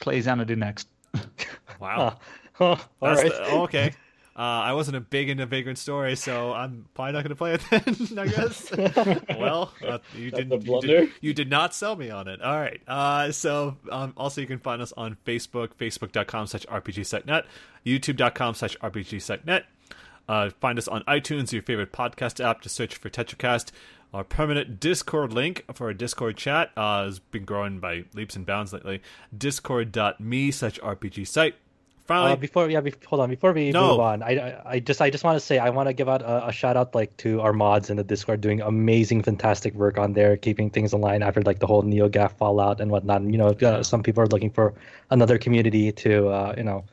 [0.00, 0.88] play Xanadu next.
[1.80, 2.18] wow.
[2.52, 2.64] Huh.
[3.00, 3.92] All That's the- oh, okay.
[4.36, 7.54] Uh, I wasn't a big into Vagrant Story, so I'm probably not going to play
[7.54, 8.18] it then.
[8.20, 8.70] I guess.
[9.36, 10.52] well, uh, you That's didn't.
[10.52, 10.86] a You blunder.
[10.86, 12.40] did, you did not sell me on it.
[12.40, 12.80] All right.
[12.86, 17.46] Uh, so um, also you can find us on Facebook, facebook.com/slash rpgsitenet,
[17.84, 19.64] youtube.com/slash rpgsitenet.
[20.28, 22.60] Uh, find us on iTunes, your favorite podcast app.
[22.60, 23.70] Just search for TetraCast.
[24.12, 28.44] Our permanent Discord link for our Discord chat uh, has been growing by leaps and
[28.46, 29.02] bounds lately.
[29.36, 31.54] Discord.me slash RPG site.
[32.06, 33.28] Finally, Uh, before yeah, be, hold on.
[33.28, 33.90] Before we No.
[33.90, 36.08] move on, I, I I just I just want to say I want to give
[36.08, 39.74] out a, a shout out like to our mods in the Discord doing amazing, fantastic
[39.74, 43.20] work on there, keeping things aligned after like the whole NeoGaf fallout and whatnot.
[43.20, 44.72] And, you know, uh, some people are looking for
[45.10, 46.84] another community to uh, you know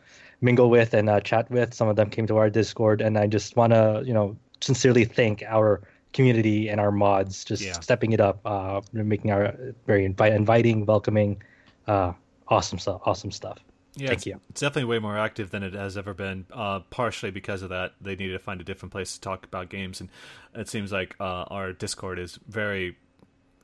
[0.42, 1.74] mingle with and uh, chat with.
[1.74, 5.06] Some of them came to our Discord, and I just want to you know sincerely
[5.06, 5.82] thank our
[6.14, 7.74] community and our mods just Yeah.
[7.82, 9.54] stepping it up, uh, making our
[9.86, 11.42] very invi- inviting, welcoming,
[11.88, 12.14] uh,
[12.48, 13.02] awesome stuff.
[13.06, 13.60] Awesome stuff.
[13.98, 14.40] Yeah, Thank it's, you.
[14.50, 16.46] it's definitely way more active than it has ever been.
[16.54, 19.70] Uh, partially because of that, they needed to find a different place to talk about
[19.70, 20.10] games, and
[20.54, 22.98] it seems like uh, our Discord is very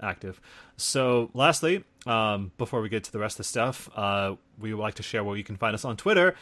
[0.01, 0.39] active.
[0.77, 4.81] So, lastly, um, before we get to the rest of the stuff, uh, we would
[4.81, 6.35] like to share where you can find us on Twitter.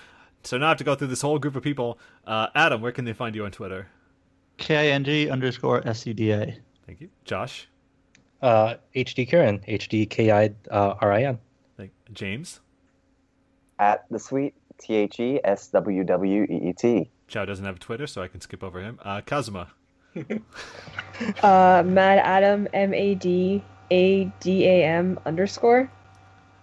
[0.43, 1.99] So now I have to go through this whole group of people.
[2.25, 3.87] Uh, Adam, where can they find you on Twitter?
[4.57, 6.57] K-I-N-G underscore S-C-D-A.
[6.85, 7.67] Thank you, Josh.
[8.41, 11.39] Uh, HD Kieran, HD K I uh, R I N.
[11.77, 12.61] Thank James.
[13.79, 17.09] At the sweet T H E S W W E E T.
[17.27, 18.99] Chow doesn't have a Twitter, so I can skip over him.
[19.03, 19.69] Uh, Kazuma.
[21.43, 23.61] Uh, Mad Adam M A D
[23.91, 25.91] A D A M underscore.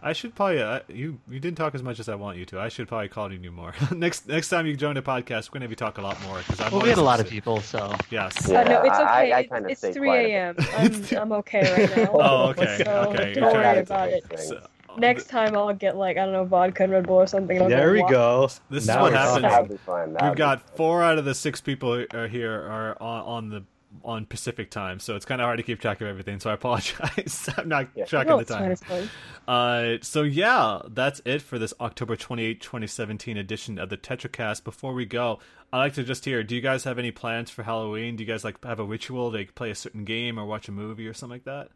[0.08, 2.60] I should probably uh, you you didn't talk as much as I want you to.
[2.60, 5.50] I should probably call you new more next next time you join the podcast.
[5.50, 7.60] We're gonna be talking a lot more because Well, we had a lot of people,
[7.60, 8.48] so Yes.
[8.48, 9.32] Yeah, uh, no, it's okay.
[9.32, 10.54] I It's- kinda it's, 3 a.m.
[10.78, 12.10] I'm, I'm okay right now.
[12.12, 13.34] Oh, okay, So okay.
[13.34, 14.24] don't You're worry about it.
[14.38, 14.66] So,
[14.98, 17.56] Next time I'll get like I don't know vodka and Red Bull or something.
[17.56, 18.48] and I'll There we walk- go.
[18.70, 19.42] This is what we're happens.
[19.42, 19.42] talking.
[19.42, 20.12] That'd be fun.
[20.14, 23.64] That'd We've got four out of the six people are here are on, on the
[24.04, 26.40] on Pacific time, so it's kind of hard to keep track of everything.
[26.40, 27.48] So I apologize.
[27.56, 28.04] I'm not Yeah.
[28.04, 29.08] tracking No, the time.
[29.48, 34.64] Uh, so yeah, that's it for this October 28, 2017 edition of the TetraCast.
[34.64, 35.38] Before we go,
[35.72, 38.16] I'd like to just hear: Do you guys have any plans for Halloween?
[38.16, 40.72] Do you guys like have a ritual to play a certain game or watch a
[40.72, 41.68] movie or something like that?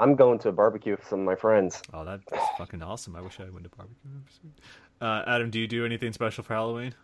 [0.00, 1.82] I'm going to a barbecue with some of my friends.
[1.92, 2.22] Oh, that's
[2.56, 3.16] fucking awesome!
[3.16, 4.10] I wish I went to barbecue.
[5.00, 6.94] Uh, Adam, do you do anything special for Halloween?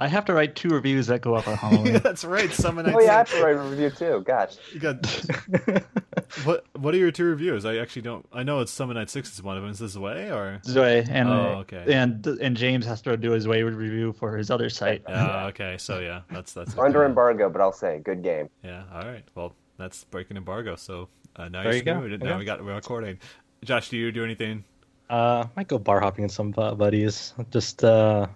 [0.00, 2.00] I have to write two reviews that go up on Halloween.
[2.02, 2.50] that's right.
[2.52, 4.22] Summon Night Oh yeah, I have to write a review too.
[4.26, 4.56] Gosh.
[4.72, 5.06] You got
[6.44, 6.64] what?
[6.76, 7.64] What are your two reviews?
[7.64, 8.26] I actually don't.
[8.32, 9.70] I know it's Summon Night Six is one of them.
[9.70, 10.60] Is this way or?
[10.64, 11.84] Zoe and Oh, okay.
[11.92, 15.02] and and James has to do his way review for his other site.
[15.08, 15.46] Yeah.
[15.46, 15.76] Okay.
[15.78, 18.48] So yeah, that's that's Under embargo, but I'll say good game.
[18.62, 18.82] Yeah.
[18.92, 19.24] All right.
[19.34, 20.76] Well, that's breaking embargo.
[20.76, 21.98] So uh, now There you're you go.
[22.00, 22.22] screwed.
[22.22, 23.18] Now you we got we're recording.
[23.64, 24.64] Josh, do you do anything?
[25.08, 27.34] Uh, might go bar hopping with some buddies.
[27.50, 28.26] Just uh,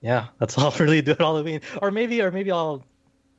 [0.00, 1.60] yeah, that's all I really do at Halloween.
[1.82, 2.84] Or maybe, or maybe I'll.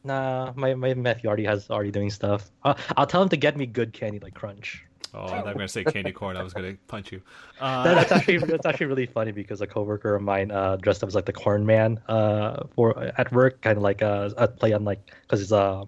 [0.04, 2.50] Nah, my my Matthew already has already doing stuff.
[2.64, 4.86] Uh, I'll tell him to get me good candy like Crunch.
[5.14, 6.38] Oh, I'm not gonna say candy corn.
[6.38, 7.22] I was gonna punch you.
[7.60, 11.04] Uh, That, that's actually that's actually really funny because a coworker of mine uh, dressed
[11.04, 14.48] up as like the corn man uh, for at work, kind of like uh, a
[14.48, 15.84] play on like because he's uh,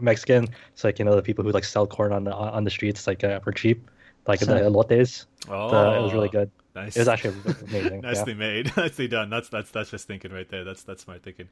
[0.00, 2.70] Mexican, so like you know the people who like sell corn on the on the
[2.70, 3.90] streets like uh, for cheap,
[4.26, 5.26] like the elotes.
[5.48, 6.50] oh, Uh, it was really good.
[6.74, 6.96] Nice.
[6.96, 7.36] It was actually
[7.68, 7.94] amazing.
[7.94, 8.00] yeah.
[8.00, 8.72] Nicely made.
[8.76, 9.30] Nicely done.
[9.30, 10.64] That's that's that's just thinking right there.
[10.64, 11.48] That's that's smart thinking.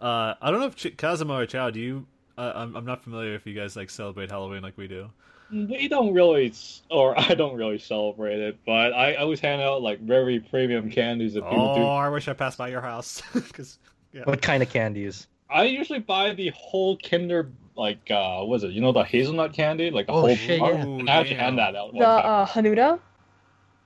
[0.00, 1.70] Uh, I don't know if Ch- Kazuma or Chow.
[1.70, 2.06] Do you?
[2.38, 5.10] Uh, I'm I'm not familiar if you guys like celebrate Halloween like we do.
[5.52, 6.52] We don't really,
[6.92, 11.34] or I don't really celebrate it, but I always hand out like very premium candies
[11.34, 11.82] that people Oh, do.
[11.82, 13.78] I wish I passed by your house because
[14.12, 14.22] yeah.
[14.24, 15.26] What kind of candies?
[15.50, 18.70] I usually buy the whole Kinder, like uh, what is it?
[18.70, 20.72] You know the hazelnut candy, like the Oh, whole shit, bar?
[20.72, 20.82] yeah.
[20.82, 21.44] And I actually Damn.
[21.44, 21.90] hand that out.
[21.92, 23.00] The one uh, Hanuta.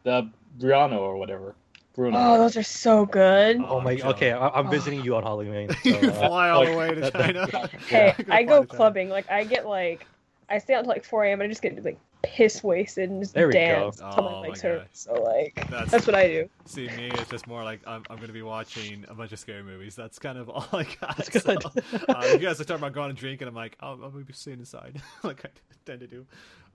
[0.03, 1.55] the Briano or whatever.
[1.97, 2.16] Bueno.
[2.18, 3.58] Oh, those are so good.
[3.60, 3.94] Oh my.
[3.97, 4.10] Chow.
[4.10, 5.68] Okay, I, I'm visiting you on Halloween.
[5.84, 7.47] So, you uh, fly all the way to that- China.
[7.89, 8.76] Hey, You're gonna I go to China.
[8.76, 9.08] clubbing.
[9.10, 10.05] Like I get like,
[10.49, 11.41] I stay out until like 4 a.m.
[11.41, 13.58] and I just get like piss wasted and just There we go.
[13.60, 14.68] dance until Oh my my legs God.
[14.70, 14.89] hurt.
[14.92, 16.49] So like, That's- that's what I do.
[16.65, 19.39] See, me, it's just more like I'm, I'm going to be watching a bunch of
[19.39, 19.94] scary movies.
[19.94, 21.16] That's kind of all I got.
[21.16, 21.62] That's good.
[21.62, 21.70] So,
[22.08, 23.47] uh, you guys are talking about going and drinking.
[23.47, 25.49] I'm like, oh, I'm going to be staying inside, like I
[25.86, 26.26] tend to do.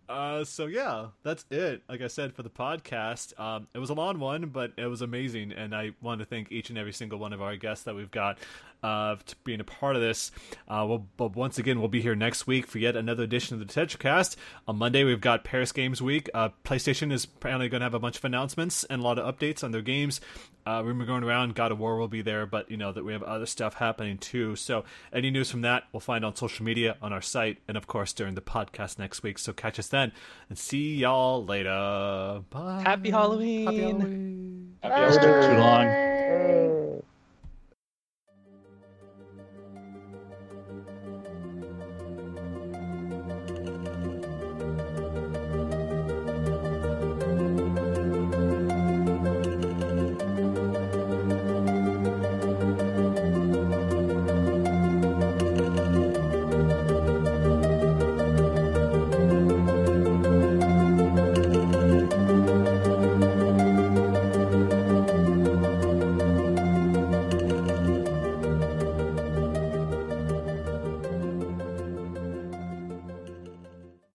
[0.10, 1.84] Uh, so yeah, that's it.
[1.88, 5.04] Like I said for the podcast, um, it was a long one, but it was
[5.04, 7.94] amazing, and I want to thank each and every single one of our guests that
[7.94, 8.40] we've got.
[8.83, 10.32] Uh, to being a part of this.
[10.67, 13.67] Uh, we'll, but once again, we'll be here next week for yet another edition of
[13.67, 14.35] the TetraCast.
[14.67, 16.30] On Monday, we've got Paris Games Week.
[16.33, 19.35] Uh, PlayStation is apparently going to have a bunch of announcements and a lot of
[19.35, 20.22] updates on their games.
[20.66, 23.14] Uh, rumor going around, God of War will be there, but you know that we
[23.14, 24.56] have other stuff happening too.
[24.56, 27.88] So any news from that, we'll find on social media, on our site, and of
[27.88, 29.40] course during the podcast next week.
[29.40, 30.11] So catch us then,
[30.48, 32.43] and see y'all later.
[32.49, 32.83] Bye.
[32.85, 33.66] Happy Halloween.
[33.66, 34.75] Happy Halloween.
[34.83, 35.85] Happy Too long.
[35.85, 37.09] Bye.